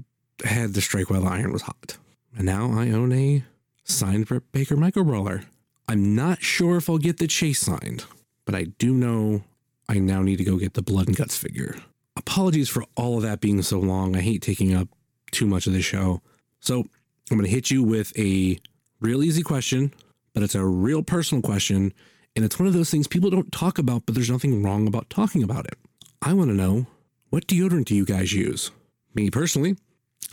had 0.43 0.73
to 0.73 0.81
strike 0.81 1.09
while 1.09 1.21
the 1.21 1.29
iron 1.29 1.53
was 1.53 1.61
hot. 1.61 1.97
And 2.35 2.45
now 2.45 2.71
I 2.71 2.91
own 2.91 3.11
a 3.13 3.43
signed 3.83 4.27
Baker 4.51 4.75
micro 4.75 5.03
brawler. 5.03 5.43
I'm 5.87 6.15
not 6.15 6.41
sure 6.41 6.77
if 6.77 6.89
I'll 6.89 6.97
get 6.97 7.17
the 7.17 7.27
chase 7.27 7.59
signed, 7.59 8.05
but 8.45 8.53
I 8.53 8.65
do 8.77 8.93
know 8.93 9.43
I 9.87 9.97
now 9.99 10.21
need 10.21 10.37
to 10.37 10.43
go 10.43 10.57
get 10.57 10.75
the 10.75 10.83
blood 10.83 11.07
and 11.07 11.17
guts 11.17 11.35
figure. 11.35 11.75
Apologies 12.15 12.69
for 12.69 12.83
all 12.95 13.17
of 13.17 13.23
that 13.23 13.39
being 13.39 13.61
so 13.61 13.79
long. 13.79 14.15
I 14.15 14.21
hate 14.21 14.41
taking 14.41 14.75
up 14.75 14.87
too 15.31 15.47
much 15.47 15.67
of 15.67 15.73
the 15.73 15.81
show. 15.81 16.21
So 16.59 16.81
I'm 17.31 17.37
going 17.37 17.43
to 17.43 17.49
hit 17.49 17.71
you 17.71 17.81
with 17.81 18.17
a 18.19 18.59
real 18.99 19.23
easy 19.23 19.41
question, 19.41 19.93
but 20.33 20.43
it's 20.43 20.55
a 20.55 20.65
real 20.65 21.01
personal 21.01 21.41
question. 21.41 21.93
And 22.35 22.45
it's 22.45 22.59
one 22.59 22.67
of 22.67 22.73
those 22.73 22.91
things 22.91 23.07
people 23.07 23.29
don't 23.29 23.51
talk 23.51 23.79
about, 23.79 24.05
but 24.05 24.15
there's 24.15 24.29
nothing 24.29 24.61
wrong 24.61 24.87
about 24.87 25.09
talking 25.09 25.41
about 25.41 25.65
it. 25.65 25.77
I 26.21 26.33
want 26.33 26.49
to 26.49 26.55
know 26.55 26.85
what 27.29 27.47
deodorant 27.47 27.85
do 27.85 27.95
you 27.95 28.05
guys 28.05 28.33
use? 28.33 28.71
Me 29.13 29.29
personally, 29.29 29.77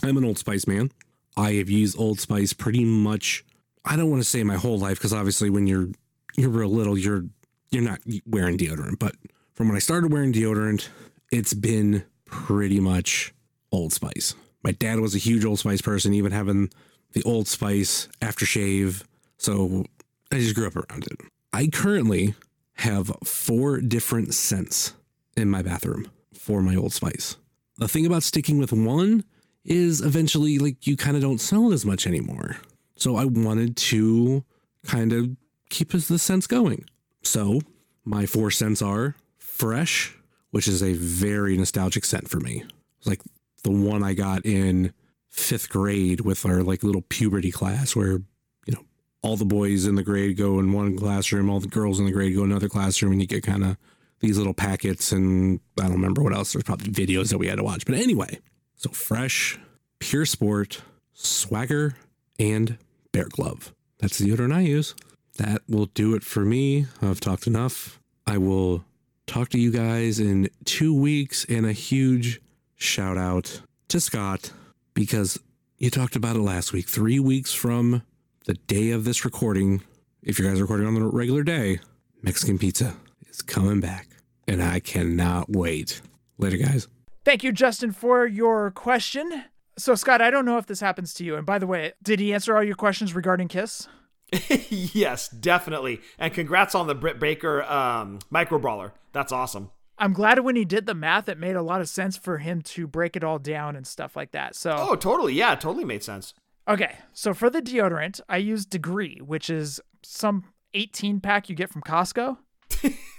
I'm 0.03 0.17
an 0.17 0.25
Old 0.25 0.39
Spice 0.39 0.67
man. 0.67 0.91
I 1.37 1.53
have 1.55 1.71
used 1.71 1.99
Old 1.99 2.19
Spice 2.19 2.53
pretty 2.53 2.85
much. 2.85 3.45
I 3.85 3.95
don't 3.97 4.11
want 4.11 4.23
to 4.23 4.29
say 4.29 4.43
my 4.43 4.57
whole 4.57 4.79
life 4.79 4.99
because 4.99 5.13
obviously 5.13 5.49
when 5.49 5.67
you're 5.67 5.89
you're 6.37 6.51
real 6.51 6.71
little, 6.71 6.99
you're 6.99 7.25
you're 7.71 7.85
not 7.85 8.01
wearing 8.27 8.59
deodorant. 8.59 8.99
But 8.99 9.15
from 9.55 9.69
when 9.69 9.77
I 9.77 9.81
started 9.81 10.13
wearing 10.13 10.33
deodorant, 10.33 10.89
it's 11.31 11.55
been 11.55 12.05
pretty 12.25 12.81
much 12.81 13.33
Old 13.71 13.93
Spice. 13.93 14.35
My 14.65 14.73
dad 14.73 14.99
was 14.99 15.15
a 15.15 15.19
huge 15.19 15.45
Old 15.45 15.61
Spice 15.61 15.83
person, 15.83 16.15
even 16.15 16.33
having 16.33 16.71
the 17.13 17.23
Old 17.23 17.47
Spice 17.47 18.09
aftershave. 18.21 19.05
So 19.39 19.85
I 20.33 20.41
just 20.41 20.57
grew 20.57 20.67
up 20.67 20.77
around 20.77 21.07
it. 21.07 21.21
I 21.53 21.69
currently 21.69 22.35
have 22.79 23.13
four 23.25 23.81
different 23.81 24.35
scents 24.35 24.93
in 25.37 25.51
my 25.51 25.63
bathroom 25.63 26.11
for 26.35 26.63
my 26.63 26.75
Old 26.75 26.93
Spice. 26.93 27.37
The 27.79 27.89
thing 27.89 28.07
about 28.07 28.23
sticking 28.23 28.59
with 28.59 28.73
one 28.73 29.25
is 29.65 30.01
eventually 30.01 30.59
like 30.59 30.87
you 30.87 30.97
kind 30.97 31.17
of 31.17 31.23
don't 31.23 31.41
smell 31.41 31.73
as 31.73 31.85
much 31.85 32.07
anymore. 32.07 32.57
So 32.97 33.17
I 33.17 33.25
wanted 33.25 33.77
to 33.77 34.45
kind 34.87 35.13
of 35.13 35.37
keep 35.69 35.91
the 35.91 36.19
scents 36.19 36.47
going. 36.47 36.85
So 37.23 37.61
my 38.05 38.25
four 38.27 38.51
scents 38.51 38.81
are 38.81 39.17
fresh, 39.37 40.17
which 40.51 40.69
is 40.69 40.83
a 40.83 40.95
very 40.95 41.57
nostalgic 41.57 42.05
scent 42.05 42.29
for 42.29 42.41
me. 42.41 42.65
It's 42.99 43.07
like 43.07 43.21
the 43.65 43.71
one 43.71 44.03
I 44.03 44.15
got 44.15 44.47
in 44.47 44.93
fifth 45.29 45.69
grade 45.69 46.21
with 46.21 46.47
our 46.47 46.63
like 46.63 46.83
little 46.83 47.03
puberty 47.03 47.51
class 47.51 47.95
where, 47.95 48.23
you 48.67 48.73
know, 48.73 48.85
all 49.23 49.37
the 49.37 49.45
boys 49.45 49.87
in 49.87 49.97
the 49.97 50.03
grade 50.03 50.37
go 50.37 50.59
in 50.59 50.73
one 50.73 50.97
classroom, 50.97 51.51
all 51.51 51.61
the 51.61 51.69
girls 51.69 51.99
in 51.99 52.07
the 52.07 52.13
grade 52.13 52.35
go 52.35 52.45
in 52.45 52.51
another 52.51 52.69
classroom, 52.69 53.13
and 53.13 53.21
you 53.21 53.27
get 53.27 53.43
kind 53.43 53.65
of 53.65 53.77
these 54.21 54.39
little 54.39 54.55
packets 54.55 55.13
and 55.13 55.61
I 55.79 55.83
don't 55.83 55.93
remember 55.93 56.23
what 56.23 56.35
else. 56.35 56.53
There's 56.53 56.65
probably 56.65 56.91
videos 56.91 57.31
that 57.31 57.39
we 57.39 57.49
had 57.49 57.59
to 57.59 57.65
watch. 57.65 57.87
But 57.87 57.97
anyway, 57.97 58.41
so 58.77 58.91
fresh, 58.91 59.59
pure 59.99 60.27
sport, 60.27 60.83
swagger, 61.13 61.97
and 62.39 62.79
Bear 63.13 63.27
Glove. 63.29 63.75
That's 63.99 64.19
the 64.19 64.31
deodorant 64.31 64.55
I 64.55 64.61
use. 64.61 64.95
That 65.39 65.63
will 65.69 65.87
do 65.87 66.15
it 66.15 66.23
for 66.23 66.45
me. 66.45 66.87
I've 67.03 67.21
talked 67.21 67.47
enough. 67.47 68.01
I 68.27 68.39
will 68.39 68.85
talk 69.27 69.49
to 69.51 69.59
you 69.59 69.71
guys 69.71 70.19
in 70.19 70.49
two 70.65 70.95
weeks 70.99 71.45
and 71.49 71.67
a 71.67 71.73
huge 71.73 72.41
shout 72.77 73.19
out 73.19 73.61
to 73.89 74.01
Scott 74.01 74.53
because 74.95 75.39
you 75.79 75.91
talked 75.91 76.17
about 76.17 76.37
it 76.37 76.41
last 76.41 76.73
week. 76.73 76.89
Three 76.89 77.21
weeks 77.21 77.53
from 77.53 78.03
the 78.47 78.55
day 78.55 78.91
of 78.91 79.05
this 79.05 79.25
recording, 79.25 79.83
if 80.23 80.39
you 80.39 80.45
guys 80.45 80.59
are 80.59 80.63
recording 80.63 80.87
on 80.87 80.95
the 80.95 81.05
regular 81.05 81.43
day, 81.43 81.81
Mexican 82.23 82.59
pizza 82.59 82.95
is 83.37 83.43
coming 83.43 83.81
back. 83.81 84.09
And 84.49 84.63
I 84.63 84.81
cannot 84.81 85.51
wait. 85.51 86.01
Later, 86.39 86.57
guys. 86.57 86.89
Thank 87.25 87.43
you, 87.43 87.53
Justin, 87.53 87.93
for 87.93 88.27
your 88.27 88.71
question. 88.71 89.45
So, 89.79 89.95
Scott, 89.95 90.23
I 90.23 90.31
don't 90.31 90.45
know 90.45 90.59
if 90.59 90.67
this 90.67 90.81
happens 90.81 91.13
to 91.15 91.25
you. 91.25 91.37
And 91.37 91.45
by 91.45 91.59
the 91.59 91.67
way, 91.67 91.93
did 92.03 92.21
he 92.21 92.33
answer 92.33 92.57
all 92.57 92.63
your 92.63 92.77
questions 92.77 93.15
regarding 93.15 93.49
Kiss? 93.49 93.89
yes, 94.69 95.29
definitely. 95.29 96.01
And 96.19 96.33
congrats 96.33 96.75
on 96.75 96.87
the 96.87 96.95
Britt 96.95 97.19
Baker 97.19 97.63
um, 97.65 98.21
micro 98.31 98.59
brawler. 98.59 98.93
That's 99.13 99.33
awesome. 99.33 99.71
I'm 99.99 100.13
glad 100.13 100.39
when 100.41 100.57
he 100.57 100.65
did 100.65 100.87
the 100.87 100.95
math, 100.95 101.29
it 101.29 101.39
made 101.39 101.57
a 101.57 101.63
lot 101.63 101.81
of 101.81 101.89
sense 101.89 102.17
for 102.17 102.39
him 102.39 102.61
to 102.63 102.87
break 102.87 103.17
it 103.17 103.25
all 103.25 103.39
down 103.39 103.77
and 103.77 103.87
stuff 103.87 104.15
like 104.15 104.33
that. 104.33 104.55
So, 104.55 104.77
oh, 104.79 104.95
totally. 104.95 105.33
Yeah, 105.33 105.55
totally 105.55 105.85
made 105.85 106.03
sense. 106.03 106.35
Okay, 106.69 106.97
so 107.13 107.33
for 107.33 107.49
the 107.49 107.63
deodorant, 107.63 108.21
I 108.29 108.39
use 108.39 108.67
Degree, 108.67 109.21
which 109.25 109.49
is 109.49 109.81
some 110.03 110.45
18 110.75 111.21
pack 111.21 111.49
you 111.49 111.55
get 111.55 111.71
from 111.71 111.83
Costco. 111.83 112.39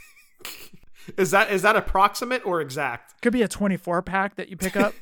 is 1.17 1.31
that 1.31 1.51
is 1.51 1.61
that 1.61 1.75
approximate 1.75 2.45
or 2.45 2.61
exact? 2.61 3.21
Could 3.21 3.34
be 3.34 3.41
a 3.41 3.47
24 3.47 4.01
pack 4.01 4.35
that 4.35 4.49
you 4.49 4.57
pick 4.57 4.75
up. 4.75 4.93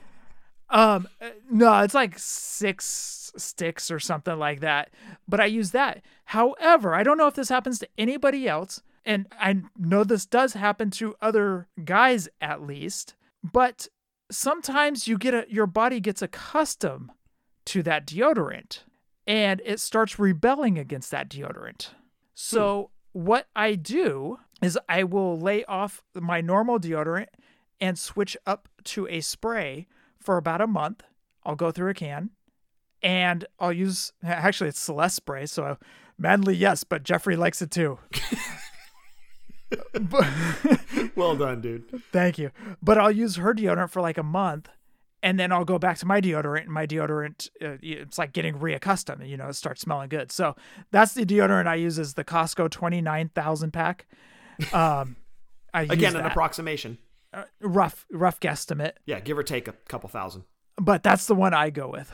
um, 0.70 1.08
no, 1.50 1.80
it's 1.80 1.94
like 1.94 2.18
six 2.18 3.32
sticks 3.36 3.90
or 3.90 3.98
something 3.98 4.38
like 4.38 4.60
that. 4.60 4.90
But 5.26 5.40
I 5.40 5.46
use 5.46 5.70
that. 5.72 6.02
However, 6.26 6.94
I 6.94 7.02
don't 7.02 7.18
know 7.18 7.26
if 7.26 7.34
this 7.34 7.48
happens 7.48 7.78
to 7.80 7.88
anybody 7.98 8.48
else, 8.48 8.82
and 9.04 9.26
I 9.40 9.62
know 9.76 10.04
this 10.04 10.26
does 10.26 10.52
happen 10.52 10.90
to 10.92 11.14
other 11.20 11.68
guys 11.84 12.28
at 12.40 12.62
least. 12.62 13.14
But 13.42 13.88
sometimes 14.30 15.08
you 15.08 15.18
get 15.18 15.34
a 15.34 15.46
your 15.48 15.66
body 15.66 16.00
gets 16.00 16.22
accustomed 16.22 17.10
to 17.64 17.82
that 17.82 18.06
deodorant 18.06 18.80
and 19.26 19.62
it 19.64 19.80
starts 19.80 20.18
rebelling 20.18 20.78
against 20.78 21.10
that 21.10 21.28
deodorant. 21.28 21.90
So, 22.34 22.90
hmm. 23.12 23.24
what 23.24 23.46
I 23.54 23.74
do 23.74 24.38
is 24.62 24.78
I 24.88 25.04
will 25.04 25.38
lay 25.38 25.64
off 25.64 26.02
my 26.14 26.40
normal 26.40 26.78
deodorant 26.78 27.28
and 27.80 27.98
switch 27.98 28.36
up 28.46 28.68
to 28.84 29.06
a 29.08 29.20
spray 29.20 29.86
for 30.18 30.36
about 30.36 30.60
a 30.60 30.66
month. 30.66 31.02
I'll 31.44 31.56
go 31.56 31.72
through 31.72 31.90
a 31.90 31.94
can 31.94 32.30
and 33.02 33.44
I'll 33.58 33.72
use 33.72 34.12
actually 34.22 34.68
it's 34.68 34.78
Celeste 34.78 35.16
spray, 35.16 35.46
so 35.46 35.76
manly 36.16 36.54
yes, 36.54 36.84
but 36.84 37.02
Jeffrey 37.02 37.36
likes 37.36 37.60
it 37.60 37.70
too. 37.70 37.98
well 41.16 41.34
done, 41.34 41.60
dude. 41.60 41.84
Thank 42.12 42.38
you. 42.38 42.50
But 42.82 42.98
I'll 42.98 43.10
use 43.10 43.36
her 43.36 43.54
deodorant 43.54 43.90
for 43.90 44.02
like 44.02 44.18
a 44.18 44.22
month 44.22 44.68
and 45.22 45.38
then 45.38 45.52
I'll 45.52 45.64
go 45.64 45.78
back 45.78 45.98
to 45.98 46.06
my 46.06 46.20
deodorant, 46.20 46.62
and 46.62 46.72
my 46.72 46.86
deodorant, 46.86 47.48
uh, 47.62 47.78
it's 47.80 48.18
like 48.18 48.32
getting 48.32 48.54
reaccustomed. 48.54 49.28
You 49.28 49.36
know, 49.36 49.48
it 49.48 49.54
starts 49.54 49.82
smelling 49.82 50.08
good. 50.08 50.32
So 50.32 50.56
that's 50.90 51.14
the 51.14 51.24
deodorant 51.24 51.68
I 51.68 51.76
use 51.76 51.98
is 51.98 52.14
the 52.14 52.24
Costco 52.24 52.70
twenty 52.70 53.00
nine 53.00 53.30
thousand 53.34 53.72
pack. 53.72 54.06
Um, 54.72 55.16
I 55.74 55.82
again 55.82 56.16
an 56.16 56.26
approximation, 56.26 56.98
uh, 57.32 57.44
rough 57.60 58.06
rough 58.10 58.40
guesstimate. 58.40 58.92
Yeah, 59.06 59.20
give 59.20 59.38
or 59.38 59.42
take 59.42 59.68
a 59.68 59.72
couple 59.88 60.08
thousand. 60.08 60.44
But 60.76 61.02
that's 61.02 61.26
the 61.26 61.34
one 61.34 61.54
I 61.54 61.70
go 61.70 61.88
with. 61.88 62.12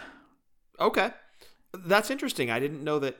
Okay, 0.81 1.11
that's 1.73 2.11
interesting. 2.11 2.51
I 2.51 2.61
didn't 2.61 2.85
know 2.85 2.99
that 3.01 3.17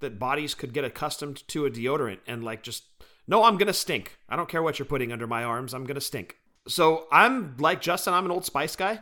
that 0.00 0.18
bodies 0.18 0.54
could 0.54 0.72
get 0.72 0.84
accustomed 0.84 1.46
to 1.48 1.66
a 1.66 1.70
deodorant 1.70 2.18
and 2.26 2.44
like 2.44 2.62
just 2.62 2.84
no, 3.26 3.44
I'm 3.44 3.56
gonna 3.56 3.72
stink. 3.72 4.18
I 4.28 4.36
don't 4.36 4.48
care 4.48 4.62
what 4.62 4.78
you're 4.78 4.86
putting 4.86 5.12
under 5.12 5.26
my 5.26 5.44
arms. 5.44 5.74
I'm 5.74 5.84
gonna 5.84 6.00
stink. 6.00 6.36
So 6.68 7.06
I'm 7.10 7.56
like 7.58 7.80
Justin. 7.80 8.14
I'm 8.14 8.24
an 8.24 8.30
Old 8.30 8.44
Spice 8.44 8.76
guy 8.76 9.00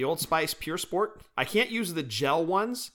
the 0.00 0.04
Old 0.04 0.20
Spice 0.20 0.54
Pure 0.54 0.78
Sport. 0.78 1.22
I 1.36 1.44
can't 1.44 1.70
use 1.70 1.94
the 1.94 2.02
gel 2.02 2.44
ones 2.44 2.90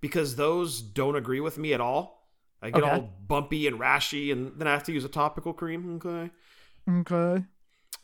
because 0.00 0.36
those 0.36 0.80
don't 0.82 1.16
agree 1.16 1.40
with 1.40 1.58
me 1.58 1.72
at 1.72 1.80
all. 1.80 2.19
I 2.62 2.70
get 2.70 2.82
okay. 2.82 2.92
all 2.92 3.14
bumpy 3.26 3.66
and 3.66 3.78
rashy, 3.78 4.32
and 4.32 4.52
then 4.58 4.68
I 4.68 4.72
have 4.72 4.84
to 4.84 4.92
use 4.92 5.04
a 5.04 5.08
topical 5.08 5.52
cream. 5.52 5.96
Okay. 5.96 6.30
Okay. 6.88 7.44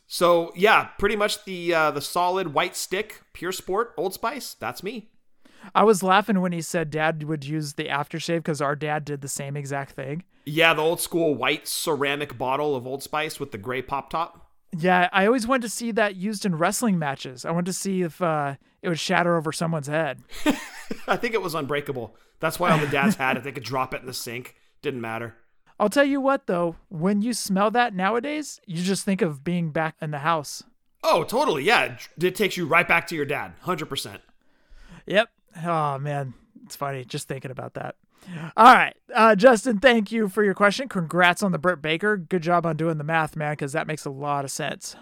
So 0.07 0.51
yeah, 0.55 0.85
pretty 0.97 1.15
much 1.15 1.43
the 1.43 1.73
uh, 1.73 1.91
the 1.91 2.01
solid 2.01 2.53
white 2.53 2.75
stick 2.75 3.21
Pure 3.33 3.51
Sport 3.51 3.93
Old 3.97 4.13
Spice. 4.13 4.55
That's 4.59 4.81
me. 4.81 5.09
I 5.75 5.83
was 5.83 6.03
laughing 6.03 6.39
when 6.39 6.53
he 6.53 6.61
said 6.61 6.89
dad 6.89 7.23
would 7.23 7.45
use 7.45 7.73
the 7.73 7.85
aftershave 7.85 8.37
because 8.37 8.61
our 8.61 8.75
dad 8.75 9.05
did 9.05 9.21
the 9.21 9.27
same 9.27 9.57
exact 9.57 9.91
thing. 9.91 10.23
Yeah, 10.45 10.73
the 10.73 10.81
old 10.81 11.01
school 11.01 11.35
white 11.35 11.67
ceramic 11.67 12.37
bottle 12.37 12.75
of 12.75 12.87
Old 12.87 13.03
Spice 13.03 13.39
with 13.39 13.51
the 13.51 13.57
gray 13.57 13.81
pop 13.81 14.09
top. 14.09 14.46
Yeah, 14.75 15.09
I 15.11 15.25
always 15.25 15.47
wanted 15.47 15.63
to 15.63 15.69
see 15.69 15.91
that 15.91 16.15
used 16.15 16.45
in 16.45 16.55
wrestling 16.55 16.99
matches. 16.99 17.45
I 17.45 17.51
wanted 17.51 17.67
to 17.67 17.73
see 17.73 18.01
if 18.01 18.21
uh, 18.21 18.55
it 18.81 18.89
would 18.89 18.99
shatter 18.99 19.37
over 19.37 19.51
someone's 19.51 19.87
head. 19.87 20.23
I 21.07 21.15
think 21.17 21.33
it 21.33 21.41
was 21.41 21.55
unbreakable. 21.55 22.15
That's 22.39 22.59
why 22.59 22.71
all 22.71 22.77
the 22.77 22.87
dads 22.87 23.15
had 23.15 23.37
it. 23.37 23.43
They 23.43 23.51
could 23.51 23.63
drop 23.63 23.93
it 23.93 24.01
in 24.01 24.07
the 24.07 24.13
sink. 24.13 24.55
Didn't 24.81 25.01
matter. 25.01 25.35
I'll 25.79 25.89
tell 25.89 26.03
you 26.03 26.19
what, 26.19 26.47
though, 26.47 26.75
when 26.89 27.21
you 27.21 27.33
smell 27.33 27.71
that 27.71 27.93
nowadays, 27.93 28.59
you 28.65 28.81
just 28.83 29.05
think 29.05 29.21
of 29.21 29.43
being 29.43 29.71
back 29.71 29.95
in 30.01 30.11
the 30.11 30.19
house. 30.19 30.63
Oh, 31.03 31.23
totally. 31.23 31.63
Yeah. 31.63 31.97
It 32.19 32.35
takes 32.35 32.57
you 32.57 32.65
right 32.65 32.87
back 32.87 33.07
to 33.07 33.15
your 33.15 33.25
dad. 33.25 33.53
100%. 33.63 34.19
Yep. 35.05 35.29
Oh, 35.63 35.97
man. 35.99 36.33
It's 36.65 36.75
funny 36.75 37.05
just 37.05 37.27
thinking 37.27 37.51
about 37.51 37.75
that. 37.75 37.95
All 38.57 38.73
right. 38.73 38.95
Uh, 39.13 39.35
Justin, 39.35 39.79
thank 39.79 40.11
you 40.11 40.27
for 40.27 40.43
your 40.43 40.53
question. 40.53 40.89
Congrats 40.89 41.41
on 41.41 41.51
the 41.51 41.57
Britt 41.57 41.81
Baker. 41.81 42.17
Good 42.17 42.43
job 42.43 42.65
on 42.65 42.75
doing 42.77 42.97
the 42.97 43.03
math, 43.03 43.35
man, 43.35 43.53
because 43.53 43.71
that 43.73 43.87
makes 43.87 44.05
a 44.05 44.09
lot 44.09 44.45
of 44.45 44.51
sense. 44.51 44.95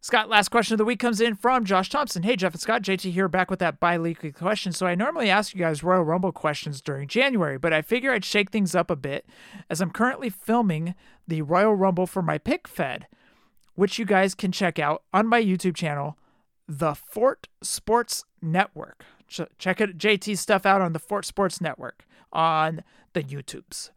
Scott, 0.00 0.28
last 0.28 0.50
question 0.50 0.74
of 0.74 0.78
the 0.78 0.84
week 0.84 1.00
comes 1.00 1.20
in 1.20 1.34
from 1.34 1.64
Josh 1.64 1.90
Thompson. 1.90 2.22
Hey, 2.22 2.36
Jeff 2.36 2.52
and 2.52 2.60
Scott, 2.60 2.82
JT 2.82 3.10
here 3.10 3.26
back 3.26 3.50
with 3.50 3.58
that 3.58 3.80
bi 3.80 3.98
weekly 3.98 4.30
question. 4.30 4.72
So 4.72 4.86
I 4.86 4.94
normally 4.94 5.28
ask 5.28 5.52
you 5.52 5.58
guys 5.58 5.82
Royal 5.82 6.04
Rumble 6.04 6.30
questions 6.30 6.80
during 6.80 7.08
January, 7.08 7.58
but 7.58 7.72
I 7.72 7.82
figure 7.82 8.12
I'd 8.12 8.24
shake 8.24 8.50
things 8.50 8.76
up 8.76 8.92
a 8.92 8.96
bit 8.96 9.26
as 9.68 9.80
I'm 9.80 9.90
currently 9.90 10.30
filming 10.30 10.94
the 11.26 11.42
Royal 11.42 11.74
Rumble 11.74 12.06
for 12.06 12.22
my 12.22 12.38
pick 12.38 12.68
fed, 12.68 13.08
which 13.74 13.98
you 13.98 14.04
guys 14.04 14.36
can 14.36 14.52
check 14.52 14.78
out 14.78 15.02
on 15.12 15.26
my 15.26 15.42
YouTube 15.42 15.74
channel, 15.74 16.16
The 16.68 16.94
Fort 16.94 17.48
Sports 17.60 18.24
Network. 18.40 19.04
Ch- 19.26 19.40
check 19.58 19.80
it, 19.80 19.98
JT 19.98 20.38
stuff 20.38 20.64
out 20.64 20.80
on 20.80 20.92
the 20.92 21.00
Fort 21.00 21.24
Sports 21.24 21.60
Network 21.60 22.06
on 22.32 22.82
the 23.12 23.22
YouTubes. 23.22 23.90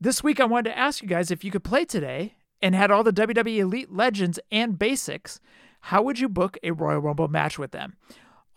This 0.00 0.22
week, 0.22 0.40
I 0.40 0.44
wanted 0.44 0.70
to 0.70 0.78
ask 0.78 1.02
you 1.02 1.08
guys 1.08 1.30
if 1.30 1.42
you 1.42 1.50
could 1.50 1.64
play 1.64 1.84
today 1.84 2.36
and 2.62 2.74
had 2.74 2.90
all 2.90 3.02
the 3.02 3.12
WWE 3.12 3.58
Elite 3.58 3.92
Legends 3.92 4.38
and 4.50 4.78
basics, 4.78 5.40
how 5.80 6.02
would 6.02 6.18
you 6.18 6.28
book 6.28 6.56
a 6.62 6.70
Royal 6.72 7.00
Rumble 7.00 7.28
match 7.28 7.58
with 7.58 7.72
them? 7.72 7.96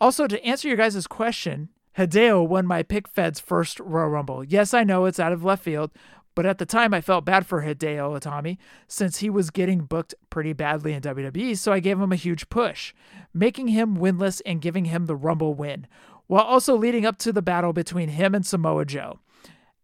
Also, 0.00 0.26
to 0.26 0.44
answer 0.44 0.68
your 0.68 0.76
guys' 0.76 1.06
question, 1.06 1.68
Hideo 1.98 2.46
won 2.46 2.66
my 2.66 2.82
pick 2.82 3.06
Fed's 3.06 3.40
first 3.40 3.78
Royal 3.80 4.08
Rumble. 4.08 4.44
Yes, 4.44 4.72
I 4.72 4.84
know 4.84 5.04
it's 5.04 5.20
out 5.20 5.32
of 5.32 5.44
left 5.44 5.62
field, 5.62 5.90
but 6.34 6.46
at 6.46 6.58
the 6.58 6.66
time 6.66 6.94
I 6.94 7.00
felt 7.00 7.24
bad 7.24 7.46
for 7.46 7.62
Hideo 7.62 8.18
Itami 8.18 8.56
since 8.88 9.18
he 9.18 9.28
was 9.28 9.50
getting 9.50 9.80
booked 9.80 10.14
pretty 10.30 10.52
badly 10.52 10.94
in 10.94 11.02
WWE, 11.02 11.56
so 11.58 11.72
I 11.72 11.80
gave 11.80 12.00
him 12.00 12.12
a 12.12 12.16
huge 12.16 12.48
push, 12.48 12.94
making 13.34 13.68
him 13.68 13.96
winless 13.96 14.40
and 14.46 14.60
giving 14.62 14.86
him 14.86 15.06
the 15.06 15.16
Rumble 15.16 15.54
win 15.54 15.86
while 16.26 16.44
also 16.44 16.76
leading 16.76 17.04
up 17.04 17.18
to 17.18 17.32
the 17.32 17.42
battle 17.42 17.72
between 17.72 18.10
him 18.10 18.34
and 18.34 18.46
Samoa 18.46 18.84
Joe. 18.84 19.18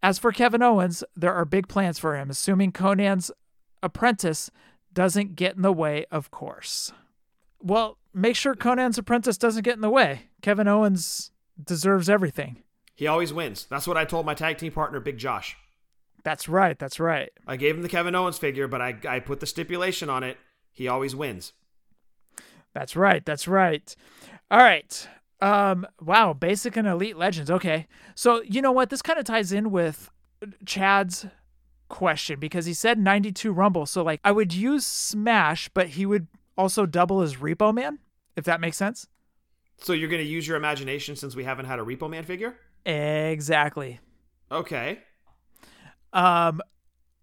As 0.02 0.19
for 0.19 0.32
Kevin 0.32 0.62
Owens, 0.62 1.02
there 1.16 1.35
are 1.35 1.44
big 1.44 1.69
plans 1.69 1.98
for 1.98 2.16
him, 2.16 2.31
assuming 2.31 2.73
Conan's 2.73 3.31
apprentice 3.82 4.51
doesn't 4.93 5.36
get 5.36 5.56
in 5.56 5.62
the 5.62 5.73
way, 5.73 6.06
of 6.10 6.31
course. 6.31 6.93
Well, 7.60 7.98
make 8.15 8.36
sure 8.36 8.55
Conan's 8.55 8.98
apprentice 8.98 9.39
doesn't 9.39 9.65
get 9.65 9.74
in 9.74 9.81
the 9.81 9.90
way. 9.90 10.28
Kevin 10.40 10.69
Owens 10.69 11.32
deserves 11.62 12.09
everything. 12.09 12.62
He 12.94 13.06
always 13.06 13.32
wins. 13.32 13.66
That's 13.69 13.86
what 13.86 13.97
I 13.97 14.05
told 14.05 14.27
my 14.27 14.35
tag 14.35 14.59
team 14.59 14.73
partner, 14.73 15.01
Big 15.01 15.19
Josh. 15.19 15.56
That's 16.24 16.48
right. 16.48 16.78
That's 16.78 17.01
right. 17.01 17.31
I 17.47 17.56
gave 17.56 17.77
him 17.77 17.82
the 17.82 17.89
Kevin 17.89 18.15
Owens 18.15 18.39
figure, 18.39 18.69
but 18.69 18.81
I, 18.81 18.97
I 19.09 19.20
put 19.20 19.40
the 19.40 19.47
stipulation 19.47 20.10
on 20.10 20.23
it. 20.23 20.36
He 20.73 20.89
always 20.89 21.15
wins. 21.15 21.52
That's 22.74 22.97
right. 22.97 23.24
That's 23.24 23.48
right. 23.48 23.94
All 24.51 24.59
right. 24.59 25.09
Um, 25.40 25.86
wow, 26.01 26.32
basic 26.32 26.77
and 26.77 26.86
elite 26.86 27.16
legends. 27.16 27.51
Okay. 27.51 27.86
So, 28.15 28.43
you 28.43 28.60
know 28.60 28.73
what? 28.73 28.90
This 28.90 29.02
kind 29.02 29.19
of 29.19 29.24
ties 29.24 29.52
in 29.52 29.70
with 29.70 30.10
Chad's 30.65 31.27
question 31.89 32.40
because 32.40 32.66
he 32.66 32.74
said 32.74 32.98
92 32.98 33.52
Rumble. 33.52 33.86
So, 33.86 34.02
like, 34.02 34.20
I 34.24 34.32
would 34.32 34.52
use 34.52 34.85
Smash, 34.85 35.69
but 35.74 35.90
he 35.90 36.06
would 36.06 36.27
also 36.56 36.86
double 36.86 37.23
as 37.23 37.36
Repo 37.36 37.73
Man, 37.73 37.98
if 38.36 38.44
that 38.44 38.60
makes 38.60 38.77
sense. 38.77 39.06
So, 39.78 39.93
you're 39.93 40.09
going 40.09 40.23
to 40.23 40.28
use 40.28 40.47
your 40.47 40.56
imagination 40.56 41.15
since 41.15 41.36
we 41.36 41.44
haven't 41.44 41.66
had 41.66 41.78
a 41.78 41.82
Repo 41.82 42.10
Man 42.10 42.24
figure? 42.24 42.56
Exactly. 42.85 44.01
Okay. 44.51 45.01
Um, 46.12 46.60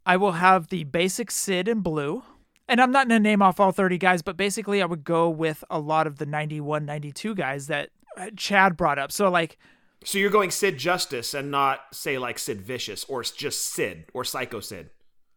I 0.06 0.18
will 0.18 0.34
have 0.34 0.70
the 0.70 0.84
basic 0.86 1.32
Sid 1.32 1.68
in 1.68 1.82
blue 1.82 2.24
and 2.68 2.82
I'm 2.82 2.92
not 2.92 3.08
going 3.08 3.22
to 3.22 3.30
name 3.30 3.42
off 3.42 3.60
all 3.60 3.72
30 3.72 3.98
guys, 3.98 4.22
but 4.22 4.38
basically 4.38 4.82
I 4.82 4.86
would 4.86 5.04
go 5.04 5.30
with 5.30 5.64
a 5.70 5.80
lot 5.80 6.08
of 6.08 6.18
the 6.18 6.26
91, 6.26 6.86
92 6.86 7.36
guys 7.36 7.68
that 7.68 7.90
Uh, 8.18 8.30
Chad 8.36 8.78
brought 8.78 9.00
up. 9.00 9.12
So 9.12 9.30
like 9.30 9.58
So 10.04 10.18
you're 10.18 10.30
going 10.30 10.52
Sid 10.52 10.78
Justice 10.78 11.34
and 11.34 11.52
not 11.52 11.82
say 11.92 12.18
like 12.18 12.40
Sid 12.40 12.62
Vicious 12.62 13.04
or 13.06 13.24
just 13.24 13.66
Sid 13.74 14.06
or 14.14 14.24
Psycho 14.24 14.60
Sid. 14.60 14.90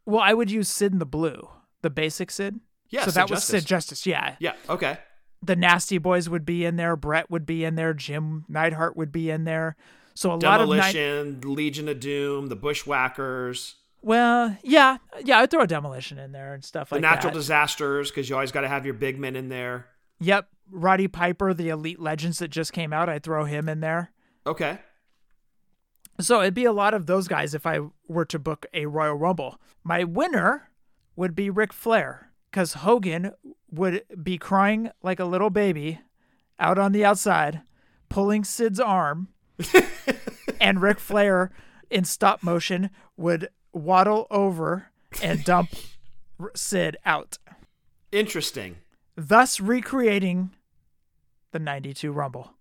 Well, 0.06 0.20
I 0.22 0.32
would 0.34 0.50
use 0.50 0.68
Sid 0.68 0.92
in 0.92 0.98
the 0.98 1.06
blue, 1.06 1.48
the 1.82 1.90
basic 1.90 2.30
Sid. 2.30 2.60
Yeah, 2.90 3.00
so 3.00 3.06
Sid 3.10 3.14
that 3.14 3.30
was 3.30 3.44
Sid 3.44 3.66
Justice. 3.66 4.06
Yeah. 4.06 4.36
Yeah. 4.40 4.54
Okay. 4.68 4.98
The 5.42 5.54
Nasty 5.54 5.98
Boys 5.98 6.28
would 6.28 6.44
be 6.44 6.64
in 6.64 6.76
there. 6.76 6.96
Bret 6.96 7.30
would 7.30 7.46
be 7.46 7.64
in 7.64 7.74
there. 7.76 7.94
Jim 7.94 8.44
Neidhart 8.48 8.96
would 8.96 9.12
be 9.12 9.30
in 9.30 9.44
there. 9.44 9.76
So 10.14 10.30
a 10.30 10.34
lot 10.34 10.60
of. 10.60 10.68
Demolition, 10.68 11.40
Legion 11.42 11.88
of 11.88 12.00
Doom, 12.00 12.48
the 12.48 12.56
Bushwhackers, 12.56 13.76
Well, 14.02 14.56
yeah, 14.64 14.96
yeah, 15.24 15.38
I'd 15.38 15.50
throw 15.50 15.62
a 15.62 15.66
demolition 15.66 16.18
in 16.18 16.32
there 16.32 16.54
and 16.54 16.64
stuff 16.64 16.88
the 16.88 16.96
like 16.96 17.02
natural 17.02 17.32
that. 17.32 17.38
disasters 17.38 18.10
because 18.10 18.28
you 18.28 18.34
always 18.34 18.50
got 18.50 18.62
to 18.62 18.68
have 18.68 18.84
your 18.84 18.94
big 18.94 19.18
men 19.18 19.36
in 19.36 19.48
there. 19.48 19.86
Yep, 20.20 20.48
Roddy 20.70 21.08
Piper, 21.08 21.54
the 21.54 21.68
Elite 21.68 22.00
Legends 22.00 22.38
that 22.38 22.48
just 22.48 22.72
came 22.72 22.92
out, 22.92 23.08
I'd 23.08 23.22
throw 23.22 23.44
him 23.44 23.68
in 23.68 23.80
there. 23.80 24.12
Okay. 24.46 24.78
So 26.20 26.40
it'd 26.40 26.54
be 26.54 26.64
a 26.64 26.72
lot 26.72 26.94
of 26.94 27.06
those 27.06 27.28
guys 27.28 27.54
if 27.54 27.64
I 27.66 27.80
were 28.08 28.24
to 28.26 28.38
book 28.38 28.66
a 28.74 28.86
Royal 28.86 29.14
Rumble. 29.14 29.60
My 29.84 30.04
winner 30.04 30.70
would 31.16 31.34
be 31.34 31.48
Ric 31.50 31.72
Flair 31.72 32.32
because 32.50 32.74
Hogan 32.74 33.32
would 33.70 34.02
be 34.22 34.36
crying 34.38 34.90
like 35.02 35.20
a 35.20 35.24
little 35.24 35.50
baby 35.50 36.00
out 36.58 36.78
on 36.78 36.92
the 36.92 37.04
outside, 37.04 37.60
pulling 38.08 38.42
Sid's 38.42 38.80
arm, 38.80 39.28
and 40.60 40.82
Ric 40.82 40.98
Flair 40.98 41.52
in 41.90 42.04
stop 42.04 42.42
motion 42.42 42.90
would 43.16 43.48
waddle 43.72 44.26
over 44.30 44.88
and 45.22 45.44
dump 45.44 45.70
Sid 46.54 46.96
out, 47.04 47.38
Interesting. 48.12 48.76
thus 49.16 49.60
recreating 49.60 50.50
the 51.52 51.58
92 51.58 52.12
Rumble. 52.12 52.54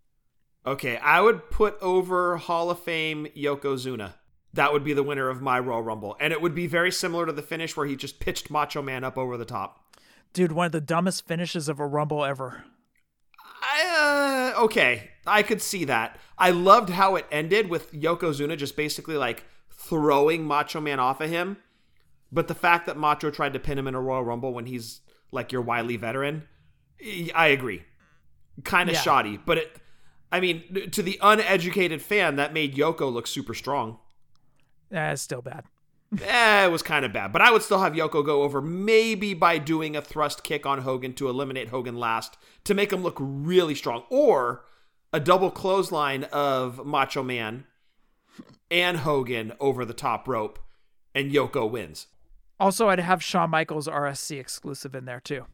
Okay, 0.65 0.97
I 0.97 1.21
would 1.21 1.49
put 1.49 1.77
over 1.81 2.37
Hall 2.37 2.69
of 2.69 2.79
Fame 2.79 3.27
Yokozuna. 3.35 4.15
That 4.53 4.73
would 4.73 4.83
be 4.83 4.93
the 4.93 5.03
winner 5.03 5.29
of 5.29 5.41
my 5.41 5.59
Royal 5.59 5.81
Rumble, 5.81 6.17
and 6.19 6.33
it 6.33 6.41
would 6.41 6.55
be 6.55 6.67
very 6.67 6.91
similar 6.91 7.25
to 7.25 7.31
the 7.31 7.41
finish 7.41 7.77
where 7.77 7.85
he 7.85 7.95
just 7.95 8.19
pitched 8.19 8.49
Macho 8.49 8.81
Man 8.81 9.03
up 9.03 9.17
over 9.17 9.37
the 9.37 9.45
top. 9.45 9.95
Dude, 10.33 10.51
one 10.51 10.65
of 10.65 10.71
the 10.71 10.81
dumbest 10.81 11.25
finishes 11.25 11.69
of 11.69 11.79
a 11.79 11.87
Rumble 11.87 12.25
ever. 12.25 12.65
I, 13.61 14.53
uh, 14.57 14.61
okay, 14.63 15.11
I 15.25 15.43
could 15.43 15.61
see 15.61 15.85
that. 15.85 16.19
I 16.37 16.51
loved 16.51 16.89
how 16.89 17.15
it 17.15 17.25
ended 17.31 17.69
with 17.69 17.93
Yokozuna 17.93 18.57
just 18.57 18.75
basically 18.75 19.17
like 19.17 19.45
throwing 19.71 20.43
Macho 20.43 20.81
Man 20.81 20.99
off 20.99 21.21
of 21.21 21.29
him. 21.29 21.57
But 22.31 22.47
the 22.47 22.55
fact 22.55 22.87
that 22.87 22.97
Macho 22.97 23.31
tried 23.31 23.53
to 23.53 23.59
pin 23.59 23.77
him 23.77 23.87
in 23.87 23.95
a 23.95 24.01
Royal 24.01 24.23
Rumble 24.23 24.53
when 24.53 24.65
he's 24.65 25.01
like 25.31 25.51
your 25.51 25.61
wily 25.61 25.97
veteran, 25.97 26.47
I 27.01 27.31
I 27.33 27.47
agree. 27.47 27.83
Kind 28.63 28.89
of 28.89 28.95
Yeah. 28.95 29.01
shoddy, 29.01 29.37
but 29.37 29.57
it. 29.59 29.77
I 30.31 30.39
mean, 30.41 30.89
to 30.91 31.01
the 31.01 31.17
uneducated 31.21 32.01
fan, 32.01 32.35
that 32.35 32.51
made 32.53 32.75
Yoko 32.75 33.11
look 33.11 33.27
super 33.27 33.53
strong. 33.53 33.99
Eh, 34.91 35.15
still 35.15 35.41
bad. 35.41 35.63
eh, 36.21 36.65
it 36.65 36.71
was 36.71 36.81
kind 36.81 37.05
of 37.05 37.13
bad, 37.13 37.31
but 37.33 37.41
I 37.41 37.51
would 37.51 37.61
still 37.61 37.79
have 37.79 37.93
Yoko 37.93 38.25
go 38.25 38.43
over 38.43 38.61
maybe 38.61 39.33
by 39.33 39.57
doing 39.57 39.95
a 39.95 40.01
thrust 40.01 40.43
kick 40.43 40.65
on 40.65 40.79
Hogan 40.81 41.13
to 41.15 41.29
eliminate 41.29 41.69
Hogan 41.69 41.95
last 41.97 42.37
to 42.65 42.73
make 42.73 42.91
him 42.91 43.03
look 43.03 43.15
really 43.19 43.75
strong, 43.75 44.03
or 44.09 44.63
a 45.13 45.19
double 45.19 45.51
clothesline 45.51 46.23
of 46.25 46.85
Macho 46.85 47.23
Man 47.23 47.65
and 48.71 48.97
Hogan 48.99 49.53
over 49.59 49.85
the 49.85 49.93
top 49.93 50.27
rope, 50.27 50.59
and 51.15 51.31
Yoko 51.31 51.69
wins. 51.69 52.07
Also, 52.59 52.89
I'd 52.89 52.99
have 52.99 53.21
Shawn 53.23 53.49
Michaels 53.49 53.87
RSC 53.87 54.39
exclusive 54.39 54.95
in 54.95 55.05
there 55.05 55.19
too, 55.21 55.45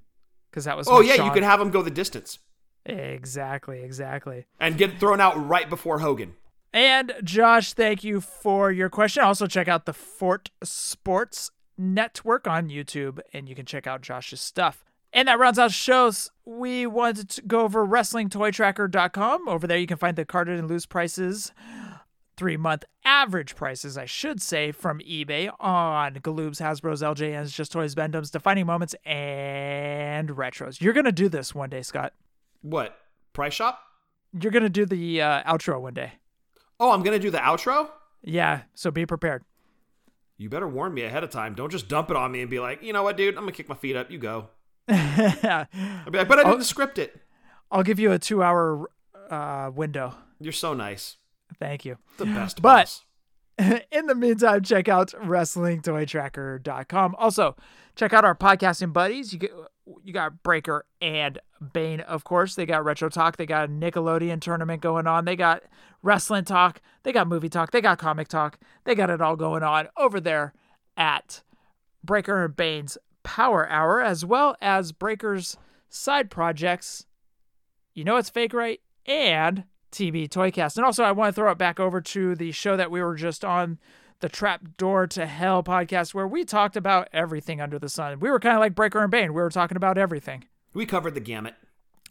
because 0.50 0.66
that 0.66 0.78
was. 0.78 0.88
Oh 0.88 1.02
yeah, 1.02 1.24
you 1.26 1.32
could 1.32 1.44
have 1.44 1.60
him 1.62 1.70
go 1.70 1.82
the 1.82 1.92
distance 1.92 2.40
exactly, 2.86 3.82
exactly. 3.82 4.46
and 4.60 4.78
get 4.78 5.00
thrown 5.00 5.22
out 5.22 5.48
right 5.48 5.70
before 5.70 6.00
Hogan. 6.00 6.36
And 6.74 7.14
Josh, 7.24 7.74
thank 7.74 8.04
you 8.04 8.20
for 8.20 8.72
your 8.72 8.90
question. 8.90 9.24
Also, 9.24 9.46
check 9.46 9.68
out 9.68 9.86
the 9.86 9.94
Fort 9.94 10.50
Sports 10.64 11.52
Network 11.78 12.48
on 12.48 12.70
YouTube, 12.70 13.20
and 13.32 13.48
you 13.48 13.54
can 13.56 13.66
check 13.66 13.86
out 13.86 14.02
Josh's 14.02 14.42
stuff. 14.42 14.84
And 15.16 15.28
that 15.28 15.38
rounds 15.38 15.60
out 15.60 15.72
shows. 15.72 16.32
We 16.46 16.88
wanted 16.88 17.30
to 17.30 17.42
go 17.44 17.60
over 17.62 17.86
WrestlingToyTracker.com. 17.86 19.48
Over 19.48 19.68
there, 19.68 19.78
you 19.78 19.86
can 19.86 19.98
find 19.98 20.16
the 20.18 20.26
carded 20.26 20.58
and 20.58 20.68
loose 20.68 20.88
prices, 20.88 21.52
three 22.36 22.58
month 22.58 22.84
average 23.06 23.56
prices, 23.56 23.96
I 23.96 24.06
should 24.06 24.42
say, 24.42 24.72
from 24.72 24.98
eBay 25.00 25.52
on 25.60 26.16
Galoobs, 26.16 26.60
Hasbro's, 26.60 27.04
LJNs, 27.04 27.54
Just 27.54 27.72
Toys, 27.72 27.94
Bend-Ems, 27.94 28.32
Defining 28.32 28.66
Moments, 28.66 28.96
and 29.06 30.30
Retros. 30.30 30.82
You're 30.82 30.94
going 30.94 31.06
to 31.06 31.12
do 31.12 31.30
this 31.30 31.54
one 31.54 31.70
day, 31.70 31.84
Scott. 31.84 32.14
What 32.64 32.98
price 33.34 33.54
shop? 33.54 33.80
You're 34.42 34.52
going 34.52 34.64
to 34.64 34.70
do 34.70 34.88
the 34.88 35.22
uh, 35.22 35.44
outro 35.44 35.80
one 35.80 35.94
day. 35.94 36.14
Oh, 36.80 36.92
I'm 36.92 37.04
gonna 37.04 37.20
do 37.20 37.30
the 37.30 37.38
outro. 37.38 37.88
Yeah, 38.24 38.62
so 38.74 38.90
be 38.92 39.06
prepared. 39.06 39.44
You 40.38 40.50
better 40.50 40.68
warn 40.68 40.92
me 40.94 41.04
ahead 41.04 41.24
of 41.24 41.30
time. 41.30 41.54
Don't 41.54 41.72
just 41.72 41.88
dump 41.88 42.10
it 42.10 42.18
on 42.18 42.32
me 42.32 42.42
and 42.42 42.50
be 42.50 42.60
like, 42.60 42.82
you 42.84 42.92
know 42.92 43.04
what, 43.04 43.16
dude, 43.16 43.36
I'm 43.36 43.44
gonna 43.44 43.52
kick 43.54 43.70
my 43.70 43.76
feet 43.76 43.96
up. 43.96 44.12
You 44.12 44.18
go. 44.18 44.50
I'd 44.90 45.68
be 46.12 46.18
like, 46.18 46.28
but 46.28 46.40
I 46.40 46.44
didn't 46.44 46.64
script 46.64 46.98
it. 46.98 47.22
I'll 47.72 47.84
give 47.84 48.00
you 48.00 48.12
a 48.12 48.20
two 48.20 48.44
hour 48.44 48.90
uh, 49.30 49.72
window. 49.74 50.16
You're 50.42 50.52
so 50.52 50.74
nice. 50.74 51.16
Thank 51.60 51.86
you. 51.86 51.98
The 52.18 52.26
best 52.26 52.62
But 52.62 53.00
boss. 53.58 53.80
in 53.92 54.08
the 54.08 54.16
meantime, 54.16 54.64
check 54.64 54.90
out 54.90 55.12
WrestlingToyTracker.com. 55.12 57.16
Also, 57.18 57.56
check 57.96 58.12
out 58.12 58.26
our 58.26 58.36
podcasting 58.36 58.92
buddies. 58.92 59.32
You 59.32 59.40
get 59.40 59.54
you 60.04 60.14
got 60.14 60.44
Breaker 60.44 60.86
and 61.02 61.40
Bane, 61.74 62.02
of 62.02 62.24
course. 62.24 62.56
They 62.56 62.66
got 62.66 62.86
Retro 62.86 63.10
Talk. 63.10 63.38
They 63.38 63.46
got 63.46 63.66
a 63.66 63.72
Nickelodeon 63.72 64.42
tournament 64.42 64.82
going 64.82 65.08
on. 65.08 65.26
They 65.26 65.36
got 65.36 65.64
wrestling 66.02 66.46
talk. 66.46 66.82
They 67.04 67.12
got 67.12 67.28
movie 67.28 67.50
talk. 67.50 67.72
They 67.72 67.82
got 67.82 67.98
comic 67.98 68.28
talk. 68.28 68.60
They 68.84 68.96
got 68.96 69.10
it 69.10 69.22
all 69.22 69.36
going 69.36 69.64
on 69.64 69.88
over 69.98 70.20
there 70.20 70.54
at 70.96 71.42
Breaker 72.04 72.46
and 72.46 72.56
Bane's 72.56 72.98
Power 73.24 73.70
Hour, 73.70 74.02
as 74.02 74.26
well 74.26 74.56
as 74.62 74.92
Breaker's 74.92 75.58
side 75.90 76.30
projects. 76.30 77.06
You 77.94 78.04
know 78.04 78.18
it's 78.18 78.30
fake, 78.30 78.54
right? 78.54 78.82
And 79.06 79.64
TB 79.92 80.30
Toycast. 80.30 80.76
And 80.76 80.86
also, 80.86 81.04
I 81.04 81.12
want 81.12 81.34
to 81.34 81.40
throw 81.40 81.52
it 81.52 81.58
back 81.58 81.80
over 81.80 82.02
to 82.02 82.36
the 82.36 82.52
show 82.52 82.76
that 82.76 82.92
we 82.92 83.02
were 83.02 83.16
just 83.16 83.46
on, 83.46 83.80
the 84.24 84.30
Trap 84.30 84.78
Door 84.78 85.08
to 85.08 85.26
Hell 85.26 85.64
podcast, 85.64 86.14
where 86.14 86.26
we 86.26 86.46
talked 86.46 86.78
about 86.78 87.10
everything 87.12 87.60
under 87.60 87.78
the 87.78 87.90
sun. 87.90 88.22
We 88.22 88.32
were 88.32 88.40
kind 88.40 88.56
of 88.56 88.62
like 88.62 88.74
Breaker 88.74 89.02
and 89.02 89.12
Bane. 89.12 89.34
We 89.34 89.42
were 89.42 89.50
talking 89.50 89.76
about 89.76 89.98
everything. 89.98 90.46
We 90.74 90.86
covered 90.86 91.14
the 91.14 91.20
gamut. 91.20 91.56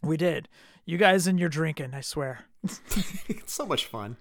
We 0.03 0.15
did. 0.15 0.47
You 0.85 0.99
guys 0.99 1.25
and 1.25 1.39
your 1.39 1.49
drinking, 1.49 1.95
I 1.95 2.01
swear. 2.01 2.45
It's 2.63 3.51
so 3.51 3.65
much 3.65 3.87
fun. 3.87 4.17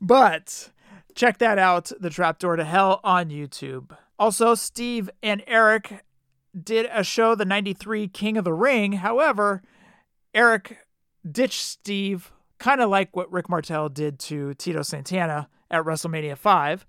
But 0.00 0.70
check 1.14 1.38
that 1.38 1.60
out, 1.60 1.92
The 2.00 2.10
Trapdoor 2.10 2.56
to 2.56 2.64
Hell 2.64 3.00
on 3.04 3.28
YouTube. 3.28 3.96
Also, 4.18 4.56
Steve 4.56 5.08
and 5.22 5.44
Eric 5.46 6.04
did 6.60 6.88
a 6.92 7.04
show, 7.04 7.36
The 7.36 7.44
93 7.44 8.08
King 8.08 8.36
of 8.36 8.42
the 8.42 8.52
Ring. 8.52 8.94
However, 8.94 9.62
Eric 10.34 10.78
ditched 11.30 11.62
Steve, 11.62 12.32
kind 12.58 12.80
of 12.80 12.90
like 12.90 13.14
what 13.14 13.30
Rick 13.30 13.48
Martel 13.48 13.88
did 13.88 14.18
to 14.18 14.54
Tito 14.54 14.82
Santana 14.82 15.48
at 15.70 15.84
WrestleMania 15.84 16.36
5. 16.36 16.86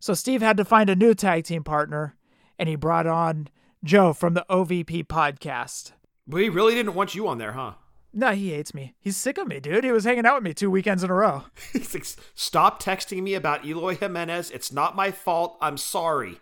So 0.00 0.14
Steve 0.14 0.42
had 0.42 0.56
to 0.56 0.64
find 0.64 0.88
a 0.88 0.96
new 0.96 1.14
tag 1.14 1.44
team 1.44 1.64
partner, 1.64 2.16
and 2.58 2.68
he 2.68 2.76
brought 2.76 3.06
on 3.06 3.48
Joe 3.82 4.12
from 4.12 4.34
the 4.34 4.46
OVP 4.48 5.06
podcast. 5.06 5.92
But 6.26 6.42
he 6.42 6.48
really 6.48 6.74
didn't 6.74 6.94
want 6.94 7.14
you 7.14 7.26
on 7.26 7.38
there, 7.38 7.52
huh? 7.52 7.74
No, 8.12 8.32
he 8.32 8.50
hates 8.50 8.74
me. 8.74 8.94
He's 8.98 9.16
sick 9.16 9.38
of 9.38 9.46
me, 9.46 9.60
dude. 9.60 9.84
He 9.84 9.92
was 9.92 10.04
hanging 10.04 10.26
out 10.26 10.36
with 10.36 10.44
me 10.44 10.54
two 10.54 10.70
weekends 10.70 11.04
in 11.04 11.10
a 11.10 11.14
row. 11.14 11.44
He's 11.72 11.94
like, 11.94 12.06
Stop 12.34 12.82
texting 12.82 13.22
me 13.22 13.34
about 13.34 13.64
Eloy 13.64 13.96
Jimenez. 13.96 14.50
It's 14.50 14.72
not 14.72 14.96
my 14.96 15.10
fault. 15.10 15.58
I'm 15.60 15.76
sorry. 15.76 16.40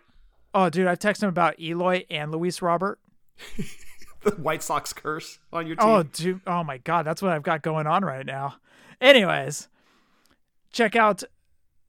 Oh, 0.54 0.70
dude, 0.70 0.86
I've 0.86 0.98
texted 0.98 1.24
him 1.24 1.28
about 1.28 1.60
Eloy 1.60 2.04
and 2.08 2.32
Luis 2.32 2.62
Robert. 2.62 2.98
The 4.22 4.32
White 4.32 4.64
Sox 4.64 4.92
curse 4.92 5.38
on 5.52 5.68
your 5.68 5.76
oh, 5.78 5.84
team. 5.84 5.94
Oh, 5.94 6.02
dude. 6.02 6.40
Oh, 6.48 6.64
my 6.64 6.78
God. 6.78 7.06
That's 7.06 7.22
what 7.22 7.30
I've 7.30 7.44
got 7.44 7.62
going 7.62 7.86
on 7.86 8.04
right 8.04 8.26
now. 8.26 8.56
Anyways, 9.00 9.68
check 10.72 10.96
out 10.96 11.22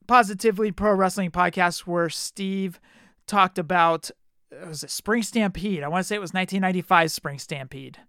Positively 0.08 0.72
Pro 0.72 0.94
Wrestling 0.94 1.32
Podcast 1.32 1.82
where 1.82 2.10
Steve 2.10 2.80
talked 3.28 3.60
about, 3.60 4.10
uh, 4.52 4.68
was 4.68 4.84
it 4.84 4.90
Spring 4.90 5.22
Stampede? 5.22 5.84
I 5.84 5.90
want 5.90 6.04
to 6.04 6.08
say 6.08 6.16
it 6.16 6.22
was 6.22 6.34
1995 6.34 7.12
Spring 7.12 7.40
Stampede. 7.40 8.00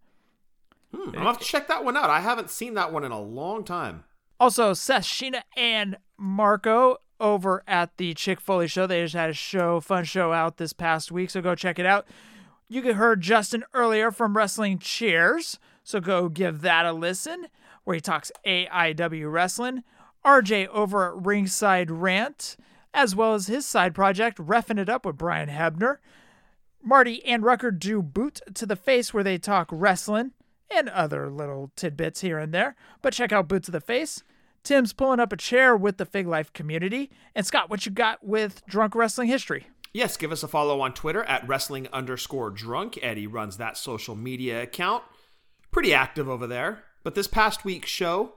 Hmm, 0.95 1.19
I'll 1.19 1.27
have 1.27 1.39
to 1.39 1.45
check 1.45 1.69
that 1.69 1.85
one 1.85 1.97
out. 1.97 2.09
I 2.09 2.21
haven't 2.21 2.51
seen 2.51 2.75
that 2.75 2.93
one 2.93 3.05
in 3.05 3.13
a 3.13 3.21
long 3.21 3.65
time. 3.65 4.05
Also, 4.41 4.73
Seth, 4.73 5.03
Sheena, 5.03 5.43
and 5.57 5.99
Marco 6.17 6.99
over 7.21 7.63
at 7.67 7.97
the 7.97 8.15
Chick 8.15 8.41
Foley 8.41 8.69
Show. 8.69 8.87
They 8.87 9.03
just 9.03 9.15
had 9.15 9.31
a 9.31 9.35
show, 9.35 9.81
fun 9.81 10.05
show 10.05 10.33
out 10.33 10.57
this 10.57 10.73
past 10.73 11.11
week, 11.11 11.31
so 11.31 11.43
go 11.43 11.55
check 11.55 11.79
it 11.79 11.87
out. 11.87 12.07
You 12.69 12.83
could 12.83 12.97
heard 12.97 13.21
Justin 13.21 13.65
earlier 13.75 14.11
from 14.11 14.37
Wrestling 14.37 14.79
Cheers, 14.79 15.59
so 15.83 16.01
go 16.01 16.29
give 16.29 16.61
that 16.61 16.87
a 16.87 16.93
listen, 16.93 17.49
where 17.85 17.95
he 17.95 18.01
talks 18.01 18.31
AIW 18.47 19.31
wrestling. 19.31 19.83
RJ 20.29 20.69
over 20.69 21.09
at 21.09 21.25
Ringside 21.25 21.91
Rant, 21.91 22.59
as 22.93 23.17
well 23.17 23.33
as 23.33 23.47
his 23.47 23.65
side 23.65 23.95
project, 23.95 24.37
Reffing 24.37 24.79
It 24.79 24.91
Up 24.91 25.07
with 25.07 25.17
Brian 25.17 25.49
Hebner. 25.49 25.97
Marty 26.83 27.25
and 27.25 27.43
Rucker 27.43 27.71
do 27.71 28.03
Boot 28.03 28.43
to 28.53 28.67
the 28.67 28.77
Face, 28.77 29.15
where 29.15 29.25
they 29.25 29.39
talk 29.39 29.69
wrestling 29.73 30.33
and 30.71 30.91
other 30.91 31.31
little 31.31 31.73
tidbits 31.77 32.21
here 32.21 32.39
and 32.39 32.53
there. 32.53 32.77
But 33.01 33.15
check 33.15 33.33
out 33.33 33.49
Boots 33.49 33.67
to 33.67 33.73
the 33.73 33.81
Face. 33.81 34.23
Tim's 34.63 34.93
pulling 34.93 35.19
up 35.19 35.33
a 35.33 35.37
chair 35.39 35.75
with 35.75 35.97
the 35.97 36.05
Fig 36.05 36.27
Life 36.27 36.53
community. 36.53 37.11
And 37.35 37.47
Scott, 37.47 37.71
what 37.71 37.87
you 37.87 37.93
got 37.93 38.23
with 38.23 38.63
drunk 38.67 38.95
wrestling 38.95 39.29
history? 39.29 39.69
Yes, 39.95 40.19
give 40.19 40.31
us 40.31 40.43
a 40.43 40.49
follow 40.49 40.83
on 40.83 40.93
Twitter 40.93 41.25
at 41.25 41.49
wrestling 41.49 41.89
underscore 41.91 42.51
drunk. 42.51 42.99
Eddie 43.01 43.27
runs 43.27 43.57
that 43.57 43.79
social 43.79 44.15
media 44.15 44.63
account. 44.63 45.05
Pretty 45.71 45.95
active 45.95 46.29
over 46.29 46.47
there. 46.47 46.85
But 47.03 47.15
this 47.15 47.29
past 47.29 47.65
week's 47.65 47.89
show 47.89 48.35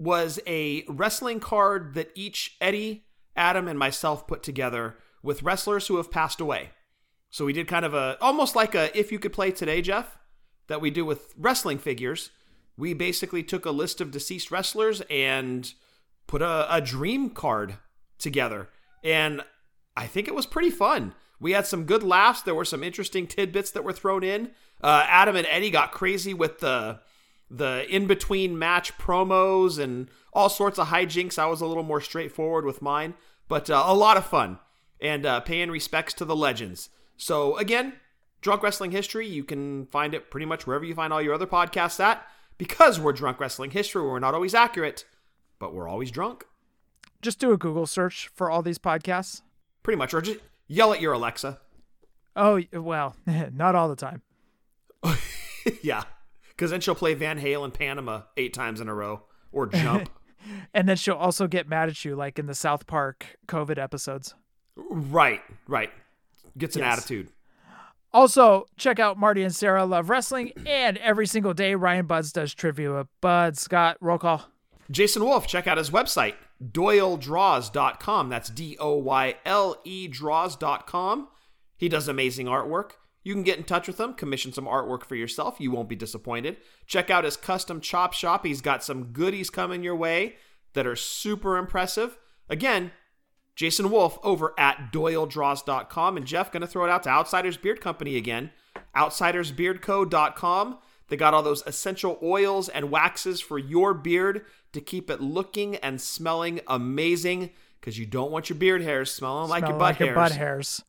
was 0.00 0.40
a 0.46 0.82
wrestling 0.88 1.40
card 1.40 1.92
that 1.92 2.10
each 2.14 2.56
Eddie, 2.58 3.04
Adam, 3.36 3.68
and 3.68 3.78
myself 3.78 4.26
put 4.26 4.42
together 4.42 4.96
with 5.22 5.42
wrestlers 5.42 5.88
who 5.88 5.98
have 5.98 6.10
passed 6.10 6.40
away. 6.40 6.70
So 7.28 7.44
we 7.44 7.52
did 7.52 7.68
kind 7.68 7.84
of 7.84 7.92
a 7.92 8.16
almost 8.18 8.56
like 8.56 8.74
a 8.74 8.98
if 8.98 9.12
you 9.12 9.18
could 9.18 9.34
play 9.34 9.50
today, 9.50 9.82
Jeff, 9.82 10.16
that 10.68 10.80
we 10.80 10.90
do 10.90 11.04
with 11.04 11.34
wrestling 11.36 11.76
figures. 11.76 12.30
We 12.78 12.94
basically 12.94 13.42
took 13.42 13.66
a 13.66 13.70
list 13.70 14.00
of 14.00 14.10
deceased 14.10 14.50
wrestlers 14.50 15.02
and 15.10 15.70
put 16.26 16.40
a, 16.40 16.74
a 16.74 16.80
dream 16.80 17.28
card 17.28 17.76
together. 18.18 18.70
And 19.04 19.42
I 19.98 20.06
think 20.06 20.28
it 20.28 20.34
was 20.34 20.46
pretty 20.46 20.70
fun. 20.70 21.14
We 21.38 21.52
had 21.52 21.66
some 21.66 21.84
good 21.84 22.02
laughs. 22.02 22.40
There 22.40 22.54
were 22.54 22.64
some 22.64 22.82
interesting 22.82 23.26
tidbits 23.26 23.70
that 23.72 23.84
were 23.84 23.92
thrown 23.92 24.24
in. 24.24 24.52
Uh, 24.82 25.04
Adam 25.06 25.36
and 25.36 25.46
Eddie 25.50 25.70
got 25.70 25.92
crazy 25.92 26.32
with 26.32 26.60
the 26.60 27.00
the 27.50 27.84
in 27.88 28.06
between 28.06 28.58
match 28.58 28.96
promos 28.96 29.78
and 29.78 30.08
all 30.32 30.48
sorts 30.48 30.78
of 30.78 30.88
hijinks. 30.88 31.38
I 31.38 31.46
was 31.46 31.60
a 31.60 31.66
little 31.66 31.82
more 31.82 32.00
straightforward 32.00 32.64
with 32.64 32.80
mine, 32.80 33.14
but 33.48 33.68
uh, 33.68 33.82
a 33.86 33.94
lot 33.94 34.16
of 34.16 34.24
fun 34.24 34.58
and 35.00 35.26
uh, 35.26 35.40
paying 35.40 35.70
respects 35.70 36.14
to 36.14 36.24
the 36.24 36.36
legends. 36.36 36.90
So 37.16 37.56
again, 37.56 37.94
drunk 38.40 38.62
wrestling 38.62 38.92
history. 38.92 39.26
You 39.26 39.44
can 39.44 39.86
find 39.86 40.14
it 40.14 40.30
pretty 40.30 40.46
much 40.46 40.66
wherever 40.66 40.84
you 40.84 40.94
find 40.94 41.12
all 41.12 41.22
your 41.22 41.34
other 41.34 41.46
podcasts 41.46 42.00
at. 42.00 42.26
Because 42.58 43.00
we're 43.00 43.12
drunk 43.12 43.40
wrestling 43.40 43.70
history, 43.70 44.02
we're 44.02 44.18
not 44.18 44.34
always 44.34 44.54
accurate, 44.54 45.06
but 45.58 45.72
we're 45.72 45.88
always 45.88 46.10
drunk. 46.10 46.44
Just 47.22 47.38
do 47.38 47.52
a 47.52 47.56
Google 47.56 47.86
search 47.86 48.28
for 48.34 48.50
all 48.50 48.60
these 48.60 48.78
podcasts. 48.78 49.40
Pretty 49.82 49.96
much, 49.96 50.12
or 50.12 50.20
just 50.20 50.40
yell 50.68 50.92
at 50.92 51.00
your 51.00 51.14
Alexa. 51.14 51.58
Oh 52.36 52.60
well, 52.72 53.16
not 53.26 53.74
all 53.74 53.88
the 53.88 53.96
time. 53.96 54.20
yeah, 55.82 56.04
because 56.60 56.70
then 56.70 56.82
she'll 56.82 56.94
play 56.94 57.14
Van 57.14 57.40
Halen 57.40 57.72
Panama 57.72 58.20
eight 58.36 58.52
times 58.52 58.82
in 58.82 58.88
a 58.88 58.94
row 58.94 59.22
or 59.50 59.66
jump. 59.66 60.10
and 60.74 60.86
then 60.86 60.94
she'll 60.94 61.14
also 61.14 61.46
get 61.46 61.66
mad 61.66 61.88
at 61.88 62.04
you, 62.04 62.14
like 62.14 62.38
in 62.38 62.44
the 62.44 62.54
South 62.54 62.86
Park 62.86 63.38
COVID 63.48 63.78
episodes. 63.78 64.34
Right, 64.76 65.40
right. 65.66 65.88
Gets 66.58 66.76
an 66.76 66.82
yes. 66.82 66.98
attitude. 66.98 67.30
Also, 68.12 68.66
check 68.76 68.98
out 68.98 69.16
Marty 69.16 69.42
and 69.42 69.54
Sarah 69.54 69.86
Love 69.86 70.10
Wrestling, 70.10 70.52
and 70.66 70.98
every 70.98 71.26
single 71.26 71.54
day 71.54 71.74
Ryan 71.74 72.04
Buds 72.04 72.30
does 72.30 72.52
trivia. 72.52 73.06
Bud, 73.22 73.56
Scott, 73.56 73.96
roll 74.02 74.18
call. 74.18 74.44
Jason 74.90 75.24
Wolf, 75.24 75.46
check 75.46 75.66
out 75.66 75.78
his 75.78 75.88
website, 75.88 76.34
doyledraws.com. 76.62 78.28
That's 78.28 78.50
D 78.50 78.76
O 78.78 78.96
Y 78.96 79.36
L 79.46 79.80
E 79.84 80.08
draws.com. 80.08 81.28
He 81.78 81.88
does 81.88 82.06
amazing 82.06 82.48
artwork. 82.48 82.90
You 83.22 83.34
can 83.34 83.42
get 83.42 83.58
in 83.58 83.64
touch 83.64 83.86
with 83.86 84.00
him, 84.00 84.14
commission 84.14 84.52
some 84.52 84.64
artwork 84.66 85.04
for 85.04 85.14
yourself. 85.14 85.60
You 85.60 85.70
won't 85.70 85.88
be 85.88 85.96
disappointed. 85.96 86.56
Check 86.86 87.10
out 87.10 87.24
his 87.24 87.36
custom 87.36 87.80
chop 87.80 88.12
shop. 88.14 88.46
He's 88.46 88.62
got 88.62 88.82
some 88.82 89.12
goodies 89.12 89.50
coming 89.50 89.82
your 89.82 89.96
way 89.96 90.36
that 90.72 90.86
are 90.86 90.96
super 90.96 91.56
impressive. 91.56 92.18
Again, 92.48 92.92
Jason 93.54 93.90
Wolf 93.90 94.18
over 94.22 94.54
at 94.58 94.90
doyledraws.com. 94.92 96.16
And 96.16 96.26
Jeff, 96.26 96.50
going 96.50 96.62
to 96.62 96.66
throw 96.66 96.84
it 96.84 96.90
out 96.90 97.02
to 97.02 97.10
Outsiders 97.10 97.58
Beard 97.58 97.80
Company 97.80 98.16
again. 98.16 98.52
OutsidersBeardCo.com. 98.96 100.78
They 101.08 101.16
got 101.16 101.34
all 101.34 101.42
those 101.42 101.62
essential 101.66 102.18
oils 102.22 102.68
and 102.68 102.90
waxes 102.90 103.40
for 103.40 103.58
your 103.58 103.92
beard 103.92 104.46
to 104.72 104.80
keep 104.80 105.10
it 105.10 105.20
looking 105.20 105.76
and 105.76 106.00
smelling 106.00 106.60
amazing 106.68 107.50
because 107.80 107.98
you 107.98 108.06
don't 108.06 108.30
want 108.30 108.48
your 108.48 108.56
beard 108.58 108.82
hairs 108.82 109.10
smelling 109.10 109.48
Smell 109.48 109.60
like 109.60 109.68
your 109.68 109.78
butt 109.78 109.80
like 109.80 109.96
hairs. 109.96 110.08
Your 110.08 110.14
butt 110.14 110.32
hairs. 110.32 110.82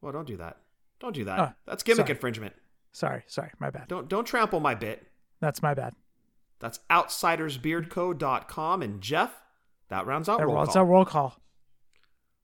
Well, 0.00 0.12
don't 0.12 0.26
do 0.26 0.38
that. 0.38 0.56
Don't 1.00 1.14
do 1.14 1.24
that. 1.24 1.38
Oh, 1.38 1.52
That's 1.66 1.82
gimmick 1.82 2.06
sorry. 2.06 2.10
infringement. 2.10 2.54
Sorry, 2.92 3.22
sorry, 3.26 3.50
my 3.58 3.70
bad. 3.70 3.88
Don't 3.88 4.08
don't 4.08 4.24
trample 4.24 4.60
my 4.60 4.74
bit. 4.74 5.06
That's 5.40 5.62
my 5.62 5.74
bad. 5.74 5.94
That's 6.58 6.80
outsidersbeardco.com 6.90 8.82
and 8.82 9.00
Jeff, 9.00 9.32
that 9.88 10.06
rounds 10.06 10.28
out 10.28 10.38
that 10.38 10.46
roll 10.46 10.56
rounds 10.56 10.74
call. 10.74 10.82
out 10.82 10.88
roll 10.88 11.04
call. 11.04 11.40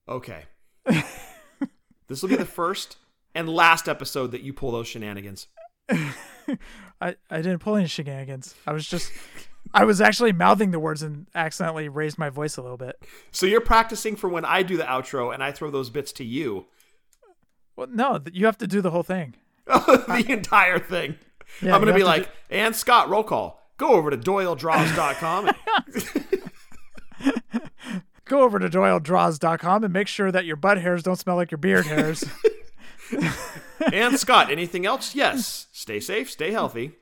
Okay. 0.09 0.45
this 2.07 2.21
will 2.21 2.29
be 2.29 2.35
the 2.35 2.45
first 2.45 2.97
and 3.35 3.47
last 3.47 3.87
episode 3.87 4.31
that 4.31 4.41
you 4.41 4.53
pull 4.53 4.71
those 4.71 4.87
shenanigans. 4.87 5.47
I, 5.89 7.15
I 7.29 7.37
didn't 7.37 7.59
pull 7.59 7.75
any 7.75 7.87
shenanigans. 7.87 8.55
I 8.65 8.73
was 8.73 8.87
just 8.87 9.11
I 9.73 9.83
was 9.83 10.01
actually 10.01 10.31
mouthing 10.31 10.71
the 10.71 10.79
words 10.79 11.03
and 11.03 11.27
accidentally 11.35 11.89
raised 11.89 12.17
my 12.17 12.29
voice 12.29 12.57
a 12.57 12.61
little 12.61 12.77
bit. 12.77 13.01
So 13.31 13.45
you're 13.45 13.61
practicing 13.61 14.15
for 14.15 14.29
when 14.29 14.45
I 14.45 14.63
do 14.63 14.77
the 14.77 14.83
outro 14.83 15.33
and 15.33 15.43
I 15.43 15.51
throw 15.51 15.69
those 15.69 15.89
bits 15.89 16.11
to 16.13 16.23
you. 16.23 16.65
Well, 17.77 17.87
no, 17.89 18.19
you 18.33 18.45
have 18.47 18.57
to 18.57 18.67
do 18.67 18.81
the 18.81 18.91
whole 18.91 19.03
thing. 19.03 19.35
the 19.67 20.25
entire 20.27 20.79
thing. 20.79 21.15
Yeah, 21.61 21.73
I'm 21.75 21.81
going 21.81 21.93
to 21.93 21.97
be 21.97 22.03
like, 22.03 22.23
do- 22.23 22.29
and 22.49 22.75
Scott, 22.75 23.07
roll 23.07 23.23
call. 23.23 23.71
Go 23.77 23.91
over 23.91 24.09
to 24.09 24.17
doyledraws.com. 24.17 25.51
Go 28.25 28.41
over 28.41 28.59
to 28.59 28.67
doyledraws.com 28.67 29.83
and 29.85 29.93
make 29.93 30.07
sure 30.07 30.31
that 30.31 30.43
your 30.45 30.55
butt 30.57 30.81
hairs 30.81 31.03
don't 31.03 31.15
smell 31.15 31.35
like 31.37 31.51
your 31.51 31.59
beard 31.59 31.85
hairs. 31.85 32.25
and 33.93 34.19
Scott, 34.19 34.51
anything 34.51 34.85
else? 34.85 35.15
Yes. 35.15 35.67
Stay 35.71 35.99
safe, 36.01 36.29
stay 36.29 36.51
healthy. 36.51 36.93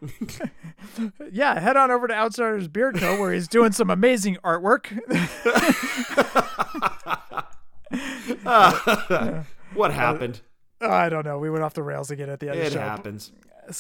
yeah, 1.32 1.60
head 1.60 1.78
on 1.78 1.90
over 1.90 2.08
to 2.08 2.14
Outsiders 2.14 2.68
Beard 2.68 2.98
Co. 2.98 3.20
where 3.20 3.32
he's 3.34 3.48
doing 3.48 3.72
some 3.72 3.90
amazing 3.90 4.38
artwork. 4.44 4.88
uh, 8.46 9.44
what 9.74 9.92
happened? 9.94 10.42
Uh, 10.82 10.90
I 10.90 11.10
don't 11.10 11.26
know. 11.26 11.40
We 11.40 11.50
went 11.50 11.64
off 11.64 11.74
the 11.74 11.84
rails 11.84 12.12
again 12.12 12.30
at 12.30 12.40
the 12.40 12.50
end 12.50 12.60
it 12.60 12.68
of 12.68 12.74
the 12.74 12.80
show. 12.80 12.86
It 12.86 12.90
happens. 12.90 13.32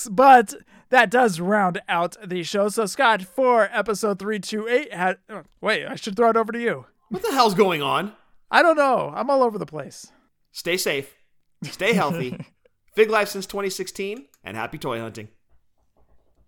But 0.09 0.55
that 0.89 1.11
does 1.11 1.39
round 1.39 1.81
out 1.87 2.17
the 2.23 2.43
show. 2.43 2.69
So, 2.69 2.85
Scott, 2.85 3.21
for 3.21 3.69
episode 3.71 4.19
328, 4.19 4.93
had, 4.93 5.17
oh, 5.29 5.43
wait, 5.61 5.85
I 5.85 5.95
should 5.95 6.15
throw 6.15 6.29
it 6.29 6.37
over 6.37 6.51
to 6.51 6.59
you. 6.59 6.85
What 7.09 7.21
the 7.21 7.31
hell's 7.31 7.53
going 7.53 7.81
on? 7.81 8.13
I 8.49 8.61
don't 8.61 8.77
know. 8.77 9.11
I'm 9.15 9.29
all 9.29 9.43
over 9.43 9.57
the 9.57 9.65
place. 9.65 10.07
Stay 10.51 10.77
safe. 10.77 11.15
Stay 11.63 11.93
healthy. 11.93 12.45
Fig 12.95 13.09
Life 13.09 13.29
since 13.29 13.45
2016, 13.45 14.25
and 14.43 14.55
happy 14.55 14.77
toy 14.77 14.99
hunting. 14.99 15.27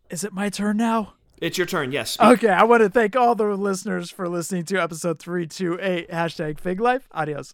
Is 0.10 0.24
it 0.24 0.32
my 0.32 0.50
turn 0.50 0.78
now? 0.78 1.14
It's 1.42 1.58
your 1.58 1.68
turn, 1.68 1.92
yes. 1.92 2.18
Okay, 2.20 2.50
I 2.50 2.64
want 2.64 2.82
to 2.82 2.90
thank 2.90 3.16
all 3.16 3.36
the 3.36 3.46
listeners 3.46 4.10
for 4.10 4.28
listening 4.30 4.64
to 4.66 4.82
episode 4.82 5.20
328, 5.20 6.10
hashtag 6.10 6.60
Fig 6.60 6.80
Life. 6.80 7.08
Adios. 7.12 7.54